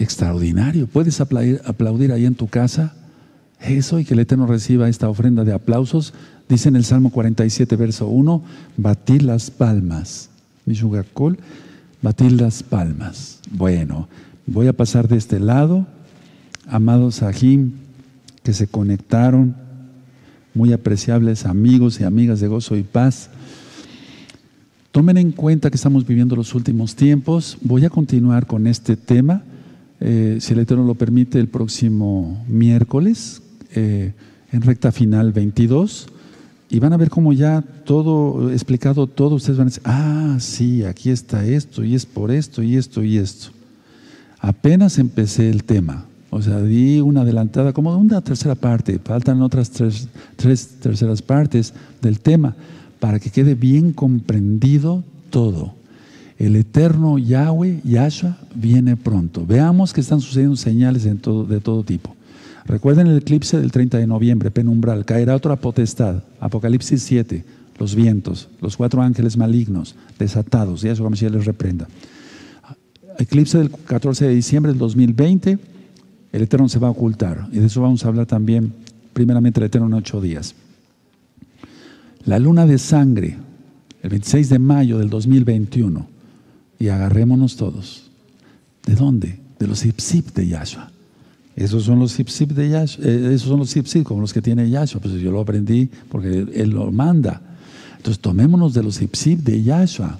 Extraordinario. 0.00 0.86
Puedes 0.86 1.20
aplaudir, 1.20 2.12
ahí 2.12 2.26
en 2.26 2.34
tu 2.34 2.48
casa. 2.48 2.94
Eso 3.60 3.98
y 3.98 4.04
que 4.04 4.14
el 4.14 4.20
Eterno 4.20 4.46
reciba 4.46 4.88
esta 4.88 5.08
ofrenda 5.08 5.44
de 5.44 5.52
aplausos 5.52 6.14
Dice 6.50 6.68
en 6.68 6.74
el 6.74 6.84
Salmo 6.84 7.10
47, 7.10 7.76
verso 7.76 8.08
1, 8.08 8.42
batir 8.76 9.22
las 9.22 9.52
palmas. 9.52 10.30
Mishugakol, 10.66 11.38
batir 12.02 12.32
las 12.32 12.64
palmas. 12.64 13.38
Bueno, 13.52 14.08
voy 14.46 14.66
a 14.66 14.72
pasar 14.72 15.06
de 15.06 15.16
este 15.16 15.38
lado. 15.38 15.86
Amados 16.66 17.22
Ajim, 17.22 17.74
que 18.42 18.52
se 18.52 18.66
conectaron, 18.66 19.54
muy 20.52 20.72
apreciables 20.72 21.46
amigos 21.46 22.00
y 22.00 22.04
amigas 22.04 22.40
de 22.40 22.48
gozo 22.48 22.74
y 22.74 22.82
paz. 22.82 23.30
Tomen 24.90 25.18
en 25.18 25.30
cuenta 25.30 25.70
que 25.70 25.76
estamos 25.76 26.04
viviendo 26.04 26.34
los 26.34 26.52
últimos 26.56 26.96
tiempos. 26.96 27.58
Voy 27.60 27.84
a 27.84 27.90
continuar 27.90 28.48
con 28.48 28.66
este 28.66 28.96
tema, 28.96 29.44
eh, 30.00 30.38
si 30.40 30.54
el 30.54 30.60
Eterno 30.60 30.84
lo 30.84 30.94
permite, 30.94 31.38
el 31.38 31.48
próximo 31.48 32.42
miércoles, 32.48 33.42
eh, 33.74 34.14
en 34.50 34.62
recta 34.62 34.92
final 34.92 35.32
22. 35.32 36.08
Y 36.70 36.78
van 36.78 36.92
a 36.92 36.96
ver 36.96 37.10
cómo 37.10 37.32
ya 37.32 37.62
todo, 37.84 38.50
explicado 38.50 39.06
todo, 39.06 39.34
ustedes 39.34 39.58
van 39.58 39.66
a 39.66 39.70
decir, 39.70 39.82
ah, 39.84 40.36
sí, 40.38 40.84
aquí 40.84 41.10
está 41.10 41.44
esto, 41.44 41.84
y 41.84 41.94
es 41.94 42.06
por 42.06 42.30
esto, 42.30 42.62
y 42.62 42.76
esto, 42.76 43.02
y 43.02 43.18
esto. 43.18 43.50
Apenas 44.38 44.98
empecé 44.98 45.50
el 45.50 45.64
tema, 45.64 46.06
o 46.30 46.40
sea, 46.40 46.62
di 46.62 47.00
una 47.00 47.22
adelantada, 47.22 47.72
como 47.72 47.94
una 47.96 48.20
tercera 48.20 48.54
parte, 48.54 49.00
faltan 49.04 49.42
otras 49.42 49.70
tres, 49.70 50.08
tres 50.36 50.68
terceras 50.80 51.20
partes 51.22 51.74
del 52.00 52.20
tema, 52.20 52.54
para 53.00 53.18
que 53.18 53.30
quede 53.30 53.54
bien 53.54 53.92
comprendido 53.92 55.02
todo. 55.30 55.79
El 56.40 56.56
eterno 56.56 57.18
Yahweh, 57.18 57.82
Yahshua, 57.84 58.38
viene 58.54 58.96
pronto. 58.96 59.44
Veamos 59.44 59.92
que 59.92 60.00
están 60.00 60.22
sucediendo 60.22 60.56
señales 60.56 61.04
de 61.04 61.14
todo, 61.16 61.44
de 61.44 61.60
todo 61.60 61.84
tipo. 61.84 62.16
Recuerden 62.64 63.08
el 63.08 63.18
eclipse 63.18 63.60
del 63.60 63.70
30 63.70 63.98
de 63.98 64.06
noviembre, 64.06 64.50
penumbral, 64.50 65.04
caerá 65.04 65.36
otra 65.36 65.56
potestad, 65.56 66.22
Apocalipsis 66.40 67.02
7, 67.02 67.44
los 67.78 67.94
vientos, 67.94 68.48
los 68.62 68.78
cuatro 68.78 69.02
ángeles 69.02 69.36
malignos, 69.36 69.96
desatados, 70.18 70.82
y 70.82 70.88
eso 70.88 71.04
como 71.04 71.14
si 71.14 71.28
les 71.28 71.44
reprenda. 71.44 71.88
eclipse 73.18 73.58
del 73.58 73.70
14 73.70 74.28
de 74.28 74.34
diciembre 74.34 74.72
del 74.72 74.78
2020, 74.78 75.58
el 76.32 76.42
Eterno 76.42 76.70
se 76.70 76.78
va 76.78 76.88
a 76.88 76.92
ocultar. 76.92 77.48
Y 77.52 77.58
de 77.58 77.66
eso 77.66 77.82
vamos 77.82 78.02
a 78.06 78.08
hablar 78.08 78.24
también, 78.24 78.72
primeramente 79.12 79.60
el 79.60 79.66
Eterno 79.66 79.88
en 79.88 79.92
ocho 79.92 80.22
días. 80.22 80.54
La 82.24 82.38
luna 82.38 82.64
de 82.64 82.78
sangre, 82.78 83.36
el 84.02 84.08
26 84.08 84.48
de 84.48 84.58
mayo 84.58 84.96
del 84.96 85.10
2021, 85.10 86.19
y 86.80 86.88
agarrémonos 86.88 87.54
todos. 87.56 88.10
¿De 88.84 88.96
dónde? 88.96 89.38
De 89.60 89.68
los 89.68 89.84
Ipsip 89.84 90.34
de 90.34 90.48
Yahshua. 90.48 90.90
Esos 91.54 91.84
son 91.84 92.00
los 92.00 92.18
Ipsip 92.18 92.52
de 92.52 92.70
Yahshua, 92.70 93.04
eh, 93.04 93.34
esos 93.34 93.48
son 93.48 93.60
los 93.60 93.76
Ipsip 93.76 94.02
como 94.02 94.22
los 94.22 94.32
que 94.32 94.40
tiene 94.40 94.68
Yahshua, 94.68 95.00
pues 95.00 95.14
yo 95.14 95.30
lo 95.30 95.40
aprendí 95.40 95.90
porque 96.08 96.46
Él 96.54 96.70
lo 96.70 96.90
manda. 96.90 97.42
Entonces 97.98 98.20
tomémonos 98.20 98.72
de 98.72 98.82
los 98.82 99.00
Ipsip 99.00 99.40
de 99.40 99.62
Yahshua. 99.62 100.18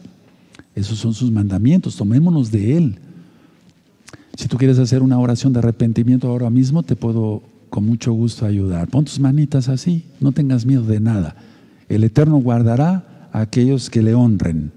Esos 0.74 0.98
son 0.98 1.14
sus 1.14 1.30
mandamientos, 1.30 1.96
tomémonos 1.96 2.50
de 2.50 2.76
Él. 2.76 2.98
Si 4.36 4.46
tú 4.46 4.58
quieres 4.58 4.78
hacer 4.78 5.02
una 5.02 5.18
oración 5.18 5.52
de 5.52 5.60
arrepentimiento 5.60 6.28
ahora 6.28 6.50
mismo, 6.50 6.82
te 6.82 6.94
puedo 6.94 7.42
con 7.70 7.86
mucho 7.86 8.12
gusto 8.12 8.44
ayudar. 8.44 8.88
Pon 8.88 9.06
tus 9.06 9.18
manitas 9.18 9.68
así, 9.68 10.04
no 10.20 10.32
tengas 10.32 10.66
miedo 10.66 10.82
de 10.82 11.00
nada. 11.00 11.36
El 11.88 12.04
Eterno 12.04 12.36
guardará 12.36 13.28
a 13.32 13.40
aquellos 13.40 13.88
que 13.88 14.02
le 14.02 14.14
honren. 14.14 14.72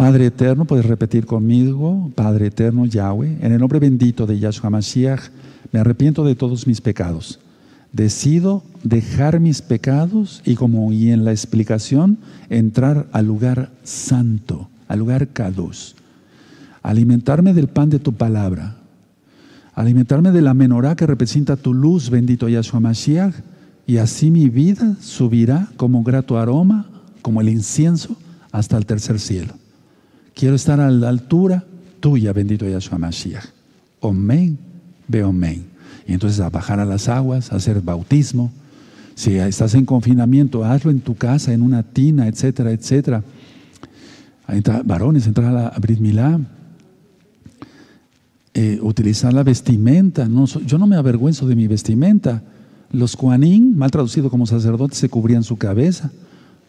Padre 0.00 0.24
eterno, 0.24 0.64
puedes 0.64 0.86
repetir 0.86 1.26
conmigo, 1.26 2.10
Padre 2.14 2.46
eterno 2.46 2.86
Yahweh, 2.86 3.36
en 3.42 3.52
el 3.52 3.60
nombre 3.60 3.78
bendito 3.78 4.26
de 4.26 4.38
Yahshua 4.38 4.70
Mashiach, 4.70 5.24
me 5.72 5.78
arrepiento 5.78 6.24
de 6.24 6.34
todos 6.34 6.66
mis 6.66 6.80
pecados. 6.80 7.38
Decido 7.92 8.62
dejar 8.82 9.40
mis 9.40 9.60
pecados 9.60 10.40
y 10.46 10.54
como 10.54 10.90
y 10.90 11.10
en 11.10 11.26
la 11.26 11.32
explicación, 11.32 12.16
entrar 12.48 13.08
al 13.12 13.26
lugar 13.26 13.72
santo, 13.84 14.70
al 14.88 15.00
lugar 15.00 15.28
kadosh 15.28 15.92
alimentarme 16.82 17.52
del 17.52 17.68
pan 17.68 17.90
de 17.90 17.98
tu 17.98 18.14
palabra, 18.14 18.76
alimentarme 19.74 20.32
de 20.32 20.40
la 20.40 20.54
menorá 20.54 20.96
que 20.96 21.06
representa 21.06 21.58
tu 21.58 21.74
luz, 21.74 22.08
bendito 22.08 22.48
Yahshua 22.48 22.80
Mashiach, 22.80 23.34
y 23.86 23.98
así 23.98 24.30
mi 24.30 24.48
vida 24.48 24.96
subirá 25.02 25.68
como 25.76 26.02
grato 26.02 26.38
aroma, 26.38 26.86
como 27.20 27.42
el 27.42 27.50
incienso, 27.50 28.16
hasta 28.50 28.78
el 28.78 28.86
tercer 28.86 29.20
cielo. 29.20 29.52
Quiero 30.40 30.54
estar 30.54 30.80
a 30.80 30.90
la 30.90 31.10
altura 31.10 31.62
tuya, 32.00 32.32
bendito 32.32 32.66
Yahshua 32.66 32.96
Mashiach. 32.96 33.44
Omen, 34.00 34.56
ve 35.06 35.22
omen. 35.22 35.66
Y 36.06 36.14
entonces 36.14 36.40
a 36.40 36.48
bajar 36.48 36.80
a 36.80 36.86
las 36.86 37.10
aguas, 37.10 37.52
a 37.52 37.56
hacer 37.56 37.82
bautismo. 37.82 38.50
Si 39.14 39.34
estás 39.34 39.74
en 39.74 39.84
confinamiento, 39.84 40.64
hazlo 40.64 40.90
en 40.92 41.00
tu 41.00 41.14
casa, 41.14 41.52
en 41.52 41.60
una 41.60 41.82
tina, 41.82 42.26
etcétera, 42.26 42.70
etcétera. 42.70 43.22
varones, 44.86 45.26
entrar 45.26 45.48
a 45.48 45.52
la 45.52 45.74
Milá, 45.98 46.40
eh, 48.54 48.78
utilizar 48.80 49.34
la 49.34 49.42
vestimenta. 49.42 50.26
Yo 50.64 50.78
no 50.78 50.86
me 50.86 50.96
avergüenzo 50.96 51.46
de 51.48 51.54
mi 51.54 51.66
vestimenta. 51.66 52.42
Los 52.92 53.14
Kuanín, 53.14 53.76
mal 53.76 53.90
traducido 53.90 54.30
como 54.30 54.46
sacerdotes, 54.46 54.96
se 54.96 55.10
cubrían 55.10 55.44
su 55.44 55.58
cabeza. 55.58 56.10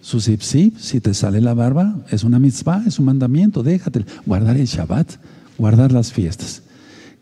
Su 0.02 0.20
zip, 0.20 0.42
si 0.42 1.00
te 1.00 1.14
sale 1.14 1.42
la 1.42 1.54
barba, 1.54 2.04
es 2.10 2.24
una 2.24 2.40
mitzvah, 2.40 2.84
es 2.88 2.98
un 2.98 3.06
mandamiento, 3.06 3.62
déjate. 3.62 4.04
Guardar 4.26 4.58
el 4.58 4.66
Shabbat, 4.66 5.14
guardar 5.58 5.92
las 5.92 6.12
fiestas. 6.12 6.64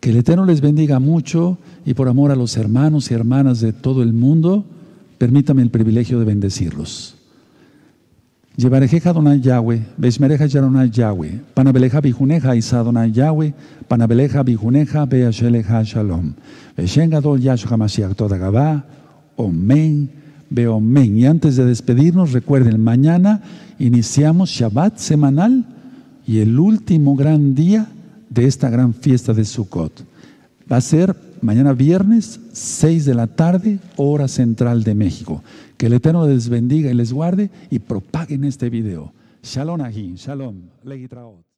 Que 0.00 0.10
el 0.10 0.16
Eterno 0.16 0.46
les 0.46 0.62
bendiga 0.62 0.98
mucho 0.98 1.58
y 1.84 1.92
por 1.92 2.08
amor 2.08 2.30
a 2.30 2.36
los 2.36 2.56
hermanos 2.56 3.10
y 3.10 3.14
hermanas 3.14 3.60
de 3.60 3.74
todo 3.74 4.02
el 4.02 4.14
mundo, 4.14 4.64
permítame 5.18 5.60
el 5.60 5.70
privilegio 5.70 6.18
de 6.18 6.24
bendecirlos. 6.24 7.16
Llevarejeja 8.56 9.10
Adonai 9.10 9.40
Yahweh, 9.40 9.80
Beshmereja 9.96 10.46
Yaronai 10.46 10.90
Yahweh, 10.90 11.40
Panabeleja 11.54 12.00
Bijuneja 12.00 12.56
Isa 12.56 12.80
Adonai 12.80 13.12
Yahweh, 13.12 13.52
Panabeleja 13.88 14.42
Bijuneja 14.42 15.06
Beasheleja 15.06 15.82
Shalom. 15.82 16.34
Beshengadol 16.76 17.40
Yahshua 17.40 17.76
Mashiach 17.76 18.14
Toda 18.14 18.36
Gabá, 18.36 18.84
Omen, 19.36 20.19
Beomen. 20.50 21.16
Y 21.16 21.26
antes 21.26 21.56
de 21.56 21.64
despedirnos, 21.64 22.32
recuerden, 22.32 22.82
mañana 22.82 23.42
iniciamos 23.78 24.50
Shabbat 24.50 24.98
semanal 24.98 25.64
y 26.26 26.38
el 26.38 26.58
último 26.58 27.16
gran 27.16 27.54
día 27.54 27.88
de 28.28 28.46
esta 28.46 28.68
gran 28.68 28.92
fiesta 28.92 29.32
de 29.32 29.44
Sukkot. 29.44 30.04
Va 30.70 30.76
a 30.76 30.80
ser 30.80 31.16
mañana 31.40 31.72
viernes, 31.72 32.40
6 32.52 33.04
de 33.04 33.14
la 33.14 33.26
tarde, 33.26 33.78
hora 33.96 34.28
central 34.28 34.84
de 34.84 34.94
México. 34.94 35.42
Que 35.76 35.86
el 35.86 35.94
Eterno 35.94 36.26
les 36.26 36.48
bendiga 36.48 36.90
y 36.90 36.94
les 36.94 37.12
guarde 37.12 37.50
y 37.70 37.78
propaguen 37.78 38.44
este 38.44 38.70
video. 38.70 39.12
Shalom 39.42 39.80
ahí, 39.80 40.14
shalom. 40.16 40.56